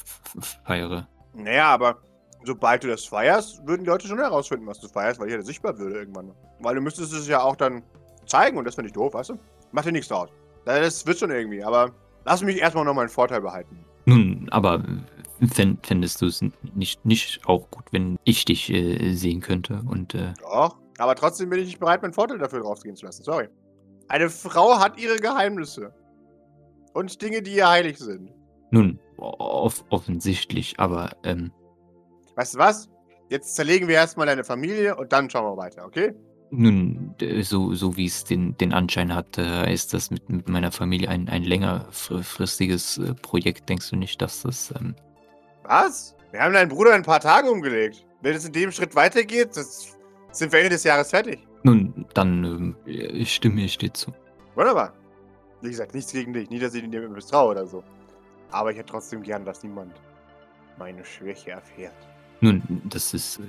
feiere. 0.65 1.07
Naja, 1.33 1.67
aber 1.73 2.01
sobald 2.43 2.83
du 2.83 2.87
das 2.87 3.05
feierst, 3.05 3.65
würden 3.67 3.83
die 3.83 3.89
Leute 3.89 4.07
schon 4.07 4.19
herausfinden, 4.19 4.67
was 4.67 4.79
du 4.79 4.87
feierst, 4.87 5.19
weil 5.19 5.27
ich 5.27 5.33
ja 5.33 5.41
sichtbar 5.41 5.77
würde 5.77 5.99
irgendwann. 5.99 6.31
Weil 6.59 6.75
du 6.75 6.81
müsstest 6.81 7.13
es 7.13 7.27
ja 7.27 7.41
auch 7.41 7.55
dann 7.55 7.83
zeigen 8.25 8.57
und 8.57 8.65
das 8.65 8.75
finde 8.75 8.87
ich 8.87 8.93
doof, 8.93 9.13
weißt 9.13 9.31
du? 9.31 9.39
Mach 9.71 9.83
dir 9.83 9.91
nichts 9.91 10.07
draus. 10.07 10.29
Das 10.65 11.05
wird 11.05 11.19
schon 11.19 11.31
irgendwie, 11.31 11.63
aber 11.63 11.91
lass 12.25 12.41
mich 12.43 12.57
erstmal 12.59 12.85
noch 12.85 12.93
meinen 12.93 13.09
Vorteil 13.09 13.41
behalten. 13.41 13.85
Nun, 14.05 14.47
aber 14.51 14.83
fänd, 15.53 15.85
fändest 15.85 16.21
du 16.21 16.27
es 16.27 16.41
nicht, 16.73 17.05
nicht 17.05 17.41
auch 17.45 17.69
gut, 17.71 17.85
wenn 17.91 18.17
ich 18.23 18.45
dich 18.45 18.69
äh, 18.69 19.13
sehen 19.13 19.41
könnte 19.41 19.81
und 19.89 20.13
äh, 20.13 20.33
Doch, 20.41 20.77
aber 20.97 21.15
trotzdem 21.15 21.49
bin 21.49 21.59
ich 21.59 21.67
nicht 21.67 21.79
bereit, 21.79 22.01
meinen 22.01 22.13
Vorteil 22.13 22.37
dafür 22.37 22.61
draufgehen 22.61 22.95
zu 22.95 23.05
lassen. 23.05 23.23
Sorry. 23.23 23.47
Eine 24.07 24.29
Frau 24.29 24.79
hat 24.79 24.99
ihre 24.99 25.17
Geheimnisse. 25.17 25.93
Und 26.93 27.21
Dinge, 27.21 27.41
die 27.41 27.55
ihr 27.55 27.69
heilig 27.69 27.99
sind. 27.99 28.31
nun, 28.71 28.99
off 29.17 29.83
offensichtlich, 29.89 30.79
aber 30.79 31.11
ähm, 31.23 31.51
Weißt 32.37 32.53
du 32.53 32.59
was? 32.59 32.87
Jetzt 33.29 33.55
zerlegen 33.55 33.87
wir 33.87 33.95
erstmal 33.95 34.27
deine 34.27 34.43
Familie 34.43 34.95
und 34.95 35.11
dann 35.11 35.29
schauen 35.29 35.43
wir 35.43 35.57
weiter, 35.57 35.85
okay? 35.85 36.13
Nun, 36.49 37.13
so, 37.41 37.73
so 37.73 37.97
wie 37.97 38.05
es 38.05 38.23
den, 38.23 38.55
den 38.57 38.71
Anschein 38.71 39.13
hat, 39.13 39.37
äh, 39.37 39.73
ist 39.73 39.93
das 39.93 40.11
mit, 40.11 40.29
mit 40.29 40.47
meiner 40.47 40.71
Familie 40.71 41.09
ein, 41.09 41.27
ein 41.27 41.43
längerfristiges 41.43 42.99
äh, 42.99 43.13
Projekt. 43.15 43.67
Denkst 43.67 43.89
du 43.89 43.97
nicht, 43.97 44.21
dass 44.21 44.43
das. 44.43 44.73
Ähm, 44.79 44.95
Was? 45.63 46.15
Wir 46.31 46.41
haben 46.41 46.53
deinen 46.53 46.69
Bruder 46.69 46.91
in 46.91 46.97
ein 46.97 47.03
paar 47.03 47.19
Tage 47.19 47.51
umgelegt. 47.51 48.05
Wenn 48.21 48.35
es 48.35 48.45
in 48.45 48.53
dem 48.53 48.71
Schritt 48.71 48.95
weitergeht, 48.95 49.53
sind 49.53 50.51
wir 50.51 50.59
Ende 50.59 50.69
des 50.69 50.83
Jahres 50.85 51.09
fertig. 51.09 51.39
nun, 51.63 52.05
dann 52.13 52.75
äh, 52.85 53.25
stimme 53.25 53.61
ich 53.61 53.77
dir 53.77 53.93
zu. 53.93 54.13
Wunderbar. 54.55 54.93
Wie 55.61 55.69
gesagt, 55.69 55.95
nichts 55.95 56.13
gegen 56.13 56.31
dich. 56.33 56.49
Nie, 56.49 56.59
dass 56.59 56.73
ich 56.75 56.89
dir 56.89 57.09
misstraue 57.09 57.51
oder 57.51 57.65
so. 57.67 57.83
Aber 58.51 58.71
ich 58.71 58.77
hätte 58.77 58.91
trotzdem 58.91 59.21
gern, 59.23 59.43
dass 59.43 59.63
niemand 59.63 59.91
meine 60.77 61.03
Schwäche 61.03 61.51
erfährt. 61.51 61.95
Nun, 62.41 62.61
das 62.85 63.13
ist 63.13 63.39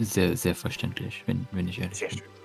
sehr, 0.00 0.36
sehr 0.36 0.54
verständlich, 0.54 1.22
wenn, 1.26 1.46
wenn 1.52 1.68
ich 1.68 1.80
ehrlich 1.80 1.98
Sehr 1.98 2.08
bin. 2.08 2.18
schön. 2.18 2.37